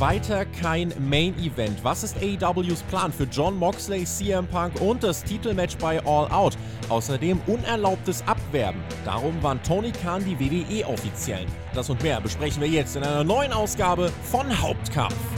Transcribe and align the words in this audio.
weiter 0.00 0.44
kein 0.44 0.92
Main 0.98 1.34
Event. 1.38 1.82
Was 1.82 2.02
ist 2.02 2.16
AEWs 2.16 2.82
Plan 2.84 3.12
für 3.12 3.24
John 3.24 3.56
Moxley, 3.56 4.04
CM 4.04 4.46
Punk 4.46 4.80
und 4.80 5.02
das 5.02 5.24
Titelmatch 5.24 5.76
bei 5.78 5.98
All 6.04 6.30
Out? 6.30 6.56
Außerdem 6.88 7.40
unerlaubtes 7.46 8.22
Abwerben. 8.26 8.80
Darum 9.04 9.42
waren 9.42 9.62
Tony 9.62 9.92
Khan 9.92 10.24
die 10.24 10.38
WWE 10.38 10.86
offiziellen. 10.86 11.46
Das 11.74 11.90
und 11.90 12.02
mehr 12.02 12.20
besprechen 12.20 12.62
wir 12.62 12.68
jetzt 12.68 12.96
in 12.96 13.02
einer 13.02 13.24
neuen 13.24 13.52
Ausgabe 13.52 14.12
von 14.22 14.60
Hauptkampf. 14.60 15.37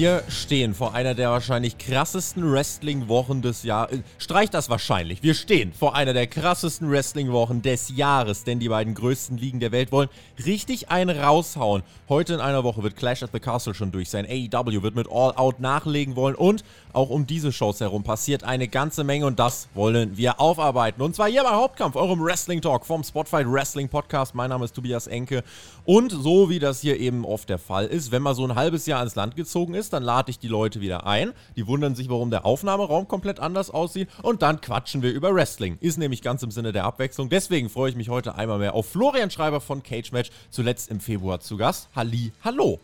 Wir 0.00 0.22
stehen 0.30 0.72
vor 0.72 0.94
einer 0.94 1.12
der 1.12 1.28
wahrscheinlich 1.28 1.76
krassesten 1.76 2.50
Wrestling-Wochen 2.50 3.42
des 3.42 3.64
Jahres. 3.64 3.98
Streich 4.16 4.48
das 4.48 4.70
wahrscheinlich. 4.70 5.22
Wir 5.22 5.34
stehen 5.34 5.74
vor 5.74 5.94
einer 5.94 6.14
der 6.14 6.26
krassesten 6.26 6.90
Wrestling-Wochen 6.90 7.60
des 7.60 7.94
Jahres, 7.94 8.44
denn 8.44 8.60
die 8.60 8.70
beiden 8.70 8.94
größten 8.94 9.36
Ligen 9.36 9.60
der 9.60 9.72
Welt 9.72 9.92
wollen 9.92 10.08
richtig 10.46 10.88
einen 10.88 11.18
raushauen. 11.18 11.82
Heute 12.08 12.32
in 12.32 12.40
einer 12.40 12.64
Woche 12.64 12.82
wird 12.82 12.96
Clash 12.96 13.22
at 13.22 13.28
the 13.34 13.40
Castle 13.40 13.74
schon 13.74 13.92
durch 13.92 14.08
sein. 14.08 14.24
AEW 14.24 14.82
wird 14.82 14.94
mit 14.94 15.06
All 15.12 15.34
Out 15.36 15.60
nachlegen 15.60 16.16
wollen 16.16 16.34
und 16.34 16.64
auch 16.94 17.10
um 17.10 17.26
diese 17.26 17.52
Shows 17.52 17.80
herum 17.80 18.02
passiert 18.02 18.42
eine 18.42 18.68
ganze 18.68 19.04
Menge 19.04 19.26
und 19.26 19.38
das 19.38 19.68
wollen 19.74 20.16
wir 20.16 20.40
aufarbeiten. 20.40 21.02
Und 21.02 21.14
zwar 21.14 21.28
hier 21.28 21.42
bei 21.42 21.50
Hauptkampf, 21.50 21.96
eurem 21.96 22.24
Wrestling 22.24 22.62
Talk 22.62 22.86
vom 22.86 23.04
Spotfight 23.04 23.46
Wrestling 23.46 23.90
Podcast. 23.90 24.34
Mein 24.34 24.48
Name 24.48 24.64
ist 24.64 24.74
Tobias 24.74 25.08
Enke 25.08 25.44
und 25.84 26.10
so 26.10 26.48
wie 26.48 26.58
das 26.58 26.80
hier 26.80 26.98
eben 26.98 27.26
oft 27.26 27.50
der 27.50 27.58
Fall 27.58 27.84
ist, 27.84 28.12
wenn 28.12 28.22
man 28.22 28.34
so 28.34 28.46
ein 28.46 28.54
halbes 28.54 28.86
Jahr 28.86 29.00
ans 29.00 29.14
Land 29.14 29.36
gezogen 29.36 29.74
ist, 29.74 29.89
dann 29.92 30.02
lade 30.02 30.30
ich 30.30 30.38
die 30.38 30.48
Leute 30.48 30.80
wieder 30.80 31.06
ein. 31.06 31.32
Die 31.56 31.66
wundern 31.66 31.94
sich, 31.94 32.08
warum 32.08 32.30
der 32.30 32.44
Aufnahmeraum 32.44 33.08
komplett 33.08 33.40
anders 33.40 33.70
aussieht 33.70 34.08
und 34.22 34.42
dann 34.42 34.60
quatschen 34.60 35.02
wir 35.02 35.12
über 35.12 35.34
Wrestling. 35.34 35.78
Ist 35.80 35.98
nämlich 35.98 36.22
ganz 36.22 36.42
im 36.42 36.50
Sinne 36.50 36.72
der 36.72 36.84
Abwechslung. 36.84 37.28
Deswegen 37.28 37.68
freue 37.68 37.90
ich 37.90 37.96
mich 37.96 38.08
heute 38.08 38.34
einmal 38.34 38.58
mehr 38.58 38.74
auf 38.74 38.86
Florian 38.86 39.30
Schreiber 39.30 39.60
von 39.60 39.82
Cage 39.82 40.12
Match, 40.12 40.30
zuletzt 40.50 40.90
im 40.90 41.00
Februar 41.00 41.40
zu 41.40 41.56
Gast. 41.56 41.88
Halli, 41.94 42.32
hallo. 42.42 42.80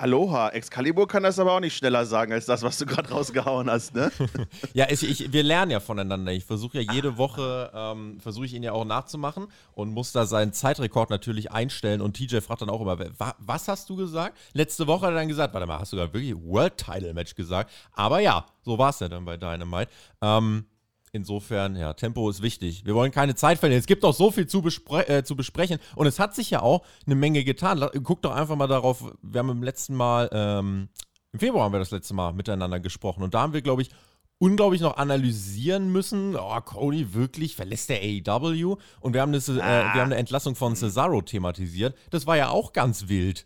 Aloha, 0.00 0.50
Excalibur 0.50 1.08
kann 1.08 1.24
das 1.24 1.40
aber 1.40 1.52
auch 1.52 1.60
nicht 1.60 1.76
schneller 1.76 2.06
sagen 2.06 2.32
als 2.32 2.46
das, 2.46 2.62
was 2.62 2.78
du 2.78 2.86
gerade 2.86 3.10
rausgehauen 3.10 3.68
hast, 3.68 3.96
ne? 3.96 4.12
ja, 4.72 4.86
ich, 4.88 5.02
ich, 5.02 5.32
wir 5.32 5.42
lernen 5.42 5.72
ja 5.72 5.80
voneinander. 5.80 6.30
Ich 6.30 6.44
versuche 6.44 6.80
ja 6.80 6.92
jede 6.92 7.18
Woche, 7.18 7.70
ähm, 7.74 8.20
versuche 8.20 8.46
ich 8.46 8.54
ihn 8.54 8.62
ja 8.62 8.72
auch 8.72 8.84
nachzumachen 8.84 9.48
und 9.74 9.90
muss 9.90 10.12
da 10.12 10.24
seinen 10.24 10.52
Zeitrekord 10.52 11.10
natürlich 11.10 11.50
einstellen. 11.50 12.00
Und 12.00 12.16
TJ 12.16 12.38
fragt 12.38 12.62
dann 12.62 12.70
auch 12.70 12.80
immer, 12.80 12.96
was 13.38 13.66
hast 13.66 13.90
du 13.90 13.96
gesagt? 13.96 14.38
Letzte 14.52 14.86
Woche 14.86 15.06
hat 15.06 15.14
er 15.14 15.16
dann 15.16 15.28
gesagt, 15.28 15.52
warte 15.52 15.66
mal, 15.66 15.80
hast 15.80 15.92
du 15.92 15.96
gerade 15.96 16.14
wirklich 16.14 16.36
World 16.36 16.76
Title 16.76 17.12
Match 17.12 17.34
gesagt? 17.34 17.72
Aber 17.92 18.20
ja, 18.20 18.46
so 18.62 18.78
war 18.78 18.90
es 18.90 19.00
ja 19.00 19.08
dann 19.08 19.24
bei 19.24 19.36
Dynamite. 19.36 19.90
Ähm, 20.22 20.64
Insofern, 21.12 21.76
ja, 21.76 21.94
Tempo 21.94 22.28
ist 22.28 22.42
wichtig. 22.42 22.84
Wir 22.84 22.94
wollen 22.94 23.12
keine 23.12 23.34
Zeit 23.34 23.58
verlieren. 23.58 23.80
Es 23.80 23.86
gibt 23.86 24.04
auch 24.04 24.14
so 24.14 24.30
viel 24.30 24.46
zu, 24.46 24.62
bespre 24.62 25.08
äh, 25.08 25.24
zu 25.24 25.36
besprechen. 25.36 25.78
Und 25.96 26.06
es 26.06 26.18
hat 26.18 26.34
sich 26.34 26.50
ja 26.50 26.60
auch 26.60 26.84
eine 27.06 27.14
Menge 27.14 27.44
getan. 27.44 27.84
Guck 28.02 28.22
doch 28.22 28.34
einfach 28.34 28.56
mal 28.56 28.66
darauf. 28.66 29.04
Wir 29.22 29.38
haben 29.38 29.50
im 29.50 29.62
letzten 29.62 29.94
Mal, 29.94 30.28
ähm, 30.32 30.88
im 31.32 31.38
Februar 31.38 31.64
haben 31.64 31.72
wir 31.72 31.78
das 31.78 31.90
letzte 31.90 32.14
Mal 32.14 32.32
miteinander 32.32 32.80
gesprochen. 32.80 33.22
Und 33.22 33.34
da 33.34 33.40
haben 33.40 33.52
wir, 33.52 33.62
glaube 33.62 33.82
ich, 33.82 33.90
unglaublich 34.38 34.80
noch 34.80 34.96
analysieren 34.96 35.90
müssen. 35.90 36.36
Oh, 36.36 36.60
Cody 36.60 37.14
wirklich 37.14 37.56
verlässt 37.56 37.88
der 37.90 38.00
AEW. 38.00 38.76
Und 39.00 39.14
wir 39.14 39.20
haben, 39.20 39.32
das, 39.32 39.48
äh, 39.48 39.56
wir 39.56 39.62
haben 39.62 40.00
eine 40.00 40.16
Entlassung 40.16 40.54
von 40.54 40.76
Cesaro 40.76 41.22
thematisiert. 41.22 41.96
Das 42.10 42.26
war 42.26 42.36
ja 42.36 42.48
auch 42.50 42.72
ganz 42.72 43.08
wild. 43.08 43.44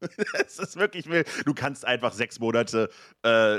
Es 0.46 0.60
ist 0.60 0.76
wirklich 0.76 1.08
wild. 1.08 1.26
Du 1.44 1.54
kannst 1.54 1.84
einfach 1.84 2.12
sechs 2.12 2.38
Monate 2.38 2.88
äh, 3.22 3.58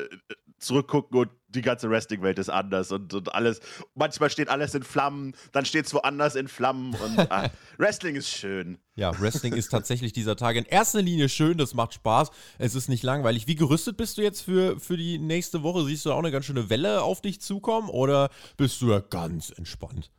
zurückgucken 0.57 1.19
und 1.19 1.29
die 1.49 1.61
ganze 1.61 1.89
Wrestling-Welt 1.89 2.39
ist 2.39 2.49
anders 2.49 2.91
und, 2.91 3.13
und 3.13 3.33
alles. 3.33 3.59
Manchmal 3.95 4.29
steht 4.29 4.49
alles 4.49 4.73
in 4.75 4.83
Flammen, 4.83 5.33
dann 5.51 5.65
steht 5.65 5.85
es 5.85 5.93
woanders 5.93 6.35
in 6.35 6.47
Flammen 6.47 6.93
und 6.95 7.31
ah, 7.31 7.49
Wrestling 7.77 8.15
ist 8.15 8.29
schön. 8.29 8.77
Ja, 8.95 9.19
Wrestling 9.19 9.53
ist 9.53 9.69
tatsächlich 9.69 10.13
dieser 10.13 10.35
Tag 10.35 10.55
in 10.55 10.65
erster 10.65 11.01
Linie 11.01 11.29
schön, 11.29 11.57
das 11.57 11.73
macht 11.73 11.93
Spaß, 11.93 12.31
es 12.57 12.75
ist 12.75 12.89
nicht 12.89 13.03
langweilig. 13.03 13.47
Wie 13.47 13.55
gerüstet 13.55 13.97
bist 13.97 14.17
du 14.17 14.21
jetzt 14.21 14.41
für, 14.41 14.79
für 14.79 14.97
die 14.97 15.17
nächste 15.17 15.63
Woche? 15.63 15.85
Siehst 15.85 16.05
du 16.05 16.11
auch 16.11 16.19
eine 16.19 16.31
ganz 16.31 16.45
schöne 16.45 16.69
Welle 16.69 17.01
auf 17.01 17.21
dich 17.21 17.41
zukommen 17.41 17.89
oder 17.89 18.29
bist 18.57 18.81
du 18.81 18.91
ja 18.91 18.99
ganz 18.99 19.49
entspannt? 19.49 20.11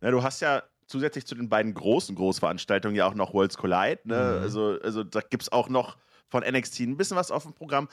Ja, 0.00 0.10
du 0.10 0.22
hast 0.22 0.40
ja 0.40 0.62
zusätzlich 0.86 1.26
zu 1.26 1.34
den 1.34 1.48
beiden 1.48 1.74
großen 1.74 2.14
Großveranstaltungen 2.14 2.96
ja 2.96 3.06
auch 3.06 3.14
noch 3.14 3.34
Worlds 3.34 3.56
Collide. 3.56 4.00
Ne? 4.04 4.36
Mhm. 4.36 4.42
Also, 4.42 4.78
also 4.82 5.04
da 5.04 5.20
gibt 5.20 5.42
es 5.42 5.52
auch 5.52 5.68
noch 5.68 5.96
von 6.28 6.42
NXT 6.42 6.80
ein 6.80 6.96
bisschen 6.96 7.16
was 7.16 7.30
auf 7.30 7.42
dem 7.42 7.52
Programm. 7.52 7.88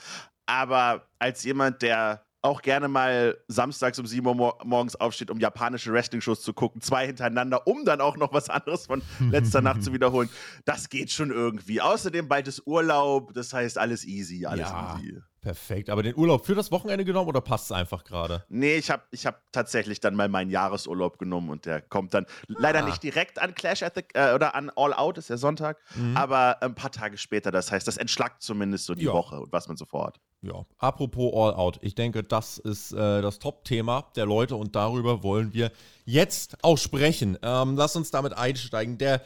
Aber 0.45 1.07
als 1.19 1.43
jemand, 1.43 1.81
der 1.81 2.25
auch 2.45 2.61
gerne 2.61 2.87
mal 2.87 3.37
samstags 3.47 3.99
um 3.99 4.05
7 4.05 4.25
Uhr 4.25 4.35
mor 4.35 4.57
morgens 4.63 4.95
aufsteht, 4.95 5.31
um 5.31 5.39
japanische 5.39 5.91
Wrestling-Shows 5.91 6.41
zu 6.41 6.53
gucken, 6.53 6.79
zwei 6.79 7.07
hintereinander, 7.07 7.67
um 7.67 7.85
dann 7.85 8.01
auch 8.01 8.17
noch 8.17 8.31
was 8.33 8.49
anderes 8.49 8.85
von 8.85 9.01
letzter 9.31 9.61
Nacht 9.61 9.83
zu 9.83 9.91
wiederholen. 9.91 10.29
Das 10.63 10.89
geht 10.89 11.11
schon 11.11 11.31
irgendwie. 11.31 11.81
Außerdem 11.81 12.27
bald 12.27 12.47
ist 12.47 12.65
Urlaub, 12.65 13.33
das 13.33 13.51
heißt 13.51 13.77
alles 13.77 14.05
easy, 14.05 14.45
alles 14.45 14.69
ja. 14.69 14.97
easy. 14.97 15.21
Perfekt. 15.45 15.91
Aber 15.91 16.01
den 16.01 16.15
Urlaub 16.15 16.43
für 16.43 16.55
das 16.55 16.71
Wochenende 16.71 17.05
genommen 17.05 17.29
oder 17.29 17.39
passt 17.39 17.65
es 17.65 17.71
einfach 17.71 18.03
gerade? 18.03 18.43
Nee, 18.49 18.77
ich 18.77 18.89
habe 18.89 19.03
ich 19.11 19.27
hab 19.27 19.43
tatsächlich 19.51 19.99
dann 19.99 20.15
mal 20.15 20.27
meinen 20.27 20.49
Jahresurlaub 20.49 21.19
genommen 21.19 21.51
und 21.51 21.67
der 21.67 21.81
kommt 21.81 22.15
dann 22.15 22.25
ah. 22.25 22.53
leider 22.57 22.81
nicht 22.81 23.03
direkt 23.03 23.37
an 23.37 23.53
Clash 23.53 23.83
at 23.83 23.93
the, 23.93 24.01
äh, 24.15 24.33
oder 24.33 24.55
an 24.55 24.71
All 24.75 24.91
Out, 24.91 25.19
ist 25.19 25.29
ja 25.29 25.37
Sonntag, 25.37 25.77
mhm. 25.93 26.17
aber 26.17 26.63
ein 26.63 26.73
paar 26.73 26.91
Tage 26.91 27.19
später. 27.19 27.51
Das 27.51 27.71
heißt, 27.71 27.87
das 27.87 27.97
entschlackt 27.97 28.41
zumindest 28.41 28.85
so 28.85 28.95
die 28.95 29.05
ja. 29.05 29.13
Woche 29.13 29.39
und 29.39 29.51
was 29.51 29.67
man 29.67 29.77
so 29.77 29.85
vorhat. 29.85 30.19
Ja, 30.45 30.63
apropos 30.77 31.33
All 31.33 31.55
Out. 31.55 31.79
Ich 31.81 31.95
denke, 31.95 32.23
das 32.23 32.59
ist 32.59 32.91
äh, 32.91 33.21
das 33.23 33.39
Top-Thema 33.39 34.11
der 34.15 34.27
Leute 34.27 34.55
und 34.55 34.75
darüber 34.75 35.23
wollen 35.23 35.53
wir 35.53 35.71
jetzt 36.05 36.63
auch 36.63 36.77
sprechen. 36.77 37.35
Ähm, 37.41 37.75
lass 37.75 37.95
uns 37.95 38.11
damit 38.11 38.33
einsteigen. 38.37 38.99
Der 38.99 39.23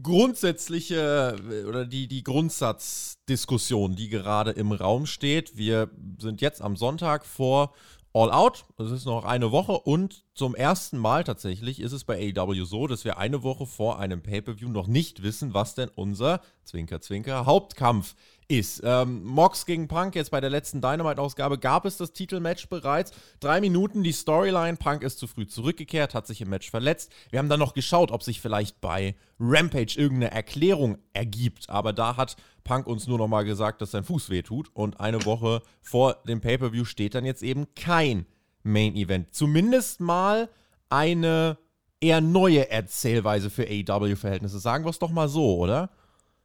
grundsätzliche 0.00 1.36
äh, 1.50 1.64
oder 1.64 1.84
die, 1.84 2.06
die 2.06 2.22
Grundsatzdiskussion, 2.22 3.96
die 3.96 4.08
gerade 4.08 4.52
im 4.52 4.70
Raum 4.70 5.06
steht. 5.06 5.56
Wir 5.56 5.90
sind 6.18 6.40
jetzt 6.40 6.62
am 6.62 6.76
Sonntag 6.76 7.26
vor 7.26 7.74
All 8.14 8.30
Out. 8.30 8.66
Es 8.78 8.92
ist 8.92 9.06
noch 9.06 9.24
eine 9.24 9.50
Woche 9.50 9.72
und 9.72 10.24
zum 10.34 10.54
ersten 10.54 10.98
Mal 10.98 11.24
tatsächlich 11.24 11.80
ist 11.80 11.92
es 11.92 12.04
bei 12.04 12.32
AEW 12.36 12.64
so, 12.64 12.86
dass 12.86 13.04
wir 13.04 13.18
eine 13.18 13.42
Woche 13.42 13.66
vor 13.66 13.98
einem 13.98 14.22
Pay-Per-View 14.22 14.68
noch 14.68 14.86
nicht 14.86 15.24
wissen, 15.24 15.54
was 15.54 15.74
denn 15.74 15.90
unser 15.94 16.40
Zwinker 16.62 17.00
Zwinker 17.00 17.46
Hauptkampf 17.46 18.14
ist. 18.52 18.82
Ähm, 18.84 19.24
Mox 19.24 19.66
gegen 19.66 19.88
Punk, 19.88 20.14
jetzt 20.14 20.30
bei 20.30 20.40
der 20.40 20.50
letzten 20.50 20.80
Dynamite-Ausgabe 20.80 21.58
gab 21.58 21.84
es 21.86 21.96
das 21.96 22.12
Titelmatch 22.12 22.68
bereits. 22.68 23.12
Drei 23.40 23.60
Minuten 23.60 24.02
die 24.02 24.12
Storyline. 24.12 24.76
Punk 24.76 25.02
ist 25.02 25.18
zu 25.18 25.26
früh 25.26 25.46
zurückgekehrt, 25.46 26.14
hat 26.14 26.26
sich 26.26 26.40
im 26.40 26.50
Match 26.50 26.70
verletzt. 26.70 27.12
Wir 27.30 27.38
haben 27.38 27.48
dann 27.48 27.58
noch 27.58 27.74
geschaut, 27.74 28.10
ob 28.10 28.22
sich 28.22 28.40
vielleicht 28.40 28.80
bei 28.80 29.16
Rampage 29.40 29.94
irgendeine 29.96 30.32
Erklärung 30.32 30.98
ergibt. 31.12 31.70
Aber 31.70 31.92
da 31.92 32.16
hat 32.16 32.36
Punk 32.62 32.86
uns 32.86 33.08
nur 33.08 33.18
noch 33.18 33.28
mal 33.28 33.44
gesagt, 33.44 33.80
dass 33.82 33.90
sein 33.90 34.04
Fuß 34.04 34.30
wehtut. 34.30 34.70
Und 34.74 35.00
eine 35.00 35.24
Woche 35.24 35.62
vor 35.80 36.14
dem 36.28 36.40
Pay-Per-View 36.40 36.84
steht 36.84 37.14
dann 37.14 37.24
jetzt 37.24 37.42
eben 37.42 37.74
kein 37.74 38.26
Main-Event. 38.62 39.34
Zumindest 39.34 40.00
mal 40.00 40.48
eine 40.88 41.56
eher 42.00 42.20
neue 42.20 42.68
Erzählweise 42.70 43.48
für 43.48 43.66
AEW-Verhältnisse. 43.66 44.58
Sagen 44.58 44.84
wir 44.84 44.90
es 44.90 44.98
doch 44.98 45.10
mal 45.10 45.28
so, 45.28 45.56
oder? 45.56 45.90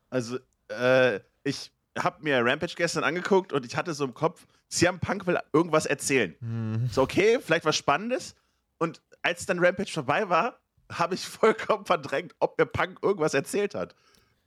Also, 0.09 0.37
äh, 0.69 1.19
ich 1.43 1.71
habe 1.99 2.23
mir 2.23 2.43
Rampage 2.43 2.73
gestern 2.75 3.03
angeguckt 3.03 3.53
und 3.53 3.65
ich 3.65 3.75
hatte 3.75 3.93
so 3.93 4.05
im 4.05 4.13
Kopf, 4.13 4.45
CM 4.69 4.99
Punk 4.99 5.27
will 5.27 5.39
irgendwas 5.53 5.85
erzählen. 5.85 6.35
Mhm. 6.39 6.89
So, 6.91 7.01
okay, 7.01 7.39
vielleicht 7.41 7.65
was 7.65 7.75
Spannendes. 7.75 8.35
Und 8.77 9.01
als 9.21 9.45
dann 9.45 9.59
Rampage 9.59 9.91
vorbei 9.91 10.29
war, 10.29 10.59
habe 10.91 11.15
ich 11.15 11.21
vollkommen 11.27 11.85
verdrängt, 11.85 12.35
ob 12.39 12.57
mir 12.57 12.65
Punk 12.65 12.99
irgendwas 13.01 13.33
erzählt 13.33 13.75
hat. 13.75 13.95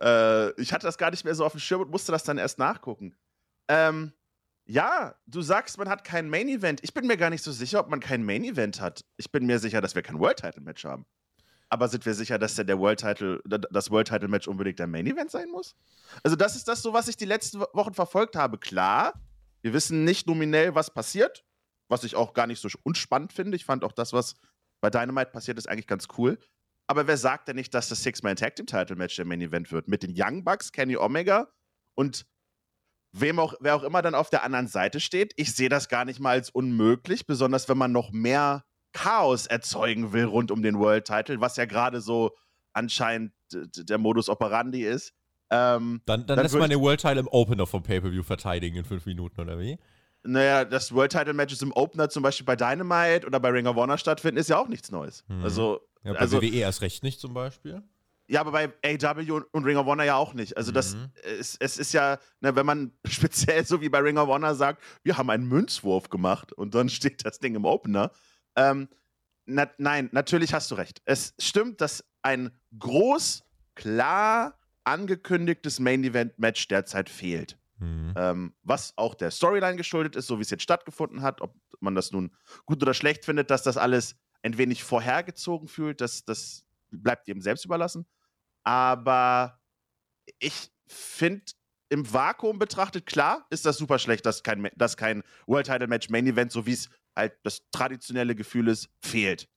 Äh, 0.02 0.50
ich 0.60 0.72
hatte 0.72 0.86
das 0.86 0.98
gar 0.98 1.10
nicht 1.10 1.24
mehr 1.24 1.34
so 1.34 1.44
auf 1.44 1.52
dem 1.52 1.60
Schirm 1.60 1.82
und 1.82 1.90
musste 1.90 2.12
das 2.12 2.24
dann 2.24 2.38
erst 2.38 2.58
nachgucken. 2.58 3.14
Ähm, 3.68 4.12
ja, 4.66 5.14
du 5.26 5.42
sagst, 5.42 5.78
man 5.78 5.88
hat 5.88 6.04
kein 6.04 6.28
Main 6.28 6.48
Event. 6.48 6.80
Ich 6.82 6.94
bin 6.94 7.06
mir 7.06 7.16
gar 7.16 7.30
nicht 7.30 7.42
so 7.42 7.50
sicher, 7.50 7.80
ob 7.80 7.88
man 7.88 8.00
kein 8.00 8.24
Main 8.24 8.44
Event 8.44 8.80
hat. 8.80 9.04
Ich 9.16 9.32
bin 9.32 9.46
mir 9.46 9.58
sicher, 9.58 9.80
dass 9.80 9.94
wir 9.94 10.02
kein 10.02 10.20
World 10.20 10.38
Title 10.38 10.62
Match 10.62 10.84
haben. 10.84 11.06
Aber 11.72 11.88
sind 11.88 12.04
wir 12.04 12.14
sicher, 12.14 12.36
dass 12.36 12.56
der 12.56 12.78
World 12.78 12.98
Title, 12.98 13.40
das 13.44 13.90
World 13.90 14.08
Title 14.08 14.28
Match 14.28 14.48
unbedingt 14.48 14.80
der 14.80 14.88
Main 14.88 15.06
Event 15.06 15.30
sein 15.30 15.48
muss? 15.50 15.76
Also, 16.24 16.36
das 16.36 16.56
ist 16.56 16.66
das 16.66 16.82
so, 16.82 16.92
was 16.92 17.06
ich 17.06 17.16
die 17.16 17.24
letzten 17.24 17.60
Wochen 17.60 17.94
verfolgt 17.94 18.34
habe. 18.34 18.58
Klar, 18.58 19.14
wir 19.62 19.72
wissen 19.72 20.04
nicht 20.04 20.26
nominell, 20.26 20.74
was 20.74 20.92
passiert, 20.92 21.44
was 21.88 22.02
ich 22.02 22.16
auch 22.16 22.34
gar 22.34 22.48
nicht 22.48 22.60
so 22.60 22.68
unspannend 22.82 23.32
finde. 23.32 23.56
Ich 23.56 23.64
fand 23.64 23.84
auch 23.84 23.92
das, 23.92 24.12
was 24.12 24.34
bei 24.80 24.90
Dynamite 24.90 25.30
passiert 25.30 25.58
ist, 25.58 25.68
eigentlich 25.68 25.86
ganz 25.86 26.08
cool. 26.18 26.38
Aber 26.88 27.06
wer 27.06 27.16
sagt 27.16 27.46
denn 27.46 27.54
nicht, 27.54 27.72
dass 27.72 27.88
das 27.88 28.02
Six-Man 28.02 28.34
Tag 28.34 28.56
Team 28.56 28.66
Title 28.66 28.96
Match 28.96 29.14
der 29.14 29.24
Main 29.24 29.40
Event 29.40 29.70
wird? 29.70 29.86
Mit 29.86 30.02
den 30.02 30.12
Young 30.16 30.42
Bucks, 30.42 30.72
Kenny 30.72 30.96
Omega 30.96 31.52
und 31.94 32.26
wem 33.12 33.38
auch, 33.38 33.54
wer 33.60 33.76
auch 33.76 33.84
immer 33.84 34.02
dann 34.02 34.16
auf 34.16 34.28
der 34.30 34.42
anderen 34.42 34.66
Seite 34.66 34.98
steht. 34.98 35.32
Ich 35.36 35.54
sehe 35.54 35.68
das 35.68 35.88
gar 35.88 36.04
nicht 36.04 36.18
mal 36.18 36.30
als 36.30 36.50
unmöglich, 36.50 37.26
besonders 37.26 37.68
wenn 37.68 37.78
man 37.78 37.92
noch 37.92 38.10
mehr 38.10 38.64
Chaos 38.92 39.46
erzeugen 39.46 40.12
will 40.12 40.24
rund 40.24 40.50
um 40.50 40.62
den 40.62 40.78
World 40.78 41.06
Title, 41.06 41.40
was 41.40 41.56
ja 41.56 41.64
gerade 41.64 42.00
so 42.00 42.32
anscheinend 42.72 43.32
der 43.52 43.98
Modus 43.98 44.28
operandi 44.28 44.84
ist. 44.84 45.12
Ähm, 45.50 46.00
dann, 46.06 46.26
dann, 46.26 46.36
dann 46.36 46.44
lässt 46.44 46.56
man 46.56 46.70
den 46.70 46.80
World 46.80 47.00
Title 47.00 47.20
im 47.20 47.28
Opener 47.28 47.66
vom 47.66 47.82
Pay-Per-View 47.82 48.22
verteidigen 48.22 48.76
in 48.76 48.84
fünf 48.84 49.06
Minuten, 49.06 49.40
oder 49.40 49.58
wie? 49.58 49.78
Naja, 50.22 50.64
dass 50.64 50.94
World 50.94 51.12
Title 51.12 51.32
Matches 51.32 51.62
im 51.62 51.72
Opener 51.72 52.08
zum 52.08 52.22
Beispiel 52.22 52.44
bei 52.44 52.54
Dynamite 52.54 53.26
oder 53.26 53.40
bei 53.40 53.48
Ring 53.48 53.66
of 53.66 53.76
Honor 53.76 53.98
stattfinden, 53.98 54.38
ist 54.38 54.48
ja 54.48 54.58
auch 54.58 54.68
nichts 54.68 54.90
Neues. 54.90 55.24
Hm. 55.28 55.42
Also, 55.42 55.80
ja, 56.04 56.12
bei 56.12 56.18
also, 56.18 56.40
WWE 56.40 56.56
erst 56.56 56.82
recht 56.82 57.02
nicht 57.02 57.20
zum 57.20 57.34
Beispiel. 57.34 57.82
Ja, 58.30 58.42
aber 58.42 58.52
bei 58.52 58.72
AW 58.84 59.42
und 59.50 59.64
Ring 59.64 59.76
of 59.76 59.86
Honor 59.86 60.04
ja 60.04 60.14
auch 60.14 60.34
nicht. 60.34 60.56
Also 60.56 60.70
das 60.70 60.94
mhm. 60.94 61.10
es, 61.24 61.56
es 61.58 61.78
ist 61.78 61.92
ja, 61.92 62.18
ne, 62.40 62.54
wenn 62.54 62.64
man 62.64 62.92
speziell 63.04 63.64
so 63.64 63.80
wie 63.80 63.88
bei 63.88 63.98
Ring 63.98 64.18
of 64.18 64.28
Honor 64.28 64.54
sagt, 64.54 64.80
wir 65.02 65.18
haben 65.18 65.30
einen 65.30 65.48
Münzwurf 65.48 66.10
gemacht 66.10 66.52
und 66.52 66.76
dann 66.76 66.88
steht 66.88 67.26
das 67.26 67.40
Ding 67.40 67.56
im 67.56 67.64
Opener. 67.64 68.12
Ähm, 68.56 68.88
na, 69.46 69.70
nein, 69.78 70.08
natürlich 70.12 70.54
hast 70.54 70.70
du 70.70 70.76
recht. 70.76 71.02
Es 71.04 71.34
stimmt, 71.38 71.80
dass 71.80 72.04
ein 72.22 72.50
groß, 72.78 73.42
klar 73.74 74.58
angekündigtes 74.84 75.80
Main 75.80 76.04
Event 76.04 76.38
Match 76.38 76.68
derzeit 76.68 77.08
fehlt. 77.08 77.58
Mhm. 77.78 78.14
Ähm, 78.16 78.54
was 78.62 78.92
auch 78.96 79.14
der 79.14 79.30
Storyline 79.30 79.76
geschuldet 79.76 80.16
ist, 80.16 80.26
so 80.26 80.38
wie 80.38 80.42
es 80.42 80.50
jetzt 80.50 80.62
stattgefunden 80.62 81.22
hat. 81.22 81.40
Ob 81.40 81.54
man 81.80 81.94
das 81.94 82.12
nun 82.12 82.34
gut 82.66 82.82
oder 82.82 82.94
schlecht 82.94 83.24
findet, 83.24 83.50
dass 83.50 83.62
das 83.62 83.76
alles 83.76 84.16
ein 84.42 84.58
wenig 84.58 84.84
vorhergezogen 84.84 85.68
fühlt, 85.68 86.00
das, 86.00 86.24
das 86.24 86.64
bleibt 86.90 87.26
jedem 87.28 87.42
selbst 87.42 87.64
überlassen. 87.64 88.06
Aber 88.62 89.60
ich 90.38 90.70
finde, 90.86 91.44
im 91.88 92.12
Vakuum 92.12 92.58
betrachtet, 92.58 93.06
klar, 93.06 93.46
ist 93.50 93.66
das 93.66 93.76
super 93.76 93.98
schlecht, 93.98 94.24
dass 94.24 94.42
kein, 94.42 94.70
dass 94.76 94.96
kein 94.96 95.22
World 95.46 95.66
Title 95.66 95.88
Match 95.88 96.08
Main 96.08 96.26
Event, 96.26 96.52
so 96.52 96.66
wie 96.66 96.72
es 96.72 96.88
halt 97.20 97.38
das 97.42 97.62
traditionelle 97.70 98.34
Gefühl 98.34 98.68
ist, 98.68 98.88
fehlt. 99.04 99.48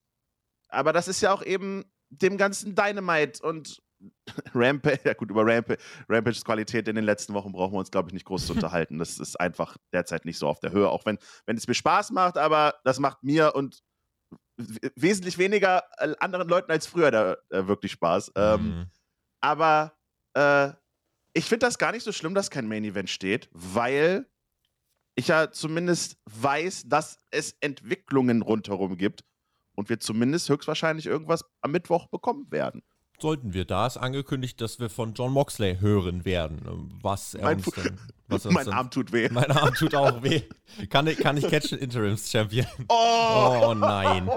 Aber 0.70 0.94
das 0.94 1.08
ist 1.08 1.22
ja 1.22 1.34
auch 1.34 1.44
eben 1.44 1.84
dem 2.10 2.38
ganzen 2.38 2.76
Dynamite 2.76 3.44
und 3.44 3.82
Rampage, 4.54 5.00
ja 5.06 5.14
gut, 5.14 5.30
über 5.30 5.46
Ramp 5.46 5.78
Rampages 6.10 6.44
Qualität 6.44 6.88
in 6.88 6.96
den 6.96 7.06
letzten 7.06 7.34
Wochen 7.34 7.52
brauchen 7.52 7.74
wir 7.74 7.80
uns, 7.80 7.92
glaube 7.92 8.10
ich, 8.10 8.14
nicht 8.14 8.26
groß 8.26 8.48
zu 8.48 8.54
unterhalten. 8.54 9.00
Das 9.00 9.20
ist 9.20 9.40
einfach 9.40 9.78
derzeit 9.94 10.26
nicht 10.26 10.38
so 10.38 10.48
auf 10.48 10.60
der 10.60 10.72
Höhe, 10.72 10.90
auch 10.90 11.06
wenn, 11.06 11.18
wenn 11.46 11.58
es 11.58 11.68
mir 11.68 11.74
Spaß 11.74 12.12
macht, 12.12 12.38
aber 12.38 12.76
das 12.84 13.00
macht 13.00 13.24
mir 13.24 13.56
und 13.56 13.82
wesentlich 14.96 15.38
weniger 15.38 15.84
äh, 15.98 16.14
anderen 16.20 16.48
Leuten 16.48 16.72
als 16.72 16.86
früher 16.86 17.12
da 17.12 17.38
äh, 17.50 17.68
wirklich 17.68 17.94
Spaß. 17.94 18.34
Ähm, 18.36 18.62
mhm. 18.62 18.86
Aber 19.42 19.98
äh, 20.36 20.72
ich 21.34 21.46
finde 21.46 21.66
das 21.66 21.78
gar 21.78 21.92
nicht 21.92 22.04
so 22.04 22.12
schlimm, 22.12 22.36
dass 22.36 22.52
kein 22.52 22.68
Main 22.68 22.84
Event 22.84 23.10
steht, 23.10 23.50
weil 23.52 24.30
ich 25.16 25.28
ja 25.28 25.52
zumindest 25.52 26.18
weiß, 26.26 26.84
dass 26.88 27.20
es 27.32 27.56
Entwicklungen 27.60 28.42
rundherum 28.42 28.98
gibt 28.98 29.24
und 29.76 29.90
wir 29.90 30.00
zumindest 30.00 30.50
höchstwahrscheinlich 30.50 31.06
irgendwas 31.06 31.46
am 31.62 31.72
Mittwoch 31.72 32.08
bekommen 32.08 32.52
werden 32.52 32.84
sollten 33.24 33.54
wir. 33.54 33.66
Da 33.66 33.88
ist 33.88 33.98
angekündigt, 33.98 34.62
dass 34.62 34.80
wir 34.80 34.90
von 34.90 35.14
John 35.14 35.32
Moxley 35.32 35.78
hören 35.80 36.26
werden. 36.26 37.00
Was 37.02 37.34
er 37.34 37.46
mein, 37.46 37.58
uns 37.58 37.72
dann, 37.74 38.00
was 38.28 38.44
mein 38.52 38.70
Arm 38.70 38.92
tut 38.92 39.12
weh. 39.12 39.30
Mein 39.32 39.50
Arm 39.50 39.74
tut 39.74 39.96
auch 39.96 40.22
weh. 40.22 40.44
Kann 40.90 41.08
ich, 41.08 41.18
kann 41.18 41.38
ich 41.38 41.48
catchen, 41.48 41.80
Interims-Champion? 41.80 42.68
Oh. 42.90 43.70
oh 43.70 43.74
nein. 43.74 44.30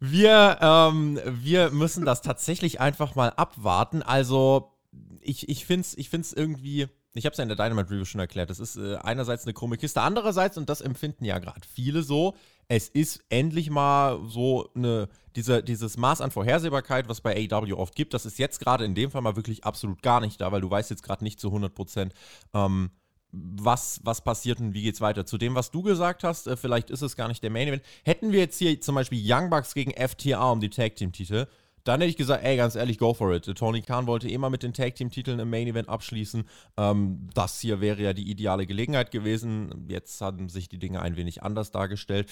Wir, 0.00 0.58
ähm, 0.60 1.20
wir 1.26 1.70
müssen 1.70 2.04
das 2.04 2.22
tatsächlich 2.22 2.80
einfach 2.80 3.14
mal 3.14 3.30
abwarten. 3.30 4.02
Also, 4.02 4.72
ich, 5.20 5.48
ich 5.48 5.66
finde 5.66 5.82
es 5.82 5.96
ich 5.96 6.08
find's 6.08 6.32
irgendwie 6.32 6.88
ich 7.16 7.24
habe 7.24 7.32
es 7.32 7.38
ja 7.38 7.42
in 7.42 7.48
der 7.48 7.56
Dynamite 7.56 7.90
Review 7.90 8.04
schon 8.04 8.20
erklärt, 8.20 8.50
das 8.50 8.60
ist 8.60 8.76
äh, 8.76 8.96
einerseits 8.96 9.44
eine 9.44 9.54
krumme 9.54 9.76
Kiste, 9.76 10.00
andererseits, 10.00 10.58
und 10.58 10.68
das 10.68 10.80
empfinden 10.80 11.24
ja 11.24 11.38
gerade 11.38 11.66
viele 11.66 12.02
so, 12.02 12.34
es 12.68 12.88
ist 12.88 13.24
endlich 13.28 13.70
mal 13.70 14.20
so 14.26 14.70
eine, 14.74 15.08
diese, 15.34 15.62
dieses 15.62 15.96
Maß 15.96 16.20
an 16.20 16.30
Vorhersehbarkeit, 16.30 17.08
was 17.08 17.20
bei 17.20 17.48
AEW 17.50 17.76
oft 17.76 17.94
gibt, 17.94 18.14
das 18.14 18.26
ist 18.26 18.38
jetzt 18.38 18.60
gerade 18.60 18.84
in 18.84 18.94
dem 18.94 19.10
Fall 19.10 19.22
mal 19.22 19.36
wirklich 19.36 19.64
absolut 19.64 20.02
gar 20.02 20.20
nicht 20.20 20.40
da, 20.40 20.52
weil 20.52 20.60
du 20.60 20.70
weißt 20.70 20.90
jetzt 20.90 21.02
gerade 21.02 21.24
nicht 21.24 21.40
zu 21.40 21.48
100 21.48 21.74
Prozent, 21.74 22.14
ähm, 22.54 22.90
was, 23.32 24.00
was 24.04 24.22
passiert 24.22 24.60
und 24.60 24.72
wie 24.72 24.82
geht's 24.82 25.00
weiter. 25.00 25.26
Zu 25.26 25.36
dem, 25.38 25.54
was 25.54 25.70
du 25.70 25.82
gesagt 25.82 26.24
hast, 26.24 26.46
äh, 26.46 26.56
vielleicht 26.56 26.90
ist 26.90 27.02
es 27.02 27.16
gar 27.16 27.28
nicht 27.28 27.42
der 27.42 27.50
Main 27.50 27.68
Event. 27.68 27.82
Hätten 28.04 28.32
wir 28.32 28.40
jetzt 28.40 28.58
hier 28.58 28.80
zum 28.80 28.94
Beispiel 28.94 29.20
Young 29.22 29.50
Bucks 29.50 29.74
gegen 29.74 29.92
FTA 29.92 30.50
um 30.50 30.60
die 30.60 30.70
Tag 30.70 30.96
Team 30.96 31.12
Titel, 31.12 31.46
dann 31.86 32.00
hätte 32.00 32.10
ich 32.10 32.16
gesagt, 32.16 32.44
ey, 32.44 32.56
ganz 32.56 32.74
ehrlich, 32.74 32.98
go 32.98 33.14
for 33.14 33.32
it. 33.32 33.44
Tony 33.56 33.80
Khan 33.80 34.06
wollte 34.06 34.28
immer 34.28 34.50
mit 34.50 34.62
den 34.62 34.72
Tag-Team-Titeln 34.72 35.38
im 35.38 35.50
Main-Event 35.50 35.88
abschließen. 35.88 36.44
Ähm, 36.76 37.28
das 37.34 37.60
hier 37.60 37.80
wäre 37.80 38.02
ja 38.02 38.12
die 38.12 38.28
ideale 38.28 38.66
Gelegenheit 38.66 39.10
gewesen. 39.10 39.86
Jetzt 39.88 40.20
haben 40.20 40.48
sich 40.48 40.68
die 40.68 40.78
Dinge 40.78 41.00
ein 41.00 41.16
wenig 41.16 41.42
anders 41.42 41.70
dargestellt. 41.70 42.28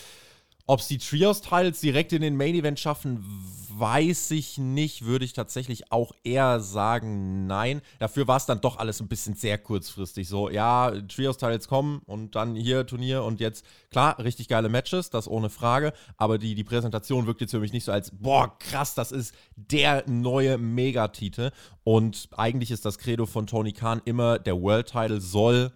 Ob 0.67 0.81
sie 0.81 0.97
Trios-Titles 0.97 1.81
direkt 1.81 2.15
in 2.15 2.23
den 2.23 2.37
Main-Event 2.37 2.81
schaffen, 2.81 3.23
weiß 3.69 4.31
ich 4.31 4.57
nicht. 4.57 5.05
Würde 5.05 5.27
ich 5.27 5.35
tatsächlich 5.35 5.93
auch 5.93 6.13
eher 6.25 6.61
sagen, 6.61 7.47
nein. 7.47 7.83
Dafür 7.99 8.27
war 8.29 8.39
es 8.39 8.47
dann 8.47 8.63
doch 8.63 8.79
alles 8.79 8.99
ein 9.01 9.09
bisschen 9.09 9.35
sehr 9.35 9.59
kurzfristig. 9.59 10.27
So, 10.27 10.49
ja, 10.49 10.91
Trios-Titles 10.91 11.69
kommen 11.69 12.01
und 12.07 12.35
dann 12.35 12.55
hier 12.55 12.87
Turnier 12.87 13.25
und 13.25 13.41
jetzt, 13.41 13.67
klar, 13.91 14.19
richtig 14.19 14.49
geile 14.49 14.71
Matches, 14.71 15.11
das 15.11 15.29
ohne 15.29 15.51
Frage. 15.51 15.93
Aber 16.17 16.39
die, 16.39 16.55
die 16.55 16.65
Präsentation 16.65 17.27
wirkt 17.27 17.43
jetzt 17.43 17.51
für 17.51 17.61
mich 17.61 17.75
nicht 17.75 17.85
so 17.85 17.93
als, 17.93 18.11
boah, 18.11 18.59
krass, 18.59 18.95
das 18.95 19.13
ist 19.13 19.35
der 19.57 20.09
neue 20.09 20.57
Megatitel. 20.57 21.51
Und 21.83 22.29
eigentlich 22.33 22.71
ist 22.71 22.87
das 22.87 22.97
Credo 22.97 23.27
von 23.27 23.47
Tony 23.47 23.73
Khan 23.73 24.01
immer, 24.07 24.39
der 24.39 24.59
World-Title 24.63 25.21
soll 25.21 25.73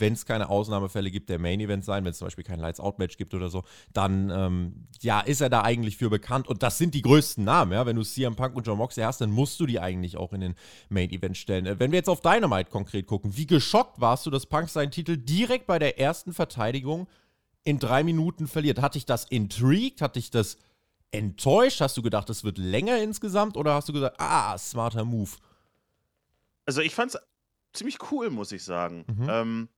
wenn 0.00 0.12
es 0.12 0.26
keine 0.26 0.48
Ausnahmefälle 0.48 1.10
gibt, 1.10 1.28
der 1.28 1.38
Main 1.38 1.60
Event 1.60 1.84
sein, 1.84 2.04
wenn 2.04 2.10
es 2.10 2.18
zum 2.18 2.26
Beispiel 2.26 2.44
kein 2.44 2.58
Lights-Out-Match 2.58 3.16
gibt 3.16 3.34
oder 3.34 3.48
so, 3.48 3.64
dann 3.92 4.30
ähm, 4.30 4.86
ja, 5.00 5.20
ist 5.20 5.40
er 5.40 5.50
da 5.50 5.62
eigentlich 5.62 5.96
für 5.96 6.10
bekannt. 6.10 6.48
Und 6.48 6.62
das 6.62 6.78
sind 6.78 6.94
die 6.94 7.02
größten 7.02 7.44
Namen, 7.44 7.72
ja. 7.72 7.86
Wenn 7.86 7.96
du 7.96 8.02
CM 8.02 8.36
Punk 8.36 8.56
und 8.56 8.66
John 8.66 8.78
Moxley 8.78 9.04
hast, 9.04 9.20
dann 9.20 9.30
musst 9.30 9.58
du 9.60 9.66
die 9.66 9.80
eigentlich 9.80 10.16
auch 10.16 10.32
in 10.32 10.40
den 10.40 10.54
Main 10.88 11.10
Event 11.10 11.36
stellen. 11.36 11.66
Äh, 11.66 11.78
wenn 11.78 11.92
wir 11.92 11.98
jetzt 11.98 12.08
auf 12.08 12.20
Dynamite 12.20 12.70
konkret 12.70 13.06
gucken, 13.06 13.36
wie 13.36 13.46
geschockt 13.46 14.00
warst 14.00 14.26
du, 14.26 14.30
dass 14.30 14.46
Punk 14.46 14.68
seinen 14.68 14.90
Titel 14.90 15.16
direkt 15.16 15.66
bei 15.66 15.78
der 15.78 15.98
ersten 15.98 16.32
Verteidigung 16.32 17.08
in 17.64 17.78
drei 17.78 18.02
Minuten 18.04 18.46
verliert? 18.46 18.80
Hat 18.80 18.94
dich 18.94 19.06
das 19.06 19.24
intrigued? 19.24 20.00
Hat 20.00 20.16
dich 20.16 20.30
das 20.30 20.56
enttäuscht? 21.10 21.80
Hast 21.80 21.96
du 21.96 22.02
gedacht, 22.02 22.30
es 22.30 22.44
wird 22.44 22.58
länger 22.58 23.02
insgesamt? 23.02 23.56
Oder 23.56 23.74
hast 23.74 23.88
du 23.88 23.92
gesagt, 23.92 24.16
ah, 24.18 24.56
smarter 24.58 25.04
Move? 25.04 25.30
Also 26.66 26.82
ich 26.82 26.94
fand's 26.94 27.16
ziemlich 27.72 27.98
cool, 28.10 28.30
muss 28.30 28.52
ich 28.52 28.62
sagen. 28.64 29.04
Mhm. 29.06 29.28
Ähm, 29.28 29.68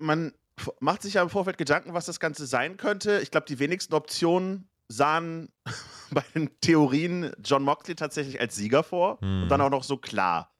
man 0.00 0.32
macht 0.80 1.02
sich 1.02 1.14
ja 1.14 1.22
im 1.22 1.30
Vorfeld 1.30 1.58
Gedanken, 1.58 1.94
was 1.94 2.06
das 2.06 2.20
Ganze 2.20 2.46
sein 2.46 2.76
könnte. 2.76 3.20
Ich 3.20 3.30
glaube, 3.30 3.46
die 3.46 3.58
wenigsten 3.58 3.94
Optionen 3.94 4.68
sahen 4.88 5.52
bei 6.10 6.24
den 6.34 6.50
Theorien 6.60 7.32
John 7.42 7.62
Moxley 7.62 7.94
tatsächlich 7.94 8.40
als 8.40 8.56
Sieger 8.56 8.82
vor 8.82 9.18
mhm. 9.20 9.44
und 9.44 9.48
dann 9.48 9.60
auch 9.60 9.70
noch 9.70 9.84
so 9.84 9.96
klar. 9.96 10.52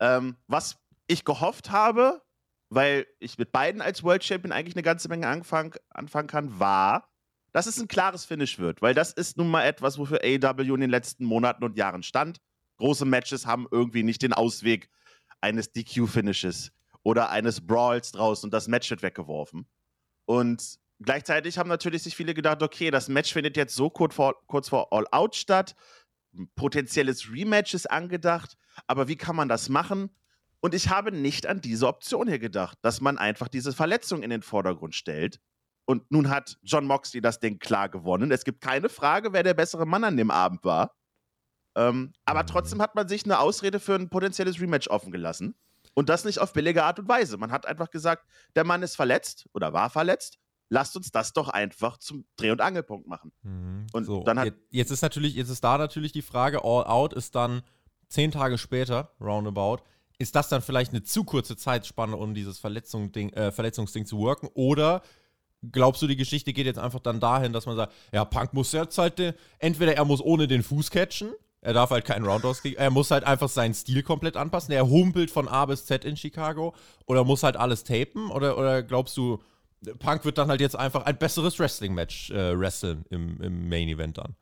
Ähm, 0.00 0.36
was 0.46 0.78
ich 1.06 1.24
gehofft 1.24 1.70
habe, 1.70 2.22
weil 2.70 3.06
ich 3.18 3.38
mit 3.38 3.52
beiden 3.52 3.80
als 3.80 4.02
World 4.02 4.24
Champion 4.24 4.52
eigentlich 4.52 4.76
eine 4.76 4.82
ganze 4.82 5.08
Menge 5.08 5.26
anfang, 5.26 5.74
anfangen 5.90 6.28
kann, 6.28 6.58
war, 6.58 7.08
dass 7.52 7.66
es 7.66 7.80
ein 7.80 7.88
klares 7.88 8.24
Finish 8.24 8.58
wird, 8.58 8.82
weil 8.82 8.94
das 8.94 9.12
ist 9.12 9.38
nun 9.38 9.50
mal 9.50 9.64
etwas, 9.64 9.98
wofür 9.98 10.20
AEW 10.22 10.74
in 10.74 10.82
den 10.82 10.90
letzten 10.90 11.24
Monaten 11.24 11.64
und 11.64 11.76
Jahren 11.76 12.02
stand. 12.02 12.40
Große 12.76 13.04
Matches 13.04 13.46
haben 13.46 13.66
irgendwie 13.70 14.02
nicht 14.02 14.22
den 14.22 14.32
Ausweg 14.32 14.90
eines 15.40 15.72
DQ-Finishes 15.72 16.72
oder 17.02 17.30
eines 17.30 17.66
Brawls 17.66 18.12
draußen 18.12 18.46
und 18.46 18.52
das 18.52 18.68
Match 18.68 18.90
wird 18.90 19.02
weggeworfen. 19.02 19.66
Und 20.26 20.78
gleichzeitig 21.00 21.58
haben 21.58 21.68
natürlich 21.68 22.02
sich 22.02 22.16
viele 22.16 22.34
gedacht, 22.34 22.62
okay, 22.62 22.90
das 22.90 23.08
Match 23.08 23.32
findet 23.32 23.56
jetzt 23.56 23.74
so 23.74 23.90
kurz 23.90 24.14
vor, 24.14 24.34
kurz 24.46 24.68
vor 24.68 24.92
All 24.92 25.06
Out 25.10 25.36
statt, 25.36 25.74
ein 26.34 26.50
potenzielles 26.54 27.32
Rematch 27.32 27.74
ist 27.74 27.90
angedacht, 27.90 28.56
aber 28.86 29.08
wie 29.08 29.16
kann 29.16 29.36
man 29.36 29.48
das 29.48 29.68
machen? 29.68 30.10
Und 30.60 30.74
ich 30.74 30.88
habe 30.88 31.12
nicht 31.12 31.46
an 31.46 31.60
diese 31.60 31.86
Option 31.86 32.28
hier 32.28 32.38
gedacht, 32.38 32.78
dass 32.82 33.00
man 33.00 33.16
einfach 33.16 33.48
diese 33.48 33.72
Verletzung 33.72 34.22
in 34.22 34.30
den 34.30 34.42
Vordergrund 34.42 34.94
stellt. 34.94 35.40
Und 35.84 36.10
nun 36.10 36.28
hat 36.28 36.58
John 36.62 36.84
Moxley 36.84 37.20
das 37.20 37.38
Ding 37.38 37.58
klar 37.58 37.88
gewonnen. 37.88 38.30
Es 38.30 38.44
gibt 38.44 38.60
keine 38.60 38.88
Frage, 38.88 39.32
wer 39.32 39.42
der 39.42 39.54
bessere 39.54 39.86
Mann 39.86 40.04
an 40.04 40.16
dem 40.16 40.30
Abend 40.30 40.64
war. 40.64 40.94
Ähm, 41.76 42.12
aber 42.24 42.44
trotzdem 42.44 42.82
hat 42.82 42.94
man 42.94 43.08
sich 43.08 43.24
eine 43.24 43.38
Ausrede 43.38 43.78
für 43.78 43.94
ein 43.94 44.10
potenzielles 44.10 44.60
Rematch 44.60 44.88
offen 44.88 45.12
gelassen. 45.12 45.54
Und 45.94 46.08
das 46.08 46.24
nicht 46.24 46.38
auf 46.38 46.52
billige 46.52 46.84
Art 46.84 46.98
und 46.98 47.08
Weise. 47.08 47.36
Man 47.36 47.52
hat 47.52 47.66
einfach 47.66 47.90
gesagt, 47.90 48.26
der 48.54 48.64
Mann 48.64 48.82
ist 48.82 48.96
verletzt 48.96 49.46
oder 49.52 49.72
war 49.72 49.90
verletzt. 49.90 50.38
Lasst 50.70 50.96
uns 50.96 51.10
das 51.10 51.32
doch 51.32 51.48
einfach 51.48 51.96
zum 51.98 52.26
Dreh- 52.36 52.50
und 52.50 52.60
Angelpunkt 52.60 53.06
machen. 53.06 53.32
Mhm. 53.42 53.86
Und 53.92 54.04
so, 54.04 54.22
dann 54.24 54.38
hat 54.38 54.52
jetzt 54.70 54.90
ist 54.90 55.02
natürlich, 55.02 55.34
jetzt 55.34 55.48
ist 55.48 55.64
da 55.64 55.78
natürlich 55.78 56.12
die 56.12 56.22
Frage, 56.22 56.62
All 56.62 56.84
Out 56.84 57.14
ist 57.14 57.34
dann 57.34 57.62
zehn 58.08 58.30
Tage 58.30 58.58
später, 58.58 59.12
roundabout. 59.20 59.78
Ist 60.18 60.34
das 60.34 60.48
dann 60.48 60.62
vielleicht 60.62 60.92
eine 60.92 61.02
zu 61.02 61.24
kurze 61.24 61.56
Zeitspanne, 61.56 62.16
um 62.16 62.34
dieses 62.34 62.58
Verletzung 62.58 63.14
äh, 63.14 63.52
Verletzungsding 63.52 64.04
zu 64.04 64.18
worken? 64.18 64.48
Oder 64.52 65.02
glaubst 65.70 66.02
du, 66.02 66.06
die 66.06 66.16
Geschichte 66.16 66.52
geht 66.52 66.66
jetzt 66.66 66.78
einfach 66.78 67.00
dann 67.00 67.20
dahin, 67.20 67.52
dass 67.52 67.66
man 67.66 67.76
sagt, 67.76 67.92
ja, 68.12 68.24
Punk 68.24 68.52
muss 68.52 68.72
jetzt 68.72 68.98
halt, 68.98 69.34
entweder 69.58 69.94
er 69.94 70.04
muss 70.04 70.20
ohne 70.20 70.48
den 70.48 70.62
Fuß 70.62 70.90
catchen 70.90 71.32
er 71.60 71.72
darf 71.72 71.90
halt 71.90 72.04
keinen 72.04 72.24
Roundhouse 72.24 72.62
kriegen. 72.62 72.76
Er 72.76 72.90
muss 72.90 73.10
halt 73.10 73.24
einfach 73.24 73.48
seinen 73.48 73.74
Stil 73.74 74.02
komplett 74.02 74.36
anpassen. 74.36 74.72
Er 74.72 74.88
humpelt 74.88 75.30
von 75.30 75.48
A 75.48 75.66
bis 75.66 75.86
Z 75.86 76.04
in 76.04 76.16
Chicago. 76.16 76.74
Oder 77.06 77.24
muss 77.24 77.42
halt 77.42 77.56
alles 77.56 77.84
tapen? 77.84 78.30
Oder, 78.30 78.56
oder 78.56 78.82
glaubst 78.82 79.16
du, 79.16 79.42
Punk 79.98 80.24
wird 80.24 80.38
dann 80.38 80.48
halt 80.48 80.60
jetzt 80.60 80.76
einfach 80.76 81.04
ein 81.04 81.18
besseres 81.18 81.58
Wrestling-Match 81.58 82.30
äh, 82.30 82.58
wresteln 82.58 83.04
im, 83.10 83.40
im 83.40 83.68
Main-Event 83.68 84.18
dann? 84.18 84.36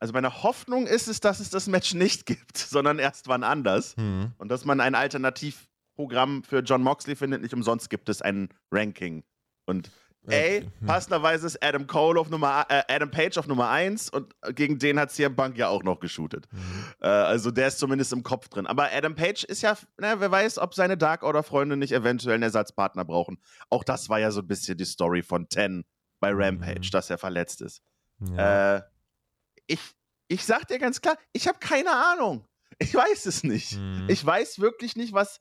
also 0.00 0.14
meine 0.14 0.42
Hoffnung 0.42 0.86
ist 0.86 1.06
es, 1.06 1.20
dass 1.20 1.40
es 1.40 1.50
das 1.50 1.66
Match 1.66 1.94
nicht 1.94 2.26
gibt, 2.26 2.56
sondern 2.58 2.98
erst 2.98 3.28
wann 3.28 3.44
anders. 3.44 3.96
Mhm. 3.96 4.32
Und 4.38 4.48
dass 4.48 4.64
man 4.64 4.80
ein 4.80 4.94
Alternativprogramm 4.94 6.42
für 6.42 6.60
John 6.60 6.82
Moxley 6.82 7.14
findet. 7.14 7.42
Nicht 7.42 7.54
umsonst 7.54 7.90
gibt 7.90 8.08
es 8.08 8.22
ein 8.22 8.48
Ranking. 8.72 9.22
Und 9.66 9.90
ey, 10.26 10.62
Hm. 10.80 10.86
passenderweise 10.86 11.46
ist 11.46 11.62
Adam 11.64 11.86
Cole 11.86 12.20
auf 12.20 12.28
Nummer, 12.30 12.66
äh, 12.68 12.82
Adam 12.88 13.10
Page 13.10 13.38
auf 13.38 13.46
Nummer 13.46 13.70
1 13.70 14.10
und 14.10 14.34
gegen 14.54 14.78
den 14.78 14.98
hat 15.00 15.10
CM 15.10 15.34
Punk 15.34 15.56
ja 15.56 15.68
auch 15.68 15.82
noch 15.82 15.98
geshootet. 16.00 16.46
Mhm. 16.52 16.84
Äh, 17.00 17.06
also 17.08 17.50
der 17.50 17.68
ist 17.68 17.78
zumindest 17.78 18.12
im 18.12 18.22
Kopf 18.22 18.48
drin. 18.48 18.66
Aber 18.66 18.90
Adam 18.92 19.14
Page 19.14 19.44
ist 19.44 19.62
ja, 19.62 19.76
na, 19.98 20.20
wer 20.20 20.30
weiß, 20.30 20.58
ob 20.58 20.74
seine 20.74 20.96
Dark 20.98 21.22
Order-Freunde 21.22 21.76
nicht 21.76 21.92
eventuell 21.92 22.34
einen 22.34 22.42
Ersatzpartner 22.44 23.04
brauchen. 23.04 23.38
Auch 23.70 23.82
das 23.84 24.08
war 24.08 24.18
ja 24.20 24.30
so 24.30 24.40
ein 24.40 24.46
bisschen 24.46 24.76
die 24.76 24.84
Story 24.84 25.22
von 25.22 25.48
Ten 25.48 25.84
bei 26.20 26.30
Rampage, 26.32 26.88
Mhm. 26.88 26.90
dass 26.92 27.08
er 27.10 27.18
verletzt 27.18 27.62
ist. 27.62 27.82
Ja. 28.20 28.76
Äh, 28.76 28.82
ich, 29.66 29.80
ich 30.28 30.44
sag 30.44 30.68
dir 30.68 30.78
ganz 30.78 31.00
klar, 31.00 31.16
ich 31.32 31.48
habe 31.48 31.58
keine 31.58 31.92
Ahnung. 31.92 32.46
Ich 32.78 32.94
weiß 32.94 33.26
es 33.26 33.42
nicht. 33.42 33.76
Mhm. 33.78 34.04
Ich 34.08 34.24
weiß 34.24 34.58
wirklich 34.60 34.96
nicht, 34.96 35.12
was. 35.12 35.40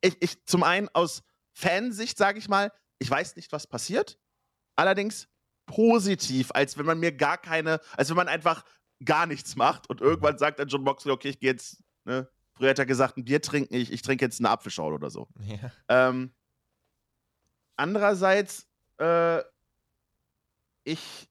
Ich, 0.00 0.16
ich 0.20 0.44
zum 0.46 0.62
einen 0.64 0.88
aus 0.94 1.22
Fansicht 1.52 2.18
sage 2.18 2.38
ich 2.38 2.48
mal, 2.48 2.72
ich 2.98 3.10
weiß 3.10 3.36
nicht, 3.36 3.52
was 3.52 3.66
passiert. 3.66 4.18
Allerdings 4.76 5.28
positiv, 5.66 6.50
als 6.52 6.78
wenn 6.78 6.86
man 6.86 6.98
mir 7.00 7.12
gar 7.12 7.38
keine, 7.38 7.80
als 7.96 8.08
wenn 8.08 8.16
man 8.16 8.28
einfach 8.28 8.64
gar 9.04 9.26
nichts 9.26 9.56
macht 9.56 9.88
und 9.90 10.00
irgendwann 10.00 10.38
sagt 10.38 10.58
dann 10.58 10.68
John 10.68 10.82
Moxley, 10.82 11.12
okay, 11.12 11.28
ich 11.30 11.38
gehe 11.40 11.50
jetzt, 11.50 11.82
ne? 12.04 12.28
Früher 12.54 12.70
hat 12.70 12.78
er 12.78 12.86
gesagt, 12.86 13.18
ein 13.18 13.24
Bier 13.24 13.42
trinken, 13.42 13.74
ich, 13.74 13.92
ich 13.92 14.00
trinke 14.00 14.24
jetzt 14.24 14.40
eine 14.40 14.48
Apfelschorle 14.48 14.94
oder 14.94 15.10
so. 15.10 15.28
ja. 15.40 15.70
Ähm, 15.88 16.32
andererseits, 17.76 18.66
äh, 18.98 19.42
ich 20.84 21.28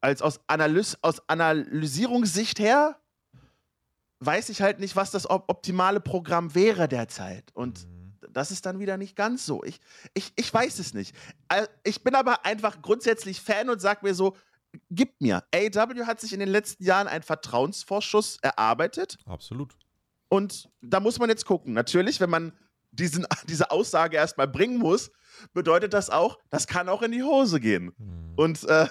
als 0.00 0.22
aus, 0.22 0.40
Analys 0.46 0.98
aus 1.02 1.28
Analysierungssicht 1.28 2.58
her 2.58 3.00
weiß 4.20 4.50
ich 4.50 4.62
halt 4.62 4.78
nicht, 4.78 4.94
was 4.94 5.10
das 5.10 5.28
op 5.28 5.44
optimale 5.48 6.00
Programm 6.00 6.54
wäre 6.54 6.86
derzeit. 6.88 7.50
Und 7.54 7.84
Mhm. 7.86 7.91
Das 8.30 8.50
ist 8.50 8.66
dann 8.66 8.78
wieder 8.78 8.96
nicht 8.96 9.16
ganz 9.16 9.46
so. 9.46 9.62
Ich, 9.64 9.80
ich, 10.14 10.32
ich 10.36 10.52
weiß 10.52 10.78
es 10.78 10.94
nicht. 10.94 11.14
Ich 11.84 12.02
bin 12.02 12.14
aber 12.14 12.44
einfach 12.44 12.82
grundsätzlich 12.82 13.40
Fan 13.40 13.70
und 13.70 13.80
sag 13.80 14.02
mir 14.02 14.14
so, 14.14 14.36
gib 14.90 15.20
mir. 15.20 15.44
AEW 15.54 16.06
hat 16.06 16.20
sich 16.20 16.32
in 16.32 16.40
den 16.40 16.48
letzten 16.48 16.84
Jahren 16.84 17.08
einen 17.08 17.22
Vertrauensvorschuss 17.22 18.38
erarbeitet. 18.42 19.18
Absolut. 19.26 19.74
Und 20.28 20.70
da 20.80 21.00
muss 21.00 21.18
man 21.18 21.28
jetzt 21.28 21.44
gucken. 21.44 21.74
Natürlich, 21.74 22.20
wenn 22.20 22.30
man 22.30 22.52
diesen, 22.90 23.26
diese 23.48 23.70
Aussage 23.70 24.16
erstmal 24.16 24.48
bringen 24.48 24.78
muss, 24.78 25.10
bedeutet 25.52 25.92
das 25.92 26.10
auch, 26.10 26.38
das 26.50 26.66
kann 26.66 26.88
auch 26.88 27.02
in 27.02 27.12
die 27.12 27.22
Hose 27.22 27.60
gehen. 27.60 27.92
Mhm. 27.98 28.32
Und 28.36 28.64
äh, 28.64 28.86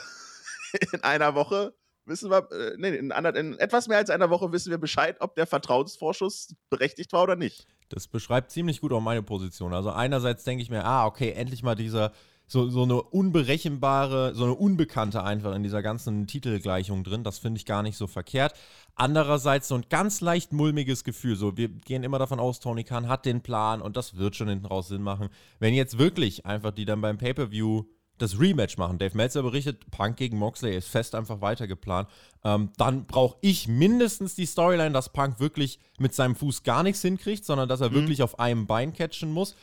in 0.94 1.04
einer 1.04 1.36
Woche 1.36 1.74
wissen 2.06 2.30
wir, 2.30 2.52
äh, 2.52 2.76
nee, 2.78 2.96
in, 2.96 3.12
ander, 3.12 3.36
in 3.36 3.58
etwas 3.60 3.88
mehr 3.88 3.98
als 3.98 4.10
einer 4.10 4.30
Woche 4.30 4.52
wissen 4.52 4.70
wir 4.70 4.78
Bescheid, 4.78 5.18
ob 5.20 5.36
der 5.36 5.48
Vertrauensvorschuss 5.48 6.56
berechtigt 6.70 7.14
war 7.14 7.24
oder 7.24 7.36
nicht. 7.36 7.66
Das 7.92 8.08
beschreibt 8.08 8.52
ziemlich 8.52 8.82
gut 8.82 8.94
auch 8.94 9.02
meine 9.02 9.24
Position. 9.24 9.74
Also 9.74 9.92
einerseits 9.92 10.44
denke 10.44 10.64
ich 10.64 10.70
mir, 10.70 10.86
ah, 10.86 11.06
okay, 11.06 11.32
endlich 11.32 11.64
mal 11.64 11.76
dieser, 11.76 12.12
so, 12.48 12.70
so 12.70 12.84
eine 12.84 13.02
unberechenbare, 13.02 14.36
so 14.36 14.44
eine 14.44 14.56
Unbekannte 14.56 15.24
einfach 15.24 15.56
in 15.56 15.64
dieser 15.64 15.82
ganzen 15.82 16.28
Titelgleichung 16.28 17.04
drin. 17.04 17.24
Das 17.24 17.40
finde 17.40 17.60
ich 17.60 17.66
gar 17.66 17.82
nicht 17.82 17.96
so 17.96 18.08
verkehrt. 18.08 18.54
Andererseits 18.96 19.70
so 19.70 19.76
ein 19.76 19.86
ganz 19.90 20.20
leicht 20.20 20.52
mulmiges 20.52 21.04
Gefühl. 21.04 21.38
So, 21.38 21.56
wir 21.56 21.70
gehen 21.70 22.04
immer 22.04 22.20
davon 22.20 22.42
aus, 22.42 22.60
Tony 22.60 22.84
Khan 22.84 23.08
hat 23.08 23.26
den 23.26 23.42
Plan 23.42 23.82
und 23.82 23.96
das 23.96 24.18
wird 24.18 24.36
schon 24.36 24.50
hinten 24.50 24.66
raus 24.66 24.90
Sinn 24.90 25.02
machen. 25.02 25.30
Wenn 25.60 25.74
jetzt 25.74 25.98
wirklich 25.98 26.46
einfach 26.46 26.72
die 26.72 26.86
dann 26.86 27.00
beim 27.00 27.18
Pay-Per-View 27.18 27.84
das 28.22 28.40
Rematch 28.40 28.78
machen. 28.78 28.98
Dave 28.98 29.16
Meltzer 29.16 29.44
berichtet, 29.44 29.90
Punk 29.92 30.18
gegen 30.18 30.38
Moxley 30.38 30.76
ist 30.76 30.88
fest 30.88 31.16
einfach 31.16 31.42
weitergeplant. 31.42 32.08
Ähm, 32.44 32.70
dann 32.78 33.06
brauche 33.06 33.38
ich 33.42 33.68
mindestens 33.68 34.36
die 34.36 34.46
Storyline, 34.46 34.92
dass 34.92 35.10
Punk 35.12 35.40
wirklich 35.40 35.80
mit 36.00 36.14
seinem 36.14 36.36
Fuß 36.36 36.64
gar 36.64 36.84
nichts 36.84 37.02
hinkriegt, 37.02 37.46
sondern 37.46 37.68
dass 37.70 37.82
er 37.82 37.90
Mhm. 37.90 37.96
wirklich 37.96 38.24
auf 38.24 38.40
einem 38.40 38.68
Bein 38.68 38.94
catchen 38.94 39.32
muss. 39.32 39.56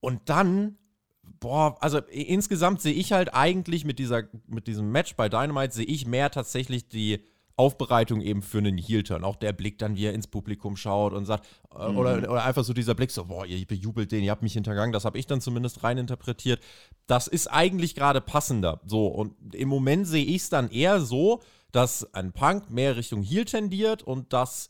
Und 0.00 0.28
dann, 0.28 0.76
boah, 1.40 1.76
also 1.80 1.98
insgesamt 1.98 2.80
sehe 2.80 2.94
ich 2.94 3.12
halt 3.12 3.34
eigentlich 3.34 3.84
mit, 3.84 3.98
dieser, 3.98 4.24
mit 4.46 4.66
diesem 4.66 4.90
Match 4.92 5.16
bei 5.16 5.28
Dynamite, 5.28 5.74
sehe 5.74 5.86
ich 5.86 6.06
mehr 6.06 6.30
tatsächlich 6.30 6.88
die 6.88 7.20
Aufbereitung 7.56 8.20
eben 8.20 8.42
für 8.42 8.58
einen 8.58 8.76
Heel-Turn. 8.76 9.24
Auch 9.24 9.36
der 9.36 9.52
Blick 9.52 9.78
dann, 9.78 9.96
wie 9.96 10.04
er 10.04 10.12
ins 10.12 10.26
Publikum 10.26 10.76
schaut 10.76 11.12
und 11.14 11.24
sagt, 11.24 11.46
äh, 11.74 11.88
Mhm. 11.88 11.96
oder, 11.96 12.30
oder 12.30 12.44
einfach 12.44 12.64
so 12.64 12.72
dieser 12.72 12.94
Blick, 12.94 13.10
so, 13.10 13.24
boah, 13.24 13.46
ihr 13.46 13.64
bejubelt 13.66 14.12
den, 14.12 14.22
ihr 14.22 14.30
habt 14.30 14.42
mich 14.42 14.52
hintergangen, 14.52 14.92
das 14.92 15.04
habe 15.04 15.18
ich 15.18 15.26
dann 15.26 15.40
zumindest 15.40 15.82
rein 15.82 15.96
interpretiert. 15.98 16.60
Das 17.06 17.26
ist 17.28 17.46
eigentlich 17.46 17.94
gerade 17.94 18.20
passender. 18.20 18.80
So, 18.84 19.06
und 19.06 19.54
im 19.54 19.68
Moment 19.68 20.06
sehe 20.06 20.24
ich 20.24 20.42
es 20.42 20.48
dann 20.50 20.70
eher 20.70 21.00
so, 21.00 21.40
dass 21.72 22.12
ein 22.14 22.32
Punk 22.32 22.70
mehr 22.70 22.96
Richtung 22.96 23.22
Heel 23.22 23.44
tendiert 23.46 24.02
und 24.02 24.32
dass 24.32 24.68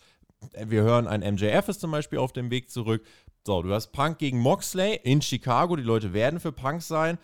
äh, 0.53 0.67
wir 0.69 0.83
hören, 0.83 1.09
ein 1.09 1.21
MJF 1.35 1.69
ist 1.69 1.81
zum 1.81 1.91
Beispiel 1.91 2.19
auf 2.19 2.33
dem 2.33 2.51
Weg 2.51 2.71
zurück. 2.71 3.05
So, 3.45 3.63
du 3.63 3.73
hast 3.73 3.89
Punk 3.93 4.19
gegen 4.19 4.39
Moxley 4.41 5.01
in 5.03 5.23
Chicago, 5.23 5.77
die 5.77 5.83
Leute 5.83 6.13
werden 6.13 6.41
für 6.41 6.53
Punk 6.53 6.83
sein. 6.83 7.19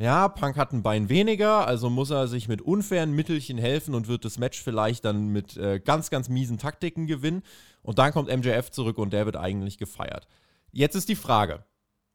Ja, 0.00 0.28
Punk 0.28 0.56
hat 0.56 0.72
ein 0.72 0.84
Bein 0.84 1.08
weniger, 1.08 1.66
also 1.66 1.90
muss 1.90 2.10
er 2.10 2.28
sich 2.28 2.46
mit 2.46 2.62
unfairen 2.62 3.12
Mittelchen 3.12 3.58
helfen 3.58 3.96
und 3.96 4.06
wird 4.06 4.24
das 4.24 4.38
Match 4.38 4.62
vielleicht 4.62 5.04
dann 5.04 5.28
mit 5.28 5.56
äh, 5.56 5.80
ganz, 5.80 6.08
ganz 6.08 6.28
miesen 6.28 6.56
Taktiken 6.56 7.08
gewinnen. 7.08 7.42
Und 7.82 7.98
dann 7.98 8.12
kommt 8.12 8.28
MJF 8.28 8.70
zurück 8.70 8.96
und 8.98 9.12
der 9.12 9.26
wird 9.26 9.36
eigentlich 9.36 9.76
gefeiert. 9.76 10.28
Jetzt 10.70 10.94
ist 10.94 11.08
die 11.08 11.16
Frage. 11.16 11.64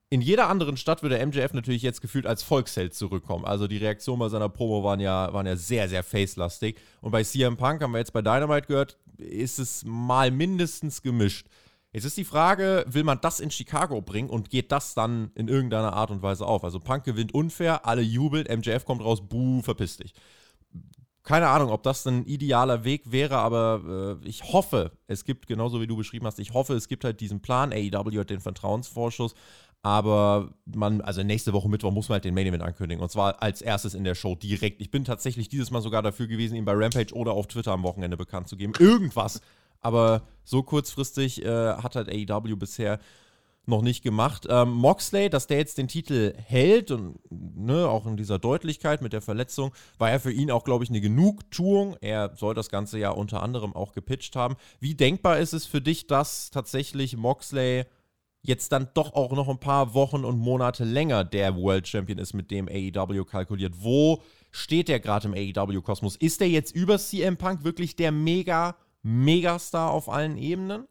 In 0.09 0.21
jeder 0.21 0.47
anderen 0.47 0.77
Stadt 0.77 1.03
würde 1.03 1.25
MJF 1.25 1.51
natürlich 1.51 1.81
jetzt 1.81 1.99
gefühlt 1.99 2.25
als 2.25 2.41
Volksheld 2.41 2.93
zurückkommen. 2.93 3.43
Also 3.43 3.67
die 3.67 3.77
Reaktionen 3.77 4.19
bei 4.19 4.29
seiner 4.29 4.47
Promo 4.47 4.83
waren 4.85 5.01
ja, 5.01 5.33
waren 5.33 5.47
ja 5.47 5.57
sehr, 5.57 5.89
sehr 5.89 6.03
facelastig. 6.03 6.77
Und 7.01 7.11
bei 7.11 7.23
CM 7.23 7.57
Punk 7.57 7.81
haben 7.81 7.91
wir 7.91 7.97
jetzt 7.97 8.13
bei 8.13 8.21
Dynamite 8.21 8.67
gehört, 8.67 8.97
ist 9.17 9.59
es 9.59 9.83
mal 9.83 10.31
mindestens 10.31 11.01
gemischt. 11.01 11.47
Jetzt 11.93 12.05
ist 12.05 12.17
die 12.17 12.23
Frage, 12.23 12.85
will 12.87 13.03
man 13.03 13.21
das 13.21 13.39
in 13.39 13.51
Chicago 13.51 14.01
bringen 14.01 14.29
und 14.29 14.49
geht 14.49 14.71
das 14.71 14.95
dann 14.95 15.31
in 15.35 15.47
irgendeiner 15.47 15.93
Art 15.93 16.09
und 16.09 16.23
Weise 16.23 16.47
auf? 16.47 16.63
Also 16.63 16.79
Punk 16.79 17.03
gewinnt 17.03 17.35
unfair, 17.35 17.85
alle 17.85 18.01
jubeln, 18.01 18.47
MJF 18.49 18.83
kommt 18.83 19.03
raus, 19.03 19.21
buh, 19.21 19.61
verpiss 19.61 19.97
dich. 19.97 20.15
Keine 21.21 21.47
Ahnung, 21.47 21.69
ob 21.69 21.83
das 21.83 22.05
ein 22.07 22.25
idealer 22.25 22.83
Weg 22.83 23.11
wäre, 23.11 23.37
aber 23.37 24.19
äh, 24.23 24.27
ich 24.27 24.51
hoffe, 24.51 24.91
es 25.07 25.23
gibt, 25.23 25.45
genauso 25.45 25.79
wie 25.81 25.87
du 25.87 25.95
beschrieben 25.95 26.25
hast, 26.25 26.39
ich 26.39 26.53
hoffe, 26.53 26.73
es 26.73 26.87
gibt 26.87 27.05
halt 27.05 27.21
diesen 27.21 27.41
Plan. 27.41 27.71
AEW 27.71 28.19
hat 28.19 28.31
den 28.31 28.41
Vertrauensvorschuss, 28.41 29.35
aber 29.83 30.49
man, 30.65 30.99
also 31.01 31.21
nächste 31.21 31.53
Woche 31.53 31.69
Mittwoch 31.69 31.91
muss 31.91 32.09
man 32.09 32.15
halt 32.15 32.25
den 32.25 32.33
Main 32.33 32.47
Event 32.47 32.63
ankündigen. 32.63 33.03
Und 33.03 33.09
zwar 33.09 33.41
als 33.43 33.61
erstes 33.61 33.93
in 33.93 34.03
der 34.03 34.15
Show 34.15 34.33
direkt. 34.33 34.81
Ich 34.81 34.89
bin 34.89 35.05
tatsächlich 35.05 35.47
dieses 35.47 35.69
Mal 35.69 35.81
sogar 35.81 36.01
dafür 36.01 36.25
gewesen, 36.25 36.55
ihn 36.55 36.65
bei 36.65 36.73
Rampage 36.73 37.13
oder 37.13 37.33
auf 37.33 37.47
Twitter 37.47 37.71
am 37.71 37.83
Wochenende 37.83 38.17
bekannt 38.17 38.47
zu 38.47 38.57
geben. 38.57 38.73
Irgendwas. 38.79 39.41
Aber 39.83 40.23
so 40.43 40.63
kurzfristig 40.63 41.43
äh, 41.43 41.73
hat 41.75 41.95
halt 41.95 42.09
AEW 42.09 42.55
bisher 42.55 42.99
noch 43.65 43.81
nicht 43.81 44.03
gemacht. 44.03 44.45
Ähm, 44.49 44.71
Moxley, 44.71 45.29
dass 45.29 45.47
der 45.47 45.57
jetzt 45.57 45.77
den 45.77 45.87
Titel 45.87 46.33
hält 46.37 46.91
und 46.91 47.19
ne, 47.29 47.87
auch 47.87 48.05
in 48.05 48.17
dieser 48.17 48.39
Deutlichkeit 48.39 49.01
mit 49.01 49.13
der 49.13 49.21
Verletzung, 49.21 49.71
war 49.97 50.09
ja 50.09 50.19
für 50.19 50.31
ihn 50.31 50.51
auch, 50.51 50.65
glaube 50.65 50.83
ich, 50.83 50.89
eine 50.89 50.99
Genugtuung. 50.99 51.95
Er 52.01 52.35
soll 52.35 52.55
das 52.55 52.69
Ganze 52.69 52.99
ja 52.99 53.11
unter 53.11 53.41
anderem 53.41 53.73
auch 53.73 53.93
gepitcht 53.93 54.35
haben. 54.35 54.55
Wie 54.79 54.95
denkbar 54.95 55.39
ist 55.39 55.53
es 55.53 55.65
für 55.65 55.81
dich, 55.81 56.07
dass 56.07 56.51
tatsächlich 56.51 57.15
Moxley 57.15 57.85
jetzt 58.41 58.73
dann 58.73 58.89
doch 58.93 59.13
auch 59.13 59.31
noch 59.31 59.47
ein 59.47 59.59
paar 59.59 59.93
Wochen 59.93 60.25
und 60.25 60.37
Monate 60.37 60.83
länger 60.83 61.23
der 61.23 61.55
World 61.55 61.87
Champion 61.87 62.19
ist, 62.19 62.33
mit 62.33 62.51
dem 62.51 62.67
AEW 62.67 63.23
kalkuliert? 63.23 63.75
Wo 63.77 64.21
steht 64.51 64.89
der 64.89 64.99
gerade 64.99 65.29
im 65.29 65.33
AEW-Kosmos? 65.33 66.17
Ist 66.17 66.41
der 66.41 66.49
jetzt 66.49 66.75
über 66.75 66.97
CM 66.97 67.37
Punk 67.37 67.63
wirklich 67.63 67.95
der 67.95 68.11
mega, 68.11 68.75
Megastar 69.03 69.91
auf 69.91 70.09
allen 70.09 70.37
Ebenen? 70.37 70.87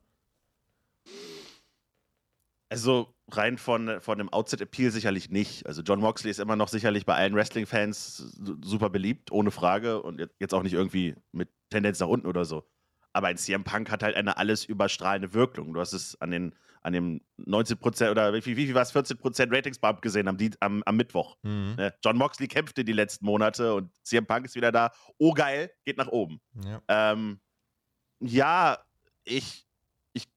Also 2.68 3.14
rein 3.30 3.58
von, 3.58 4.00
von 4.00 4.16
dem 4.18 4.30
Outset-Appeal 4.30 4.90
sicherlich 4.90 5.28
nicht. 5.30 5.66
Also 5.66 5.82
John 5.82 6.00
Moxley 6.00 6.30
ist 6.30 6.38
immer 6.40 6.56
noch 6.56 6.68
sicherlich 6.68 7.04
bei 7.04 7.14
allen 7.14 7.34
Wrestling-Fans 7.34 8.16
su- 8.16 8.56
super 8.62 8.88
beliebt, 8.88 9.30
ohne 9.30 9.50
Frage. 9.50 10.02
Und 10.02 10.20
jetzt- 10.38 10.54
auch 10.54 10.62
nicht 10.62 10.72
irgendwie 10.72 11.14
mit 11.32 11.50
Tendenz 11.70 12.00
nach 12.00 12.08
unten 12.08 12.26
oder 12.26 12.44
so. 12.44 12.64
Aber 13.12 13.26
ein 13.28 13.36
CM 13.36 13.62
Punk 13.64 13.90
hat 13.90 14.02
halt 14.02 14.16
eine 14.16 14.38
alles 14.38 14.64
überstrahlende 14.64 15.34
Wirkung. 15.34 15.74
Du 15.74 15.80
hast 15.80 15.92
es 15.92 16.18
an, 16.22 16.30
den, 16.30 16.54
an 16.80 16.94
dem 16.94 17.20
19% 17.38 18.10
oder 18.10 18.32
wie, 18.32 18.44
wie, 18.46 18.56
wie 18.56 18.74
war 18.74 18.82
es, 18.82 18.94
14% 18.94 19.54
Ratings-Bump 19.54 20.00
gesehen 20.00 20.28
am, 20.28 20.38
am, 20.60 20.82
am 20.84 20.96
Mittwoch. 20.96 21.36
Mhm. 21.42 21.74
Ne? 21.76 21.94
John 22.02 22.16
Moxley 22.16 22.48
kämpfte 22.48 22.84
die 22.86 22.92
letzten 22.94 23.26
Monate 23.26 23.74
und 23.74 23.90
CM 24.02 24.24
Punk 24.26 24.46
ist 24.46 24.54
wieder 24.54 24.72
da. 24.72 24.92
Oh 25.18 25.34
geil, 25.34 25.70
geht 25.84 25.98
nach 25.98 26.08
oben. 26.08 26.40
Ja. 26.64 26.80
Ähm, 26.88 27.38
ja, 28.22 28.78
ich, 29.24 29.66
ich, 30.12 30.28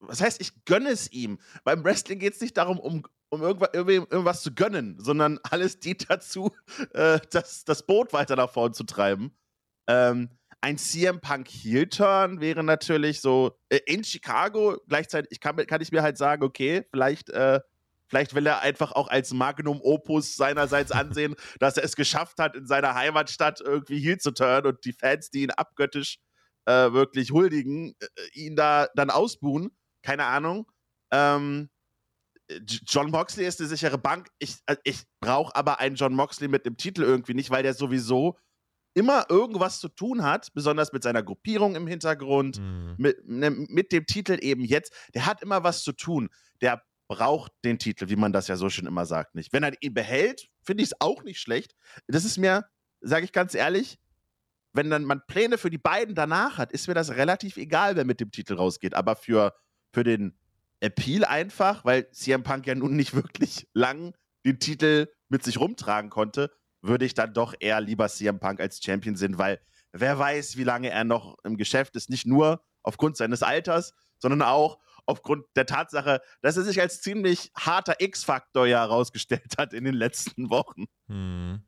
was 0.00 0.20
heißt, 0.20 0.40
ich 0.40 0.64
gönne 0.64 0.90
es 0.90 1.10
ihm. 1.12 1.38
Beim 1.64 1.84
Wrestling 1.84 2.18
geht 2.18 2.34
es 2.34 2.40
nicht 2.40 2.56
darum, 2.56 2.78
um, 2.78 3.04
um 3.28 3.42
irgendwas, 3.42 3.70
irgendwas 3.72 4.42
zu 4.42 4.54
gönnen, 4.54 4.96
sondern 4.98 5.38
alles 5.42 5.78
dient 5.78 6.10
dazu, 6.10 6.52
äh, 6.92 7.20
das, 7.30 7.64
das 7.64 7.86
Boot 7.86 8.12
weiter 8.12 8.36
nach 8.36 8.50
vorn 8.50 8.74
zu 8.74 8.84
treiben. 8.84 9.36
Ähm, 9.86 10.30
ein 10.60 10.76
CM 10.76 11.20
Punk 11.20 11.48
Heel 11.48 11.88
Turn 11.88 12.40
wäre 12.40 12.62
natürlich 12.62 13.20
so 13.20 13.58
äh, 13.70 13.80
in 13.86 14.04
Chicago. 14.04 14.78
Gleichzeitig 14.88 15.32
ich 15.32 15.40
kann, 15.40 15.56
kann 15.66 15.80
ich 15.80 15.90
mir 15.90 16.02
halt 16.02 16.18
sagen, 16.18 16.42
okay, 16.42 16.84
vielleicht, 16.90 17.30
äh, 17.30 17.60
vielleicht 18.08 18.34
will 18.34 18.46
er 18.46 18.60
einfach 18.60 18.92
auch 18.92 19.08
als 19.08 19.32
Magnum 19.32 19.80
Opus 19.80 20.36
seinerseits 20.36 20.92
ansehen, 20.92 21.34
dass 21.60 21.76
er 21.76 21.84
es 21.84 21.96
geschafft 21.96 22.38
hat, 22.38 22.56
in 22.56 22.66
seiner 22.66 22.94
Heimatstadt 22.94 23.60
irgendwie 23.60 24.00
Heel 24.00 24.18
zu 24.18 24.32
turnen 24.32 24.66
und 24.66 24.84
die 24.84 24.92
Fans, 24.92 25.30
die 25.30 25.44
ihn 25.44 25.50
abgöttisch 25.50 26.18
äh, 26.66 26.92
wirklich 26.92 27.32
huldigen, 27.32 27.94
äh, 28.00 28.06
ihn 28.32 28.56
da 28.56 28.88
dann 28.94 29.10
ausbuhen. 29.10 29.70
Keine 30.02 30.24
Ahnung. 30.24 30.70
Ähm, 31.10 31.70
John 32.86 33.10
Moxley 33.10 33.46
ist 33.46 33.60
eine 33.60 33.68
sichere 33.68 33.98
Bank. 33.98 34.28
Ich, 34.38 34.56
äh, 34.66 34.76
ich 34.84 35.02
brauche 35.20 35.54
aber 35.54 35.80
einen 35.80 35.96
John 35.96 36.14
Moxley 36.14 36.48
mit 36.48 36.66
dem 36.66 36.76
Titel 36.76 37.02
irgendwie 37.02 37.34
nicht, 37.34 37.50
weil 37.50 37.62
der 37.62 37.74
sowieso 37.74 38.36
immer 38.94 39.26
irgendwas 39.28 39.78
zu 39.78 39.88
tun 39.88 40.24
hat, 40.24 40.52
besonders 40.52 40.92
mit 40.92 41.02
seiner 41.02 41.22
Gruppierung 41.22 41.76
im 41.76 41.86
Hintergrund, 41.86 42.58
mhm. 42.58 42.94
mit, 42.98 43.28
ne, 43.28 43.50
mit 43.50 43.92
dem 43.92 44.06
Titel 44.06 44.38
eben 44.40 44.64
jetzt. 44.64 44.92
Der 45.14 45.26
hat 45.26 45.42
immer 45.42 45.62
was 45.62 45.82
zu 45.84 45.92
tun. 45.92 46.28
Der 46.60 46.82
braucht 47.08 47.52
den 47.64 47.78
Titel, 47.78 48.08
wie 48.08 48.16
man 48.16 48.32
das 48.32 48.48
ja 48.48 48.56
so 48.56 48.68
schön 48.68 48.86
immer 48.86 49.06
sagt, 49.06 49.34
nicht. 49.34 49.52
Wenn 49.52 49.62
er 49.62 49.72
ihn 49.80 49.94
behält, 49.94 50.48
finde 50.62 50.82
ich 50.82 50.90
es 50.90 51.00
auch 51.00 51.22
nicht 51.22 51.40
schlecht. 51.40 51.74
Das 52.06 52.24
ist 52.24 52.38
mir, 52.38 52.66
sage 53.00 53.24
ich 53.24 53.32
ganz 53.32 53.54
ehrlich, 53.54 53.98
wenn 54.72 54.90
dann 54.90 55.04
man 55.04 55.22
Pläne 55.26 55.58
für 55.58 55.70
die 55.70 55.78
beiden 55.78 56.14
danach 56.14 56.58
hat, 56.58 56.72
ist 56.72 56.88
mir 56.88 56.94
das 56.94 57.10
relativ 57.10 57.56
egal, 57.56 57.96
wer 57.96 58.04
mit 58.04 58.20
dem 58.20 58.30
Titel 58.30 58.54
rausgeht. 58.54 58.94
Aber 58.94 59.16
für, 59.16 59.54
für 59.92 60.04
den 60.04 60.38
Appeal 60.80 61.24
einfach, 61.24 61.84
weil 61.84 62.10
CM 62.10 62.42
Punk 62.42 62.66
ja 62.66 62.74
nun 62.74 62.96
nicht 62.96 63.14
wirklich 63.14 63.68
lang 63.74 64.14
den 64.44 64.58
Titel 64.58 65.08
mit 65.28 65.44
sich 65.44 65.58
rumtragen 65.58 66.10
konnte, 66.10 66.50
würde 66.82 67.04
ich 67.04 67.14
dann 67.14 67.34
doch 67.34 67.54
eher 67.58 67.80
lieber 67.80 68.08
CM 68.08 68.40
Punk 68.40 68.60
als 68.60 68.82
Champion 68.82 69.16
sehen, 69.16 69.38
weil 69.38 69.60
wer 69.92 70.18
weiß, 70.18 70.56
wie 70.56 70.64
lange 70.64 70.90
er 70.90 71.04
noch 71.04 71.36
im 71.44 71.56
Geschäft 71.56 71.96
ist. 71.96 72.08
Nicht 72.08 72.26
nur 72.26 72.64
aufgrund 72.82 73.16
seines 73.16 73.42
Alters, 73.42 73.92
sondern 74.18 74.42
auch 74.42 74.78
aufgrund 75.06 75.44
der 75.56 75.66
Tatsache, 75.66 76.20
dass 76.40 76.56
er 76.56 76.62
sich 76.62 76.80
als 76.80 77.02
ziemlich 77.02 77.50
harter 77.56 77.96
X-Faktor 77.98 78.66
ja 78.66 78.80
herausgestellt 78.80 79.56
hat 79.58 79.72
in 79.72 79.84
den 79.84 79.94
letzten 79.94 80.50
Wochen. 80.50 80.86
Hm. 81.08 81.62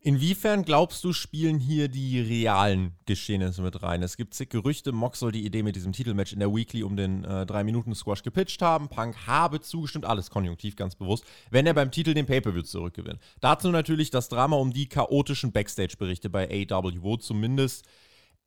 Inwiefern 0.00 0.64
glaubst 0.64 1.02
du, 1.02 1.12
spielen 1.12 1.58
hier 1.58 1.88
die 1.88 2.20
realen 2.20 2.92
Geschehnisse 3.06 3.62
mit 3.62 3.82
rein? 3.82 4.00
Es 4.04 4.16
gibt 4.16 4.32
zig 4.32 4.48
Gerüchte, 4.48 4.92
Mox 4.92 5.18
soll 5.18 5.32
die 5.32 5.44
Idee 5.44 5.64
mit 5.64 5.74
diesem 5.74 5.92
Titelmatch 5.92 6.32
in 6.32 6.38
der 6.38 6.54
Weekly 6.54 6.84
um 6.84 6.96
den 6.96 7.24
äh, 7.24 7.44
3-Minuten-Squash 7.48 8.22
gepitcht 8.22 8.62
haben. 8.62 8.88
Punk 8.88 9.26
habe 9.26 9.60
zugestimmt, 9.60 10.04
alles 10.04 10.30
konjunktiv 10.30 10.76
ganz 10.76 10.94
bewusst, 10.94 11.24
wenn 11.50 11.66
er 11.66 11.74
beim 11.74 11.90
Titel 11.90 12.14
den 12.14 12.26
Pay-Per-View 12.26 12.62
zurückgewinnt. 12.62 13.18
Dazu 13.40 13.70
natürlich 13.70 14.10
das 14.10 14.28
Drama 14.28 14.54
um 14.56 14.72
die 14.72 14.88
chaotischen 14.88 15.50
Backstage-Berichte 15.50 16.30
bei 16.30 16.48
AW, 16.70 17.18
zumindest 17.18 17.84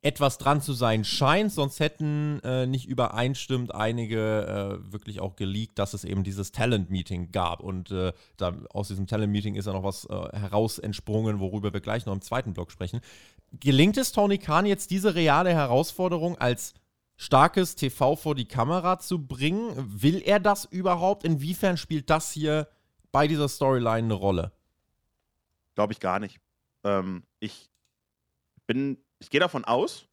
etwas 0.02 0.36
dran 0.36 0.60
zu 0.60 0.72
sein 0.72 1.04
scheint, 1.04 1.52
sonst 1.52 1.78
hätten 1.78 2.40
äh, 2.42 2.66
nicht 2.66 2.86
übereinstimmend 2.86 3.72
einige 3.72 4.80
äh, 4.88 4.92
wirklich 4.92 5.20
auch 5.20 5.36
geleakt, 5.36 5.78
dass 5.78 5.94
es 5.94 6.02
eben 6.02 6.24
dieses 6.24 6.50
Talent-Meeting 6.50 7.30
gab. 7.30 7.60
Und 7.60 7.92
äh, 7.92 8.12
da, 8.36 8.52
aus 8.70 8.88
diesem 8.88 9.06
Talent-Meeting 9.06 9.54
ist 9.54 9.66
ja 9.66 9.72
noch 9.72 9.84
was 9.84 10.04
äh, 10.06 10.36
heraus 10.36 10.80
entsprungen, 10.80 11.38
worüber 11.38 11.72
wir 11.72 11.80
gleich 11.80 12.04
noch 12.04 12.14
im 12.14 12.20
zweiten 12.20 12.52
Block 12.52 12.72
sprechen. 12.72 13.00
Gelingt 13.52 13.96
es 13.96 14.10
Tony 14.10 14.38
Khan 14.38 14.66
jetzt 14.66 14.90
diese 14.90 15.14
reale 15.14 15.50
Herausforderung 15.50 16.36
als 16.36 16.74
starkes 17.16 17.76
TV 17.76 18.16
vor 18.16 18.34
die 18.34 18.46
Kamera 18.46 18.98
zu 18.98 19.24
bringen? 19.24 19.70
Will 19.76 20.20
er 20.24 20.40
das 20.40 20.64
überhaupt? 20.64 21.22
Inwiefern 21.22 21.76
spielt 21.76 22.10
das 22.10 22.32
hier 22.32 22.66
bei 23.12 23.28
dieser 23.28 23.48
Storyline 23.48 23.98
eine 23.98 24.14
Rolle? 24.14 24.52
Glaube 25.76 25.92
ich 25.92 26.00
gar 26.00 26.18
nicht. 26.18 26.40
Ähm, 26.82 27.22
ich 27.38 27.70
bin 28.66 28.98
ich 29.22 29.30
gehe 29.30 29.40
davon 29.40 29.64
aus, 29.64 30.06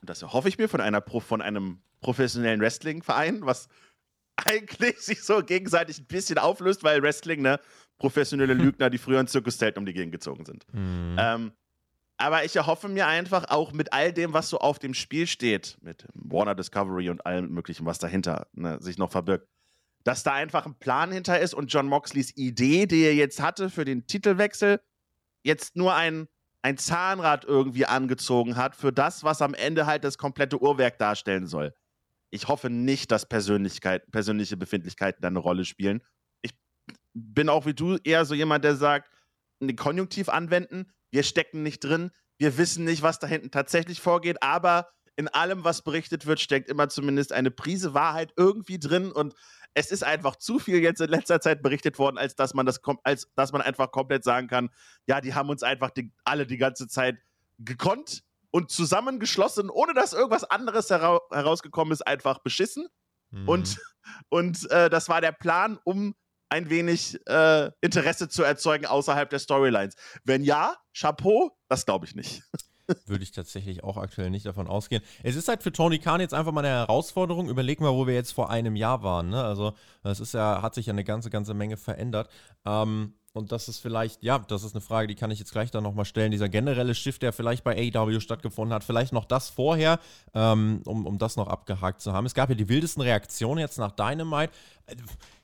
und 0.00 0.10
das 0.10 0.22
hoffe 0.22 0.48
ich 0.48 0.58
mir 0.58 0.68
von, 0.68 0.80
einer, 0.80 1.02
von 1.02 1.42
einem 1.42 1.80
professionellen 2.00 2.60
Wrestling-Verein, 2.60 3.44
was 3.44 3.68
eigentlich 4.36 4.98
sich 4.98 5.22
so 5.22 5.42
gegenseitig 5.42 5.98
ein 6.00 6.06
bisschen 6.06 6.38
auflöst, 6.38 6.84
weil 6.84 7.02
Wrestling, 7.02 7.42
ne, 7.42 7.60
professionelle 7.98 8.54
Lügner, 8.54 8.90
die 8.90 8.98
früher 8.98 9.20
ein 9.20 9.26
Zirkuszelt 9.26 9.78
um 9.78 9.86
die 9.86 9.92
Gegend 9.92 10.12
gezogen 10.12 10.44
sind. 10.44 10.64
Mhm. 10.72 11.16
Ähm, 11.18 11.52
aber 12.16 12.44
ich 12.44 12.56
erhoffe 12.56 12.88
mir 12.88 13.06
einfach 13.06 13.48
auch 13.48 13.72
mit 13.72 13.92
all 13.92 14.12
dem, 14.12 14.32
was 14.32 14.48
so 14.48 14.58
auf 14.58 14.80
dem 14.80 14.92
Spiel 14.92 15.28
steht, 15.28 15.78
mit 15.80 16.06
Warner 16.14 16.56
Discovery 16.56 17.10
und 17.10 17.24
allem 17.24 17.50
Möglichen, 17.50 17.86
was 17.86 17.98
dahinter 17.98 18.48
ne, 18.52 18.78
sich 18.80 18.98
noch 18.98 19.10
verbirgt, 19.10 19.46
dass 20.02 20.24
da 20.24 20.32
einfach 20.32 20.66
ein 20.66 20.74
Plan 20.74 21.12
hinter 21.12 21.38
ist 21.38 21.54
und 21.54 21.72
John 21.72 21.86
Moxleys 21.86 22.36
Idee, 22.36 22.86
die 22.86 23.02
er 23.02 23.14
jetzt 23.14 23.40
hatte 23.40 23.70
für 23.70 23.84
den 23.84 24.06
Titelwechsel, 24.06 24.80
jetzt 25.44 25.76
nur 25.76 25.94
ein 25.94 26.28
ein 26.68 26.76
Zahnrad 26.76 27.46
irgendwie 27.46 27.86
angezogen 27.86 28.56
hat 28.56 28.76
für 28.76 28.92
das, 28.92 29.24
was 29.24 29.40
am 29.40 29.54
Ende 29.54 29.86
halt 29.86 30.04
das 30.04 30.18
komplette 30.18 30.60
Uhrwerk 30.60 30.98
darstellen 30.98 31.46
soll. 31.46 31.74
Ich 32.28 32.46
hoffe 32.46 32.68
nicht, 32.68 33.10
dass 33.10 33.26
Persönlichkeit, 33.26 34.10
persönliche 34.10 34.58
Befindlichkeiten 34.58 35.22
da 35.22 35.28
eine 35.28 35.38
Rolle 35.38 35.64
spielen. 35.64 36.02
Ich 36.42 36.52
bin 37.14 37.48
auch 37.48 37.64
wie 37.64 37.72
du 37.72 37.96
eher 38.04 38.26
so 38.26 38.34
jemand, 38.34 38.64
der 38.64 38.76
sagt, 38.76 39.10
einen 39.62 39.76
Konjunktiv 39.76 40.28
anwenden, 40.28 40.92
wir 41.10 41.22
stecken 41.22 41.62
nicht 41.62 41.80
drin, 41.80 42.10
wir 42.36 42.58
wissen 42.58 42.84
nicht, 42.84 43.00
was 43.00 43.18
da 43.18 43.26
hinten 43.26 43.50
tatsächlich 43.50 44.02
vorgeht, 44.02 44.42
aber 44.42 44.90
in 45.16 45.26
allem, 45.26 45.64
was 45.64 45.80
berichtet 45.82 46.26
wird, 46.26 46.38
steckt 46.38 46.68
immer 46.68 46.90
zumindest 46.90 47.32
eine 47.32 47.50
Prise 47.50 47.94
Wahrheit 47.94 48.34
irgendwie 48.36 48.78
drin 48.78 49.10
und 49.10 49.34
es 49.78 49.92
ist 49.92 50.02
einfach 50.02 50.34
zu 50.36 50.58
viel 50.58 50.80
jetzt 50.80 51.00
in 51.00 51.08
letzter 51.08 51.40
Zeit 51.40 51.62
berichtet 51.62 52.00
worden, 52.00 52.18
als 52.18 52.34
dass 52.34 52.52
man 52.52 52.66
das 52.66 52.80
als 53.04 53.28
dass 53.36 53.52
man 53.52 53.62
einfach 53.62 53.92
komplett 53.92 54.24
sagen 54.24 54.48
kann, 54.48 54.70
ja, 55.06 55.20
die 55.20 55.34
haben 55.34 55.48
uns 55.48 55.62
einfach 55.62 55.90
die, 55.90 56.12
alle 56.24 56.46
die 56.46 56.56
ganze 56.56 56.88
Zeit 56.88 57.18
gekonnt 57.58 58.24
und 58.50 58.70
zusammengeschlossen, 58.72 59.70
ohne 59.70 59.94
dass 59.94 60.12
irgendwas 60.12 60.42
anderes 60.42 60.90
hera 60.90 61.20
herausgekommen 61.30 61.92
ist, 61.92 62.04
einfach 62.04 62.40
beschissen. 62.40 62.88
Mhm. 63.30 63.48
Und, 63.48 63.78
und 64.30 64.70
äh, 64.70 64.90
das 64.90 65.08
war 65.08 65.20
der 65.20 65.32
Plan, 65.32 65.78
um 65.84 66.16
ein 66.48 66.70
wenig 66.70 67.20
äh, 67.28 67.70
Interesse 67.80 68.28
zu 68.28 68.42
erzeugen 68.42 68.86
außerhalb 68.86 69.30
der 69.30 69.38
Storylines. 69.38 69.94
Wenn 70.24 70.42
ja, 70.42 70.76
Chapeau, 70.92 71.56
das 71.68 71.86
glaube 71.86 72.06
ich 72.06 72.16
nicht. 72.16 72.42
Würde 73.06 73.22
ich 73.22 73.32
tatsächlich 73.32 73.84
auch 73.84 73.96
aktuell 73.96 74.30
nicht 74.30 74.46
davon 74.46 74.66
ausgehen. 74.66 75.02
Es 75.22 75.36
ist 75.36 75.48
halt 75.48 75.62
für 75.62 75.72
Tony 75.72 75.98
Khan 75.98 76.20
jetzt 76.20 76.34
einfach 76.34 76.52
mal 76.52 76.64
eine 76.64 76.74
Herausforderung. 76.74 77.48
Überleg 77.48 77.80
mal, 77.80 77.92
wo 77.92 78.06
wir 78.06 78.14
jetzt 78.14 78.32
vor 78.32 78.50
einem 78.50 78.76
Jahr 78.76 79.02
waren. 79.02 79.30
Ne? 79.30 79.42
Also, 79.42 79.74
das 80.02 80.20
ist 80.20 80.34
ja, 80.34 80.62
hat 80.62 80.74
sich 80.74 80.86
ja 80.86 80.92
eine 80.92 81.04
ganze, 81.04 81.30
ganze 81.30 81.54
Menge 81.54 81.76
verändert. 81.76 82.30
Ähm, 82.64 83.14
und 83.34 83.52
das 83.52 83.68
ist 83.68 83.78
vielleicht, 83.78 84.22
ja, 84.22 84.38
das 84.38 84.64
ist 84.64 84.74
eine 84.74 84.80
Frage, 84.80 85.06
die 85.06 85.14
kann 85.14 85.30
ich 85.30 85.38
jetzt 85.38 85.52
gleich 85.52 85.70
dann 85.70 85.84
nochmal 85.84 86.06
stellen. 86.06 86.32
Dieser 86.32 86.48
generelle 86.48 86.94
Shift, 86.94 87.22
der 87.22 87.32
vielleicht 87.32 87.62
bei 87.62 87.92
AEW 87.94 88.20
stattgefunden 88.20 88.74
hat, 88.74 88.84
vielleicht 88.84 89.12
noch 89.12 89.26
das 89.26 89.48
vorher, 89.50 90.00
ähm, 90.34 90.82
um, 90.86 91.06
um 91.06 91.18
das 91.18 91.36
noch 91.36 91.46
abgehakt 91.46 92.00
zu 92.00 92.12
haben. 92.12 92.26
Es 92.26 92.34
gab 92.34 92.48
ja 92.48 92.54
die 92.54 92.68
wildesten 92.68 93.02
Reaktionen 93.02 93.60
jetzt 93.60 93.78
nach 93.78 93.92
Dynamite. 93.92 94.52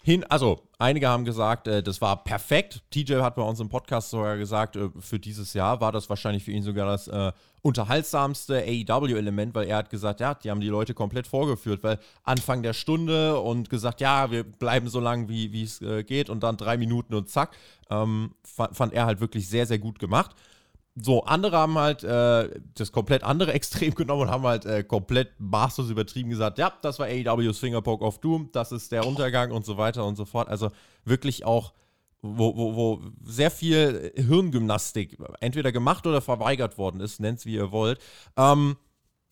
Hin, 0.03 0.23
also, 0.25 0.61
einige 0.79 1.09
haben 1.09 1.25
gesagt, 1.25 1.67
äh, 1.67 1.83
das 1.83 2.03
war 2.03 2.25
perfekt. 2.25 2.83
TJ 2.91 3.23
hat 3.23 3.37
bei 3.37 3.43
uns 3.43 3.59
im 3.61 3.71
Podcast 3.71 4.11
sogar 4.11 4.37
gesagt, 4.37 4.77
äh, 4.77 4.91
für 4.99 5.19
dieses 5.19 5.55
Jahr 5.55 5.81
war 5.81 5.93
das 5.93 6.11
wahrscheinlich 6.11 6.45
für 6.45 6.51
ihn 6.51 6.63
sogar 6.63 6.87
das 6.87 7.09
äh, 7.09 7.33
unterhaltsamste 7.63 8.63
AEW-Element, 8.63 9.55
weil 9.55 9.67
er 9.67 9.79
hat 9.79 9.89
gesagt, 9.89 10.21
ja, 10.21 10.35
die 10.35 10.51
haben 10.51 10.61
die 10.61 10.69
Leute 10.69 10.93
komplett 10.93 11.27
vorgeführt, 11.27 11.83
weil 11.83 11.99
Anfang 12.23 12.63
der 12.63 12.75
Stunde 12.75 13.41
und 13.41 13.71
gesagt, 13.71 14.03
ja, 14.03 14.31
wir 14.31 14.45
bleiben 14.45 14.89
so 14.89 15.01
lang, 15.01 15.31
wie 15.31 15.63
es 15.63 15.81
äh, 15.81 16.05
geht 16.05 16.29
und 16.29 16.43
dann 16.43 16.59
drei 16.59 16.77
Minuten 16.77 17.15
und 17.15 17.31
zack, 17.31 17.57
ähm, 17.89 18.35
fand 18.43 18.93
er 18.93 19.07
halt 19.07 19.21
wirklich 19.21 19.49
sehr, 19.49 19.67
sehr 19.67 19.79
gut 19.79 19.99
gemacht. 19.99 20.37
So, 20.97 21.25
andere 21.25 21.57
haben 21.57 21.77
halt 21.77 22.05
äh, 22.05 22.61
das 22.75 22.93
komplett 22.93 23.25
andere 23.25 23.53
Extrem 23.55 23.95
genommen 23.95 24.23
und 24.23 24.31
haben 24.31 24.45
halt 24.45 24.65
äh, 24.65 24.85
komplett 24.85 25.33
maßlos 25.39 25.91
übertrieben 25.91 26.31
gesagt, 26.31 26.59
ja, 26.59 26.73
das 26.83 26.99
war 26.99 27.07
AEW's 27.07 27.59
Fingerpoke 27.59 28.05
of 28.05 28.19
Doom, 28.21 28.51
das 28.53 28.71
ist 28.71 28.93
der 28.93 29.07
Untergang 29.07 29.51
und 29.51 29.65
so 29.65 29.77
weiter 29.77 30.05
und 30.05 30.17
so 30.17 30.25
fort. 30.25 30.49
Also 30.49 30.71
wirklich 31.05 31.45
auch, 31.45 31.73
wo, 32.23 32.57
wo, 32.57 32.77
wo 32.77 33.03
sehr 33.25 33.51
viel 33.51 34.13
Hirngymnastik 34.15 35.19
entweder 35.41 35.73
gemacht 35.73 36.07
oder 36.07 36.21
verweigert 36.21 36.79
worden 36.79 37.01
ist, 37.01 37.21
nennt 37.21 37.41
es 37.41 37.47
wie 37.47 37.55
ihr 37.55 37.73
wollt. 37.73 37.99
Ähm, 38.37 38.77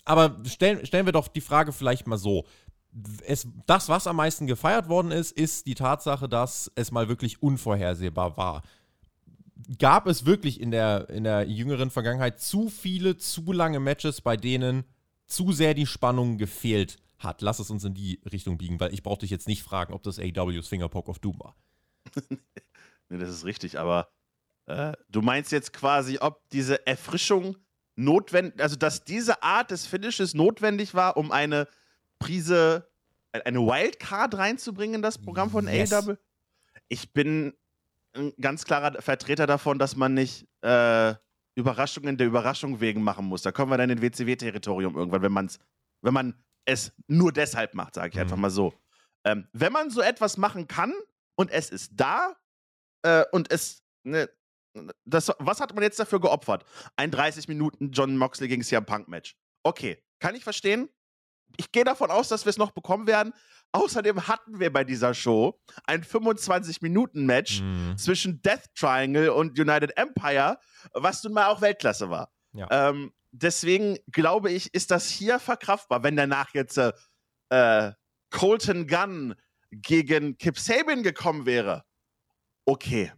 aber 0.05 0.37
stellen, 0.47 0.85
stellen 0.85 1.07
wir 1.07 1.13
doch 1.13 1.29
die 1.29 1.41
Frage 1.41 1.73
vielleicht 1.73 2.09
mal 2.09 2.19
so. 2.19 2.45
Es, 3.25 3.47
das, 3.67 3.89
was 3.89 4.07
am 4.09 4.17
meisten 4.17 4.47
gefeiert 4.49 4.89
worden 4.89 5.13
ist, 5.13 5.31
ist 5.33 5.67
die 5.67 5.77
Tatsache, 5.77 6.29
dass 6.29 6.71
es 6.75 6.91
mal 6.91 7.09
wirklich 7.09 7.41
unvorhersehbar 7.41 8.37
war 8.37 8.63
gab 9.79 10.07
es 10.07 10.25
wirklich 10.27 10.61
in 10.61 10.71
der, 10.71 11.09
in 11.11 11.25
der 11.25 11.49
jüngeren 11.49 11.91
Vergangenheit 11.91 12.41
zu 12.41 12.69
viele, 12.69 13.17
zu 13.17 13.53
lange 13.53 13.81
Matches, 13.81 14.21
bei 14.21 14.37
denen 14.37 14.85
zu 15.27 15.53
sehr 15.53 15.75
die 15.75 15.87
Spannung 15.87 16.39
gefehlt 16.39 16.99
hat. 17.19 17.43
Lass 17.43 17.59
es 17.59 17.71
uns 17.71 17.85
in 17.85 17.95
die 17.95 18.21
Richtung 18.31 18.59
biegen, 18.59 18.81
weil 18.81 18.93
ich 18.93 19.03
brauche 19.03 19.21
dich 19.21 19.31
jetzt 19.31 19.49
nicht 19.49 19.63
fragen, 19.63 19.93
ob 19.93 20.03
das 20.03 20.19
AWs 20.19 20.69
Fingerpoke 20.69 21.11
of 21.11 21.19
Doom 21.19 21.39
war. 21.41 21.57
nee, 23.09 23.19
das 23.19 23.31
ist 23.31 23.45
richtig, 23.45 23.79
aber 23.79 24.09
äh, 24.67 24.93
du 25.09 25.23
meinst 25.23 25.53
jetzt 25.53 25.73
quasi, 25.73 26.19
ob 26.19 26.49
diese 26.51 26.87
Erfrischung 26.87 27.57
notwendig, 27.97 28.61
also 28.61 28.77
dass 28.77 29.05
diese 29.05 29.43
Art 29.43 29.71
des 29.71 29.87
Finishes 29.87 30.35
notwendig 30.35 30.95
war, 30.95 31.17
um 31.17 31.31
eine 31.31 31.69
Prise, 32.19 32.89
eine 33.33 33.61
Wildcard 33.61 34.37
reinzubringen 34.37 34.97
in 34.97 35.03
das 35.03 35.19
Programm 35.19 35.51
von 35.51 35.67
yes. 35.67 35.93
AW? 35.93 36.17
Ich 36.89 37.13
bin 37.13 37.55
ein 38.15 38.33
ganz 38.41 38.65
klarer 38.65 39.01
Vertreter 39.01 39.47
davon, 39.47 39.79
dass 39.79 39.97
man 39.97 40.15
nicht 40.15 40.47
äh, 40.63 41.15
Überraschungen 41.55 42.17
der 42.17 42.27
Überraschung 42.27 42.81
wegen 42.81 43.03
machen 43.03 43.27
muss. 43.27 43.43
Da 43.43 43.53
kommen 43.53 43.71
wir 43.71 43.79
dann 43.79 43.91
in 43.91 44.03
WCW-Territorium 44.03 44.97
irgendwann, 44.97 45.23
wenn, 45.23 45.33
man's, 45.33 45.59
wenn 46.03 46.15
man 46.15 46.35
es 46.65 46.93
nur 47.07 47.33
deshalb 47.33 47.75
macht, 47.75 47.95
sage 47.95 48.09
ich 48.09 48.15
mhm. 48.15 48.23
einfach 48.23 48.37
mal 48.37 48.51
so. 48.51 48.75
Ähm, 49.25 49.49
wenn 49.53 49.73
man 49.73 49.91
so 49.91 50.01
etwas 50.01 50.37
machen 50.37 50.67
kann 50.67 50.93
und 51.37 51.51
es 51.51 51.71
ist 51.71 51.93
da 51.95 52.37
äh, 53.03 53.25
und 53.33 53.51
es. 53.51 53.83
Ne, 54.05 54.29
das, 55.05 55.31
was 55.39 55.61
hat 55.61 55.75
man 55.75 55.83
jetzt 55.83 56.01
dafür 56.01 56.19
geopfert? 56.19 56.65
Ein 56.97 57.11
30 57.11 57.47
Minuten 57.47 57.91
John 57.93 58.17
Moxley 58.17 58.49
gegen 58.49 58.63
CM 58.63 58.87
Punk 58.87 59.07
Match. 59.07 59.37
Okay, 59.63 60.03
kann 60.19 60.35
ich 60.35 60.45
verstehen. 60.45 60.89
Ich 61.59 61.71
gehe 61.73 61.85
davon 61.85 62.11
aus, 62.11 62.29
dass 62.29 62.47
wir 62.47 62.51
es 62.51 62.57
noch 62.57 62.71
bekommen 62.71 63.07
werden. 63.07 63.35
Außerdem 63.73 64.29
hatten 64.29 64.61
wir 64.61 64.73
bei 64.73 64.85
dieser 64.85 65.15
Show 65.15 65.59
ein 65.85 66.05
25-Minuten-Match 66.05 67.63
mhm. 67.63 67.97
zwischen 67.97 68.43
Death 68.43 68.67
Triangle 68.75 69.33
und 69.33 69.59
United 69.59 69.97
Empire, 69.97 70.59
was 70.93 71.25
nun 71.25 71.33
mal 71.33 71.47
auch 71.47 71.63
Weltklasse 71.63 72.11
war. 72.11 72.31
Ja. 72.53 72.69
Ähm, 72.71 73.13
deswegen 73.31 73.99
glaube 74.11 74.53
ich, 74.53 74.75
ist 74.75 74.91
das 74.91 75.09
hier 75.09 75.39
verkraftbar, 75.39 76.03
wenn 76.03 76.17
danach 76.17 76.53
jetzt 76.55 76.77
äh, 76.79 76.93
äh 77.51 77.93
Colton 78.31 78.87
Gunn 78.87 79.35
gegen 79.71 80.39
Kip 80.39 80.59
Sabian 80.59 81.03
gekommen 81.03 81.45
wäre. 81.45 81.85
Okay, 82.65 83.13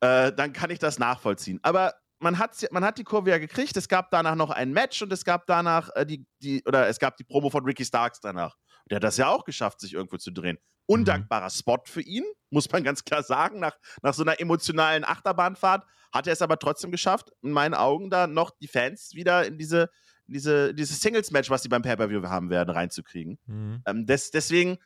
äh, 0.00 0.32
dann 0.32 0.52
kann 0.52 0.70
ich 0.70 0.78
das 0.78 0.98
nachvollziehen. 0.98 1.60
Aber 1.62 1.94
man 2.18 2.38
hat, 2.38 2.66
man 2.70 2.84
hat 2.84 2.98
die 2.98 3.04
Kurve 3.04 3.30
ja 3.30 3.38
gekriegt. 3.38 3.76
Es 3.76 3.88
gab 3.88 4.10
danach 4.10 4.34
noch 4.34 4.50
ein 4.50 4.72
Match 4.72 5.02
und 5.02 5.12
es 5.12 5.24
gab 5.24 5.46
danach 5.46 5.90
äh, 5.94 6.06
die, 6.06 6.26
die, 6.40 6.62
oder 6.66 6.88
es 6.88 6.98
gab 6.98 7.16
die 7.16 7.24
Promo 7.24 7.50
von 7.50 7.64
Ricky 7.64 7.84
Starks 7.84 8.20
danach. 8.20 8.56
Der 8.90 8.96
hat 8.96 9.04
das 9.04 9.16
ja 9.16 9.28
auch 9.28 9.44
geschafft, 9.44 9.80
sich 9.80 9.94
irgendwo 9.94 10.16
zu 10.16 10.30
drehen. 10.30 10.58
Undankbarer 10.86 11.46
mhm. 11.46 11.50
Spot 11.50 11.82
für 11.86 12.02
ihn, 12.02 12.24
muss 12.50 12.70
man 12.70 12.84
ganz 12.84 13.04
klar 13.04 13.22
sagen. 13.22 13.60
Nach, 13.60 13.76
nach 14.02 14.14
so 14.14 14.22
einer 14.22 14.40
emotionalen 14.40 15.04
Achterbahnfahrt 15.04 15.86
hat 16.12 16.26
er 16.26 16.32
es 16.32 16.42
aber 16.42 16.58
trotzdem 16.58 16.90
geschafft, 16.90 17.30
in 17.42 17.52
meinen 17.52 17.74
Augen 17.74 18.10
da 18.10 18.26
noch 18.26 18.50
die 18.50 18.68
Fans 18.68 19.14
wieder 19.14 19.46
in 19.46 19.58
diese, 19.58 19.90
diese, 20.26 20.74
dieses 20.74 21.00
Singles-Match, 21.00 21.50
was 21.50 21.62
sie 21.62 21.68
beim 21.68 21.82
Pay-Per-View 21.82 22.22
haben 22.24 22.50
werden, 22.50 22.70
reinzukriegen. 22.70 23.38
Mhm. 23.46 23.82
Ähm, 23.86 24.06
des, 24.06 24.30
deswegen, 24.30 24.78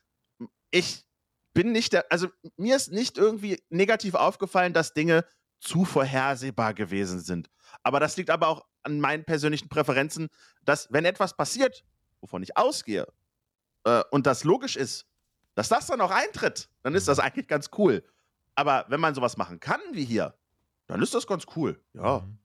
ich 0.70 1.04
bin 1.54 1.72
nicht 1.72 1.94
der, 1.94 2.04
also 2.10 2.28
mir 2.56 2.76
ist 2.76 2.92
nicht 2.92 3.18
irgendwie 3.18 3.62
negativ 3.70 4.14
aufgefallen, 4.14 4.72
dass 4.72 4.92
Dinge 4.92 5.24
zu 5.58 5.84
vorhersehbar 5.84 6.74
gewesen 6.74 7.20
sind. 7.20 7.50
Aber 7.82 7.98
das 7.98 8.16
liegt 8.16 8.30
aber 8.30 8.48
auch 8.48 8.66
an 8.82 9.00
meinen 9.00 9.24
persönlichen 9.24 9.68
Präferenzen, 9.68 10.28
dass 10.62 10.86
wenn 10.92 11.04
etwas 11.04 11.36
passiert, 11.36 11.84
wovon 12.20 12.42
ich 12.42 12.56
ausgehe, 12.56 13.06
äh, 13.86 14.02
und 14.10 14.26
das 14.26 14.44
logisch 14.44 14.76
ist, 14.76 15.06
dass 15.54 15.68
das 15.68 15.86
dann 15.86 16.00
auch 16.00 16.10
eintritt, 16.10 16.68
dann 16.82 16.94
ist 16.94 17.08
das 17.08 17.18
mhm. 17.18 17.24
eigentlich 17.24 17.48
ganz 17.48 17.70
cool. 17.78 18.04
Aber 18.54 18.84
wenn 18.88 19.00
man 19.00 19.14
sowas 19.14 19.36
machen 19.36 19.60
kann 19.60 19.80
wie 19.92 20.04
hier, 20.04 20.34
dann 20.86 21.00
ist 21.02 21.14
das 21.14 21.26
ganz 21.26 21.46
cool. 21.56 21.80
Ja. 21.94 22.20
Mhm. 22.20 22.38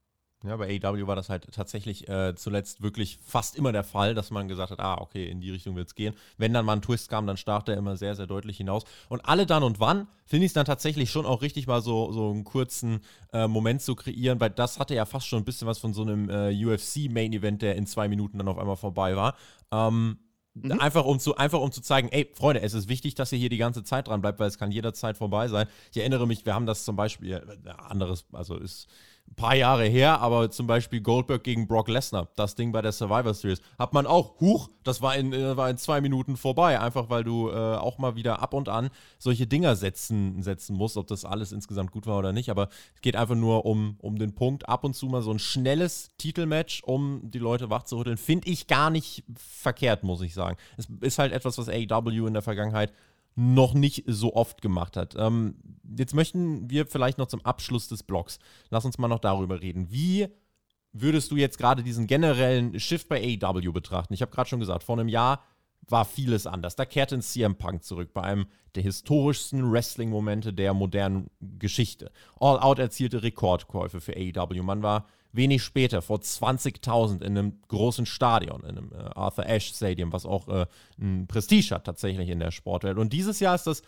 Ja, 0.43 0.57
bei 0.57 0.79
AEW 0.83 1.05
war 1.05 1.15
das 1.15 1.29
halt 1.29 1.51
tatsächlich 1.51 2.09
äh, 2.09 2.33
zuletzt 2.35 2.81
wirklich 2.81 3.19
fast 3.23 3.55
immer 3.55 3.71
der 3.71 3.83
Fall, 3.83 4.15
dass 4.15 4.31
man 4.31 4.47
gesagt 4.47 4.71
hat, 4.71 4.79
ah, 4.79 4.97
okay, 4.99 5.29
in 5.29 5.39
die 5.39 5.51
Richtung 5.51 5.75
wird 5.75 5.89
es 5.89 5.93
gehen. 5.93 6.15
Wenn 6.37 6.51
dann 6.51 6.65
mal 6.65 6.73
ein 6.73 6.81
Twist 6.81 7.09
kam, 7.09 7.27
dann 7.27 7.37
stach 7.37 7.67
er 7.67 7.77
immer 7.77 7.95
sehr, 7.95 8.15
sehr 8.15 8.25
deutlich 8.25 8.57
hinaus. 8.57 8.83
Und 9.07 9.23
alle 9.23 9.45
dann 9.45 9.61
und 9.61 9.79
wann 9.79 10.07
finde 10.25 10.45
ich 10.45 10.49
es 10.49 10.53
dann 10.53 10.65
tatsächlich 10.65 11.11
schon 11.11 11.27
auch 11.27 11.43
richtig, 11.43 11.67
mal 11.67 11.83
so, 11.83 12.11
so 12.11 12.31
einen 12.31 12.43
kurzen 12.43 13.01
äh, 13.33 13.47
Moment 13.47 13.83
zu 13.83 13.93
kreieren, 13.93 14.39
weil 14.39 14.49
das 14.49 14.79
hatte 14.79 14.95
ja 14.95 15.05
fast 15.05 15.27
schon 15.27 15.43
ein 15.43 15.45
bisschen 15.45 15.67
was 15.67 15.77
von 15.77 15.93
so 15.93 16.01
einem 16.01 16.27
äh, 16.27 16.65
UFC-Main-Event, 16.65 17.61
der 17.61 17.75
in 17.75 17.85
zwei 17.85 18.07
Minuten 18.07 18.39
dann 18.39 18.47
auf 18.47 18.57
einmal 18.57 18.77
vorbei 18.77 19.15
war. 19.15 19.35
Ähm, 19.71 20.17
Mhm. 20.53 20.73
Einfach, 20.73 21.05
um 21.05 21.19
zu, 21.19 21.35
einfach 21.37 21.59
um 21.61 21.71
zu 21.71 21.81
zeigen, 21.81 22.09
ey, 22.09 22.29
Freunde, 22.33 22.61
es 22.61 22.73
ist 22.73 22.89
wichtig, 22.89 23.15
dass 23.15 23.31
ihr 23.31 23.39
hier 23.39 23.49
die 23.49 23.57
ganze 23.57 23.83
Zeit 23.83 24.07
dran 24.07 24.21
bleibt, 24.21 24.39
weil 24.39 24.47
es 24.47 24.57
kann 24.57 24.71
jederzeit 24.71 25.17
vorbei 25.17 25.47
sein. 25.47 25.67
Ich 25.91 25.97
erinnere 25.97 26.27
mich, 26.27 26.45
wir 26.45 26.53
haben 26.53 26.65
das 26.65 26.83
zum 26.83 26.95
Beispiel, 26.95 27.31
äh, 27.31 27.69
anderes, 27.69 28.25
also 28.33 28.57
ist 28.57 28.87
paar 29.35 29.55
Jahre 29.55 29.85
her, 29.85 30.19
aber 30.19 30.51
zum 30.51 30.67
Beispiel 30.67 31.01
Goldberg 31.01 31.43
gegen 31.43 31.67
Brock 31.67 31.87
Lesnar, 31.87 32.29
das 32.35 32.55
Ding 32.55 32.71
bei 32.71 32.81
der 32.81 32.91
Survivor 32.91 33.33
Series, 33.33 33.61
hat 33.79 33.93
man 33.93 34.05
auch, 34.05 34.39
huch, 34.39 34.69
das 34.83 35.01
war 35.01 35.15
in, 35.15 35.33
äh, 35.33 35.55
war 35.57 35.69
in 35.69 35.77
zwei 35.77 36.01
Minuten 36.01 36.37
vorbei, 36.37 36.79
einfach 36.79 37.09
weil 37.09 37.23
du 37.23 37.49
äh, 37.49 37.53
auch 37.53 37.97
mal 37.97 38.15
wieder 38.15 38.41
ab 38.41 38.53
und 38.53 38.69
an 38.69 38.89
solche 39.17 39.47
Dinger 39.47 39.75
setzen, 39.75 40.41
setzen 40.43 40.75
musst, 40.75 40.97
ob 40.97 41.07
das 41.07 41.25
alles 41.25 41.51
insgesamt 41.51 41.91
gut 41.91 42.07
war 42.07 42.19
oder 42.19 42.33
nicht, 42.33 42.49
aber 42.49 42.69
es 42.95 43.01
geht 43.01 43.15
einfach 43.15 43.35
nur 43.35 43.65
um, 43.65 43.95
um 43.99 44.17
den 44.17 44.35
Punkt, 44.35 44.67
ab 44.67 44.83
und 44.83 44.95
zu 44.95 45.07
mal 45.07 45.21
so 45.21 45.31
ein 45.31 45.39
schnelles 45.39 46.11
Titelmatch, 46.17 46.83
um 46.83 47.21
die 47.23 47.39
Leute 47.39 47.69
wachzurütteln, 47.69 48.17
finde 48.17 48.49
ich 48.49 48.67
gar 48.67 48.89
nicht 48.89 49.23
verkehrt, 49.35 50.03
muss 50.03 50.21
ich 50.21 50.33
sagen. 50.33 50.57
Es 50.77 50.87
ist 51.01 51.19
halt 51.19 51.31
etwas, 51.31 51.57
was 51.57 51.69
AEW 51.69 52.27
in 52.27 52.33
der 52.33 52.41
Vergangenheit 52.41 52.91
noch 53.35 53.73
nicht 53.73 54.03
so 54.07 54.35
oft 54.35 54.61
gemacht 54.61 54.97
hat. 54.97 55.15
Ähm, 55.17 55.55
jetzt 55.97 56.13
möchten 56.13 56.69
wir 56.69 56.85
vielleicht 56.85 57.17
noch 57.17 57.27
zum 57.27 57.41
Abschluss 57.45 57.87
des 57.87 58.03
Blogs, 58.03 58.39
lass 58.69 58.85
uns 58.85 58.97
mal 58.97 59.07
noch 59.07 59.19
darüber 59.19 59.61
reden. 59.61 59.91
Wie 59.91 60.27
würdest 60.93 61.31
du 61.31 61.37
jetzt 61.37 61.57
gerade 61.57 61.83
diesen 61.83 62.07
generellen 62.07 62.79
Shift 62.79 63.07
bei 63.07 63.37
AEW 63.41 63.71
betrachten? 63.71 64.13
Ich 64.13 64.21
habe 64.21 64.31
gerade 64.31 64.49
schon 64.49 64.59
gesagt, 64.59 64.83
vor 64.83 64.97
einem 64.99 65.07
Jahr 65.07 65.43
war 65.87 66.05
vieles 66.05 66.47
anders. 66.47 66.75
Da 66.75 66.85
kehrte 66.85 67.15
ein 67.15 67.21
CM 67.21 67.55
Punk 67.55 67.83
zurück 67.83 68.13
bei 68.13 68.21
einem 68.21 68.47
der 68.75 68.83
historischsten 68.83 69.71
Wrestling-Momente 69.71 70.53
der 70.53 70.73
modernen 70.73 71.29
Geschichte. 71.39 72.11
All 72.39 72.59
Out 72.59 72.79
erzielte 72.79 73.23
Rekordkäufe 73.23 73.99
für 73.99 74.15
AEW. 74.15 74.63
Man 74.63 74.83
war 74.83 75.07
wenig 75.33 75.63
später, 75.63 76.01
vor 76.01 76.19
20.000 76.19 77.21
in 77.21 77.37
einem 77.37 77.59
großen 77.67 78.05
Stadion, 78.05 78.61
in 78.61 78.77
einem 78.77 78.91
äh, 78.93 79.09
Arthur 79.15 79.45
Ashe 79.45 79.73
Stadium, 79.73 80.11
was 80.11 80.25
auch 80.25 80.47
äh, 80.47 80.65
ein 80.99 81.27
Prestige 81.27 81.75
hat 81.75 81.85
tatsächlich 81.85 82.29
in 82.29 82.39
der 82.39 82.51
Sportwelt. 82.51 82.97
Und 82.97 83.13
dieses 83.13 83.39
Jahr 83.39 83.55
ist 83.55 83.67
das 83.67 83.81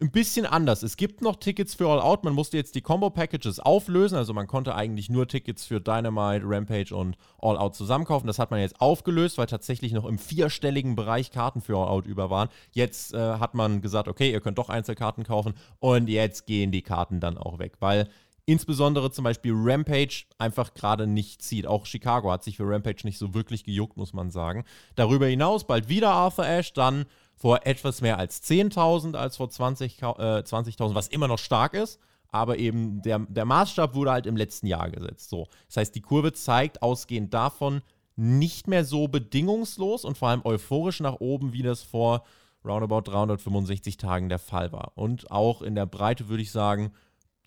ein 0.00 0.10
bisschen 0.10 0.46
anders. 0.46 0.82
Es 0.82 0.96
gibt 0.96 1.22
noch 1.22 1.36
Tickets 1.36 1.74
für 1.74 1.88
All 1.88 2.00
Out. 2.00 2.24
Man 2.24 2.32
musste 2.32 2.56
jetzt 2.56 2.74
die 2.74 2.82
Combo-Packages 2.82 3.58
auflösen. 3.58 4.16
Also 4.16 4.32
man 4.32 4.46
konnte 4.46 4.74
eigentlich 4.74 5.10
nur 5.10 5.26
Tickets 5.26 5.64
für 5.64 5.80
Dynamite, 5.80 6.44
Rampage 6.44 6.94
und 6.94 7.16
All 7.40 7.58
Out 7.58 7.74
zusammenkaufen. 7.74 8.26
Das 8.26 8.38
hat 8.38 8.50
man 8.50 8.60
jetzt 8.60 8.80
aufgelöst, 8.80 9.38
weil 9.38 9.46
tatsächlich 9.46 9.92
noch 9.92 10.04
im 10.04 10.18
vierstelligen 10.18 10.94
Bereich 10.94 11.30
Karten 11.32 11.60
für 11.60 11.76
All 11.76 11.88
Out 11.88 12.06
über 12.06 12.30
waren. 12.30 12.48
Jetzt 12.70 13.12
äh, 13.12 13.18
hat 13.18 13.54
man 13.54 13.80
gesagt, 13.80 14.08
okay, 14.08 14.30
ihr 14.30 14.40
könnt 14.40 14.58
doch 14.58 14.68
Einzelkarten 14.68 15.24
kaufen. 15.24 15.54
Und 15.80 16.08
jetzt 16.08 16.46
gehen 16.46 16.70
die 16.70 16.82
Karten 16.82 17.18
dann 17.18 17.36
auch 17.36 17.58
weg, 17.58 17.74
weil 17.80 18.08
insbesondere 18.48 19.10
zum 19.10 19.24
Beispiel 19.24 19.52
Rampage 19.54 20.24
einfach 20.38 20.72
gerade 20.72 21.06
nicht 21.06 21.42
zieht. 21.42 21.66
Auch 21.66 21.84
Chicago 21.84 22.32
hat 22.32 22.42
sich 22.42 22.56
für 22.56 22.66
Rampage 22.66 23.02
nicht 23.04 23.18
so 23.18 23.34
wirklich 23.34 23.62
gejuckt, 23.62 23.98
muss 23.98 24.14
man 24.14 24.30
sagen. 24.30 24.64
Darüber 24.94 25.26
hinaus 25.26 25.66
bald 25.66 25.90
wieder 25.90 26.12
Arthur 26.12 26.46
Ashe, 26.46 26.72
dann 26.72 27.04
vor 27.36 27.66
etwas 27.66 28.00
mehr 28.00 28.18
als 28.18 28.42
10.000 28.42 29.16
als 29.16 29.36
vor 29.36 29.48
20.000, 29.48 30.38
äh, 30.38 30.44
20 30.44 30.76
was 30.78 31.08
immer 31.08 31.28
noch 31.28 31.38
stark 31.38 31.74
ist. 31.74 32.00
Aber 32.30 32.56
eben 32.56 33.02
der, 33.02 33.18
der 33.18 33.44
Maßstab 33.44 33.94
wurde 33.94 34.12
halt 34.12 34.26
im 34.26 34.36
letzten 34.36 34.66
Jahr 34.66 34.90
gesetzt. 34.90 35.28
So. 35.28 35.48
Das 35.66 35.76
heißt, 35.76 35.94
die 35.94 36.00
Kurve 36.00 36.32
zeigt 36.32 36.80
ausgehend 36.80 37.34
davon 37.34 37.82
nicht 38.16 38.66
mehr 38.66 38.84
so 38.86 39.08
bedingungslos 39.08 40.06
und 40.06 40.16
vor 40.16 40.28
allem 40.28 40.40
euphorisch 40.44 41.00
nach 41.00 41.20
oben, 41.20 41.52
wie 41.52 41.62
das 41.62 41.82
vor 41.82 42.24
roundabout 42.64 43.02
365 43.02 43.98
Tagen 43.98 44.30
der 44.30 44.38
Fall 44.38 44.72
war. 44.72 44.92
Und 44.94 45.30
auch 45.30 45.60
in 45.60 45.74
der 45.74 45.86
Breite 45.86 46.28
würde 46.28 46.42
ich 46.42 46.50
sagen, 46.50 46.92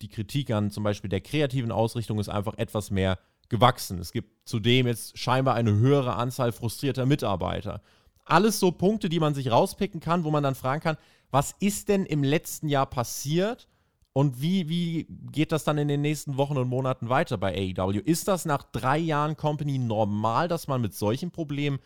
die 0.02 0.08
Kritik 0.08 0.50
an 0.50 0.70
zum 0.70 0.84
Beispiel 0.84 1.10
der 1.10 1.20
kreativen 1.20 1.72
Ausrichtung 1.72 2.18
ist 2.18 2.28
einfach 2.28 2.58
etwas 2.58 2.90
mehr 2.90 3.18
gewachsen. 3.48 3.98
Es 3.98 4.12
gibt 4.12 4.48
zudem 4.48 4.86
jetzt 4.86 5.18
scheinbar 5.18 5.54
eine 5.54 5.72
höhere 5.72 6.16
Anzahl 6.16 6.52
frustrierter 6.52 7.06
Mitarbeiter. 7.06 7.80
Alles 8.24 8.60
so 8.60 8.72
Punkte, 8.72 9.08
die 9.08 9.20
man 9.20 9.34
sich 9.34 9.50
rauspicken 9.50 10.00
kann, 10.00 10.24
wo 10.24 10.30
man 10.30 10.42
dann 10.42 10.54
fragen 10.54 10.82
kann, 10.82 10.96
was 11.30 11.54
ist 11.60 11.88
denn 11.88 12.04
im 12.06 12.22
letzten 12.22 12.68
Jahr 12.68 12.86
passiert 12.86 13.68
und 14.12 14.42
wie, 14.42 14.68
wie 14.68 15.06
geht 15.32 15.52
das 15.52 15.64
dann 15.64 15.78
in 15.78 15.88
den 15.88 16.02
nächsten 16.02 16.36
Wochen 16.36 16.58
und 16.58 16.68
Monaten 16.68 17.08
weiter 17.08 17.38
bei 17.38 17.74
AEW? 17.78 17.98
Ist 17.98 18.28
das 18.28 18.44
nach 18.44 18.62
drei 18.62 18.98
Jahren 18.98 19.36
Company 19.36 19.78
normal, 19.78 20.48
dass 20.48 20.68
man 20.68 20.80
mit 20.80 20.94
solchen 20.94 21.30
Problemen 21.30 21.78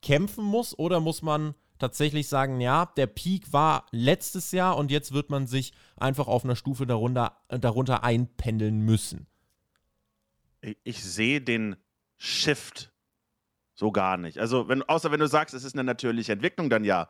kämpfen 0.00 0.44
muss 0.44 0.78
oder 0.78 1.00
muss 1.00 1.22
man 1.22 1.54
tatsächlich 1.78 2.28
sagen, 2.28 2.60
ja, 2.60 2.86
der 2.96 3.06
Peak 3.06 3.52
war 3.52 3.86
letztes 3.90 4.52
Jahr 4.52 4.76
und 4.76 4.90
jetzt 4.90 5.12
wird 5.12 5.30
man 5.30 5.46
sich 5.46 5.72
einfach 5.96 6.26
auf 6.26 6.44
einer 6.44 6.56
Stufe 6.56 6.86
darunter, 6.86 7.36
darunter 7.48 8.04
einpendeln 8.04 8.80
müssen. 8.80 9.26
Ich 10.82 11.02
sehe 11.02 11.40
den 11.40 11.76
Shift 12.16 12.92
so 13.74 13.90
gar 13.90 14.16
nicht. 14.16 14.38
Also, 14.38 14.68
wenn, 14.68 14.82
außer 14.82 15.10
wenn 15.10 15.20
du 15.20 15.26
sagst, 15.26 15.54
es 15.54 15.64
ist 15.64 15.74
eine 15.74 15.84
natürliche 15.84 16.32
Entwicklung, 16.32 16.70
dann 16.70 16.84
ja. 16.84 17.08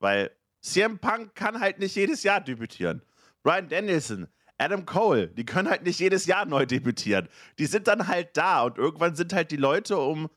Weil 0.00 0.30
CM 0.60 0.98
Punk 0.98 1.34
kann 1.34 1.60
halt 1.60 1.78
nicht 1.78 1.94
jedes 1.94 2.22
Jahr 2.22 2.40
debütieren. 2.40 3.02
Brian 3.42 3.68
Danielson, 3.68 4.26
Adam 4.58 4.86
Cole, 4.86 5.28
die 5.28 5.44
können 5.44 5.68
halt 5.68 5.84
nicht 5.84 6.00
jedes 6.00 6.26
Jahr 6.26 6.46
neu 6.46 6.66
debütieren. 6.66 7.28
Die 7.58 7.66
sind 7.66 7.86
dann 7.86 8.08
halt 8.08 8.36
da 8.36 8.62
und 8.64 8.78
irgendwann 8.78 9.14
sind 9.14 9.32
halt 9.32 9.50
die 9.50 9.56
Leute, 9.56 9.98
um 9.98 10.28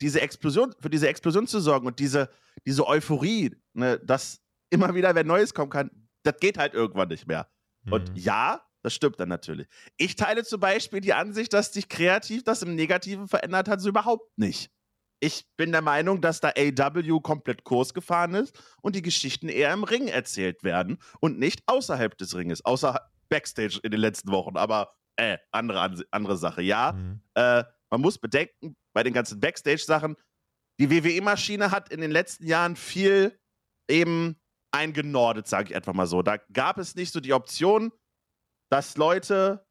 diese 0.00 0.20
Explosion, 0.20 0.74
für 0.80 0.90
diese 0.90 1.08
Explosion 1.08 1.46
zu 1.46 1.60
sorgen 1.60 1.86
und 1.86 1.98
diese, 1.98 2.30
diese 2.66 2.86
Euphorie, 2.86 3.54
ne, 3.74 3.98
dass 4.00 4.40
immer 4.70 4.94
wieder 4.94 5.14
wer 5.14 5.24
Neues 5.24 5.54
kommen 5.54 5.70
kann, 5.70 5.90
das 6.22 6.36
geht 6.40 6.58
halt 6.58 6.74
irgendwann 6.74 7.08
nicht 7.08 7.26
mehr. 7.26 7.48
Mhm. 7.84 7.92
Und 7.92 8.12
ja, 8.18 8.62
das 8.82 8.94
stimmt 8.94 9.18
dann 9.18 9.28
natürlich. 9.28 9.66
Ich 9.96 10.16
teile 10.16 10.44
zum 10.44 10.60
Beispiel 10.60 11.00
die 11.00 11.12
Ansicht, 11.12 11.52
dass 11.52 11.72
sich 11.72 11.88
kreativ 11.88 12.44
das 12.44 12.62
im 12.62 12.74
Negativen 12.74 13.28
verändert 13.28 13.68
hat, 13.68 13.80
so 13.80 13.88
überhaupt 13.88 14.38
nicht. 14.38 14.70
Ich 15.18 15.46
bin 15.56 15.72
der 15.72 15.82
Meinung, 15.82 16.20
dass 16.20 16.40
da 16.40 16.52
AW 16.56 17.20
komplett 17.20 17.64
Kurs 17.64 17.94
gefahren 17.94 18.34
ist 18.34 18.56
und 18.82 18.94
die 18.94 19.02
Geschichten 19.02 19.48
eher 19.48 19.72
im 19.72 19.82
Ring 19.82 20.08
erzählt 20.08 20.62
werden 20.62 20.98
und 21.20 21.38
nicht 21.38 21.62
außerhalb 21.66 22.16
des 22.18 22.36
Ringes, 22.36 22.64
außer 22.64 23.00
Backstage 23.28 23.80
in 23.82 23.90
den 23.90 24.00
letzten 24.00 24.30
Wochen. 24.30 24.56
Aber 24.56 24.94
äh, 25.16 25.38
andere, 25.50 26.04
andere 26.10 26.36
Sache. 26.36 26.62
Ja, 26.62 26.92
mhm. 26.92 27.22
äh, 27.34 27.64
man 27.90 28.00
muss 28.00 28.18
bedenken, 28.18 28.76
bei 28.92 29.02
den 29.02 29.14
ganzen 29.14 29.40
Backstage-Sachen, 29.40 30.16
die 30.78 30.90
WWE-Maschine 30.90 31.70
hat 31.70 31.90
in 31.90 32.00
den 32.00 32.10
letzten 32.10 32.46
Jahren 32.46 32.76
viel 32.76 33.38
eben 33.88 34.36
eingenordet, 34.72 35.46
sage 35.46 35.70
ich 35.70 35.76
einfach 35.76 35.94
mal 35.94 36.06
so. 36.06 36.22
Da 36.22 36.36
gab 36.52 36.78
es 36.78 36.94
nicht 36.94 37.12
so 37.12 37.20
die 37.20 37.32
Option, 37.32 37.92
dass 38.68 38.96
Leute 38.96 39.66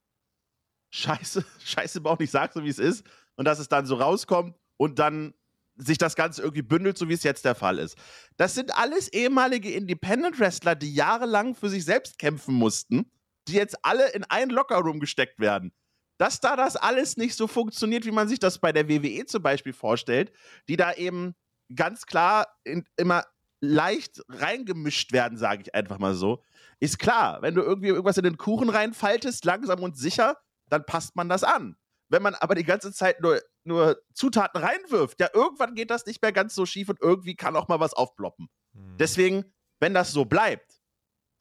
Scheiße, 0.91 1.45
Scheiße 1.63 2.01
bauen, 2.01 2.17
ich 2.19 2.31
sag 2.31 2.53
so 2.53 2.63
wie 2.63 2.69
es 2.69 2.79
ist, 2.79 3.05
und 3.35 3.45
dass 3.45 3.59
es 3.59 3.67
dann 3.67 3.85
so 3.85 3.95
rauskommt 3.95 4.55
und 4.77 4.99
dann 4.99 5.33
sich 5.77 5.97
das 5.97 6.15
Ganze 6.15 6.41
irgendwie 6.41 6.61
bündelt, 6.61 6.97
so 6.97 7.09
wie 7.09 7.13
es 7.13 7.23
jetzt 7.23 7.43
der 7.43 7.55
Fall 7.55 7.79
ist. 7.79 7.97
Das 8.37 8.55
sind 8.55 8.77
alles 8.77 9.11
ehemalige 9.11 9.71
Independent-Wrestler, 9.71 10.75
die 10.75 10.93
jahrelang 10.93 11.53
für 11.53 11.69
sich 11.69 11.83
selbst 11.83 12.17
kämpfen 12.17 12.55
mussten, 12.55 13.11
die 13.49 13.53
jetzt 13.53 13.83
alle 13.83 14.09
in 14.11 14.23
einen 14.23 14.51
Lockerroom 14.51 15.01
gesteckt 15.01 15.39
werden. 15.39 15.73
Dass 16.17 16.39
da 16.39 16.55
das 16.55 16.75
alles 16.75 17.17
nicht 17.17 17.35
so 17.35 17.47
funktioniert, 17.47 18.05
wie 18.05 18.11
man 18.11 18.27
sich 18.27 18.39
das 18.39 18.59
bei 18.59 18.71
der 18.71 18.87
WWE 18.87 19.25
zum 19.25 19.43
Beispiel 19.43 19.73
vorstellt, 19.73 20.31
die 20.69 20.77
da 20.77 20.93
eben 20.93 21.35
ganz 21.73 22.05
klar 22.05 22.47
in, 22.63 22.85
immer 22.97 23.23
leicht 23.61 24.21
reingemischt 24.29 25.11
werden, 25.11 25.37
sage 25.37 25.63
ich 25.63 25.75
einfach 25.75 25.97
mal 25.97 26.13
so, 26.13 26.43
ist 26.79 26.99
klar. 26.99 27.41
Wenn 27.41 27.55
du 27.55 27.61
irgendwie 27.61 27.87
irgendwas 27.87 28.17
in 28.17 28.23
den 28.23 28.37
Kuchen 28.37 28.69
reinfaltest, 28.69 29.45
langsam 29.45 29.81
und 29.81 29.97
sicher, 29.97 30.37
dann 30.69 30.85
passt 30.85 31.15
man 31.15 31.29
das 31.29 31.43
an. 31.43 31.77
Wenn 32.09 32.21
man 32.21 32.35
aber 32.35 32.55
die 32.55 32.63
ganze 32.63 32.91
Zeit 32.91 33.21
nur, 33.21 33.41
nur 33.63 33.99
Zutaten 34.13 34.61
reinwirft, 34.61 35.19
ja, 35.19 35.29
irgendwann 35.33 35.73
geht 35.73 35.89
das 35.89 36.05
nicht 36.05 36.21
mehr 36.21 36.31
ganz 36.31 36.53
so 36.53 36.65
schief 36.65 36.89
und 36.89 37.01
irgendwie 37.01 37.35
kann 37.35 37.55
auch 37.55 37.67
mal 37.67 37.79
was 37.79 37.93
aufploppen. 37.93 38.47
Hm. 38.73 38.97
Deswegen, 38.97 39.53
wenn 39.79 39.93
das 39.93 40.11
so 40.11 40.25
bleibt, 40.25 40.81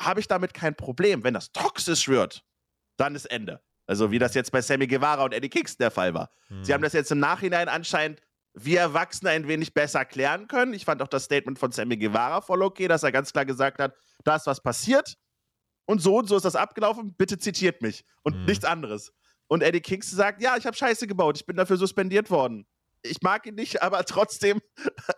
habe 0.01 0.21
ich 0.21 0.29
damit 0.29 0.55
kein 0.55 0.75
Problem. 0.75 1.23
Wenn 1.23 1.35
das 1.35 1.53
toxisch 1.53 2.09
wird, 2.09 2.45
dann 2.97 3.15
ist 3.15 3.27
Ende. 3.27 3.63
Also 3.87 4.11
wie 4.11 4.19
das 4.19 4.35
jetzt 4.35 4.51
bei 4.51 4.63
Sammy 4.63 4.87
Guevara 4.87 5.25
und 5.25 5.35
Eddie 5.35 5.49
Kicks 5.49 5.77
der 5.77 5.91
Fall 5.91 6.15
war. 6.15 6.31
Hm. 6.49 6.65
Sie 6.65 6.73
haben 6.73 6.83
das 6.83 6.93
jetzt 6.93 7.13
im 7.13 7.19
Nachhinein 7.19 7.69
anscheinend 7.69 8.21
wie 8.55 8.77
Erwachsene 8.77 9.31
ein 9.31 9.49
wenig 9.49 9.75
besser 9.75 10.05
klären 10.05 10.47
können. 10.47 10.75
Ich 10.75 10.85
fand 10.85 11.03
auch 11.03 11.09
das 11.09 11.25
Statement 11.25 11.59
von 11.59 11.73
Sammy 11.73 11.97
Guevara 11.97 12.41
voll 12.41 12.63
okay, 12.63 12.89
dass 12.89 13.03
er 13.03 13.13
ganz 13.13 13.33
klar 13.33 13.45
gesagt 13.45 13.81
hat, 13.81 13.95
da 14.23 14.37
ist 14.37 14.47
was 14.47 14.63
passiert 14.63 15.17
und 15.87 16.01
so 16.01 16.19
und 16.19 16.29
so 16.29 16.37
ist 16.37 16.45
das 16.45 16.57
abgelaufen, 16.57 17.15
bitte 17.15 17.39
zitiert 17.39 17.83
mich 17.83 18.05
und 18.23 18.35
hm. 18.35 18.45
nichts 18.47 18.65
anderes. 18.65 19.13
Und 19.49 19.63
Eddie 19.63 19.81
Kings 19.81 20.11
sagt, 20.11 20.41
ja, 20.41 20.57
ich 20.57 20.67
habe 20.67 20.77
Scheiße 20.77 21.07
gebaut, 21.07 21.37
ich 21.37 21.47
bin 21.47 21.57
dafür 21.57 21.77
suspendiert 21.77 22.31
worden. 22.31 22.67
Ich 23.03 23.21
mag 23.23 23.47
ihn 23.47 23.55
nicht, 23.55 23.83
aber 23.83 24.05
trotzdem 24.05 24.61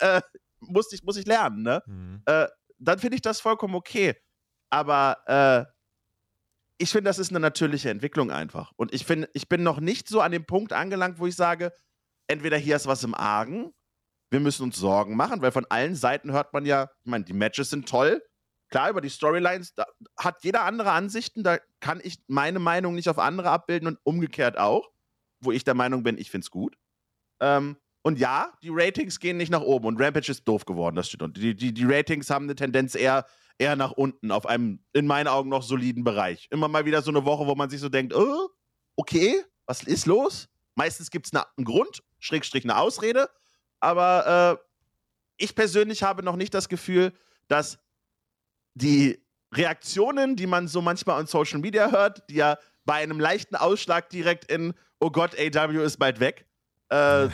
äh, 0.00 0.20
muss, 0.60 0.92
ich, 0.92 1.02
muss 1.02 1.16
ich 1.16 1.26
lernen. 1.26 1.62
Ne? 1.62 1.82
Mhm. 1.86 2.22
Äh, 2.26 2.48
dann 2.78 2.98
finde 2.98 3.16
ich 3.16 3.22
das 3.22 3.40
vollkommen 3.40 3.74
okay. 3.74 4.14
Aber 4.70 5.18
äh, 5.26 5.72
ich 6.78 6.90
finde, 6.90 7.08
das 7.08 7.18
ist 7.18 7.30
eine 7.30 7.40
natürliche 7.40 7.90
Entwicklung 7.90 8.30
einfach. 8.30 8.72
Und 8.76 8.92
ich 8.92 9.04
finde, 9.04 9.28
ich 9.32 9.48
bin 9.48 9.62
noch 9.62 9.80
nicht 9.80 10.08
so 10.08 10.20
an 10.20 10.32
dem 10.32 10.44
Punkt 10.44 10.72
angelangt, 10.72 11.18
wo 11.18 11.26
ich 11.26 11.36
sage, 11.36 11.72
entweder 12.28 12.56
hier 12.58 12.76
ist 12.76 12.86
was 12.86 13.04
im 13.04 13.14
Argen, 13.14 13.72
wir 14.30 14.40
müssen 14.40 14.64
uns 14.64 14.76
Sorgen 14.76 15.16
machen, 15.16 15.40
weil 15.40 15.52
von 15.52 15.66
allen 15.68 15.94
Seiten 15.94 16.32
hört 16.32 16.52
man 16.52 16.66
ja, 16.66 16.90
ich 17.04 17.10
meine, 17.10 17.24
die 17.24 17.32
Matches 17.32 17.70
sind 17.70 17.88
toll, 17.88 18.20
Klar, 18.68 18.90
über 18.90 19.00
die 19.00 19.10
Storylines 19.10 19.74
hat 20.18 20.42
jeder 20.42 20.64
andere 20.64 20.90
Ansichten. 20.92 21.44
Da 21.44 21.58
kann 21.80 22.00
ich 22.02 22.18
meine 22.26 22.58
Meinung 22.58 22.94
nicht 22.94 23.08
auf 23.08 23.18
andere 23.18 23.50
abbilden 23.50 23.88
und 23.88 23.98
umgekehrt 24.02 24.58
auch, 24.58 24.90
wo 25.40 25.52
ich 25.52 25.64
der 25.64 25.74
Meinung 25.74 26.02
bin, 26.02 26.18
ich 26.18 26.30
finde 26.30 26.44
es 26.44 26.50
gut. 26.50 26.76
Ähm, 27.40 27.76
und 28.02 28.18
ja, 28.18 28.52
die 28.62 28.70
Ratings 28.70 29.20
gehen 29.20 29.36
nicht 29.36 29.50
nach 29.50 29.62
oben 29.62 29.86
und 29.86 30.00
Rampage 30.00 30.30
ist 30.30 30.46
doof 30.46 30.64
geworden, 30.64 30.96
das 30.96 31.08
steht. 31.08 31.22
Und 31.22 31.36
die, 31.36 31.54
die, 31.54 31.72
die 31.72 31.84
Ratings 31.84 32.30
haben 32.30 32.46
eine 32.46 32.54
Tendenz 32.54 32.94
eher, 32.94 33.26
eher 33.58 33.76
nach 33.76 33.92
unten, 33.92 34.30
auf 34.30 34.46
einem 34.46 34.80
in 34.92 35.06
meinen 35.06 35.28
Augen 35.28 35.48
noch 35.48 35.62
soliden 35.62 36.04
Bereich. 36.04 36.48
Immer 36.50 36.68
mal 36.68 36.84
wieder 36.84 37.02
so 37.02 37.10
eine 37.10 37.24
Woche, 37.24 37.46
wo 37.46 37.54
man 37.54 37.70
sich 37.70 37.80
so 37.80 37.88
denkt, 37.88 38.14
oh, 38.14 38.50
okay, 38.96 39.42
was 39.66 39.82
ist 39.82 40.06
los? 40.06 40.48
Meistens 40.74 41.10
gibt 41.10 41.26
es 41.26 41.32
einen 41.32 41.64
Grund, 41.64 42.02
Schrägstrich 42.18 42.64
eine 42.64 42.76
Ausrede, 42.76 43.30
aber 43.80 44.60
äh, 44.60 45.42
ich 45.42 45.54
persönlich 45.54 46.02
habe 46.02 46.22
noch 46.22 46.36
nicht 46.36 46.54
das 46.54 46.68
Gefühl, 46.68 47.12
dass 47.48 47.78
die 48.74 49.22
Reaktionen, 49.52 50.36
die 50.36 50.46
man 50.46 50.68
so 50.68 50.82
manchmal 50.82 51.18
on 51.18 51.26
Social 51.26 51.58
Media 51.60 51.90
hört, 51.90 52.28
die 52.28 52.36
ja 52.36 52.58
bei 52.84 52.94
einem 52.94 53.20
leichten 53.20 53.56
Ausschlag 53.56 54.10
direkt 54.10 54.50
in, 54.50 54.74
oh 55.00 55.10
Gott, 55.10 55.34
AW 55.38 55.82
ist 55.82 55.98
bald 55.98 56.20
weg. 56.20 56.46
Äh, 56.88 57.28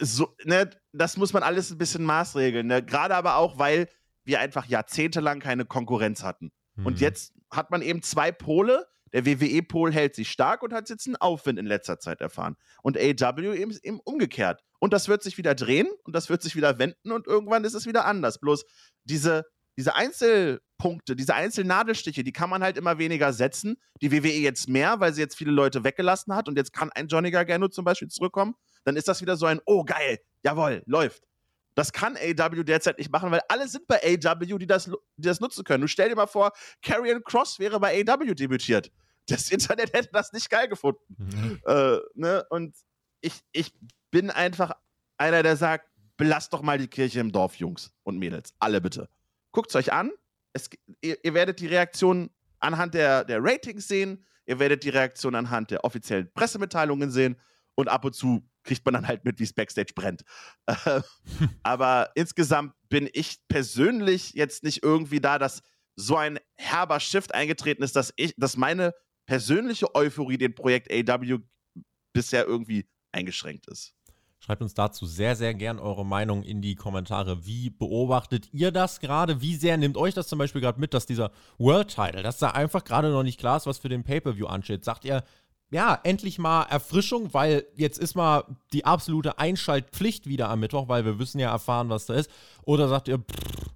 so, 0.00 0.34
ne, 0.44 0.70
das 0.92 1.16
muss 1.16 1.32
man 1.32 1.42
alles 1.42 1.70
ein 1.70 1.78
bisschen 1.78 2.04
maßregeln. 2.04 2.66
Ne? 2.66 2.82
Gerade 2.82 3.14
aber 3.14 3.36
auch, 3.36 3.58
weil 3.58 3.88
wir 4.24 4.40
einfach 4.40 4.66
jahrzehntelang 4.66 5.40
keine 5.40 5.64
Konkurrenz 5.64 6.22
hatten. 6.22 6.52
Mhm. 6.76 6.86
Und 6.86 7.00
jetzt 7.00 7.34
hat 7.50 7.70
man 7.70 7.82
eben 7.82 8.02
zwei 8.02 8.32
Pole. 8.32 8.86
Der 9.12 9.26
WWE-Pol 9.26 9.92
hält 9.92 10.16
sich 10.16 10.30
stark 10.30 10.62
und 10.62 10.72
hat 10.72 10.90
jetzt 10.90 11.06
einen 11.06 11.16
Aufwind 11.16 11.58
in 11.58 11.66
letzter 11.66 12.00
Zeit 12.00 12.20
erfahren. 12.20 12.56
Und 12.82 12.98
AW 12.98 13.54
eben, 13.56 13.76
eben 13.82 14.00
umgekehrt. 14.00 14.62
Und 14.80 14.92
das 14.92 15.08
wird 15.08 15.22
sich 15.22 15.38
wieder 15.38 15.54
drehen 15.54 15.88
und 16.02 16.14
das 16.14 16.28
wird 16.28 16.42
sich 16.42 16.56
wieder 16.56 16.78
wenden 16.78 17.12
und 17.12 17.26
irgendwann 17.26 17.64
ist 17.64 17.74
es 17.74 17.86
wieder 17.86 18.04
anders. 18.06 18.38
Bloß 18.38 18.64
diese, 19.04 19.46
diese 19.78 19.94
Einzelpunkte, 19.94 21.16
diese 21.16 21.34
Einzelnadelstiche, 21.34 22.24
die 22.24 22.32
kann 22.32 22.50
man 22.50 22.62
halt 22.62 22.76
immer 22.76 22.98
weniger 22.98 23.32
setzen. 23.32 23.76
Die 24.02 24.12
WWE 24.12 24.28
jetzt 24.28 24.68
mehr, 24.68 25.00
weil 25.00 25.14
sie 25.14 25.20
jetzt 25.20 25.36
viele 25.36 25.52
Leute 25.52 25.84
weggelassen 25.84 26.34
hat 26.34 26.48
und 26.48 26.58
jetzt 26.58 26.72
kann 26.72 26.90
ein 26.92 27.06
Johnny 27.06 27.30
Gargano 27.30 27.68
zum 27.68 27.84
Beispiel 27.84 28.08
zurückkommen. 28.08 28.56
Dann 28.84 28.96
ist 28.96 29.08
das 29.08 29.22
wieder 29.22 29.36
so 29.36 29.46
ein, 29.46 29.60
oh 29.64 29.84
geil, 29.84 30.18
jawohl, 30.42 30.82
läuft. 30.86 31.22
Das 31.74 31.92
kann 31.92 32.16
AW 32.16 32.62
derzeit 32.62 32.98
nicht 32.98 33.10
machen, 33.10 33.30
weil 33.30 33.40
alle 33.48 33.68
sind 33.68 33.86
bei 33.86 34.00
AW, 34.02 34.58
die 34.58 34.66
das, 34.66 34.84
die 35.16 35.26
das 35.26 35.40
nutzen 35.40 35.64
können. 35.64 35.82
Du 35.82 35.88
stell 35.88 36.08
dir 36.08 36.16
mal 36.16 36.26
vor, 36.26 36.52
Karrion 36.82 37.22
Cross 37.24 37.58
wäre 37.58 37.80
bei 37.80 38.04
AW 38.06 38.34
debütiert. 38.34 38.92
Das 39.26 39.50
Internet 39.50 39.92
hätte 39.94 40.10
das 40.12 40.32
nicht 40.32 40.50
geil 40.50 40.68
gefunden. 40.68 41.00
Mhm. 41.18 41.60
Äh, 41.66 41.98
ne? 42.14 42.44
Und 42.50 42.76
ich, 43.20 43.40
ich 43.52 43.72
bin 44.10 44.30
einfach 44.30 44.72
einer, 45.16 45.42
der 45.42 45.56
sagt, 45.56 45.88
belasst 46.16 46.52
doch 46.52 46.62
mal 46.62 46.78
die 46.78 46.88
Kirche 46.88 47.20
im 47.20 47.32
Dorf, 47.32 47.56
Jungs 47.56 47.92
und 48.02 48.18
Mädels. 48.18 48.54
Alle 48.58 48.80
bitte. 48.80 49.08
Guckt 49.50 49.70
es 49.70 49.76
euch 49.76 49.92
an. 49.92 50.12
Es, 50.52 50.70
ihr, 51.00 51.16
ihr, 51.24 51.34
werdet 51.34 51.58
die 51.58 51.66
Reaktion 51.66 52.30
anhand 52.60 52.94
der, 52.94 53.24
der 53.24 53.42
Ratings 53.42 53.88
sehen. 53.88 54.24
Ihr 54.46 54.58
werdet 54.58 54.84
die 54.84 54.90
Reaktion 54.90 55.34
anhand 55.34 55.70
der 55.70 55.84
offiziellen 55.84 56.30
Pressemitteilungen 56.32 57.10
sehen. 57.10 57.36
Und 57.74 57.88
ab 57.88 58.04
und 58.04 58.14
zu 58.14 58.48
kriegt 58.64 58.84
man 58.84 58.94
dann 58.94 59.06
halt 59.06 59.24
mit, 59.24 59.38
wie 59.38 59.44
es 59.44 59.52
Backstage 59.52 59.92
brennt. 59.94 60.24
aber 61.62 62.10
insgesamt 62.14 62.74
bin 62.88 63.08
ich 63.12 63.38
persönlich 63.48 64.32
jetzt 64.34 64.64
nicht 64.64 64.82
irgendwie 64.82 65.20
da, 65.20 65.38
dass 65.38 65.62
so 65.96 66.16
ein 66.16 66.40
herber 66.56 66.98
Shift 66.98 67.34
eingetreten 67.34 67.82
ist, 67.82 67.94
dass 67.94 68.12
ich, 68.16 68.34
dass 68.36 68.56
meine 68.56 68.94
persönliche 69.26 69.94
Euphorie 69.94 70.38
dem 70.38 70.54
Projekt 70.54 70.92
AW 70.92 71.38
bisher 72.12 72.46
irgendwie 72.46 72.88
eingeschränkt 73.12 73.68
ist. 73.68 73.94
Schreibt 74.44 74.60
uns 74.60 74.74
dazu 74.74 75.06
sehr, 75.06 75.36
sehr 75.36 75.54
gern 75.54 75.78
eure 75.78 76.04
Meinung 76.04 76.42
in 76.42 76.60
die 76.60 76.74
Kommentare. 76.74 77.46
Wie 77.46 77.70
beobachtet 77.70 78.52
ihr 78.52 78.72
das 78.72 79.00
gerade? 79.00 79.40
Wie 79.40 79.56
sehr 79.56 79.78
nimmt 79.78 79.96
euch 79.96 80.12
das 80.12 80.28
zum 80.28 80.38
Beispiel 80.38 80.60
gerade 80.60 80.78
mit, 80.78 80.92
dass 80.92 81.06
dieser 81.06 81.30
World 81.56 81.88
Title, 81.88 82.22
dass 82.22 82.38
da 82.38 82.50
einfach 82.50 82.84
gerade 82.84 83.08
noch 83.08 83.22
nicht 83.22 83.40
klar 83.40 83.56
ist, 83.56 83.66
was 83.66 83.78
für 83.78 83.88
den 83.88 84.04
Pay-Per-View 84.04 84.46
ansteht? 84.46 84.84
Sagt 84.84 85.06
ihr, 85.06 85.24
ja, 85.70 85.98
endlich 86.04 86.38
mal 86.38 86.62
Erfrischung, 86.64 87.34
weil 87.34 87.64
jetzt 87.74 87.98
ist 87.98 88.14
mal 88.14 88.44
die 88.72 88.84
absolute 88.84 89.38
Einschaltpflicht 89.38 90.26
wieder 90.28 90.48
am 90.48 90.60
Mittwoch, 90.60 90.88
weil 90.88 91.04
wir 91.04 91.18
wissen 91.18 91.40
ja 91.40 91.50
erfahren, 91.50 91.88
was 91.88 92.06
da 92.06 92.14
ist. 92.14 92.30
Oder 92.62 92.88
sagt 92.88 93.08
ihr, 93.08 93.18
pff, 93.18 93.70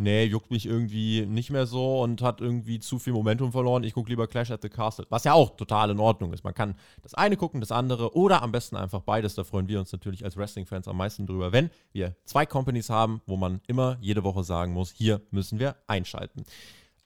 nee, 0.00 0.24
juckt 0.24 0.50
mich 0.50 0.66
irgendwie 0.66 1.26
nicht 1.26 1.50
mehr 1.50 1.66
so 1.66 2.02
und 2.02 2.22
hat 2.22 2.40
irgendwie 2.40 2.80
zu 2.80 2.98
viel 2.98 3.12
Momentum 3.12 3.52
verloren. 3.52 3.84
Ich 3.84 3.94
gucke 3.94 4.10
lieber 4.10 4.26
Clash 4.26 4.50
at 4.50 4.62
the 4.62 4.68
Castle. 4.68 5.06
Was 5.10 5.24
ja 5.24 5.34
auch 5.34 5.56
total 5.56 5.90
in 5.90 6.00
Ordnung 6.00 6.32
ist. 6.32 6.42
Man 6.44 6.54
kann 6.54 6.74
das 7.02 7.14
eine 7.14 7.36
gucken, 7.36 7.60
das 7.60 7.72
andere 7.72 8.14
oder 8.14 8.42
am 8.42 8.52
besten 8.52 8.76
einfach 8.76 9.00
beides. 9.00 9.34
Da 9.34 9.44
freuen 9.44 9.68
wir 9.68 9.78
uns 9.78 9.92
natürlich 9.92 10.24
als 10.24 10.36
Wrestling-Fans 10.36 10.88
am 10.88 10.96
meisten 10.96 11.26
drüber, 11.26 11.52
wenn 11.52 11.70
wir 11.92 12.16
zwei 12.24 12.46
Companies 12.46 12.90
haben, 12.90 13.20
wo 13.26 13.36
man 13.36 13.60
immer 13.66 13.98
jede 14.00 14.24
Woche 14.24 14.42
sagen 14.42 14.72
muss, 14.72 14.92
hier 14.92 15.20
müssen 15.30 15.58
wir 15.58 15.76
einschalten. 15.86 16.44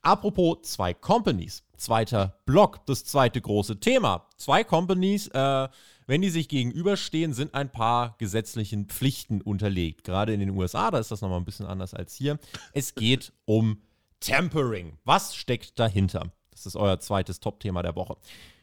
Apropos 0.05 0.59
zwei 0.61 0.93
Companies. 0.93 1.63
Zweiter 1.79 2.39
Block, 2.45 2.85
das 2.85 3.07
zweite 3.07 3.41
große 3.41 3.81
Thema. 3.81 4.29
Zwei 4.37 4.63
Companies, 4.63 5.29
äh, 5.29 5.69
wenn 6.07 6.21
die 6.21 6.29
sich 6.29 6.49
gegenüberstehen, 6.49 7.33
sind 7.33 7.55
ein 7.55 7.73
paar 7.73 8.15
gesetzlichen 8.19 8.85
Pflichten 8.85 9.41
unterlegt. 9.41 10.05
Gerade 10.05 10.35
in 10.35 10.41
den 10.41 10.51
USA, 10.51 10.91
da 10.91 10.99
ist 10.99 11.11
das 11.11 11.23
nochmal 11.23 11.39
ein 11.39 11.47
bisschen 11.47 11.65
anders 11.65 11.95
als 11.95 12.15
hier. 12.15 12.39
Es 12.75 12.95
geht 12.95 13.33
um 13.47 13.81
Tempering. 14.21 14.99
Was 15.05 15.35
steckt 15.37 15.79
dahinter? 15.79 16.31
Das 16.51 16.67
ist 16.67 16.77
euer 16.77 17.01
zweites 17.01 17.41
Top-Thema 17.41 17.83
der 17.83 17.97
Woche. 17.97 18.19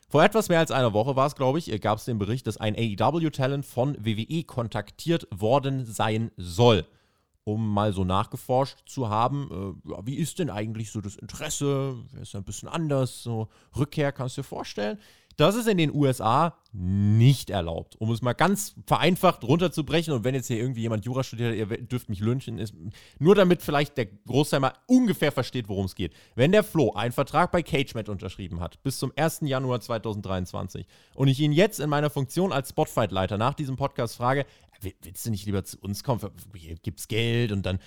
Vor 0.10 0.24
etwas 0.24 0.48
mehr 0.48 0.60
als 0.60 0.70
einer 0.70 0.94
Woche 0.94 1.16
war 1.16 1.26
es, 1.26 1.36
glaube 1.36 1.58
ich, 1.58 1.82
gab 1.82 1.98
es 1.98 2.06
den 2.06 2.20
Bericht, 2.20 2.46
dass 2.46 2.58
ein 2.58 2.76
AEW-Talent 2.76 3.66
von 3.66 3.98
WWE 4.06 4.44
kontaktiert 4.44 5.28
worden 5.32 5.86
sein 5.86 6.30
soll 6.38 6.86
um 7.44 7.74
mal 7.74 7.94
so 7.94 8.04
nachgeforscht 8.04 8.88
zu 8.88 9.10
haben, 9.10 9.76
äh, 9.86 10.06
wie 10.06 10.16
ist 10.16 10.40
denn 10.40 10.50
eigentlich 10.50 10.92
so 10.92 11.02
das 11.02 11.16
Interesse? 11.16 11.96
Wer 12.12 12.22
ist 12.22 12.36
ein 12.36 12.44
bisschen 12.44 12.70
anders? 12.70 13.24
So 13.24 13.48
Rückkehr 13.76 14.12
kannst 14.12 14.38
du 14.38 14.42
dir 14.42 14.48
vorstellen? 14.48 15.00
Das 15.38 15.56
ist 15.56 15.68
in 15.68 15.78
den 15.78 15.94
USA 15.94 16.56
nicht 16.74 17.50
erlaubt, 17.50 17.96
um 18.00 18.12
es 18.12 18.22
mal 18.22 18.34
ganz 18.34 18.76
vereinfacht 18.86 19.44
runterzubrechen. 19.44 20.14
Und 20.14 20.24
wenn 20.24 20.36
jetzt 20.36 20.48
hier 20.48 20.58
irgendwie 20.58 20.82
jemand 20.82 21.06
Jura 21.06 21.24
studiert, 21.24 21.56
ihr 21.56 21.66
dürft 21.66 22.10
mich 22.10 22.20
lynchen, 22.20 22.60
ist 22.60 22.74
nur 23.20 23.36
damit 23.36 23.62
vielleicht 23.62 23.98
der 23.98 24.06
Großteil 24.06 24.60
mal 24.60 24.74
ungefähr 24.88 25.32
versteht, 25.32 25.68
worum 25.68 25.86
es 25.86 25.96
geht. 25.96 26.14
Wenn 26.36 26.52
der 26.52 26.64
Flo 26.64 26.94
einen 26.94 27.12
Vertrag 27.12 27.52
bei 27.52 27.64
CageMat 27.64 28.08
unterschrieben 28.08 28.60
hat, 28.60 28.84
bis 28.84 29.00
zum 29.00 29.12
1. 29.16 29.42
Januar 29.42 29.82
2023, 29.82 30.86
und 31.16 31.28
ich 31.28 31.40
ihn 31.40 31.54
jetzt 31.54 31.80
in 31.80 31.90
meiner 31.90 32.10
Funktion 32.10 32.54
als 32.54 32.70
Spotfight-Leiter 32.70 33.38
nach 33.38 33.54
diesem 33.54 33.78
Podcast 33.78 34.18
frage, 34.18 34.46
willst 34.82 35.26
du 35.26 35.30
nicht 35.30 35.46
lieber 35.46 35.64
zu 35.64 35.78
uns 35.80 36.04
kommen? 36.04 36.22
Hier 36.56 36.76
gibt's 36.76 37.08
Geld 37.08 37.52
und 37.52 37.66
dann, 37.66 37.80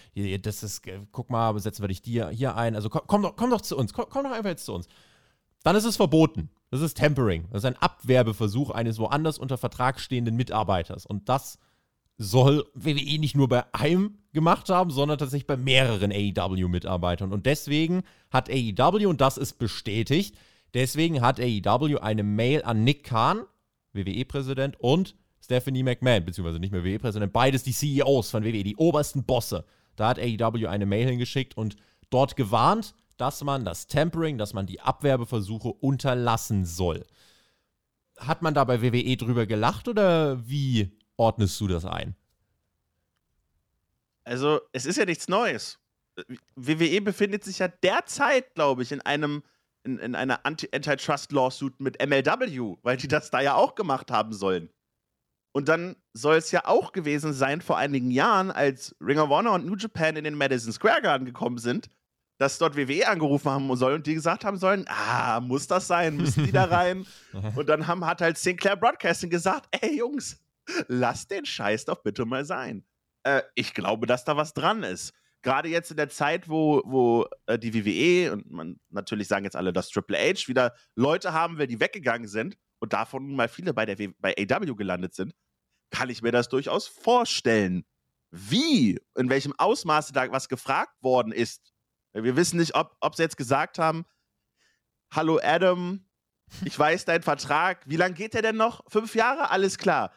das 0.42 0.62
ist, 0.62 0.83
guck 1.12 1.30
mal, 1.30 1.59
setzen 1.59 1.83
wir 1.83 1.88
dich 1.88 2.02
hier, 2.04 2.28
hier 2.28 2.57
ein. 2.57 2.74
Also 2.74 2.88
komm, 2.88 3.02
komm, 3.07 3.22
doch, 3.22 3.37
komm 3.37 3.50
doch 3.50 3.61
zu 3.61 3.76
uns, 3.76 3.92
komm, 3.92 4.07
komm 4.09 4.24
doch 4.24 4.33
einfach 4.33 4.50
jetzt 4.50 4.64
zu 4.64 4.72
uns. 4.74 4.87
Dann 5.62 5.76
ist 5.76 5.85
es 5.85 5.96
verboten. 5.96 6.50
Das 6.70 6.80
ist 6.80 6.94
Tempering. 6.94 7.46
Das 7.50 7.62
ist 7.62 7.66
ein 7.66 7.76
Abwerbeversuch 7.76 8.70
eines 8.70 8.98
woanders 8.98 9.38
unter 9.38 9.57
Vertrag 9.59 10.00
stehenden 10.00 10.37
Mitarbeiters. 10.37 11.07
Und 11.07 11.28
das 11.28 11.59
soll 12.16 12.64
WWE 12.74 13.18
nicht 13.18 13.37
nur 13.37 13.48
bei 13.48 13.64
einem 13.74 14.18
gemacht 14.33 14.68
haben, 14.68 14.90
sondern 14.90 15.18
tatsächlich 15.18 15.46
bei 15.46 15.57
mehreren 15.57 16.12
AEW-Mitarbeitern. 16.12 17.33
Und 17.33 17.46
deswegen 17.46 18.02
hat 18.30 18.50
AEW, 18.50 19.09
und 19.09 19.20
das 19.20 19.37
ist 19.38 19.54
bestätigt, 19.54 20.37
deswegen 20.74 21.20
hat 21.20 21.40
AEW 21.40 21.98
eine 21.98 22.22
Mail 22.22 22.62
an 22.64 22.85
Nick 22.85 23.04
Khan, 23.04 23.44
WWE-Präsident, 23.92 24.78
und 24.78 25.16
Stephanie 25.44 25.83
McMahon, 25.83 26.24
beziehungsweise 26.24 26.59
nicht 26.59 26.72
mehr 26.72 26.85
WWE-Präsident, 26.85 27.33
beides 27.33 27.62
die 27.62 27.72
CEOs 27.72 28.30
von 28.30 28.44
WWE, 28.44 28.64
die 28.64 28.76
obersten 28.76 29.24
Bosse. 29.24 29.64
Da 29.94 30.09
hat 30.09 30.18
AEW 30.18 30.66
eine 30.66 30.87
Mail 30.87 31.07
hingeschickt 31.07 31.57
und 31.57 31.76
dort 32.09 32.35
gewarnt, 32.35 32.94
dass 33.18 33.44
man 33.44 33.64
das 33.64 33.87
Tempering, 33.87 34.38
dass 34.38 34.54
man 34.54 34.66
die 34.66 34.80
Abwerbeversuche 34.80 35.68
unterlassen 35.68 36.64
soll. 36.64 37.04
Hat 38.18 38.42
man 38.42 38.54
da 38.54 38.64
bei 38.64 38.80
WWE 38.80 39.16
drüber 39.16 39.46
gelacht 39.46 39.87
oder 39.87 40.48
wie 40.48 40.96
ordnest 41.16 41.61
du 41.61 41.68
das 41.68 41.85
ein? 41.85 42.16
Also, 44.24 44.61
es 44.72 44.87
ist 44.87 44.96
ja 44.96 45.04
nichts 45.04 45.28
Neues. 45.28 45.78
WWE 46.57 47.02
befindet 47.02 47.44
sich 47.44 47.59
ja 47.59 47.68
derzeit, 47.68 48.54
glaube 48.54 48.83
ich, 48.83 48.92
in 48.92 49.02
einem 49.02 49.42
in, 49.83 49.98
in 49.98 50.14
einer 50.14 50.46
Anti-Antitrust-Lawsuit 50.46 51.78
mit 51.80 52.00
MLW, 52.00 52.76
weil 52.83 52.96
die 52.96 53.09
das 53.09 53.30
da 53.30 53.42
ja 53.42 53.54
auch 53.54 53.74
gemacht 53.74 54.11
haben 54.11 54.33
sollen. 54.33 54.70
Und 55.57 55.69
dann 55.69 55.95
soll 56.12 56.35
es 56.37 56.51
ja 56.51 56.64
auch 56.64 56.90
gewesen 56.90 57.33
sein 57.33 57.61
vor 57.61 57.79
einigen 57.79 58.11
Jahren, 58.11 58.51
als 58.51 58.97
Ring 59.01 59.19
of 59.19 59.29
Honor 59.29 59.55
und 59.55 59.64
New 59.64 59.77
Japan 59.77 60.17
in 60.17 60.25
den 60.25 60.35
Madison 60.35 60.73
Square 60.73 61.01
Garden 61.01 61.25
gekommen 61.25 61.59
sind, 61.59 61.88
dass 62.38 62.59
dort 62.59 62.77
WWE 62.77 63.07
angerufen 63.07 63.49
haben 63.49 63.77
sollen 63.77 63.97
und 63.97 64.07
die 64.07 64.14
gesagt 64.14 64.45
haben 64.45 64.57
sollen, 64.57 64.85
ah, 64.88 65.38
muss 65.38 65.69
das 65.69 65.87
sein, 65.87 66.17
müssen 66.17 66.45
die 66.45 66.51
da 66.51 66.64
rein? 66.71 67.07
und 67.55 67.69
dann 67.69 67.87
haben, 67.87 68.05
hat 68.05 68.21
halt 68.21 68.37
Sinclair 68.37 68.75
Broadcasting 68.75 69.31
gesagt, 69.31 69.69
ey 69.81 69.99
Jungs, 69.99 70.43
lasst 70.88 71.31
den 71.31 71.45
Scheiß 71.45 71.85
doch 71.85 72.03
bitte 72.03 72.25
mal 72.25 72.45
sein. 72.45 72.85
Äh, 73.23 73.43
ich 73.55 73.75
glaube, 73.75 74.09
dass 74.09 74.25
da 74.25 74.37
was 74.37 74.55
dran 74.55 74.83
ist. 74.83 75.14
Gerade 75.43 75.69
jetzt 75.69 75.93
in 75.93 75.99
der 75.99 76.09
Zeit, 76.09 76.49
wo, 76.49 76.83
wo 76.85 77.29
äh, 77.47 77.61
die 77.61 77.75
WWE 77.75 78.33
und 78.33 78.51
man 78.51 78.81
natürlich 78.90 79.29
sagen 79.29 79.45
jetzt 79.45 79.57
alle, 79.57 79.73
dass 79.73 79.90
Triple 79.90 80.19
H 80.19 80.49
wieder 80.49 80.75
Leute 80.97 81.33
haben 81.33 81.59
will, 81.59 81.69
die 81.69 81.79
weggegangen 81.79 82.27
sind 82.27 82.57
und 82.81 82.93
davon 82.93 83.37
mal 83.37 83.49
viele 83.49 83.73
bei, 83.73 83.87
der 83.87 83.99
w 83.99 84.09
bei 84.19 84.35
AW 84.37 84.75
gelandet 84.75 85.14
sind, 85.14 85.35
kann 85.90 86.11
ich 86.11 86.23
mir 86.23 86.33
das 86.33 86.49
durchaus 86.49 86.87
vorstellen. 86.87 87.85
Wie, 88.31 88.99
in 89.16 89.31
welchem 89.31 89.55
Ausmaße 89.59 90.12
da 90.12 90.31
was 90.33 90.49
gefragt 90.49 91.03
worden 91.03 91.33
ist. 91.33 91.73
Wir 92.12 92.37
wissen 92.37 92.59
nicht, 92.59 92.75
ob, 92.75 92.97
ob 93.01 93.14
sie 93.14 93.23
jetzt 93.23 93.37
gesagt 93.37 93.79
haben, 93.79 94.05
hallo 95.12 95.38
Adam, 95.42 96.05
ich 96.64 96.77
weiß 96.79 97.05
dein 97.05 97.23
Vertrag, 97.23 97.83
wie 97.87 97.97
lange 97.97 98.14
geht 98.14 98.35
der 98.35 98.42
denn 98.42 98.57
noch? 98.57 98.83
Fünf 98.88 99.14
Jahre? 99.14 99.51
Alles 99.51 99.79
klar 99.79 100.12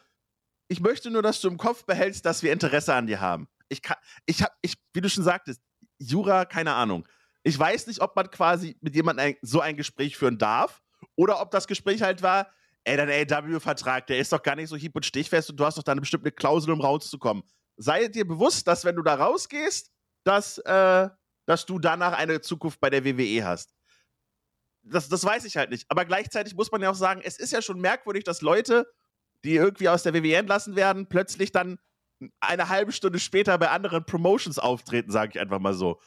ich 0.68 0.80
möchte 0.80 1.10
nur, 1.10 1.22
dass 1.22 1.40
du 1.40 1.48
im 1.48 1.56
Kopf 1.56 1.84
behältst, 1.84 2.24
dass 2.24 2.42
wir 2.42 2.52
Interesse 2.52 2.94
an 2.94 3.06
dir 3.06 3.20
haben. 3.20 3.48
Ich 3.68 3.82
kann, 3.82 3.96
ich 4.26 4.42
habe, 4.42 4.52
ich, 4.62 4.74
wie 4.92 5.00
du 5.00 5.08
schon 5.08 5.24
sagtest, 5.24 5.60
Jura, 5.98 6.44
keine 6.44 6.74
Ahnung. 6.74 7.08
Ich 7.42 7.58
weiß 7.58 7.86
nicht, 7.86 8.00
ob 8.00 8.14
man 8.14 8.30
quasi 8.30 8.76
mit 8.80 8.94
jemandem 8.94 9.26
ein, 9.26 9.36
so 9.42 9.60
ein 9.60 9.76
Gespräch 9.76 10.16
führen 10.16 10.38
darf 10.38 10.82
oder 11.16 11.40
ob 11.40 11.50
das 11.50 11.66
Gespräch 11.66 12.02
halt 12.02 12.22
war, 12.22 12.50
ey, 12.84 12.96
dein 12.96 13.10
AW-Vertrag, 13.10 14.06
der 14.06 14.18
ist 14.18 14.32
doch 14.32 14.42
gar 14.42 14.56
nicht 14.56 14.68
so 14.68 14.76
hieb- 14.76 14.96
und 14.96 15.06
stichfest 15.06 15.50
und 15.50 15.56
du 15.58 15.64
hast 15.64 15.78
doch 15.78 15.82
da 15.82 15.92
eine 15.92 16.00
bestimmte 16.00 16.32
Klausel, 16.32 16.72
um 16.72 16.80
rauszukommen. 16.80 17.42
Sei 17.76 18.08
dir 18.08 18.26
bewusst, 18.26 18.66
dass 18.66 18.84
wenn 18.84 18.96
du 18.96 19.02
da 19.02 19.14
rausgehst, 19.14 19.92
dass, 20.24 20.58
äh, 20.58 21.08
dass 21.46 21.66
du 21.66 21.78
danach 21.78 22.12
eine 22.12 22.40
Zukunft 22.40 22.80
bei 22.80 22.90
der 22.90 23.04
WWE 23.04 23.44
hast. 23.44 23.74
Das, 24.82 25.08
das 25.08 25.24
weiß 25.24 25.44
ich 25.44 25.56
halt 25.56 25.70
nicht. 25.70 25.86
Aber 25.88 26.04
gleichzeitig 26.04 26.54
muss 26.54 26.72
man 26.72 26.82
ja 26.82 26.90
auch 26.90 26.94
sagen, 26.94 27.20
es 27.22 27.38
ist 27.38 27.52
ja 27.52 27.62
schon 27.62 27.80
merkwürdig, 27.80 28.24
dass 28.24 28.40
Leute 28.40 28.86
die 29.44 29.54
irgendwie 29.54 29.88
aus 29.88 30.02
der 30.02 30.14
WWE 30.14 30.36
entlassen 30.36 30.76
werden, 30.76 31.08
plötzlich 31.08 31.52
dann 31.52 31.78
eine 32.40 32.68
halbe 32.68 32.92
Stunde 32.92 33.20
später 33.20 33.56
bei 33.58 33.70
anderen 33.70 34.04
Promotions 34.04 34.58
auftreten, 34.58 35.10
sage 35.10 35.32
ich 35.34 35.40
einfach 35.40 35.60
mal 35.60 35.74
so. 35.74 36.00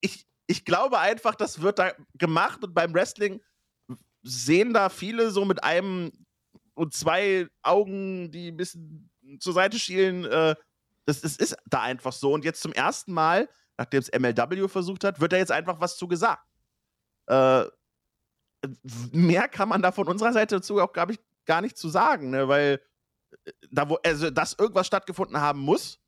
Ich, 0.00 0.26
ich 0.48 0.64
glaube 0.64 0.98
einfach, 0.98 1.36
das 1.36 1.62
wird 1.62 1.78
da 1.78 1.92
gemacht 2.14 2.64
und 2.64 2.74
beim 2.74 2.92
Wrestling 2.94 3.40
sehen 4.26 4.74
da 4.74 4.88
viele 4.88 5.30
so 5.30 5.44
mit 5.44 5.62
einem 5.62 6.12
und 6.74 6.92
zwei 6.92 7.48
Augen, 7.62 8.30
die 8.30 8.48
ein 8.48 8.56
bisschen 8.56 9.10
zur 9.40 9.52
Seite 9.52 9.78
schielen. 9.78 10.24
Äh, 10.24 10.54
das, 11.06 11.20
das 11.20 11.36
ist 11.36 11.56
da 11.66 11.82
einfach 11.82 12.12
so. 12.12 12.32
Und 12.32 12.44
jetzt 12.44 12.60
zum 12.60 12.72
ersten 12.72 13.12
Mal, 13.12 13.48
nachdem 13.78 14.00
es 14.00 14.10
MLW 14.12 14.68
versucht 14.68 15.04
hat, 15.04 15.20
wird 15.20 15.32
da 15.32 15.36
jetzt 15.36 15.52
einfach 15.52 15.80
was 15.80 15.96
zu 15.96 16.08
gesagt. 16.08 16.44
Äh, 17.26 17.64
mehr 19.12 19.48
kann 19.48 19.68
man 19.68 19.82
da 19.82 19.92
von 19.92 20.08
unserer 20.08 20.32
Seite 20.32 20.56
dazu 20.56 20.80
auch, 20.80 20.92
glaube 20.92 21.12
ich, 21.12 21.20
gar 21.44 21.60
nicht 21.60 21.76
zu 21.76 21.88
sagen, 21.88 22.30
ne? 22.30 22.48
weil 22.48 22.80
äh, 23.44 23.52
da 23.70 23.88
wo, 23.88 23.98
also, 24.04 24.30
dass 24.30 24.54
irgendwas 24.58 24.86
stattgefunden 24.86 25.40
haben 25.40 25.60
muss, 25.60 26.00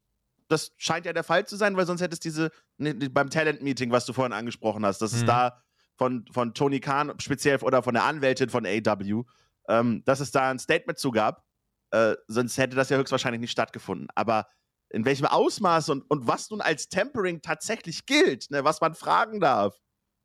das 0.48 0.72
scheint 0.76 1.06
ja 1.06 1.12
der 1.12 1.24
Fall 1.24 1.46
zu 1.46 1.56
sein, 1.56 1.76
weil 1.76 1.86
sonst 1.86 2.00
hätte 2.00 2.14
es 2.14 2.20
diese, 2.20 2.50
ne, 2.78 2.94
beim 2.94 3.30
Talent-Meeting, 3.30 3.92
was 3.92 4.06
du 4.06 4.12
vorhin 4.12 4.32
angesprochen 4.32 4.84
hast, 4.84 5.00
dass 5.00 5.12
mhm. 5.12 5.18
es 5.18 5.24
da 5.26 5.62
von, 5.98 6.24
von 6.32 6.54
Tony 6.54 6.80
Khan 6.80 7.12
speziell 7.18 7.58
oder 7.58 7.82
von 7.82 7.94
der 7.94 8.04
Anwältin 8.04 8.48
von 8.48 8.64
AW, 8.64 9.24
ähm, 9.68 10.02
dass 10.04 10.20
es 10.20 10.30
da 10.30 10.50
ein 10.50 10.58
Statement 10.58 10.98
zu 10.98 11.10
gab, 11.10 11.44
äh, 11.90 12.14
sonst 12.28 12.56
hätte 12.56 12.76
das 12.76 12.88
ja 12.88 12.96
höchstwahrscheinlich 12.96 13.40
nicht 13.40 13.50
stattgefunden. 13.50 14.08
Aber 14.14 14.46
in 14.90 15.04
welchem 15.04 15.26
Ausmaß 15.26 15.90
und, 15.90 16.02
und 16.08 16.26
was 16.26 16.48
nun 16.50 16.60
als 16.60 16.88
Tempering 16.88 17.42
tatsächlich 17.42 18.06
gilt, 18.06 18.50
ne, 18.50 18.64
was 18.64 18.80
man 18.80 18.94
fragen 18.94 19.40
darf, 19.40 19.78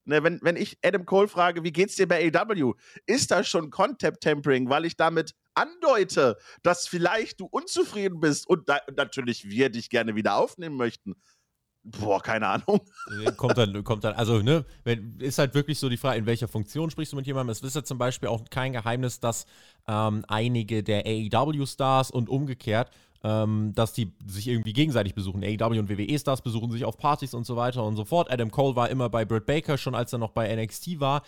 Ne, 0.05 0.21
wenn, 0.21 0.39
wenn 0.41 0.57
ich 0.57 0.77
Adam 0.83 1.05
Cole 1.05 1.29
frage, 1.29 1.63
wie 1.63 1.71
geht's 1.71 1.95
dir 1.95 2.07
bei 2.07 2.29
AW, 2.33 2.73
ist 3.05 3.31
das 3.31 3.47
schon 3.47 3.69
Concept 3.69 4.19
Tempering, 4.21 4.69
weil 4.69 4.83
ich 4.83 4.97
damit 4.97 5.33
andeute, 5.53 6.37
dass 6.61 6.87
vielleicht 6.87 7.39
du 7.39 7.45
unzufrieden 7.45 8.19
bist 8.19 8.45
und 8.47 8.67
da, 8.67 8.79
natürlich 8.97 9.49
wir 9.49 9.69
dich 9.69 9.89
gerne 9.89 10.15
wieder 10.15 10.35
aufnehmen 10.35 10.75
möchten. 10.75 11.15
Boah, 11.83 12.21
keine 12.21 12.47
Ahnung. 12.47 12.79
Kommt 13.35 13.57
dann, 13.57 13.83
kommt 13.83 14.03
dann, 14.05 14.13
also, 14.13 14.41
ne, 14.41 14.65
wenn, 14.85 15.19
ist 15.19 15.37
halt 15.37 15.53
wirklich 15.53 15.79
so 15.79 15.89
die 15.89 15.97
Frage, 15.97 16.17
in 16.17 16.25
welcher 16.25 16.47
Funktion 16.47 16.89
sprichst 16.89 17.11
du 17.11 17.17
mit 17.17 17.27
jemandem? 17.27 17.51
Es 17.51 17.61
ist 17.61 17.75
ja 17.75 17.83
zum 17.83 17.97
Beispiel 17.97 18.29
auch 18.29 18.41
kein 18.49 18.71
Geheimnis, 18.71 19.19
dass 19.19 19.45
ähm, 19.87 20.23
einige 20.27 20.81
der 20.81 21.05
AEW-Stars 21.05 22.11
und 22.11 22.29
umgekehrt 22.29 22.89
ähm, 23.23 23.71
dass 23.73 23.93
die 23.93 24.11
sich 24.25 24.47
irgendwie 24.47 24.73
gegenseitig 24.73 25.15
besuchen. 25.15 25.43
AEW 25.43 25.79
und 25.79 25.89
WWE-Stars 25.89 26.41
besuchen 26.41 26.71
sich 26.71 26.83
auf 26.85 26.97
Partys 26.97 27.33
und 27.33 27.45
so 27.45 27.55
weiter 27.55 27.83
und 27.83 27.95
so 27.95 28.05
fort. 28.05 28.29
Adam 28.29 28.51
Cole 28.51 28.75
war 28.75 28.89
immer 28.89 29.09
bei 29.09 29.23
Britt 29.25 29.45
Baker, 29.45 29.77
schon 29.77 29.95
als 29.95 30.11
er 30.13 30.19
noch 30.19 30.31
bei 30.31 30.53
NXT 30.53 30.99
war. 30.99 31.23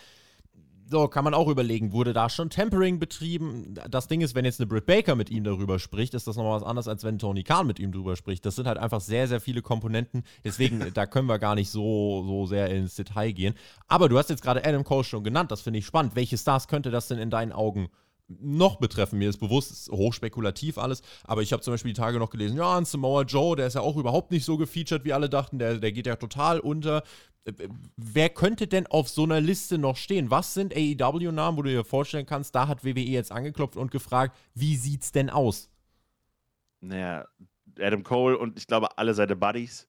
So, 0.88 1.08
kann 1.08 1.24
man 1.24 1.34
auch 1.34 1.48
überlegen, 1.48 1.92
wurde 1.92 2.12
da 2.12 2.28
schon 2.28 2.48
Tempering 2.48 3.00
betrieben? 3.00 3.74
Das 3.90 4.06
Ding 4.06 4.20
ist, 4.20 4.36
wenn 4.36 4.44
jetzt 4.44 4.60
eine 4.60 4.68
Britt 4.68 4.86
Baker 4.86 5.16
mit 5.16 5.30
ihm 5.30 5.42
darüber 5.42 5.80
spricht, 5.80 6.14
ist 6.14 6.28
das 6.28 6.36
nochmal 6.36 6.60
was 6.60 6.66
anderes, 6.66 6.86
als 6.86 7.02
wenn 7.02 7.18
Tony 7.18 7.42
Khan 7.42 7.66
mit 7.66 7.80
ihm 7.80 7.90
darüber 7.90 8.14
spricht. 8.14 8.46
Das 8.46 8.54
sind 8.54 8.68
halt 8.68 8.78
einfach 8.78 9.00
sehr, 9.00 9.26
sehr 9.26 9.40
viele 9.40 9.62
Komponenten. 9.62 10.22
Deswegen, 10.44 10.84
da 10.94 11.06
können 11.06 11.28
wir 11.28 11.40
gar 11.40 11.56
nicht 11.56 11.70
so, 11.70 12.22
so 12.24 12.46
sehr 12.46 12.70
ins 12.70 12.94
Detail 12.94 13.32
gehen. 13.32 13.54
Aber 13.88 14.08
du 14.08 14.16
hast 14.16 14.30
jetzt 14.30 14.42
gerade 14.42 14.64
Adam 14.64 14.84
Cole 14.84 15.02
schon 15.02 15.24
genannt, 15.24 15.50
das 15.50 15.62
finde 15.62 15.80
ich 15.80 15.86
spannend. 15.86 16.14
Welche 16.14 16.38
Stars 16.38 16.68
könnte 16.68 16.92
das 16.92 17.08
denn 17.08 17.18
in 17.18 17.30
deinen 17.30 17.50
Augen 17.50 17.88
noch 18.28 18.76
betreffen. 18.76 19.18
Mir 19.18 19.30
ist 19.30 19.38
bewusst, 19.38 19.70
ist 19.70 19.90
hochspekulativ 19.90 20.78
alles, 20.78 21.02
aber 21.24 21.42
ich 21.42 21.52
habe 21.52 21.62
zum 21.62 21.74
Beispiel 21.74 21.92
die 21.92 22.00
Tage 22.00 22.18
noch 22.18 22.30
gelesen, 22.30 22.56
ja, 22.56 22.76
ein 22.76 22.84
Samoa 22.84 23.22
Joe, 23.22 23.56
der 23.56 23.68
ist 23.68 23.74
ja 23.74 23.80
auch 23.82 23.96
überhaupt 23.96 24.32
nicht 24.32 24.44
so 24.44 24.56
gefeatured, 24.56 25.04
wie 25.04 25.12
alle 25.12 25.28
dachten, 25.28 25.58
der, 25.58 25.78
der 25.78 25.92
geht 25.92 26.06
ja 26.06 26.16
total 26.16 26.58
unter. 26.58 27.02
Wer 27.96 28.28
könnte 28.30 28.66
denn 28.66 28.86
auf 28.86 29.08
so 29.08 29.22
einer 29.22 29.40
Liste 29.40 29.78
noch 29.78 29.96
stehen? 29.96 30.30
Was 30.30 30.54
sind 30.54 30.74
AEW-Namen, 30.74 31.56
wo 31.56 31.62
du 31.62 31.70
dir 31.70 31.84
vorstellen 31.84 32.26
kannst, 32.26 32.54
da 32.54 32.66
hat 32.66 32.84
WWE 32.84 33.00
jetzt 33.00 33.30
angeklopft 33.30 33.76
und 33.76 33.90
gefragt, 33.90 34.36
wie 34.54 34.76
sieht's 34.76 35.12
denn 35.12 35.30
aus? 35.30 35.70
Naja, 36.80 37.26
Adam 37.78 38.02
Cole 38.02 38.38
und 38.38 38.58
ich 38.58 38.66
glaube 38.66 38.98
alle 38.98 39.14
seine 39.14 39.36
Buddies. 39.36 39.88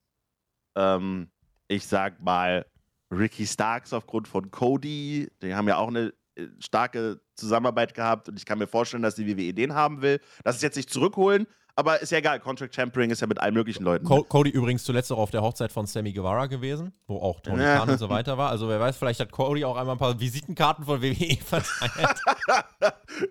Ähm, 0.76 1.30
ich 1.68 1.86
sag 1.88 2.22
mal 2.22 2.66
Ricky 3.12 3.46
Starks 3.48 3.94
aufgrund 3.94 4.28
von 4.28 4.52
Cody, 4.52 5.30
die 5.42 5.56
haben 5.56 5.68
ja 5.68 5.78
auch 5.78 5.88
eine 5.88 6.14
äh, 6.36 6.48
starke 6.60 7.20
Zusammenarbeit 7.36 7.94
gehabt 7.94 8.30
und 8.30 8.38
ich 8.38 8.46
kann 8.46 8.60
mir 8.60 8.68
vorstellen, 8.68 9.04
dass 9.04 9.16
die 9.16 9.28
WWE 9.28 9.54
den 9.54 9.74
haben 9.74 10.02
will. 10.02 10.20
Das 10.44 10.56
ist 10.56 10.62
jetzt 10.62 10.76
nicht 10.76 10.90
zurückholen, 10.90 11.48
aber 11.78 12.02
ist 12.02 12.12
ja 12.12 12.18
egal. 12.18 12.40
Contract 12.40 12.74
Tampering 12.74 13.12
ist 13.12 13.22
ja 13.22 13.28
mit 13.28 13.40
allen 13.40 13.54
möglichen 13.54 13.84
Leuten. 13.84 14.04
Co 14.04 14.24
Cody 14.24 14.50
übrigens 14.50 14.84
zuletzt 14.84 15.12
auch 15.12 15.20
auf 15.20 15.30
der 15.30 15.44
Hochzeit 15.44 15.72
von 15.72 15.86
Sammy 15.86 16.12
Guevara 16.12 16.48
gewesen, 16.48 16.92
wo 17.06 17.18
auch 17.20 17.40
Tony 17.40 17.62
ja. 17.62 17.78
Khan 17.78 17.92
und 17.92 18.00
so 18.00 18.10
weiter 18.10 18.36
war. 18.36 18.50
Also 18.50 18.68
wer 18.68 18.80
weiß, 18.80 18.98
vielleicht 18.98 19.20
hat 19.20 19.32
Cody 19.32 19.64
auch 19.64 19.78
einmal 19.78 19.96
ein 19.96 20.00
paar 20.00 20.20
Visitenkarten 20.20 20.86
von 20.86 21.04
WWE 21.04 21.38
verteilt. 21.46 22.20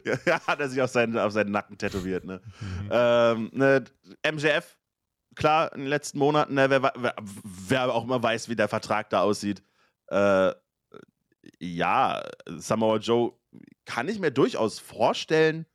ja, 0.26 0.40
hat 0.46 0.60
er 0.60 0.68
sich 0.68 0.80
auf 0.80 0.90
seinen, 0.90 1.18
auf 1.18 1.32
seinen 1.32 1.50
Nacken 1.50 1.76
tätowiert. 1.76 2.24
Ne? 2.24 2.40
Mhm. 2.60 2.88
Ähm, 2.92 3.50
ne, 3.52 3.84
MJF, 4.30 4.78
klar, 5.34 5.72
in 5.72 5.80
den 5.80 5.88
letzten 5.88 6.20
Monaten, 6.20 6.54
ne, 6.54 6.70
wer, 6.70 6.82
wer, 6.82 7.14
wer, 7.42 7.92
auch 7.92 8.04
immer 8.04 8.22
weiß, 8.22 8.48
wie 8.48 8.56
der 8.56 8.68
Vertrag 8.68 9.10
da 9.10 9.22
aussieht. 9.22 9.64
Äh, 10.06 10.52
ja, 11.58 12.22
Samoa 12.46 12.98
Joe 12.98 13.32
kann 13.86 14.08
ich 14.08 14.20
mir 14.20 14.30
durchaus 14.30 14.78
vorstellen. 14.78 15.66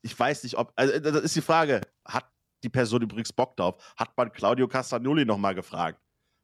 Ich 0.00 0.18
weiß 0.18 0.44
nicht, 0.44 0.56
ob. 0.56 0.72
Also, 0.74 0.98
das 1.00 1.22
ist 1.22 1.36
die 1.36 1.42
Frage. 1.42 1.82
Die 2.62 2.68
Person 2.68 3.02
übrigens 3.02 3.32
Bock 3.32 3.56
drauf? 3.56 3.76
Hat 3.96 4.16
man 4.16 4.32
Claudio 4.32 4.66
Castagnoli 4.68 5.24
nochmal 5.24 5.54
gefragt? 5.54 6.00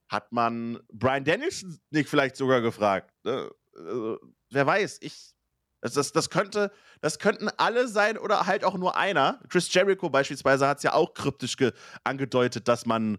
Hat 0.09 0.31
man 0.33 0.79
Brian 0.93 1.25
Danielson 1.25 1.79
nicht 1.91 2.09
vielleicht 2.09 2.37
sogar 2.37 2.61
gefragt? 2.61 3.13
Ne? 3.25 3.51
Also, 3.77 4.19
wer 4.51 4.67
weiß, 4.67 4.99
ich. 5.01 5.35
Das, 5.81 5.93
das, 5.93 6.13
das, 6.13 6.31
könnte, 6.31 6.73
das 7.03 7.19
könnten 7.19 7.51
alle 7.59 7.89
sein 7.89 8.17
oder 8.17 8.47
halt 8.47 8.65
auch 8.65 8.79
nur 8.79 8.97
einer. 8.97 9.41
Chris 9.51 9.73
Jericho 9.73 10.09
beispielsweise 10.09 10.67
hat 10.67 10.79
es 10.79 10.83
ja 10.83 10.95
auch 10.95 11.13
kryptisch 11.13 11.57
angedeutet, 12.05 12.69
dass 12.69 12.87
man, 12.87 13.19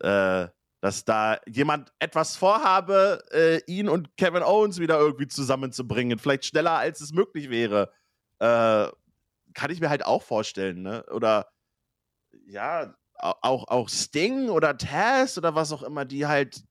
äh, 0.00 0.46
dass 0.80 1.04
da 1.04 1.40
jemand 1.48 1.92
etwas 1.98 2.36
vorhabe, 2.36 3.24
äh, 3.32 3.60
ihn 3.66 3.88
und 3.88 4.16
Kevin 4.16 4.44
Owens 4.44 4.78
wieder 4.78 5.00
irgendwie 5.00 5.26
zusammenzubringen. 5.26 6.20
Vielleicht 6.20 6.44
schneller, 6.44 6.78
als 6.78 7.00
es 7.00 7.12
möglich 7.12 7.50
wäre. 7.50 7.90
Äh, 8.38 8.88
kann 9.54 9.70
ich 9.70 9.80
mir 9.80 9.88
halt 9.88 10.04
auch 10.04 10.22
vorstellen, 10.22 10.82
ne? 10.82 11.04
Oder 11.10 11.48
ja, 12.46 12.94
auch, 13.18 13.68
auch 13.68 13.88
Sting 13.88 14.48
oder 14.48 14.76
Taz 14.76 15.38
oder 15.38 15.54
was 15.54 15.72
auch 15.72 15.82
immer, 15.82 16.04
die 16.04 16.26
halt 16.26 16.62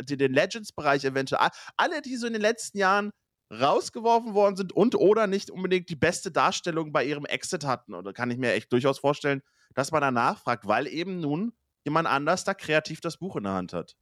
die 0.00 0.16
den 0.16 0.32
Legends-Bereich 0.32 1.04
eventuell, 1.04 1.48
alle, 1.76 2.02
die 2.02 2.16
so 2.16 2.26
in 2.26 2.32
den 2.32 2.42
letzten 2.42 2.78
Jahren 2.78 3.10
rausgeworfen 3.52 4.34
worden 4.34 4.56
sind 4.56 4.72
und 4.72 4.96
oder 4.96 5.26
nicht 5.26 5.50
unbedingt 5.50 5.88
die 5.88 5.96
beste 5.96 6.32
Darstellung 6.32 6.92
bei 6.92 7.04
ihrem 7.04 7.24
Exit 7.24 7.64
hatten. 7.64 7.94
Oder 7.94 8.12
kann 8.12 8.30
ich 8.30 8.38
mir 8.38 8.52
echt 8.52 8.72
durchaus 8.72 8.98
vorstellen, 8.98 9.42
dass 9.74 9.92
man 9.92 10.00
danach 10.00 10.40
fragt, 10.40 10.66
weil 10.66 10.88
eben 10.88 11.20
nun 11.20 11.52
jemand 11.84 12.08
anders 12.08 12.42
da 12.44 12.54
kreativ 12.54 13.00
das 13.00 13.18
Buch 13.18 13.36
in 13.36 13.44
der 13.44 13.52
Hand 13.52 13.72
hat. 13.72 13.96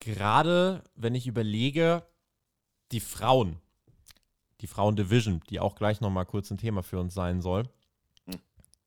Gerade 0.00 0.82
wenn 0.94 1.14
ich 1.14 1.26
überlege, 1.26 2.04
die 2.90 3.00
Frauen, 3.00 3.60
die 4.60 4.66
Frauen-Division, 4.66 5.40
die 5.48 5.60
auch 5.60 5.76
gleich 5.76 6.00
nochmal 6.00 6.26
kurz 6.26 6.50
ein 6.50 6.58
Thema 6.58 6.82
für 6.82 6.98
uns 6.98 7.14
sein 7.14 7.40
soll. 7.40 7.68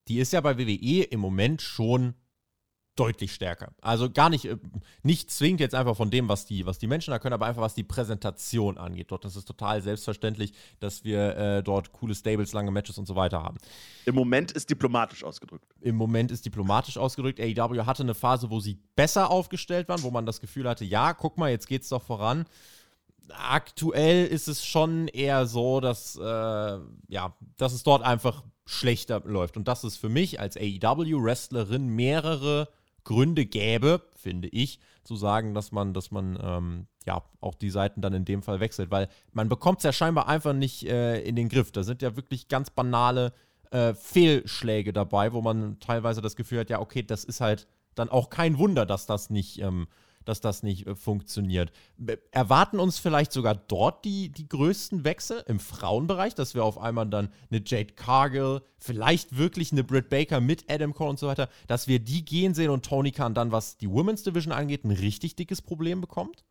Die 0.08 0.20
ist 0.20 0.34
ja 0.34 0.42
bei 0.42 0.58
WWE 0.58 1.04
im 1.04 1.20
Moment 1.20 1.62
schon 1.62 2.16
deutlich 2.98 3.34
stärker. 3.34 3.74
Also 3.82 4.10
gar 4.10 4.30
nicht, 4.30 4.46
äh, 4.46 4.58
nicht 5.04 5.32
zwingend 5.32 5.60
jetzt 5.60 5.76
einfach 5.76 5.96
von 5.96 6.10
dem, 6.10 6.28
was 6.28 6.46
die, 6.46 6.66
was 6.66 6.80
die 6.80 6.88
Menschen 6.88 7.12
da 7.12 7.20
können, 7.20 7.34
aber 7.34 7.46
einfach 7.46 7.62
was 7.62 7.76
die 7.76 7.84
Präsentation 7.84 8.78
angeht. 8.78 9.12
Dort 9.12 9.24
ist 9.26 9.36
es 9.36 9.46
total 9.46 9.82
selbstverständlich, 9.82 10.54
dass 10.80 11.04
wir 11.04 11.38
äh, 11.38 11.64
dort 11.64 11.94
coole 11.94 12.16
Stables, 12.16 12.54
lange 12.54 12.72
Matches 12.72 12.98
und 12.98 13.06
so 13.06 13.16
weiter 13.16 13.42
haben. 13.42 13.58
Im 14.06 14.16
Moment 14.16 14.52
ist 14.52 14.70
diplomatisch 14.70 15.24
ausgedrückt. 15.24 15.66
Im 15.80 15.96
Moment 15.96 16.32
ist 16.32 16.46
diplomatisch 16.46 16.98
ausgedrückt. 16.98 17.40
AEW 17.40 17.86
hatte 17.86 18.04
eine 18.04 18.16
Phase, 18.16 18.50
wo 18.50 18.60
sie 18.60 18.80
besser 18.96 19.30
aufgestellt 19.30 19.88
waren, 19.88 20.04
wo 20.04 20.12
man 20.12 20.26
das 20.26 20.42
Gefühl 20.42 20.68
hatte, 20.68 20.84
ja, 20.84 21.14
guck 21.14 21.38
mal, 21.38 21.52
jetzt 21.52 21.68
geht's 21.68 21.90
doch 21.90 22.02
voran. 22.02 22.46
Aktuell 23.30 24.26
ist 24.26 24.48
es 24.48 24.66
schon 24.66 25.08
eher 25.10 25.46
so, 25.48 25.82
dass, 25.82 26.16
äh, 26.16 26.22
ja, 26.22 27.36
dass 27.58 27.74
es 27.74 27.84
dort 27.84 28.02
einfach 28.02 28.44
schlechter 28.68 29.22
läuft. 29.26 29.58
Und 29.58 29.68
das 29.68 29.84
ist 29.84 29.98
für 29.98 30.10
mich 30.10 30.40
als 30.40 30.58
AEW-Wrestlerin 30.58 31.88
mehrere 31.88 32.68
Gründe 33.04 33.46
gäbe, 33.46 34.02
finde 34.16 34.50
ich, 34.50 34.80
zu 35.04 35.16
sagen, 35.16 35.54
dass 35.54 35.72
man, 35.72 35.94
dass 35.94 36.12
man 36.12 36.38
ähm, 36.42 36.88
ja 37.06 37.24
auch 37.40 37.56
die 37.56 37.70
Seiten 37.70 38.02
dann 38.02 38.14
in 38.14 38.26
dem 38.26 38.44
Fall 38.44 38.60
wechselt, 38.60 38.92
weil 38.92 39.08
man 39.32 39.48
bekommt 39.48 39.80
es 39.80 39.84
ja 39.86 39.94
scheinbar 39.94 40.28
einfach 40.28 40.54
nicht 40.54 40.86
äh, 40.86 41.22
in 41.22 41.38
den 41.38 41.48
Griff. 41.48 41.72
Da 41.72 41.84
sind 41.84 42.02
ja 42.02 42.18
wirklich 42.18 42.50
ganz 42.50 42.70
banale 42.70 43.32
äh, 43.72 43.94
Fehlschläge 43.94 44.92
dabei, 44.92 45.32
wo 45.32 45.42
man 45.42 45.80
teilweise 45.80 46.22
das 46.22 46.36
Gefühl 46.36 46.60
hat, 46.60 46.70
ja, 46.70 46.82
okay, 46.82 47.04
das 47.04 47.24
ist 47.24 47.40
halt 47.40 47.68
dann 47.96 48.10
auch 48.10 48.30
kein 48.30 48.58
Wunder, 48.58 48.86
dass 48.86 49.06
das 49.06 49.30
nicht 49.30 49.62
ähm, 49.62 49.88
dass 50.28 50.42
das 50.42 50.64
nicht 50.64 50.88
äh, 50.88 50.96
funktioniert. 50.96 51.72
Erwarten 52.32 52.80
uns 52.80 53.00
vielleicht 53.00 53.32
sogar 53.32 53.56
dort 53.56 54.06
die, 54.06 54.30
die 54.30 54.48
größten 54.48 55.04
Wechsel 55.04 55.44
im 55.48 55.60
Frauenbereich, 55.60 56.36
dass 56.36 56.54
wir 56.54 56.64
auf 56.64 56.78
einmal 56.78 57.08
dann 57.08 57.30
eine 57.50 57.62
Jade 57.66 57.94
Cargill, 57.94 58.62
vielleicht 58.78 59.38
wirklich 59.38 59.72
eine 59.72 59.84
Britt 59.84 60.10
Baker 60.10 60.42
mit 60.42 60.70
Adam 60.70 60.94
Cole 60.94 61.12
und 61.12 61.20
so 61.20 61.28
weiter, 61.28 61.50
dass 61.68 61.88
wir 61.88 62.00
die 62.00 62.26
gehen 62.26 62.54
sehen 62.54 62.70
und 62.70 62.86
Tony 62.86 63.12
Khan 63.12 63.34
dann, 63.34 63.52
was 63.52 63.78
die 63.78 63.90
Women's 63.90 64.24
Division 64.24 64.52
angeht, 64.52 64.84
ein 64.84 64.92
richtig 64.92 65.36
dickes 65.36 65.62
Problem 65.62 66.02
bekommt? 66.02 66.44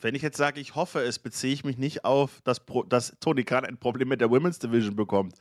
Wenn 0.00 0.14
ich 0.14 0.22
jetzt 0.22 0.36
sage, 0.36 0.60
ich 0.60 0.74
hoffe 0.74 1.00
es, 1.00 1.18
beziehe 1.18 1.52
ich 1.52 1.64
mich 1.64 1.78
nicht 1.78 2.04
auf, 2.04 2.40
dass, 2.42 2.60
dass 2.88 3.16
Tony 3.20 3.44
Khan 3.44 3.64
ein 3.64 3.78
Problem 3.78 4.08
mit 4.08 4.20
der 4.20 4.30
Women's 4.30 4.58
Division 4.58 4.96
bekommt. 4.96 5.36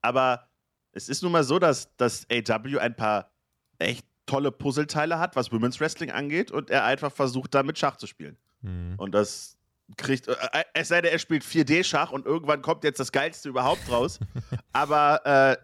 Aber 0.00 0.48
es 0.92 1.08
ist 1.08 1.22
nun 1.22 1.32
mal 1.32 1.44
so, 1.44 1.58
dass, 1.58 1.94
dass 1.96 2.26
AW 2.30 2.78
ein 2.78 2.94
paar 2.94 3.32
echt 3.78 4.06
tolle 4.26 4.52
Puzzleteile 4.52 5.18
hat, 5.18 5.36
was 5.36 5.52
Women's 5.52 5.80
Wrestling 5.80 6.10
angeht, 6.10 6.50
und 6.50 6.70
er 6.70 6.84
einfach 6.84 7.12
versucht, 7.12 7.54
damit 7.54 7.78
Schach 7.78 7.96
zu 7.96 8.06
spielen. 8.06 8.36
Mhm. 8.62 8.94
Und 8.98 9.12
das 9.12 9.56
kriegt, 9.96 10.28
äh, 10.28 10.32
äh 10.52 10.64
es 10.74 10.88
sei 10.88 11.00
denn, 11.00 11.12
er 11.12 11.18
spielt 11.18 11.44
4D-Schach 11.44 12.10
und 12.10 12.26
irgendwann 12.26 12.62
kommt 12.62 12.84
jetzt 12.84 13.00
das 13.00 13.12
Geilste 13.12 13.48
überhaupt 13.48 13.90
raus. 13.90 14.18
Aber 14.72 15.24
äh, 15.24 15.56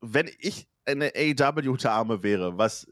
wenn 0.00 0.30
ich 0.38 0.66
eine 0.84 1.12
AEW-Dame 1.14 2.22
wäre, 2.22 2.58
was 2.58 2.88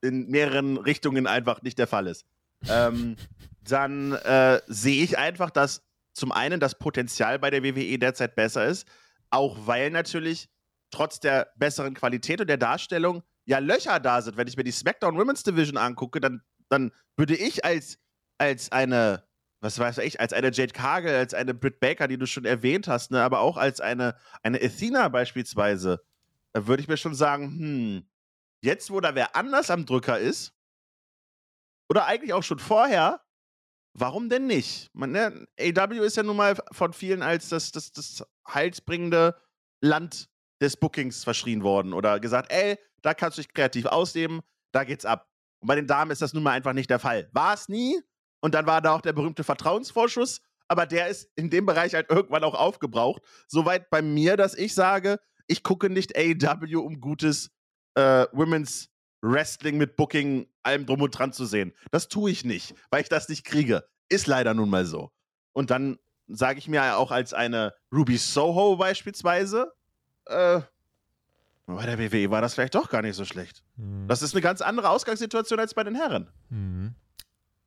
in 0.00 0.28
mehreren 0.28 0.76
Richtungen 0.76 1.26
einfach 1.26 1.62
nicht 1.62 1.78
der 1.78 1.86
Fall 1.86 2.06
ist, 2.06 2.26
ähm, 2.68 3.16
dann 3.68 4.12
äh, 4.12 4.60
sehe 4.66 5.02
ich 5.02 5.18
einfach, 5.18 5.50
dass 5.50 5.82
zum 6.12 6.32
einen 6.32 6.60
das 6.60 6.78
Potenzial 6.78 7.38
bei 7.38 7.50
der 7.50 7.62
WWE 7.62 7.98
derzeit 7.98 8.34
besser 8.36 8.66
ist, 8.66 8.86
auch 9.30 9.66
weil 9.66 9.90
natürlich 9.90 10.48
trotz 10.90 11.18
der 11.18 11.48
besseren 11.56 11.94
Qualität 11.94 12.40
und 12.40 12.46
der 12.46 12.56
Darstellung 12.56 13.22
ja 13.46 13.58
Löcher 13.58 14.00
da 14.00 14.22
sind. 14.22 14.36
Wenn 14.36 14.48
ich 14.48 14.56
mir 14.56 14.64
die 14.64 14.72
SmackDown 14.72 15.16
Women's 15.16 15.42
Division 15.42 15.76
angucke, 15.76 16.20
dann, 16.20 16.42
dann 16.68 16.92
würde 17.16 17.36
ich 17.36 17.64
als, 17.64 17.98
als 18.38 18.72
eine, 18.72 19.26
was 19.60 19.78
weiß 19.78 19.98
ich, 19.98 20.20
als 20.20 20.32
eine 20.32 20.50
Jade 20.52 20.72
Cargill, 20.72 21.14
als 21.14 21.34
eine 21.34 21.54
Britt 21.54 21.80
Baker, 21.80 22.08
die 22.08 22.18
du 22.18 22.26
schon 22.26 22.44
erwähnt 22.44 22.88
hast, 22.88 23.10
ne, 23.10 23.22
aber 23.22 23.40
auch 23.40 23.56
als 23.56 23.80
eine, 23.80 24.16
eine 24.42 24.62
Athena 24.62 25.08
beispielsweise, 25.08 26.04
da 26.52 26.66
würde 26.66 26.82
ich 26.82 26.88
mir 26.88 26.96
schon 26.96 27.14
sagen, 27.14 27.46
hm, 27.58 28.08
jetzt, 28.62 28.90
wo 28.90 29.00
da 29.00 29.14
wer 29.14 29.36
anders 29.36 29.70
am 29.70 29.86
Drücker 29.86 30.18
ist, 30.18 30.52
oder 31.90 32.06
eigentlich 32.06 32.32
auch 32.32 32.42
schon 32.42 32.58
vorher, 32.58 33.20
warum 33.92 34.28
denn 34.28 34.46
nicht? 34.46 34.90
Man, 34.94 35.12
ne, 35.12 35.46
AW 35.60 36.04
ist 36.04 36.16
ja 36.16 36.22
nun 36.22 36.36
mal 36.36 36.56
von 36.72 36.92
vielen 36.92 37.22
als 37.22 37.48
das, 37.50 37.72
das, 37.72 37.92
das 37.92 38.24
heilsbringende 38.48 39.36
Land 39.80 40.30
des 40.60 40.76
Bookings 40.76 41.24
verschrien 41.24 41.62
worden 41.62 41.92
oder 41.92 42.20
gesagt, 42.20 42.50
ey, 42.50 42.78
da 43.04 43.14
kannst 43.14 43.38
du 43.38 43.42
dich 43.42 43.52
kreativ 43.52 43.86
ausleben, 43.86 44.40
da 44.72 44.84
geht's 44.84 45.04
ab. 45.04 45.28
Und 45.60 45.68
bei 45.68 45.76
den 45.76 45.86
Damen 45.86 46.10
ist 46.10 46.22
das 46.22 46.32
nun 46.32 46.42
mal 46.42 46.52
einfach 46.52 46.72
nicht 46.72 46.90
der 46.90 46.98
Fall. 46.98 47.28
War 47.32 47.54
es 47.54 47.68
nie. 47.68 48.00
Und 48.40 48.54
dann 48.54 48.66
war 48.66 48.82
da 48.82 48.92
auch 48.92 49.00
der 49.00 49.12
berühmte 49.12 49.44
Vertrauensvorschuss, 49.44 50.40
aber 50.68 50.86
der 50.86 51.08
ist 51.08 51.30
in 51.36 51.50
dem 51.50 51.66
Bereich 51.66 51.94
halt 51.94 52.10
irgendwann 52.10 52.44
auch 52.44 52.54
aufgebraucht. 52.54 53.22
Soweit 53.46 53.88
bei 53.90 54.02
mir, 54.02 54.36
dass 54.36 54.54
ich 54.54 54.74
sage, 54.74 55.18
ich 55.46 55.62
gucke 55.62 55.90
nicht 55.90 56.16
AEW, 56.16 56.80
um 56.80 57.00
gutes 57.00 57.50
äh, 57.94 58.26
Women's 58.32 58.90
Wrestling 59.22 59.78
mit 59.78 59.96
Booking, 59.96 60.46
allem 60.62 60.84
drum 60.86 61.00
und 61.02 61.10
dran 61.10 61.32
zu 61.32 61.46
sehen. 61.46 61.72
Das 61.90 62.08
tue 62.08 62.30
ich 62.30 62.44
nicht, 62.44 62.74
weil 62.90 63.02
ich 63.02 63.08
das 63.08 63.28
nicht 63.28 63.44
kriege. 63.44 63.84
Ist 64.08 64.26
leider 64.26 64.52
nun 64.52 64.68
mal 64.68 64.84
so. 64.84 65.10
Und 65.52 65.70
dann 65.70 65.98
sage 66.26 66.58
ich 66.58 66.68
mir 66.68 66.96
auch 66.96 67.10
als 67.10 67.32
eine 67.32 67.74
Ruby 67.92 68.16
Soho 68.16 68.76
beispielsweise, 68.76 69.72
äh, 70.26 70.60
bei 71.66 71.86
der 71.86 71.98
WWE 71.98 72.30
war 72.30 72.40
das 72.40 72.54
vielleicht 72.54 72.74
doch 72.74 72.88
gar 72.88 73.02
nicht 73.02 73.16
so 73.16 73.24
schlecht. 73.24 73.62
Hm. 73.76 74.06
Das 74.06 74.22
ist 74.22 74.34
eine 74.34 74.42
ganz 74.42 74.60
andere 74.60 74.90
Ausgangssituation 74.90 75.58
als 75.58 75.74
bei 75.74 75.84
den 75.84 75.94
Herren. 75.94 76.28
Hm. 76.50 76.94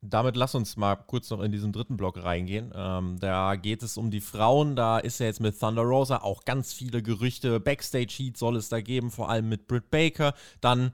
Damit 0.00 0.36
lass 0.36 0.54
uns 0.54 0.76
mal 0.76 0.94
kurz 0.94 1.28
noch 1.30 1.40
in 1.40 1.50
diesen 1.50 1.72
dritten 1.72 1.96
Block 1.96 2.22
reingehen. 2.22 2.72
Ähm, 2.72 3.16
da 3.18 3.56
geht 3.56 3.82
es 3.82 3.96
um 3.96 4.12
die 4.12 4.20
Frauen. 4.20 4.76
Da 4.76 4.98
ist 4.98 5.18
ja 5.18 5.26
jetzt 5.26 5.40
mit 5.40 5.58
Thunder 5.58 5.82
Rosa 5.82 6.18
auch 6.18 6.44
ganz 6.44 6.72
viele 6.72 7.02
Gerüchte. 7.02 7.58
Backstage-Heat 7.58 8.36
soll 8.36 8.56
es 8.56 8.68
da 8.68 8.80
geben, 8.80 9.10
vor 9.10 9.28
allem 9.28 9.48
mit 9.48 9.66
Britt 9.66 9.90
Baker. 9.90 10.34
Dann 10.60 10.92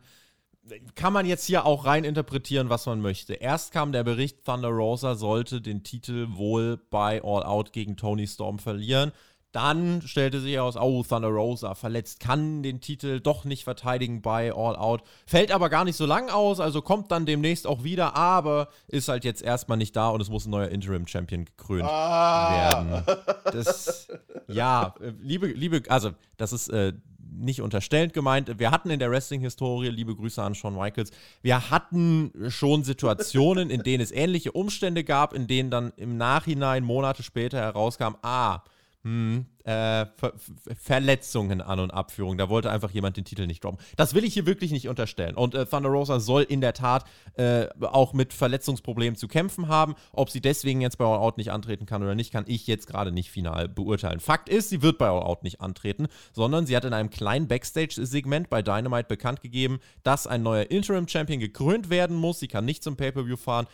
kann 0.95 1.13
man 1.13 1.27
jetzt 1.27 1.45
hier 1.45 1.67
auch 1.67 1.85
rein 1.85 2.05
interpretieren, 2.05 2.71
was 2.71 2.87
man 2.87 3.03
möchte. 3.03 3.35
Erst 3.35 3.73
kam 3.73 3.93
der 3.93 4.05
Bericht, 4.05 4.45
Thunder 4.47 4.69
Rosa 4.69 5.15
sollte 5.15 5.61
den 5.61 5.83
Titel 5.83 6.29
wohl 6.31 6.79
bei 6.89 7.23
All 7.23 7.43
Out 7.43 7.75
gegen 7.75 7.99
Tony 7.99 8.27
Storm 8.27 8.59
verlieren. 8.59 9.13
Dann 9.55 10.03
stellte 10.03 10.41
sich 10.41 10.55
heraus, 10.55 10.77
oh, 10.77 11.05
Thunder 11.05 11.29
Rosa 11.29 11.77
verletzt, 11.77 12.19
kann 12.19 12.65
den 12.65 12.81
Titel 12.81 13.21
doch 13.21 13.45
nicht 13.45 13.63
verteidigen 13.63 14.21
bei 14.21 14.53
All 14.53 14.75
Out. 14.75 15.05
Fällt 15.27 15.53
aber 15.53 15.71
gar 15.71 15.85
nicht 15.85 15.95
so 15.95 16.07
lang 16.07 16.29
aus, 16.29 16.59
also 16.59 16.83
kommt 16.83 17.13
dann 17.13 17.25
demnächst 17.25 17.65
auch 17.65 17.85
wieder, 17.85 18.17
aber 18.17 18.69
ist 18.89 19.07
halt 19.07 19.25
jetzt 19.25 19.43
erstmal 19.43 19.79
nicht 19.79 19.95
da 19.95 20.09
und 20.09 20.21
es 20.21 20.29
muss 20.29 20.47
ein 20.47 20.51
neuer 20.51 20.71
Interim-Champion 20.71 21.45
gekrönt 21.45 21.85
ah. 21.85 22.51
werden. 22.51 23.19
Das, 23.45 24.09
ja, 24.49 24.93
äh, 25.01 25.13
liebe, 25.23 25.47
liebe, 25.47 25.83
also, 25.89 26.11
das 26.37 26.53
ist 26.53 26.71
äh, 26.71 26.93
nicht 27.31 27.63
unterstellend 27.63 28.13
gemeint. 28.13 28.59
Wir 28.59 28.73
hatten 28.73 28.91
in 28.91 28.99
der 28.99 29.13
Wrestling-Historie, 29.13 29.91
liebe 29.91 30.17
Grüße 30.17 30.43
an 30.43 30.57
Shawn 30.57 30.75
Michaels, 30.75 31.13
wir 31.43 31.71
hatten 31.71 32.33
schon 32.49 32.83
Situationen, 32.83 33.71
in 33.71 33.85
denen 33.85 34.03
es 34.03 34.11
ähnliche 34.11 34.51
Umstände 34.51 35.05
gab, 35.05 35.33
in 35.33 35.47
denen 35.47 35.71
dann 35.71 35.93
im 35.97 36.17
Nachhinein, 36.17 36.83
Monate 36.83 37.23
später 37.23 37.59
herauskam, 37.59 38.17
ah, 38.23 38.63
hm, 39.05 39.45
äh, 39.65 40.07
Ver 40.17 40.33
Verletzungen 40.81 41.61
an 41.61 41.79
und 41.79 41.91
Abführung. 41.91 42.39
Da 42.39 42.49
wollte 42.49 42.71
einfach 42.71 42.91
jemand 42.91 43.19
den 43.19 43.27
Titel 43.27 43.47
nicht 43.47 43.63
droppen. 43.63 43.79
Das 43.97 44.15
will 44.15 44.25
ich 44.25 44.33
hier 44.33 44.47
wirklich 44.47 44.73
nicht 44.73 44.89
unterstellen. 44.89 45.37
Und 45.37 45.55
äh, 45.55 45.67
Thunder 45.67 45.91
Rosa 45.91 46.21
soll 46.21 46.43
in 46.43 46.63
der 46.63 46.73
Tat 46.73 47.05
äh, 47.37 47.67
auch 47.83 48.15
mit 48.15 48.33
Verletzungsproblemen 48.33 49.17
zu 49.17 49.29
kämpfen 49.29 49.69
haben. 49.69 49.95
Ob 50.13 50.31
sie 50.31 50.41
deswegen 50.41 50.81
jetzt 50.81 50.97
bei 50.97 51.05
All 51.05 51.19
Out 51.19 51.37
nicht 51.37 51.53
antreten 51.53 51.85
kann 51.85 52.03
oder 52.03 52.15
nicht, 52.15 52.33
kann 52.33 52.45
ich 52.47 52.67
jetzt 52.67 52.87
gerade 52.87 53.13
nicht 53.13 53.31
final 53.31 53.69
beurteilen. 53.69 54.21
Fakt 54.21 54.49
ist, 54.49 54.71
sie 54.71 54.81
wird 54.81 54.97
bei 54.97 55.09
All 55.09 55.23
Out 55.23 55.45
nicht 55.45 55.61
antreten, 55.61 56.09
sondern 56.33 56.65
sie 56.65 56.75
hat 56.75 56.87
in 56.87 56.95
einem 56.95 57.11
kleinen 57.11 57.47
Backstage-Segment 57.47 58.49
bei 58.49 58.63
Dynamite 58.63 59.09
bekannt 59.09 59.43
gegeben, 59.43 59.81
dass 60.03 60.27
ein 60.27 60.43
neuer 60.43 60.71
Interim-Champion 60.71 61.41
gekrönt 61.41 61.91
werden 61.91 62.17
muss. 62.17 62.41
Sie 62.41 62.49
kann 62.49 62.65
nicht 62.65 62.83
zum 62.83 62.97
Pay-Per-View 62.97 63.37
fahren 63.37 63.67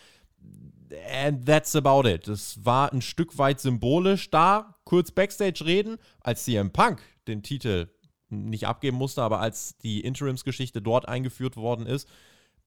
And 1.12 1.46
that's 1.46 1.76
about 1.76 2.08
it. 2.08 2.26
Es 2.28 2.64
war 2.64 2.92
ein 2.92 3.02
Stück 3.02 3.38
weit 3.38 3.60
symbolisch 3.60 4.30
da. 4.30 4.76
Kurz 4.84 5.10
Backstage 5.10 5.64
reden, 5.64 5.98
als 6.20 6.44
CM 6.44 6.72
Punk 6.72 7.00
den 7.28 7.42
Titel 7.42 7.88
nicht 8.28 8.66
abgeben 8.66 8.96
musste, 8.96 9.22
aber 9.22 9.40
als 9.40 9.76
die 9.78 10.00
Interimsgeschichte 10.00 10.80
dort 10.80 11.08
eingeführt 11.08 11.56
worden 11.56 11.86
ist, 11.86 12.08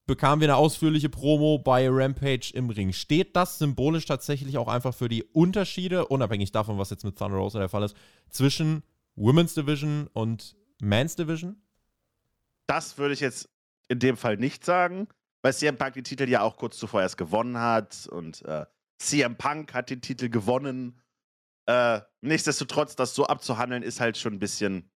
bekamen 0.06 0.40
wir 0.40 0.48
eine 0.48 0.56
ausführliche 0.56 1.08
Promo 1.08 1.58
bei 1.58 1.88
Rampage 1.88 2.52
im 2.52 2.70
Ring. 2.70 2.92
Steht 2.92 3.34
das 3.36 3.58
symbolisch 3.58 4.04
tatsächlich 4.04 4.58
auch 4.58 4.68
einfach 4.68 4.94
für 4.94 5.08
die 5.08 5.22
Unterschiede, 5.22 6.06
unabhängig 6.06 6.52
davon, 6.52 6.78
was 6.78 6.90
jetzt 6.90 7.04
mit 7.04 7.16
Thunder 7.16 7.38
Rosa 7.38 7.58
der 7.58 7.68
Fall 7.68 7.82
ist, 7.82 7.96
zwischen 8.28 8.82
Women's 9.16 9.54
Division 9.54 10.08
und 10.12 10.56
Men's 10.80 11.16
Division? 11.16 11.56
Das 12.66 12.98
würde 12.98 13.14
ich 13.14 13.20
jetzt 13.20 13.48
in 13.88 13.98
dem 13.98 14.16
Fall 14.16 14.36
nicht 14.36 14.64
sagen, 14.64 15.08
weil 15.44 15.52
CM 15.52 15.76
Punk 15.76 15.92
die 15.92 16.02
Titel 16.02 16.26
ja 16.26 16.40
auch 16.40 16.56
kurz 16.56 16.78
zuvor 16.78 17.02
erst 17.02 17.18
gewonnen 17.18 17.58
hat 17.58 18.08
und 18.10 18.42
äh, 18.46 18.64
CM 18.98 19.36
Punk 19.36 19.74
hat 19.74 19.90
den 19.90 20.00
Titel 20.00 20.30
gewonnen. 20.30 20.98
Äh, 21.66 22.00
nichtsdestotrotz, 22.22 22.96
das 22.96 23.14
so 23.14 23.26
abzuhandeln, 23.26 23.82
ist 23.82 24.00
halt 24.00 24.16
schon 24.16 24.32
ein 24.32 24.38
bisschen 24.38 24.90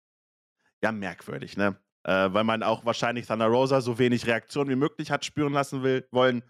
ja 0.82 0.92
merkwürdig, 0.92 1.56
ne? 1.56 1.78
Äh, 2.02 2.30
weil 2.34 2.44
man 2.44 2.62
auch 2.62 2.84
wahrscheinlich 2.84 3.26
Thunder 3.26 3.46
Rosa 3.46 3.80
so 3.80 3.98
wenig 3.98 4.26
Reaktion 4.26 4.68
wie 4.68 4.76
möglich 4.76 5.10
hat 5.10 5.24
spüren 5.24 5.54
lassen 5.54 5.82
will, 5.82 6.06
wollen. 6.10 6.42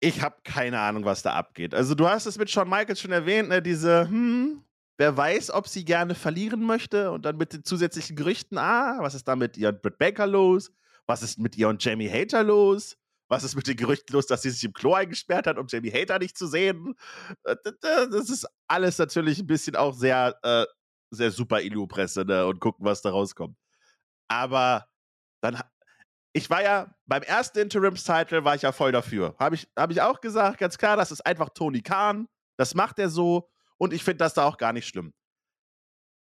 Ich 0.00 0.20
habe 0.20 0.36
keine 0.44 0.78
Ahnung, 0.78 1.06
was 1.06 1.22
da 1.22 1.32
abgeht. 1.32 1.74
Also 1.74 1.94
du 1.94 2.06
hast 2.06 2.26
es 2.26 2.36
mit 2.36 2.50
Shawn 2.50 2.68
Michaels 2.68 3.00
schon 3.00 3.12
erwähnt, 3.12 3.48
ne? 3.48 3.62
Diese, 3.62 4.08
hm, 4.08 4.62
wer 4.98 5.16
weiß, 5.16 5.52
ob 5.52 5.68
sie 5.68 5.86
gerne 5.86 6.14
verlieren 6.14 6.62
möchte 6.62 7.12
und 7.12 7.24
dann 7.24 7.38
mit 7.38 7.54
den 7.54 7.64
zusätzlichen 7.64 8.14
Gerüchten, 8.14 8.58
ah, 8.58 8.98
was 8.98 9.14
ist 9.14 9.26
da 9.26 9.36
mit 9.36 9.56
und 9.56 9.80
Britt 9.80 9.96
Baker 9.96 10.26
los? 10.26 10.70
Was 11.12 11.22
ist 11.22 11.38
mit 11.38 11.58
ihr 11.58 11.68
und 11.68 11.84
Jamie 11.84 12.08
Hater 12.08 12.42
los? 12.42 12.96
Was 13.28 13.44
ist 13.44 13.54
mit 13.54 13.66
den 13.66 13.76
Gerüchten 13.76 14.14
los, 14.14 14.26
dass 14.26 14.40
sie 14.40 14.48
sich 14.48 14.64
im 14.64 14.72
Klo 14.72 14.94
eingesperrt 14.94 15.46
hat, 15.46 15.58
um 15.58 15.66
Jamie 15.68 15.92
Hater 15.92 16.18
nicht 16.18 16.38
zu 16.38 16.46
sehen? 16.46 16.94
Äh, 17.44 17.54
das 17.82 18.30
ist 18.30 18.48
alles 18.66 18.96
natürlich 18.96 19.38
ein 19.38 19.46
bisschen 19.46 19.76
auch 19.76 19.92
sehr, 19.92 20.34
äh, 20.42 20.64
sehr 21.10 21.30
super 21.30 21.60
Illu-Presse 21.60 22.24
ne? 22.24 22.46
und 22.46 22.60
gucken, 22.60 22.86
was 22.86 23.02
da 23.02 23.10
rauskommt. 23.10 23.58
Aber 24.28 24.88
dann, 25.42 25.60
ich 26.32 26.48
war 26.48 26.62
ja 26.62 26.94
beim 27.04 27.22
ersten 27.22 27.58
Interims-Title 27.58 28.46
war 28.46 28.54
ich 28.54 28.62
ja 28.62 28.72
voll 28.72 28.92
dafür. 28.92 29.36
Habe 29.38 29.56
ich, 29.56 29.68
hab 29.76 29.90
ich 29.90 30.00
auch 30.00 30.18
gesagt, 30.22 30.56
ganz 30.56 30.78
klar, 30.78 30.96
das 30.96 31.12
ist 31.12 31.26
einfach 31.26 31.50
Tony 31.50 31.82
Khan. 31.82 32.26
Das 32.56 32.74
macht 32.74 32.98
er 32.98 33.10
so. 33.10 33.50
Und 33.76 33.92
ich 33.92 34.02
finde 34.02 34.24
das 34.24 34.32
da 34.32 34.46
auch 34.46 34.56
gar 34.56 34.72
nicht 34.72 34.88
schlimm. 34.88 35.12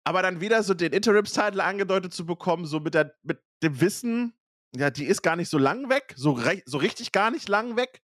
Aber 0.05 0.23
dann 0.23 0.41
wieder 0.41 0.63
so 0.63 0.75
den 0.75 0.93
Interims-Title 0.93 1.65
angedeutet 1.65 2.15
zu 2.15 2.25
bekommen, 2.25 2.67
so 2.67 2.79
mit, 2.79 2.95
der, 2.95 3.17
mit 3.25 3.43
dem 3.65 3.81
Wissen, 3.81 4.33
ja, 4.75 4.91
die 4.91 5.05
ist 5.05 5.23
gar 5.23 5.37
nicht 5.37 5.49
so 5.49 5.59
lang 5.59 5.89
weg, 5.89 6.15
so, 6.17 6.39
so 6.65 6.79
richtig 6.79 7.13
gar 7.13 7.31
nicht 7.31 7.49
lang 7.49 7.77
weg. 7.77 8.01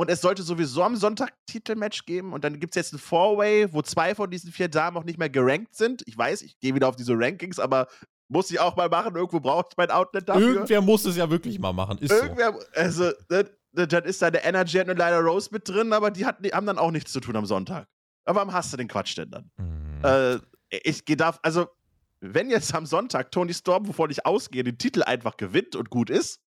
Und 0.00 0.10
es 0.10 0.22
sollte 0.22 0.42
sowieso 0.42 0.82
am 0.82 0.96
Sonntag 0.96 1.34
Titelmatch 1.46 2.06
geben. 2.06 2.32
Und 2.32 2.42
dann 2.42 2.58
gibt 2.58 2.74
es 2.74 2.76
jetzt 2.76 2.94
ein 2.94 2.98
Four-Way, 2.98 3.74
wo 3.74 3.82
zwei 3.82 4.14
von 4.14 4.30
diesen 4.30 4.50
vier 4.50 4.68
Damen 4.68 4.96
auch 4.96 5.04
nicht 5.04 5.18
mehr 5.18 5.28
gerankt 5.28 5.76
sind. 5.76 6.02
Ich 6.06 6.16
weiß, 6.16 6.40
ich 6.40 6.58
gehe 6.58 6.74
wieder 6.74 6.88
auf 6.88 6.96
diese 6.96 7.12
Rankings, 7.14 7.58
aber 7.58 7.86
muss 8.28 8.50
ich 8.50 8.58
auch 8.60 8.76
mal 8.76 8.88
machen. 8.88 9.14
Irgendwo 9.14 9.40
brauche 9.40 9.66
ich 9.70 9.76
mein 9.76 9.90
Outlet 9.90 10.26
dafür. 10.26 10.54
Irgendwer 10.54 10.80
muss 10.80 11.04
es 11.04 11.16
ja 11.16 11.28
wirklich 11.28 11.58
mal 11.58 11.74
machen. 11.74 11.98
Ist 11.98 12.12
Irgendwer, 12.12 12.54
so. 12.54 12.66
also, 12.74 13.12
dann 13.72 14.04
ist 14.04 14.22
da 14.22 14.30
der 14.30 14.44
Energy 14.46 14.80
und 14.80 14.88
Lila 14.88 15.18
Rose 15.18 15.50
mit 15.52 15.68
drin, 15.68 15.92
aber 15.92 16.10
die, 16.10 16.24
hat, 16.24 16.42
die, 16.42 16.50
haben 16.50 16.64
dann 16.66 16.78
auch 16.78 16.92
nichts 16.92 17.12
zu 17.12 17.20
tun 17.20 17.36
am 17.36 17.44
Sonntag. 17.44 17.86
Aber 18.24 18.36
warum 18.36 18.54
hast 18.54 18.72
du 18.72 18.78
den 18.78 18.88
Quatsch 18.88 19.18
denn 19.18 19.30
dann? 19.30 19.50
Mhm. 19.58 20.02
Äh, 20.02 20.38
ich 20.82 21.04
gehe 21.04 21.16
da, 21.16 21.36
also, 21.42 21.66
wenn 22.20 22.50
jetzt 22.50 22.74
am 22.74 22.86
Sonntag 22.86 23.32
Tony 23.32 23.54
Storm, 23.54 23.88
wovon 23.88 24.10
ich 24.10 24.26
ausgehe, 24.26 24.64
den 24.64 24.78
Titel 24.78 25.02
einfach 25.02 25.36
gewinnt 25.36 25.76
und 25.76 25.90
gut 25.90 26.10
ist, 26.10 26.40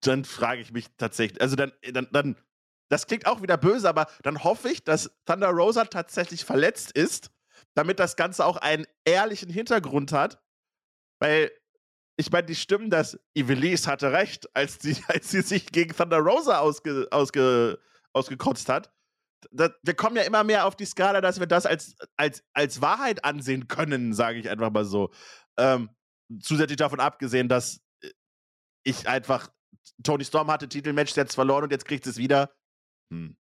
dann 0.00 0.24
frage 0.24 0.62
ich 0.62 0.72
mich 0.72 0.86
tatsächlich, 0.96 1.40
also 1.42 1.56
dann, 1.56 1.72
dann, 1.92 2.08
dann, 2.10 2.36
das 2.88 3.06
klingt 3.06 3.26
auch 3.26 3.42
wieder 3.42 3.56
böse, 3.56 3.88
aber 3.88 4.06
dann 4.22 4.44
hoffe 4.44 4.70
ich, 4.70 4.84
dass 4.84 5.10
Thunder 5.26 5.50
Rosa 5.50 5.84
tatsächlich 5.84 6.44
verletzt 6.44 6.92
ist 6.92 7.34
damit 7.74 7.98
das 7.98 8.16
Ganze 8.16 8.44
auch 8.44 8.56
einen 8.56 8.86
ehrlichen 9.04 9.50
Hintergrund 9.50 10.12
hat. 10.12 10.42
Weil, 11.20 11.50
ich 12.16 12.30
meine, 12.30 12.46
die 12.46 12.54
Stimmen, 12.54 12.90
dass 12.90 13.18
Ivelisse 13.36 13.90
hatte 13.90 14.12
recht, 14.12 14.54
als 14.54 14.78
sie, 14.80 14.96
als 15.08 15.30
sie 15.30 15.42
sich 15.42 15.66
gegen 15.66 15.94
Thunder 15.94 16.18
Rosa 16.18 16.58
ausge, 16.58 17.08
ausge, 17.10 17.78
ausgekotzt 18.12 18.68
hat. 18.68 18.92
Das, 19.50 19.70
wir 19.82 19.94
kommen 19.94 20.16
ja 20.16 20.22
immer 20.22 20.44
mehr 20.44 20.66
auf 20.66 20.76
die 20.76 20.84
Skala, 20.84 21.20
dass 21.20 21.40
wir 21.40 21.46
das 21.46 21.66
als, 21.66 21.96
als, 22.16 22.44
als 22.52 22.80
Wahrheit 22.80 23.24
ansehen 23.24 23.68
können, 23.68 24.12
sage 24.12 24.38
ich 24.38 24.48
einfach 24.48 24.70
mal 24.70 24.84
so. 24.84 25.10
Ähm, 25.56 25.90
zusätzlich 26.40 26.78
davon 26.78 27.00
abgesehen, 27.00 27.48
dass 27.48 27.80
äh, 28.02 28.10
ich 28.82 29.08
einfach 29.08 29.48
Tony 30.02 30.24
Storm 30.24 30.50
hatte 30.50 30.68
Titelmatch 30.68 31.16
jetzt 31.16 31.34
verloren 31.34 31.64
und 31.64 31.70
jetzt 31.70 31.84
kriegt 31.84 32.06
es 32.06 32.16
wieder. 32.16 32.54
Hm 33.10 33.36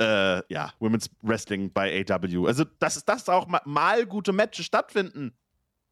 äh, 0.00 0.42
ja, 0.52 0.72
Women's 0.78 1.10
Wrestling 1.22 1.72
bei 1.72 2.04
AW. 2.08 2.46
Also, 2.46 2.64
dass, 2.64 3.04
dass 3.04 3.28
auch 3.28 3.46
mal 3.64 4.06
gute 4.06 4.32
Matches 4.32 4.66
stattfinden, 4.66 5.36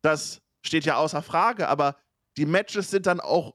das 0.02 0.40
steht 0.64 0.84
ja 0.84 0.96
außer 0.96 1.22
Frage, 1.22 1.68
aber 1.68 1.96
die 2.36 2.46
Matches 2.46 2.90
sind 2.90 3.06
dann 3.06 3.20
auch. 3.20 3.54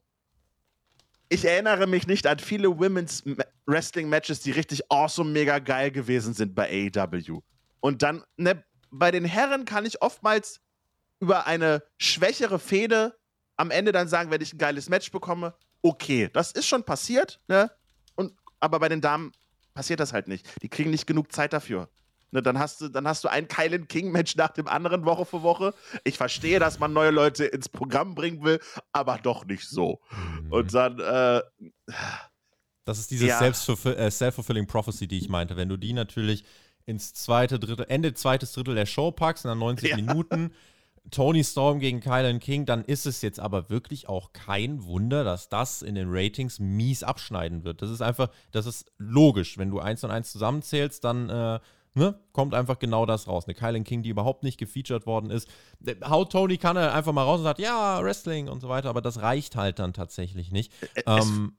Ich 1.30 1.46
erinnere 1.46 1.88
mich 1.88 2.08
nicht 2.08 2.28
an 2.28 2.40
viele 2.40 2.78
Women's 2.78 3.24
Wrestling 3.72 4.10
Matches, 4.10 4.42
die 4.42 4.52
richtig 4.52 4.92
awesome, 4.92 5.32
mega 5.32 5.60
geil 5.60 5.92
gewesen 5.92 6.34
sind 6.34 6.54
bei 6.54 6.90
AEW. 6.94 7.42
Und 7.80 8.02
dann, 8.02 8.24
ne, 8.38 8.64
bei 8.92 9.12
den 9.12 9.26
Herren 9.26 9.66
kann 9.66 9.86
ich 9.86 10.02
oftmals 10.02 10.62
über 11.20 11.48
eine 11.48 11.84
schwächere 11.98 12.60
Fehde 12.60 13.16
am 13.56 13.72
Ende 13.72 13.92
dann 13.92 14.08
sagen, 14.08 14.32
wenn 14.32 14.42
ich 14.42 14.54
ein 14.54 14.58
geiles 14.58 14.90
Match 14.90 15.12
bekomme, 15.12 15.54
okay, 15.82 16.30
das 16.34 16.52
ist 16.52 16.68
schon 16.68 16.84
passiert, 16.84 17.40
ne? 17.48 17.72
Und, 18.16 18.34
aber 18.60 18.80
bei 18.80 18.90
den 18.90 19.02
Damen 19.02 19.32
passiert 19.74 20.00
das 20.00 20.14
halt 20.14 20.28
nicht. 20.28 20.48
Die 20.62 20.70
kriegen 20.70 20.90
nicht 20.90 21.08
genug 21.08 21.32
Zeit 21.32 21.54
dafür. 21.54 21.90
Ne, 22.32 22.42
dann, 22.42 22.60
hast 22.60 22.80
du, 22.82 22.88
dann 22.88 23.08
hast 23.08 23.24
du 23.24 23.28
ein 23.28 23.48
Kylan 23.48 23.88
King-Match 23.88 24.38
nach 24.38 24.52
dem 24.52 24.68
anderen 24.68 25.06
Woche 25.06 25.26
für 25.26 25.44
Woche. 25.44 25.74
Ich 26.06 26.18
verstehe, 26.18 26.60
dass 26.60 26.80
man 26.80 26.94
neue 26.94 27.12
Leute 27.12 27.46
ins 27.46 27.68
Programm 27.68 28.16
bringen 28.16 28.42
will, 28.44 28.60
aber 28.94 29.18
doch 29.22 29.46
nicht 29.46 29.68
so. 29.68 30.00
Mhm. 30.12 30.52
Und 30.52 30.74
dann, 30.74 31.00
äh, 31.00 31.42
Das 32.86 33.00
ist 33.00 33.12
diese 33.12 33.28
ja. 33.28 33.40
äh, 33.40 34.12
Self-Fulfilling 34.12 34.68
Prophecy, 34.68 35.08
die 35.08 35.20
ich 35.20 35.30
meinte. 35.30 35.56
Wenn 35.56 35.70
du 35.70 35.78
die 35.78 35.94
natürlich 35.94 36.44
ins 36.86 37.14
zweite, 37.14 37.60
dritte, 37.60 37.90
Ende 37.90 38.14
zweites 38.14 38.54
Drittel 38.54 38.76
der 38.76 38.86
Show 38.86 39.12
packst, 39.12 39.46
in 39.46 39.50
dann 39.50 39.60
90 39.60 39.90
ja. 39.90 39.96
Minuten, 39.96 40.52
Tony 41.10 41.44
Storm 41.44 41.80
gegen 41.80 42.00
Kylan 42.00 42.40
King, 42.40 42.66
dann 42.66 42.86
ist 42.86 43.06
es 43.06 43.22
jetzt 43.22 43.40
aber 43.40 43.70
wirklich 43.70 44.08
auch 44.08 44.34
kein 44.34 44.84
Wunder, 44.84 45.24
dass 45.24 45.50
das 45.50 45.82
in 45.82 45.96
den 45.96 46.08
Ratings 46.10 46.60
mies 46.60 47.04
abschneiden 47.04 47.64
wird. 47.64 47.82
Das 47.82 47.90
ist 47.90 48.02
einfach, 48.02 48.30
das 48.52 48.66
ist 48.66 48.92
logisch. 48.98 49.58
Wenn 49.58 49.72
du 49.72 49.80
eins 49.80 50.04
und 50.04 50.12
eins 50.12 50.32
zusammenzählst, 50.32 51.04
dann 51.04 51.30
äh, 51.30 51.60
ne, 51.96 52.20
kommt 52.34 52.54
einfach 52.54 52.78
genau 52.78 53.06
das 53.06 53.28
raus. 53.28 53.46
Eine 53.46 53.56
Kylan 53.56 53.84
King, 53.84 54.04
die 54.04 54.10
überhaupt 54.10 54.44
nicht 54.44 54.58
gefeatured 54.58 55.06
worden 55.06 55.32
ist. 55.32 55.48
Haut 56.06 56.32
Tony 56.32 56.58
kann 56.58 56.78
er 56.78 56.94
einfach 56.94 57.14
mal 57.14 57.24
raus 57.24 57.40
und 57.40 57.46
sagt, 57.46 57.60
ja, 57.60 58.02
Wrestling 58.04 58.48
und 58.48 58.62
so 58.62 58.70
weiter, 58.70 58.90
aber 58.90 59.02
das 59.02 59.22
reicht 59.22 59.56
halt 59.56 59.80
dann 59.80 59.94
tatsächlich 59.94 60.52
nicht. 60.52 60.72
Es, 60.94 61.04
ähm, 61.08 61.54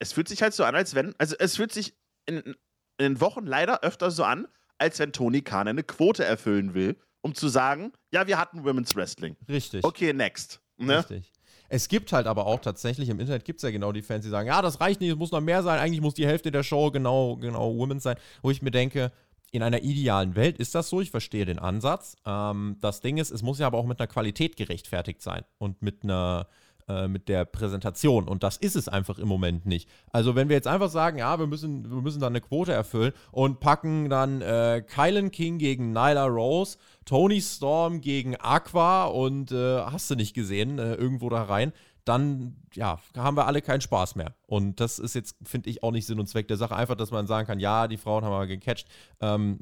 es 0.00 0.12
fühlt 0.12 0.28
sich 0.28 0.42
halt 0.42 0.54
so 0.54 0.64
an, 0.64 0.74
als 0.74 0.94
wenn, 0.94 1.14
also 1.18 1.36
es 1.38 1.56
fühlt 1.56 1.72
sich 1.72 1.94
in, 2.26 2.38
in 2.38 2.54
den 2.98 3.20
Wochen 3.20 3.46
leider 3.46 3.82
öfter 3.82 4.10
so 4.10 4.24
an, 4.24 4.48
als 4.78 4.98
wenn 4.98 5.12
Tony 5.12 5.42
Khan 5.42 5.68
eine 5.68 5.84
Quote 5.84 6.24
erfüllen 6.24 6.74
will 6.74 6.96
um 7.22 7.34
zu 7.34 7.48
sagen, 7.48 7.92
ja, 8.12 8.26
wir 8.26 8.38
hatten 8.38 8.64
Women's 8.64 8.94
Wrestling. 8.96 9.36
Richtig. 9.48 9.84
Okay, 9.84 10.12
next. 10.12 10.60
Ne? 10.76 10.98
Richtig. 10.98 11.32
Es 11.68 11.88
gibt 11.88 12.12
halt 12.12 12.26
aber 12.26 12.46
auch 12.46 12.60
tatsächlich 12.60 13.08
im 13.08 13.20
Internet 13.20 13.44
gibt 13.44 13.58
es 13.58 13.62
ja 13.62 13.70
genau 13.70 13.92
die 13.92 14.02
Fans, 14.02 14.24
die 14.24 14.30
sagen, 14.30 14.48
ja, 14.48 14.60
das 14.60 14.80
reicht 14.80 15.00
nicht, 15.00 15.10
es 15.10 15.16
muss 15.16 15.30
noch 15.30 15.40
mehr 15.40 15.62
sein, 15.62 15.78
eigentlich 15.78 16.00
muss 16.00 16.14
die 16.14 16.26
Hälfte 16.26 16.50
der 16.50 16.64
Show 16.64 16.90
genau, 16.90 17.36
genau 17.36 17.76
Women's 17.76 18.02
sein, 18.02 18.16
wo 18.42 18.50
ich 18.50 18.60
mir 18.60 18.72
denke, 18.72 19.12
in 19.52 19.62
einer 19.62 19.82
idealen 19.82 20.34
Welt 20.34 20.58
ist 20.58 20.74
das 20.74 20.88
so, 20.88 21.00
ich 21.00 21.10
verstehe 21.10 21.44
den 21.44 21.58
Ansatz. 21.58 22.16
Ähm, 22.24 22.76
das 22.80 23.00
Ding 23.00 23.18
ist, 23.18 23.30
es 23.30 23.42
muss 23.42 23.58
ja 23.58 23.66
aber 23.66 23.78
auch 23.78 23.86
mit 23.86 24.00
einer 24.00 24.08
Qualität 24.08 24.56
gerechtfertigt 24.56 25.22
sein 25.22 25.44
und 25.58 25.82
mit 25.82 26.02
einer 26.02 26.48
äh, 26.90 27.08
mit 27.08 27.28
der 27.28 27.44
Präsentation. 27.44 28.26
Und 28.28 28.42
das 28.42 28.56
ist 28.56 28.76
es 28.76 28.88
einfach 28.88 29.18
im 29.18 29.28
Moment 29.28 29.66
nicht. 29.66 29.88
Also, 30.12 30.34
wenn 30.34 30.48
wir 30.48 30.56
jetzt 30.56 30.66
einfach 30.66 30.90
sagen, 30.90 31.18
ja, 31.18 31.38
wir 31.38 31.46
müssen, 31.46 31.90
wir 31.90 32.02
müssen 32.02 32.20
dann 32.20 32.32
eine 32.32 32.40
Quote 32.40 32.72
erfüllen 32.72 33.12
und 33.30 33.60
packen 33.60 34.10
dann 34.10 34.40
äh, 34.40 34.82
Kylan 34.86 35.30
King 35.30 35.58
gegen 35.58 35.92
Nyla 35.92 36.26
Rose, 36.26 36.78
Tony 37.04 37.40
Storm 37.40 38.00
gegen 38.00 38.36
Aqua 38.36 39.04
und 39.04 39.52
äh, 39.52 39.80
hast 39.82 40.10
du 40.10 40.16
nicht 40.16 40.34
gesehen, 40.34 40.78
äh, 40.78 40.94
irgendwo 40.94 41.28
da 41.28 41.42
rein, 41.42 41.72
dann 42.04 42.56
ja, 42.74 42.98
haben 43.16 43.36
wir 43.36 43.46
alle 43.46 43.62
keinen 43.62 43.80
Spaß 43.80 44.16
mehr. 44.16 44.34
Und 44.46 44.80
das 44.80 44.98
ist 44.98 45.14
jetzt, 45.14 45.36
finde 45.44 45.70
ich, 45.70 45.82
auch 45.82 45.92
nicht 45.92 46.06
Sinn 46.06 46.18
und 46.18 46.26
Zweck 46.26 46.48
der 46.48 46.56
Sache. 46.56 46.74
Einfach, 46.74 46.96
dass 46.96 47.10
man 47.10 47.26
sagen 47.26 47.46
kann, 47.46 47.60
ja, 47.60 47.88
die 47.88 47.98
Frauen 47.98 48.24
haben 48.24 48.32
aber 48.32 48.46
gecatcht. 48.46 48.88
Ähm, 49.20 49.60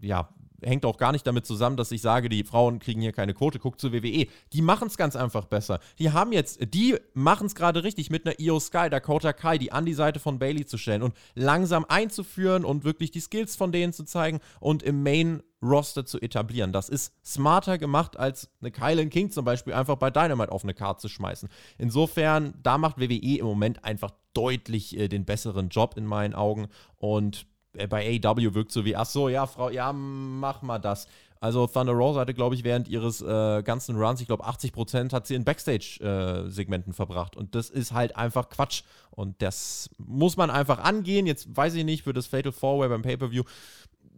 ja, 0.00 0.28
hängt 0.62 0.84
auch 0.84 0.96
gar 0.96 1.12
nicht 1.12 1.26
damit 1.26 1.46
zusammen, 1.46 1.76
dass 1.76 1.92
ich 1.92 2.02
sage, 2.02 2.28
die 2.28 2.44
Frauen 2.44 2.78
kriegen 2.78 3.00
hier 3.00 3.12
keine 3.12 3.34
Quote. 3.34 3.58
Guckt 3.58 3.80
zur 3.80 3.92
WWE. 3.92 4.26
Die 4.52 4.62
machen 4.62 4.88
es 4.88 4.96
ganz 4.96 5.16
einfach 5.16 5.46
besser. 5.46 5.80
Die 5.98 6.12
haben 6.12 6.32
jetzt, 6.32 6.58
die 6.74 6.96
machen 7.14 7.46
es 7.46 7.54
gerade 7.54 7.84
richtig 7.84 8.10
mit 8.10 8.26
einer 8.26 8.38
Io 8.40 8.58
Sky, 8.60 8.88
Dakota 8.90 9.32
Kai, 9.32 9.58
die 9.58 9.72
an 9.72 9.86
die 9.86 9.94
Seite 9.94 10.20
von 10.20 10.38
Bailey 10.38 10.66
zu 10.66 10.78
stellen 10.78 11.02
und 11.02 11.14
langsam 11.34 11.84
einzuführen 11.88 12.64
und 12.64 12.84
wirklich 12.84 13.10
die 13.10 13.20
Skills 13.20 13.56
von 13.56 13.72
denen 13.72 13.92
zu 13.92 14.04
zeigen 14.04 14.40
und 14.60 14.82
im 14.82 15.02
Main 15.02 15.42
Roster 15.62 16.04
zu 16.04 16.20
etablieren. 16.20 16.72
Das 16.72 16.88
ist 16.88 17.14
smarter 17.24 17.78
gemacht, 17.78 18.16
als 18.16 18.50
eine 18.60 18.70
Kylan 18.70 19.10
King 19.10 19.30
zum 19.30 19.44
Beispiel 19.44 19.72
einfach 19.72 19.96
bei 19.96 20.10
Dynamite 20.10 20.52
auf 20.52 20.64
eine 20.64 20.74
Karte 20.74 21.00
zu 21.00 21.08
schmeißen. 21.08 21.48
Insofern, 21.78 22.54
da 22.62 22.78
macht 22.78 22.98
WWE 22.98 23.38
im 23.38 23.46
Moment 23.46 23.84
einfach 23.84 24.12
deutlich 24.34 24.96
äh, 24.98 25.08
den 25.08 25.24
besseren 25.24 25.68
Job 25.70 25.96
in 25.96 26.04
meinen 26.04 26.34
Augen 26.34 26.68
und 26.96 27.46
bei 27.88 28.20
AEW 28.24 28.54
wirkt 28.54 28.72
so 28.72 28.84
wie, 28.84 28.96
ach 28.96 29.06
so, 29.06 29.28
ja, 29.28 29.46
Frau, 29.46 29.70
ja, 29.70 29.92
mach 29.92 30.62
mal 30.62 30.78
das. 30.78 31.06
Also 31.40 31.66
Thunder 31.66 31.92
Rosa 31.92 32.20
hatte, 32.20 32.34
glaube 32.34 32.54
ich, 32.54 32.64
während 32.64 32.88
ihres 32.88 33.20
äh, 33.20 33.62
ganzen 33.62 33.96
Runs, 33.96 34.20
ich 34.20 34.26
glaube 34.26 34.44
80 34.44 34.72
Prozent 34.72 35.12
hat 35.12 35.26
sie 35.26 35.34
in 35.34 35.44
Backstage-Segmenten 35.44 36.92
äh, 36.92 36.96
verbracht. 36.96 37.36
Und 37.36 37.54
das 37.54 37.68
ist 37.68 37.92
halt 37.92 38.16
einfach 38.16 38.48
Quatsch. 38.48 38.82
Und 39.10 39.40
das 39.42 39.90
muss 39.98 40.36
man 40.36 40.50
einfach 40.50 40.78
angehen. 40.78 41.26
Jetzt 41.26 41.54
weiß 41.54 41.74
ich 41.74 41.84
nicht, 41.84 42.04
für 42.04 42.12
das 42.12 42.26
Fatal 42.26 42.52
Four-Way 42.52 42.88
beim 42.88 43.02
Pay-Per-View. 43.02 43.44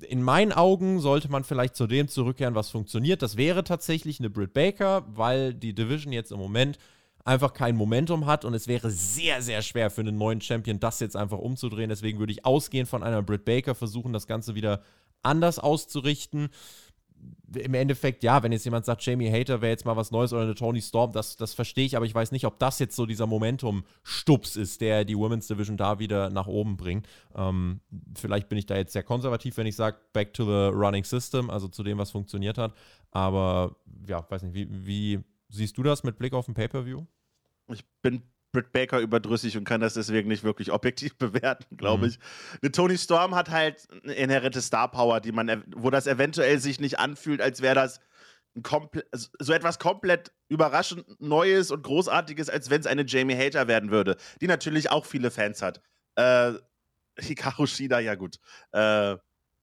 In 0.08 0.22
meinen 0.22 0.52
Augen 0.52 1.00
sollte 1.00 1.28
man 1.28 1.42
vielleicht 1.42 1.74
zu 1.74 1.88
dem 1.88 2.06
zurückkehren, 2.06 2.54
was 2.54 2.70
funktioniert. 2.70 3.20
Das 3.20 3.36
wäre 3.36 3.64
tatsächlich 3.64 4.20
eine 4.20 4.30
Britt 4.30 4.52
Baker, 4.52 5.04
weil 5.08 5.54
die 5.54 5.74
Division 5.74 6.12
jetzt 6.12 6.30
im 6.30 6.38
Moment 6.38 6.78
einfach 7.24 7.52
kein 7.52 7.76
Momentum 7.76 8.26
hat 8.26 8.44
und 8.44 8.54
es 8.54 8.68
wäre 8.68 8.90
sehr, 8.90 9.42
sehr 9.42 9.62
schwer 9.62 9.90
für 9.90 10.00
einen 10.00 10.16
neuen 10.16 10.40
Champion, 10.40 10.80
das 10.80 11.00
jetzt 11.00 11.16
einfach 11.16 11.38
umzudrehen. 11.38 11.90
Deswegen 11.90 12.18
würde 12.18 12.32
ich 12.32 12.44
ausgehen 12.44 12.86
von 12.86 13.02
einer 13.02 13.22
Britt 13.22 13.44
Baker, 13.44 13.74
versuchen 13.74 14.12
das 14.12 14.26
Ganze 14.26 14.54
wieder 14.54 14.82
anders 15.22 15.58
auszurichten. 15.58 16.48
Im 17.52 17.74
Endeffekt, 17.74 18.22
ja, 18.22 18.42
wenn 18.42 18.52
jetzt 18.52 18.64
jemand 18.64 18.84
sagt, 18.84 19.04
Jamie 19.04 19.30
Hater 19.30 19.60
wäre 19.60 19.72
jetzt 19.72 19.84
mal 19.84 19.96
was 19.96 20.10
Neues 20.12 20.32
oder 20.32 20.42
eine 20.42 20.54
Tony 20.54 20.80
Storm, 20.80 21.12
das, 21.12 21.36
das 21.36 21.52
verstehe 21.54 21.84
ich, 21.84 21.96
aber 21.96 22.06
ich 22.06 22.14
weiß 22.14 22.30
nicht, 22.30 22.44
ob 22.44 22.58
das 22.60 22.78
jetzt 22.78 22.94
so 22.94 23.06
dieser 23.06 23.26
Momentum-Stups 23.26 24.54
ist, 24.54 24.80
der 24.80 25.04
die 25.04 25.16
Women's 25.16 25.48
Division 25.48 25.76
da 25.76 25.98
wieder 25.98 26.30
nach 26.30 26.46
oben 26.46 26.76
bringt. 26.76 27.08
Ähm, 27.34 27.80
vielleicht 28.14 28.48
bin 28.48 28.58
ich 28.58 28.66
da 28.66 28.76
jetzt 28.76 28.92
sehr 28.92 29.02
konservativ, 29.02 29.56
wenn 29.56 29.66
ich 29.66 29.76
sage, 29.76 29.96
back 30.12 30.32
to 30.32 30.44
the 30.44 30.76
running 30.76 31.04
system, 31.04 31.50
also 31.50 31.68
zu 31.68 31.82
dem, 31.82 31.98
was 31.98 32.10
funktioniert 32.10 32.56
hat. 32.56 32.74
Aber 33.10 33.76
ja, 34.06 34.24
weiß 34.30 34.42
nicht, 34.42 34.54
wie, 34.54 34.68
wie 34.70 35.24
siehst 35.48 35.76
du 35.78 35.82
das 35.82 36.04
mit 36.04 36.18
Blick 36.18 36.32
auf 36.32 36.46
den 36.46 36.54
Pay-Per-View? 36.54 37.06
Ich 37.68 37.84
bin 38.02 38.22
Britt 38.52 38.72
Baker 38.72 39.00
überdrüssig 39.00 39.56
und 39.56 39.64
kann 39.64 39.80
das 39.80 39.94
deswegen 39.94 40.28
nicht 40.28 40.42
wirklich 40.42 40.72
objektiv 40.72 41.14
bewerten, 41.18 41.76
glaube 41.76 42.04
mhm. 42.04 42.10
ich. 42.10 42.18
Eine 42.62 42.72
Tony 42.72 42.96
Storm 42.96 43.34
hat 43.34 43.50
halt 43.50 43.86
eine 44.02 44.14
inhärente 44.14 44.62
Star 44.62 44.90
Power, 44.90 45.20
die 45.20 45.32
man, 45.32 45.64
wo 45.76 45.90
das 45.90 46.06
eventuell 46.06 46.58
sich 46.58 46.80
nicht 46.80 46.98
anfühlt, 46.98 47.40
als 47.40 47.60
wäre 47.60 47.74
das 47.74 48.00
so 49.38 49.52
etwas 49.52 49.78
komplett 49.78 50.32
überraschend 50.48 51.04
Neues 51.20 51.70
und 51.70 51.82
Großartiges, 51.82 52.48
als 52.48 52.70
wenn 52.70 52.80
es 52.80 52.86
eine 52.86 53.04
Jamie 53.06 53.36
Hater 53.36 53.68
werden 53.68 53.90
würde, 53.90 54.16
die 54.40 54.48
natürlich 54.48 54.90
auch 54.90 55.06
viele 55.06 55.30
Fans 55.30 55.62
hat. 55.62 55.80
Äh, 56.16 56.54
Hikaru 57.20 57.66
Shida, 57.66 58.00
ja 58.00 58.14
gut. 58.14 58.38
Äh, 58.72 59.16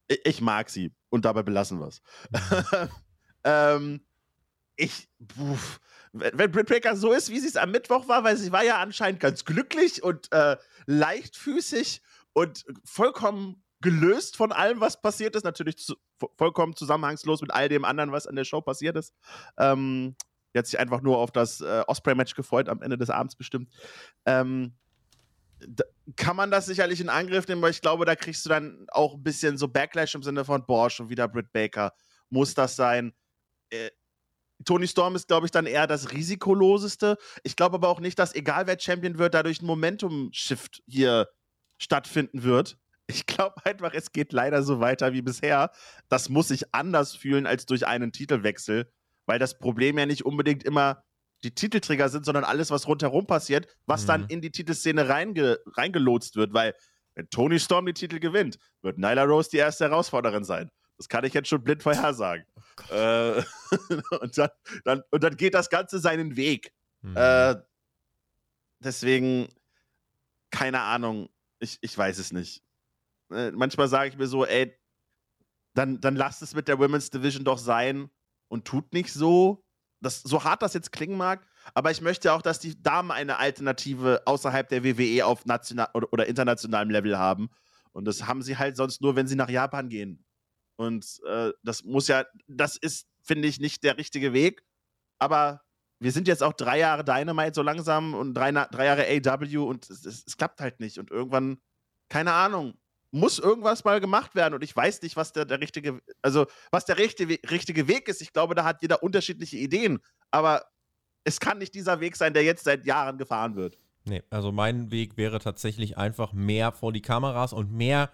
ich 0.07 0.39
mag 0.39 0.69
sie 0.69 0.93
und 1.09 1.25
dabei 1.25 1.43
belassen 1.43 1.79
wir 1.79 1.88
es. 1.88 2.01
Mhm. 2.29 2.89
ähm, 3.43 4.01
ich, 4.76 5.09
puh, 5.28 5.57
wenn 6.13 6.51
Britt 6.51 6.67
Baker 6.67 6.95
so 6.95 7.11
ist, 7.11 7.30
wie 7.30 7.39
sie 7.39 7.47
es 7.47 7.57
am 7.57 7.71
Mittwoch 7.71 8.07
war, 8.07 8.23
weil 8.23 8.38
sie 8.38 8.51
war 8.51 8.63
ja 8.63 8.80
anscheinend 8.80 9.19
ganz 9.19 9.45
glücklich 9.45 10.01
und 10.03 10.32
äh, 10.32 10.57
leichtfüßig 10.86 12.01
und 12.34 12.65
vollkommen 12.84 13.63
gelöst 13.82 14.38
von 14.38 14.51
allem, 14.51 14.80
was 14.80 15.01
passiert 15.01 15.36
ist. 15.36 15.43
Natürlich 15.43 15.78
zu, 15.78 15.95
vollkommen 16.38 16.76
zusammenhangslos 16.76 17.41
mit 17.41 17.51
all 17.51 17.69
dem 17.69 17.86
anderen, 17.86 18.11
was 18.11 18.28
an 18.28 18.36
der 18.36 18.45
Show 18.45 18.61
passiert 18.61 18.95
ist. 18.95 19.13
Ähm, 19.57 20.15
die 20.53 20.59
hat 20.59 20.67
sich 20.67 20.80
einfach 20.80 21.01
nur 21.01 21.17
auf 21.17 21.32
das 21.32 21.59
äh, 21.61 21.84
Osprey-Match 21.86 22.34
gefreut, 22.34 22.69
am 22.69 22.82
Ende 22.82 22.97
des 22.97 23.09
Abends 23.09 23.36
bestimmt. 23.36 23.69
Ähm, 24.26 24.73
kann 26.15 26.36
man 26.36 26.51
das 26.51 26.65
sicherlich 26.65 27.01
in 27.01 27.09
Angriff 27.09 27.47
nehmen, 27.47 27.61
weil 27.61 27.71
ich 27.71 27.82
glaube, 27.82 28.05
da 28.05 28.15
kriegst 28.15 28.45
du 28.45 28.49
dann 28.49 28.86
auch 28.89 29.15
ein 29.15 29.23
bisschen 29.23 29.57
so 29.57 29.67
Backlash 29.67 30.15
im 30.15 30.23
Sinne 30.23 30.45
von, 30.45 30.65
boah, 30.65 30.89
schon 30.89 31.09
wieder 31.09 31.28
Britt 31.28 31.51
Baker. 31.51 31.93
Muss 32.30 32.53
das 32.53 32.76
sein? 32.76 33.13
Äh, 33.69 33.89
Tony 34.66 34.88
Storm 34.88 35.16
ist, 35.16 35.28
glaube 35.28 35.45
ich, 35.45 35.51
dann 35.51 35.66
eher 35.66 35.88
das 35.88 36.11
risikoloseste. 36.11 37.18
Ich 37.43 37.55
glaube 37.55 37.76
aber 37.76 37.89
auch 37.89 37.99
nicht, 37.99 38.20
dass 38.20 38.36
egal 38.36 38.68
wer 38.68 38.80
Champion 38.80 39.18
wird, 39.18 39.34
dadurch 39.34 39.61
ein 39.61 39.66
Momentum-Shift 39.66 40.84
hier 40.88 41.30
stattfinden 41.78 42.43
wird. 42.43 42.78
Ich 43.07 43.26
glaube 43.28 43.63
einfach, 43.66 43.93
es 43.93 44.11
geht 44.11 44.34
leider 44.34 44.63
so 44.63 44.80
weiter 44.80 45.13
wie 45.13 45.22
bisher. 45.22 45.72
Das 46.09 46.30
muss 46.30 46.47
sich 46.47 46.74
anders 46.74 47.16
fühlen 47.16 47.45
als 47.45 47.66
durch 47.66 47.86
einen 47.86 48.11
Titelwechsel, 48.11 48.91
weil 49.28 49.39
das 49.39 49.59
Problem 49.59 49.97
ja 49.97 50.05
nicht 50.05 50.26
unbedingt 50.26 50.63
immer 50.63 51.03
die 51.43 51.53
Titelträger 51.53 52.09
sind, 52.09 52.26
sondern 52.26 52.43
alles, 52.43 52.72
was 52.72 52.88
rundherum 52.88 53.28
passiert, 53.28 53.68
was 53.86 54.03
mhm. 54.03 54.07
dann 54.07 54.26
in 54.30 54.41
die 54.41 54.51
Titelszene 54.51 55.07
reinge 55.07 55.59
reingelotst 55.76 56.36
wird, 56.36 56.53
weil 56.53 56.74
wenn 57.13 57.30
Tony 57.30 57.59
Storm 57.59 57.86
die 57.86 57.93
Titel 57.93 58.20
gewinnt, 58.20 58.57
wird 58.82 58.97
Nyla 58.97 59.24
Rose 59.24 59.49
die 59.51 59.57
erste 59.57 59.86
Herausforderin 59.86 60.43
sein. 60.43 60.70
Das 60.97 61.09
kann 61.09 61.25
ich 61.25 61.33
jetzt 61.33 61.49
schon 61.49 61.63
blind 61.63 61.83
vorhersagen. 61.83 62.45
Oh 62.89 62.93
äh, 62.93 63.43
und, 64.21 64.37
dann, 64.37 64.49
dann, 64.83 65.03
und 65.11 65.23
dann 65.23 65.35
geht 65.35 65.53
das 65.53 65.69
Ganze 65.69 65.99
seinen 65.99 66.35
Weg. 66.35 66.73
Mhm. 67.01 67.17
Äh, 67.17 67.55
deswegen, 68.79 69.49
keine 70.51 70.81
Ahnung, 70.81 71.29
ich, 71.59 71.77
ich 71.81 71.97
weiß 71.97 72.17
es 72.17 72.31
nicht. 72.31 72.63
Äh, 73.31 73.51
manchmal 73.51 73.87
sage 73.87 74.09
ich 74.09 74.17
mir 74.17 74.27
so, 74.27 74.45
ey, 74.45 74.77
dann, 75.73 75.99
dann 75.99 76.15
lasst 76.15 76.41
es 76.41 76.53
mit 76.53 76.67
der 76.67 76.79
Women's 76.79 77.09
Division 77.09 77.43
doch 77.43 77.57
sein 77.57 78.09
und 78.47 78.65
tut 78.65 78.93
nicht 78.93 79.11
so. 79.11 79.63
Das, 80.01 80.21
so 80.21 80.43
hart 80.43 80.61
das 80.61 80.73
jetzt 80.73 80.91
klingen 80.91 81.17
mag, 81.17 81.45
aber 81.73 81.89
ich 81.89 82.01
möchte 82.01 82.33
auch, 82.33 82.41
dass 82.41 82.59
die 82.59 82.81
Damen 82.81 83.11
eine 83.11 83.37
Alternative 83.39 84.21
außerhalb 84.25 84.67
der 84.69 84.83
WWE 84.83 85.25
auf 85.25 85.45
national 85.45 85.89
oder, 85.93 86.11
oder 86.13 86.27
internationalem 86.27 86.89
Level 86.89 87.17
haben. 87.17 87.49
Und 87.91 88.05
das 88.05 88.27
haben 88.27 88.41
sie 88.41 88.57
halt 88.57 88.75
sonst 88.75 89.01
nur, 89.01 89.15
wenn 89.15 89.27
sie 89.27 89.35
nach 89.35 89.49
Japan 89.49 89.89
gehen. 89.89 90.24
Und 90.76 91.21
äh, 91.28 91.51
das 91.63 91.84
muss 91.84 92.07
ja, 92.07 92.26
das 92.47 92.78
ist, 92.78 93.07
finde 93.21 93.47
ich, 93.47 93.59
nicht 93.59 93.84
der 93.84 93.97
richtige 93.97 94.34
Weg. 94.34 94.63
Aber 95.19 95.61
wir 95.99 96.11
sind 96.11 96.28
jetzt 96.28 96.43
auch 96.43 96.53
drei 96.53 96.80
Jahre 96.80 97.03
Dynamite 97.03 97.53
so 97.53 97.61
langsam 97.61 98.13
und 98.13 98.34
drei, 98.34 98.51
drei 98.51 98.86
Jahre 98.86 99.05
AW 99.07 99.57
und 99.57 99.89
es, 99.89 100.05
es, 100.05 100.23
es, 100.28 100.38
klappt 100.38 100.59
halt 100.59 100.80
nicht. 100.80 100.97
Und 100.97 101.09
irgendwann, 101.09 101.57
keine 102.09 102.34
Ahnung, 102.34 102.73
muss 103.11 103.39
irgendwas 103.39 103.86
mal 103.86 104.01
gemacht 104.01 104.36
werden. 104.36 104.53
Und 104.53 104.63
ich 104.63 104.76
weiß 104.76 105.01
nicht, 105.01 105.15
was 105.15 105.32
der, 105.32 105.45
der 105.45 105.61
richtige, 105.61 106.01
also 106.21 106.47
was 106.71 106.86
der 106.86 106.97
richtige, 106.97 107.39
richtige 107.49 107.88
Weg 107.88 108.09
ist. 108.09 108.21
Ich 108.21 108.34
glaube, 108.34 108.55
da 108.55 108.65
hat 108.65 108.82
jeder 108.82 109.03
unterschiedliche 109.03 109.57
Ideen. 109.57 109.99
Aber 110.32 110.65
es 111.23 111.39
kann 111.39 111.57
nicht 111.57 111.73
dieser 111.73 112.01
Weg 112.01 112.17
sein, 112.17 112.34
der 112.34 112.43
jetzt 112.43 112.65
seit 112.65 112.86
Jahren 112.86 113.17
gefahren 113.17 113.55
wird. 113.55 113.80
Nee, 114.03 114.21
also 114.30 114.51
mein 114.51 114.91
Weg 114.91 115.17
wäre 115.17 115.39
tatsächlich 115.39 115.97
einfach 115.97 116.34
mehr 116.34 116.71
vor 116.71 116.91
die 116.93 117.01
Kameras 117.01 117.53
und 117.53 117.71
mehr 117.71 118.11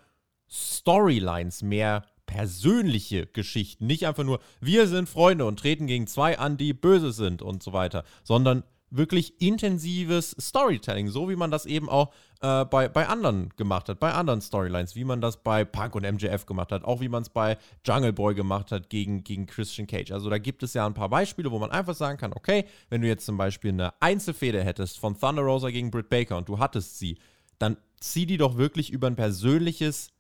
Storylines, 0.50 1.64
mehr 1.64 2.06
persönliche 2.32 3.28
Geschichten. 3.28 3.88
Nicht 3.88 4.08
einfach 4.08 4.24
nur, 4.24 4.40
wir 4.62 4.88
sind 4.88 5.10
Freunde 5.10 5.46
und 5.46 5.60
treten 5.60 5.86
gegen 5.86 6.08
zwei 6.08 6.40
an, 6.40 6.56
die 6.56 6.74
böse 6.74 7.12
sind 7.12 7.42
und 7.42 7.62
so 7.62 7.74
weiter, 7.74 8.06
sondern 8.24 8.64
wirklich 8.90 9.42
intensives 9.42 10.36
Storytelling, 10.40 11.10
so 11.10 11.30
wie 11.30 11.36
man 11.36 11.52
das 11.52 11.66
eben 11.66 11.90
auch 11.90 12.14
äh, 12.42 12.66
bei, 12.66 12.88
bei 12.88 13.08
anderen 13.08 13.50
gemacht 13.58 13.90
hat, 13.90 14.00
bei 14.00 14.14
anderen 14.14 14.42
Storylines, 14.42 14.96
wie 14.96 15.04
man 15.04 15.20
das 15.22 15.44
bei 15.44 15.66
Punk 15.66 15.96
und 15.96 16.04
MJF 16.04 16.46
gemacht 16.46 16.72
hat, 16.72 16.84
auch 16.84 17.02
wie 17.02 17.10
man 17.10 17.22
es 17.22 17.30
bei 17.30 17.58
Jungle 17.86 18.14
Boy 18.14 18.34
gemacht 18.34 18.72
hat 18.72 18.90
gegen, 18.90 19.24
gegen 19.24 19.46
Christian 19.46 19.88
Cage. 19.88 20.12
Also 20.12 20.30
da 20.30 20.38
gibt 20.38 20.64
es 20.64 20.74
ja 20.74 20.86
ein 20.86 20.94
paar 20.94 21.10
Beispiele, 21.10 21.52
wo 21.52 21.60
man 21.60 21.72
einfach 21.72 21.96
sagen 21.96 22.18
kann, 22.18 22.34
okay, 22.34 22.66
wenn 22.90 23.02
du 23.02 23.08
jetzt 23.08 23.26
zum 23.26 23.38
Beispiel 23.38 23.72
eine 23.72 23.94
Einzelfehde 24.02 24.64
hättest 24.64 25.00
von 25.00 25.20
Thunder 25.20 25.42
Rosa 25.42 25.70
gegen 25.70 25.92
Britt 25.92 26.10
Baker 26.10 26.38
und 26.38 26.48
du 26.48 26.60
hattest 26.60 26.98
sie, 26.98 27.18
dann 27.60 27.78
zieh 28.00 28.26
die 28.26 28.38
doch 28.38 28.58
wirklich 28.58 28.90
über 28.90 29.08
ein 29.08 29.16
persönliches 29.16 30.12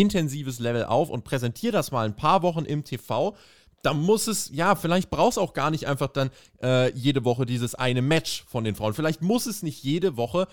intensives 0.00 0.58
Level 0.58 0.84
auf 0.84 1.10
und 1.10 1.24
präsentiere 1.24 1.72
das 1.72 1.90
mal 1.90 2.04
ein 2.06 2.16
paar 2.16 2.42
Wochen 2.42 2.64
im 2.64 2.84
TV. 2.84 3.34
Da 3.82 3.94
muss 3.94 4.26
es, 4.26 4.50
ja, 4.52 4.74
vielleicht 4.74 5.10
brauchst 5.10 5.38
auch 5.38 5.52
gar 5.52 5.70
nicht 5.70 5.86
einfach 5.86 6.08
dann 6.08 6.30
äh, 6.62 6.92
jede 6.92 7.24
Woche 7.24 7.46
dieses 7.46 7.74
eine 7.74 8.02
Match 8.02 8.44
von 8.46 8.64
den 8.64 8.74
Frauen. 8.74 8.94
Vielleicht 8.94 9.22
muss 9.22 9.46
es 9.46 9.62
nicht 9.62 9.82
jede 9.82 10.16
Woche 10.16 10.48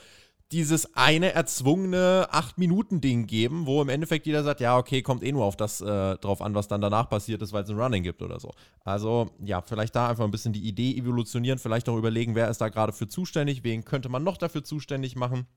dieses 0.52 0.96
eine 0.96 1.34
erzwungene 1.34 2.28
8-Minuten-Ding 2.32 3.26
geben, 3.26 3.66
wo 3.66 3.82
im 3.82 3.90
Endeffekt 3.90 4.28
jeder 4.28 4.44
sagt, 4.44 4.60
ja, 4.60 4.78
okay, 4.78 5.02
kommt 5.02 5.24
eh 5.24 5.32
nur 5.32 5.46
auf 5.46 5.58
das 5.58 5.82
äh, 5.82 6.16
drauf 6.18 6.42
an, 6.42 6.54
was 6.54 6.68
dann 6.68 6.80
danach 6.80 7.10
passiert 7.10 7.42
ist, 7.42 7.54
weil 7.54 7.64
es 7.64 7.70
ein 7.72 7.80
Running 7.80 8.04
gibt 8.04 8.22
oder 8.22 8.40
so. 8.40 8.52
Also, 8.86 9.32
ja, 9.44 9.62
vielleicht 9.62 9.96
da 9.96 10.08
einfach 10.10 10.24
ein 10.24 10.32
bisschen 10.32 10.54
die 10.54 10.68
Idee 10.68 10.96
evolutionieren, 10.96 11.58
vielleicht 11.58 11.90
auch 11.90 11.98
überlegen, 11.98 12.36
wer 12.36 12.50
ist 12.50 12.62
da 12.62 12.70
gerade 12.70 12.94
für 12.94 13.08
zuständig, 13.08 13.64
wen 13.64 13.84
könnte 13.84 14.10
man 14.10 14.24
noch 14.24 14.38
dafür 14.38 14.64
zuständig 14.64 15.16
machen. 15.16 15.48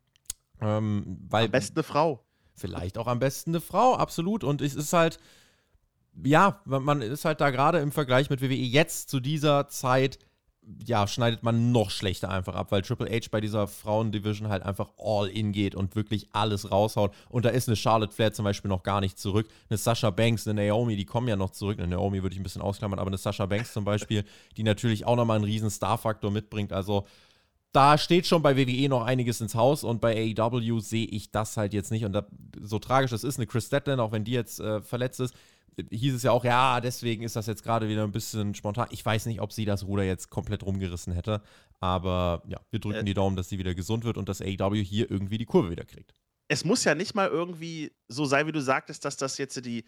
Ähm, 0.62 1.18
weil, 1.28 1.44
Am 1.44 1.50
besten 1.50 1.76
eine 1.76 1.82
Frau. 1.82 2.25
Vielleicht 2.56 2.98
auch 2.98 3.06
am 3.06 3.18
besten 3.18 3.50
eine 3.50 3.60
Frau, 3.60 3.94
absolut. 3.94 4.42
Und 4.42 4.62
es 4.62 4.74
ist 4.74 4.92
halt, 4.92 5.18
ja, 6.24 6.60
man 6.64 7.02
ist 7.02 7.24
halt 7.24 7.40
da 7.40 7.50
gerade 7.50 7.78
im 7.78 7.92
Vergleich 7.92 8.30
mit 8.30 8.40
WWE 8.40 8.54
jetzt 8.54 9.10
zu 9.10 9.20
dieser 9.20 9.68
Zeit 9.68 10.18
ja, 10.84 11.06
schneidet 11.06 11.42
man 11.42 11.70
noch 11.70 11.90
schlechter 11.90 12.28
einfach 12.28 12.54
ab, 12.54 12.72
weil 12.72 12.82
Triple 12.82 13.08
H 13.08 13.28
bei 13.30 13.40
dieser 13.40 13.68
Frauen-Division 13.68 14.48
halt 14.48 14.64
einfach 14.64 14.90
all 14.98 15.28
in 15.28 15.52
geht 15.52 15.74
und 15.74 15.94
wirklich 15.94 16.28
alles 16.32 16.70
raushaut. 16.70 17.14
Und 17.28 17.44
da 17.44 17.50
ist 17.50 17.68
eine 17.68 17.76
Charlotte 17.76 18.12
Flair 18.12 18.32
zum 18.32 18.44
Beispiel 18.44 18.68
noch 18.68 18.82
gar 18.82 19.00
nicht 19.00 19.18
zurück. 19.18 19.46
Eine 19.70 19.78
Sasha 19.78 20.10
Banks, 20.10 20.46
eine 20.46 20.66
Naomi, 20.66 20.96
die 20.96 21.04
kommen 21.04 21.28
ja 21.28 21.36
noch 21.36 21.50
zurück. 21.50 21.78
Eine 21.78 21.88
Naomi 21.88 22.22
würde 22.22 22.34
ich 22.34 22.40
ein 22.40 22.42
bisschen 22.42 22.62
ausklammern, 22.62 22.98
aber 22.98 23.08
eine 23.08 23.18
Sasha 23.18 23.46
Banks 23.46 23.72
zum 23.72 23.84
Beispiel, 23.84 24.24
die 24.56 24.64
natürlich 24.64 25.06
auch 25.06 25.16
nochmal 25.16 25.36
einen 25.36 25.44
riesen 25.44 25.70
Star-Faktor 25.70 26.32
mitbringt. 26.32 26.72
Also 26.72 27.06
da 27.76 27.98
steht 27.98 28.26
schon 28.26 28.40
bei 28.40 28.56
WWE 28.56 28.88
noch 28.88 29.04
einiges 29.04 29.42
ins 29.42 29.54
Haus 29.54 29.84
und 29.84 30.00
bei 30.00 30.34
AEW 30.34 30.80
sehe 30.80 31.06
ich 31.06 31.30
das 31.30 31.58
halt 31.58 31.74
jetzt 31.74 31.90
nicht. 31.90 32.06
Und 32.06 32.12
da, 32.12 32.26
so 32.58 32.78
tragisch 32.78 33.10
das 33.10 33.22
ist, 33.22 33.36
eine 33.36 33.46
Chris 33.46 33.68
Detlin, 33.68 34.00
auch 34.00 34.12
wenn 34.12 34.24
die 34.24 34.32
jetzt 34.32 34.60
äh, 34.60 34.80
verletzt 34.80 35.20
ist, 35.20 35.34
hieß 35.90 36.14
es 36.14 36.22
ja 36.22 36.30
auch, 36.30 36.42
ja, 36.42 36.80
deswegen 36.80 37.22
ist 37.22 37.36
das 37.36 37.46
jetzt 37.46 37.62
gerade 37.62 37.86
wieder 37.90 38.04
ein 38.04 38.12
bisschen 38.12 38.54
spontan. 38.54 38.88
Ich 38.92 39.04
weiß 39.04 39.26
nicht, 39.26 39.42
ob 39.42 39.52
sie 39.52 39.66
das 39.66 39.84
Ruder 39.84 40.04
jetzt 40.04 40.30
komplett 40.30 40.64
rumgerissen 40.64 41.12
hätte, 41.12 41.42
aber 41.78 42.42
ja, 42.48 42.58
wir 42.70 42.80
drücken 42.80 43.00
äh, 43.00 43.04
die 43.04 43.12
Daumen, 43.12 43.36
dass 43.36 43.50
sie 43.50 43.58
wieder 43.58 43.74
gesund 43.74 44.04
wird 44.04 44.16
und 44.16 44.30
dass 44.30 44.40
AEW 44.40 44.82
hier 44.82 45.10
irgendwie 45.10 45.36
die 45.36 45.44
Kurve 45.44 45.70
wieder 45.70 45.84
kriegt. 45.84 46.14
Es 46.48 46.64
muss 46.64 46.82
ja 46.84 46.94
nicht 46.94 47.14
mal 47.14 47.28
irgendwie 47.28 47.92
so 48.08 48.24
sein, 48.24 48.46
wie 48.46 48.52
du 48.52 48.62
sagtest, 48.62 49.04
dass 49.04 49.18
das 49.18 49.36
jetzt 49.36 49.66
die, 49.66 49.84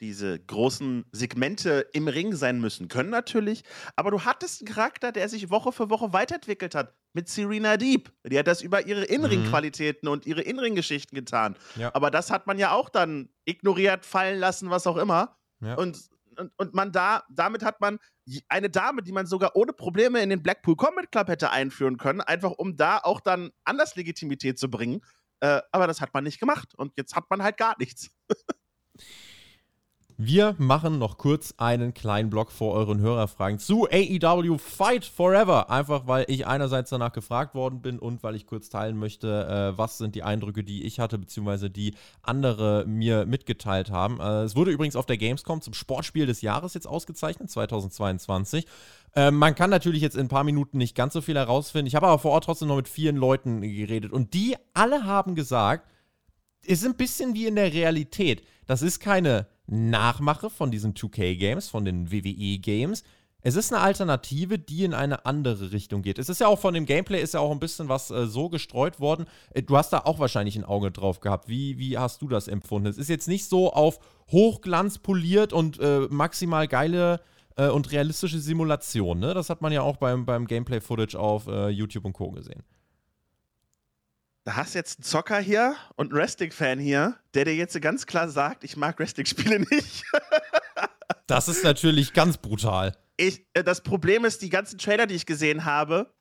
diese 0.00 0.38
großen 0.38 1.04
Segmente 1.12 1.86
im 1.92 2.08
Ring 2.08 2.34
sein 2.34 2.60
müssen. 2.60 2.88
Können 2.88 3.10
natürlich, 3.10 3.64
aber 3.96 4.10
du 4.10 4.22
hattest 4.24 4.60
einen 4.60 4.74
Charakter, 4.74 5.12
der 5.12 5.28
sich 5.28 5.50
Woche 5.50 5.72
für 5.72 5.90
Woche 5.90 6.12
weiterentwickelt 6.12 6.74
hat. 6.74 6.94
Mit 7.12 7.28
Serena 7.28 7.76
Deep. 7.76 8.12
Die 8.24 8.38
hat 8.38 8.46
das 8.46 8.62
über 8.62 8.86
ihre 8.86 9.04
Inring-Qualitäten 9.04 10.06
mhm. 10.06 10.12
und 10.12 10.26
ihre 10.26 10.42
Inring-Geschichten 10.42 11.14
getan. 11.14 11.56
Ja. 11.76 11.94
Aber 11.94 12.10
das 12.10 12.30
hat 12.30 12.46
man 12.46 12.58
ja 12.58 12.72
auch 12.72 12.88
dann 12.88 13.28
ignoriert, 13.44 14.06
fallen 14.06 14.38
lassen, 14.38 14.70
was 14.70 14.86
auch 14.86 14.96
immer. 14.96 15.36
Ja. 15.60 15.74
Und, 15.74 15.98
und, 16.36 16.52
und 16.56 16.72
man 16.72 16.92
da, 16.92 17.24
damit 17.28 17.64
hat 17.64 17.80
man 17.80 17.98
eine 18.48 18.70
Dame, 18.70 19.02
die 19.02 19.12
man 19.12 19.26
sogar 19.26 19.56
ohne 19.56 19.72
Probleme 19.72 20.22
in 20.22 20.30
den 20.30 20.42
Blackpool 20.42 20.76
Combat 20.76 21.10
Club 21.10 21.28
hätte 21.28 21.50
einführen 21.50 21.96
können, 21.96 22.20
einfach 22.20 22.52
um 22.52 22.76
da 22.76 22.98
auch 22.98 23.20
dann 23.20 23.50
anders 23.64 23.96
Legitimität 23.96 24.58
zu 24.58 24.70
bringen. 24.70 25.00
Äh, 25.40 25.62
aber 25.72 25.86
das 25.86 26.00
hat 26.00 26.14
man 26.14 26.24
nicht 26.24 26.38
gemacht. 26.38 26.74
Und 26.76 26.92
jetzt 26.96 27.16
hat 27.16 27.28
man 27.28 27.42
halt 27.42 27.56
gar 27.56 27.76
nichts. 27.78 28.10
Wir 30.22 30.54
machen 30.58 30.98
noch 30.98 31.16
kurz 31.16 31.54
einen 31.56 31.94
kleinen 31.94 32.28
Blog 32.28 32.52
vor 32.52 32.74
euren 32.74 33.00
Hörerfragen 33.00 33.58
zu 33.58 33.88
AEW 33.90 34.58
Fight 34.58 35.06
Forever. 35.06 35.70
Einfach 35.70 36.06
weil 36.08 36.26
ich 36.28 36.46
einerseits 36.46 36.90
danach 36.90 37.14
gefragt 37.14 37.54
worden 37.54 37.80
bin 37.80 37.98
und 37.98 38.22
weil 38.22 38.34
ich 38.34 38.44
kurz 38.44 38.68
teilen 38.68 38.98
möchte, 38.98 39.72
äh, 39.72 39.78
was 39.78 39.96
sind 39.96 40.14
die 40.14 40.22
Eindrücke, 40.22 40.62
die 40.62 40.84
ich 40.84 41.00
hatte, 41.00 41.16
beziehungsweise 41.16 41.70
die 41.70 41.94
andere 42.20 42.84
mir 42.86 43.24
mitgeteilt 43.24 43.90
haben. 43.90 44.20
Äh, 44.20 44.42
es 44.42 44.54
wurde 44.54 44.72
übrigens 44.72 44.94
auf 44.94 45.06
der 45.06 45.16
Gamescom 45.16 45.62
zum 45.62 45.72
Sportspiel 45.72 46.26
des 46.26 46.42
Jahres 46.42 46.74
jetzt 46.74 46.86
ausgezeichnet, 46.86 47.50
2022. 47.50 48.66
Äh, 49.14 49.30
man 49.30 49.54
kann 49.54 49.70
natürlich 49.70 50.02
jetzt 50.02 50.16
in 50.16 50.26
ein 50.26 50.28
paar 50.28 50.44
Minuten 50.44 50.76
nicht 50.76 50.94
ganz 50.94 51.14
so 51.14 51.22
viel 51.22 51.36
herausfinden. 51.36 51.86
Ich 51.86 51.94
habe 51.94 52.08
aber 52.08 52.18
vor 52.18 52.32
Ort 52.32 52.44
trotzdem 52.44 52.68
noch 52.68 52.76
mit 52.76 52.88
vielen 52.88 53.16
Leuten 53.16 53.62
geredet 53.62 54.12
und 54.12 54.34
die 54.34 54.54
alle 54.74 55.06
haben 55.06 55.34
gesagt, 55.34 55.88
ist 56.62 56.84
ein 56.84 56.96
bisschen 56.96 57.32
wie 57.32 57.46
in 57.46 57.56
der 57.56 57.72
Realität. 57.72 58.42
Das 58.66 58.82
ist 58.82 59.00
keine 59.00 59.46
Nachmache 59.70 60.50
von 60.50 60.70
diesen 60.70 60.94
2K-Games, 60.94 61.68
von 61.68 61.84
den 61.84 62.10
WWE-Games. 62.10 63.04
Es 63.42 63.56
ist 63.56 63.72
eine 63.72 63.80
Alternative, 63.80 64.58
die 64.58 64.84
in 64.84 64.92
eine 64.92 65.24
andere 65.24 65.72
Richtung 65.72 66.02
geht. 66.02 66.18
Es 66.18 66.28
ist 66.28 66.40
ja 66.40 66.48
auch 66.48 66.58
von 66.58 66.74
dem 66.74 66.84
Gameplay 66.84 67.22
ist 67.22 67.34
ja 67.34 67.40
auch 67.40 67.52
ein 67.52 67.60
bisschen 67.60 67.88
was 67.88 68.10
äh, 68.10 68.26
so 68.26 68.48
gestreut 68.50 69.00
worden. 69.00 69.26
Äh, 69.54 69.62
du 69.62 69.76
hast 69.76 69.92
da 69.92 70.00
auch 70.00 70.18
wahrscheinlich 70.18 70.56
ein 70.56 70.64
Auge 70.64 70.90
drauf 70.90 71.20
gehabt. 71.20 71.48
Wie, 71.48 71.78
wie 71.78 71.96
hast 71.96 72.20
du 72.20 72.28
das 72.28 72.48
empfunden? 72.48 72.88
Es 72.88 72.98
ist 72.98 73.08
jetzt 73.08 73.28
nicht 73.28 73.46
so 73.46 73.72
auf 73.72 73.98
Hochglanz 74.30 74.98
poliert 74.98 75.52
und 75.52 75.78
äh, 75.80 76.00
maximal 76.10 76.68
geile 76.68 77.20
äh, 77.56 77.68
und 77.68 77.92
realistische 77.92 78.40
Simulation. 78.40 79.20
Ne? 79.20 79.32
Das 79.32 79.48
hat 79.48 79.62
man 79.62 79.72
ja 79.72 79.82
auch 79.82 79.96
beim, 79.96 80.26
beim 80.26 80.46
Gameplay-Footage 80.46 81.18
auf 81.18 81.46
äh, 81.46 81.68
YouTube 81.68 82.04
und 82.04 82.12
Co. 82.12 82.30
gesehen 82.32 82.62
da 84.44 84.56
hast 84.56 84.74
du 84.74 84.78
jetzt 84.78 84.98
einen 84.98 85.04
Zocker 85.04 85.38
hier 85.38 85.76
und 85.96 86.10
einen 86.10 86.18
Wrestling-Fan 86.18 86.78
hier, 86.78 87.16
der 87.34 87.44
dir 87.44 87.54
jetzt 87.54 87.80
ganz 87.80 88.06
klar 88.06 88.28
sagt, 88.28 88.64
ich 88.64 88.76
mag 88.76 88.98
Wrestling-Spiele 88.98 89.60
nicht. 89.60 90.04
das 91.26 91.48
ist 91.48 91.62
natürlich 91.62 92.12
ganz 92.12 92.38
brutal. 92.38 92.96
Ich, 93.16 93.46
äh, 93.52 93.62
das 93.62 93.82
Problem 93.82 94.24
ist, 94.24 94.42
die 94.42 94.48
ganzen 94.48 94.78
Trailer, 94.78 95.06
die 95.06 95.14
ich 95.14 95.26
gesehen 95.26 95.64
habe, 95.64 96.12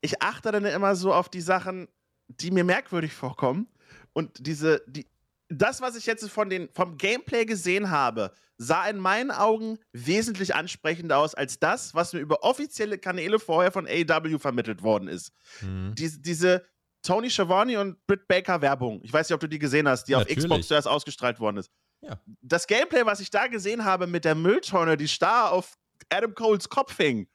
ich 0.00 0.22
achte 0.22 0.52
dann 0.52 0.64
immer 0.64 0.96
so 0.96 1.12
auf 1.12 1.28
die 1.28 1.40
Sachen, 1.40 1.88
die 2.28 2.50
mir 2.50 2.64
merkwürdig 2.64 3.12
vorkommen. 3.12 3.68
Und 4.12 4.46
diese, 4.46 4.82
die, 4.86 5.06
das, 5.48 5.80
was 5.80 5.96
ich 5.96 6.06
jetzt 6.06 6.28
von 6.30 6.48
den, 6.48 6.68
vom 6.72 6.96
Gameplay 6.96 7.44
gesehen 7.44 7.90
habe, 7.90 8.32
sah 8.56 8.86
in 8.88 8.98
meinen 8.98 9.30
Augen 9.30 9.78
wesentlich 9.92 10.54
ansprechender 10.54 11.18
aus 11.18 11.34
als 11.34 11.58
das, 11.58 11.94
was 11.94 12.12
mir 12.12 12.20
über 12.20 12.42
offizielle 12.42 12.98
Kanäle 12.98 13.38
vorher 13.38 13.72
von 13.72 13.86
AEW 13.86 14.38
vermittelt 14.38 14.82
worden 14.82 15.08
ist. 15.08 15.32
Mhm. 15.60 15.94
Die, 15.94 16.20
diese, 16.20 16.64
Tony 17.02 17.30
Schiavone 17.30 17.80
und 17.80 18.06
Britt 18.06 18.26
Baker 18.28 18.60
Werbung. 18.60 19.00
Ich 19.02 19.12
weiß 19.12 19.28
nicht, 19.28 19.34
ob 19.34 19.40
du 19.40 19.48
die 19.48 19.58
gesehen 19.58 19.88
hast, 19.88 20.04
die 20.04 20.12
Natürlich. 20.12 20.38
auf 20.38 20.44
Xbox 20.44 20.68
zuerst 20.68 20.88
ausgestrahlt 20.88 21.40
worden 21.40 21.58
ist. 21.58 21.70
Ja. 22.00 22.20
Das 22.42 22.66
Gameplay, 22.66 23.04
was 23.04 23.20
ich 23.20 23.30
da 23.30 23.46
gesehen 23.46 23.84
habe 23.84 24.06
mit 24.06 24.24
der 24.24 24.34
Mülltonne, 24.34 24.96
die 24.96 25.08
starr 25.08 25.52
auf 25.52 25.74
Adam 26.10 26.34
Coles 26.34 26.68
Kopf 26.68 26.96
hing, 26.96 27.28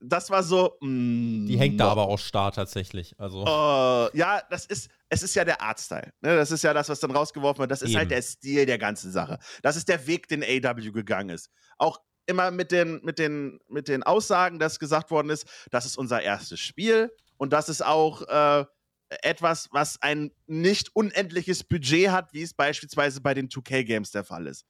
das 0.00 0.30
war 0.30 0.42
so. 0.42 0.76
Mm, 0.80 1.46
die 1.46 1.58
hängt 1.58 1.80
da 1.80 1.88
aber 1.90 2.08
auch 2.08 2.18
starr 2.18 2.52
tatsächlich. 2.52 3.14
Also. 3.18 3.42
Uh, 3.42 4.08
ja, 4.14 4.42
das 4.50 4.66
ist, 4.66 4.90
es 5.08 5.22
ist 5.22 5.34
ja 5.34 5.44
der 5.44 5.60
Artstyle. 5.62 6.12
Ne? 6.20 6.36
Das 6.36 6.50
ist 6.50 6.62
ja 6.62 6.74
das, 6.74 6.88
was 6.88 7.00
dann 7.00 7.10
rausgeworfen 7.10 7.60
wird. 7.60 7.70
Das 7.70 7.82
ist 7.82 7.94
halt 7.94 8.06
Eben. 8.06 8.10
halt 8.10 8.10
der 8.10 8.22
Stil 8.22 8.66
der 8.66 8.78
ganzen 8.78 9.10
Sache. 9.10 9.38
Das 9.62 9.76
ist 9.76 9.88
der 9.88 10.06
Weg, 10.06 10.28
den 10.28 10.42
AW 10.42 10.90
gegangen 10.90 11.30
ist. 11.30 11.50
Auch 11.78 12.00
immer 12.26 12.50
mit 12.50 12.72
den, 12.72 13.00
mit 13.04 13.18
den, 13.18 13.58
mit 13.68 13.88
den 13.88 14.02
Aussagen, 14.02 14.58
dass 14.58 14.78
gesagt 14.78 15.10
worden 15.10 15.30
ist, 15.30 15.46
das 15.70 15.86
ist 15.86 15.96
unser 15.96 16.20
erstes 16.20 16.60
Spiel 16.60 17.10
und 17.36 17.52
das 17.52 17.68
ist 17.68 17.84
auch. 17.84 18.22
Äh, 18.22 18.66
etwas, 19.08 19.68
was 19.72 20.00
ein 20.02 20.32
nicht 20.46 20.94
unendliches 20.94 21.64
Budget 21.64 22.10
hat, 22.10 22.32
wie 22.32 22.42
es 22.42 22.54
beispielsweise 22.54 23.20
bei 23.20 23.34
den 23.34 23.48
2K-Games 23.48 24.10
der 24.10 24.24
Fall 24.24 24.46
ist. 24.46 24.64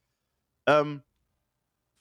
Ähm, 0.69 1.03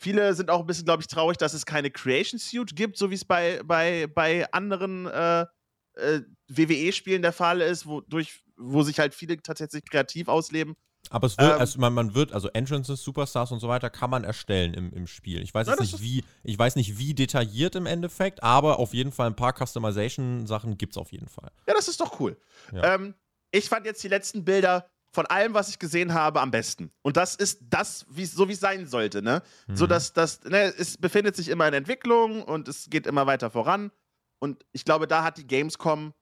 viele 0.02 0.34
sind 0.34 0.50
auch 0.50 0.60
ein 0.62 0.66
bisschen, 0.66 0.86
glaube 0.86 1.02
ich, 1.02 1.08
traurig, 1.08 1.38
dass 1.38 1.54
es 1.54 1.66
keine 1.66 1.92
Creation 1.92 2.40
Suit 2.40 2.76
gibt, 2.76 2.98
so 2.98 3.10
wie 3.10 3.16
es 3.16 3.26
bei, 3.26 3.62
bei, 3.64 4.08
bei 4.08 4.52
anderen 4.52 5.06
äh, 5.06 5.46
äh, 5.94 6.22
WWE-Spielen 6.50 7.22
der 7.22 7.34
Fall 7.34 7.62
ist, 7.62 7.86
wodurch, 7.86 8.44
wo 8.58 8.84
sich 8.84 9.00
halt 9.00 9.14
viele 9.14 9.38
tatsächlich 9.38 9.86
kreativ 9.90 10.28
ausleben. 10.28 10.76
Aber 11.10 11.28
es 11.28 11.38
wird, 11.38 11.54
ähm, 11.54 11.60
also 11.60 11.80
man, 11.80 11.94
man 11.94 12.16
wird, 12.16 12.34
also 12.34 12.50
Entrances, 12.50 13.02
Superstars 13.04 13.52
und 13.52 13.60
so 13.60 13.68
weiter 13.68 13.90
kann 13.90 14.10
man 14.10 14.24
erstellen 14.24 14.74
im, 14.74 14.92
im 14.94 15.08
Spiel. 15.08 15.42
Ich 15.42 15.54
weiß 15.54 15.68
jetzt 15.68 15.80
nicht, 15.80 16.02
wie, 16.02 16.24
ich 16.44 16.58
weiß 16.58 16.76
nicht, 16.76 16.98
wie 16.98 17.14
detailliert 17.14 17.76
im 17.76 17.86
Endeffekt, 17.86 18.44
aber 18.44 18.80
auf 18.80 18.94
jeden 18.94 19.12
Fall 19.12 19.28
ein 19.28 19.36
paar 19.36 19.54
Customization-Sachen 19.54 20.78
gibt 20.78 20.94
es 20.94 20.98
auf 20.98 21.12
jeden 21.12 21.28
Fall. 21.28 21.52
Ja, 21.68 21.74
das 21.74 21.88
ist 21.88 22.00
doch 22.02 22.20
cool. 22.20 22.38
Ja. 22.72 22.96
Ähm, 22.96 23.14
ich 23.52 23.70
fand 23.70 23.86
jetzt 23.86 24.04
die 24.04 24.08
letzten 24.08 24.44
Bilder 24.44 24.90
von 25.16 25.26
allem, 25.28 25.54
was 25.54 25.70
ich 25.70 25.80
gesehen 25.80 26.14
habe, 26.14 26.42
am 26.42 26.52
besten. 26.52 26.92
Und 27.02 27.16
das 27.18 27.36
ist 27.36 27.60
das, 27.70 28.06
wie, 28.10 28.26
so 28.26 28.50
wie 28.50 28.54
es 28.54 28.60
sein 28.60 28.86
sollte, 28.86 29.22
ne? 29.22 29.42
Mhm. 29.68 29.76
So 29.78 29.88
dass 29.88 30.12
das, 30.12 30.44
ne, 30.44 30.74
es 30.78 30.98
befindet 30.98 31.36
sich 31.36 31.48
immer 31.48 31.68
in 31.68 31.74
Entwicklung 31.74 32.44
und 32.44 32.68
es 32.68 32.90
geht 32.90 33.08
immer 33.08 33.26
weiter 33.26 33.50
voran. 33.50 33.92
Und 34.40 34.66
ich 34.74 34.84
glaube, 34.84 35.08
da 35.08 35.24
hat 35.24 35.38
die 35.38 35.48
Gamescom 35.48 36.14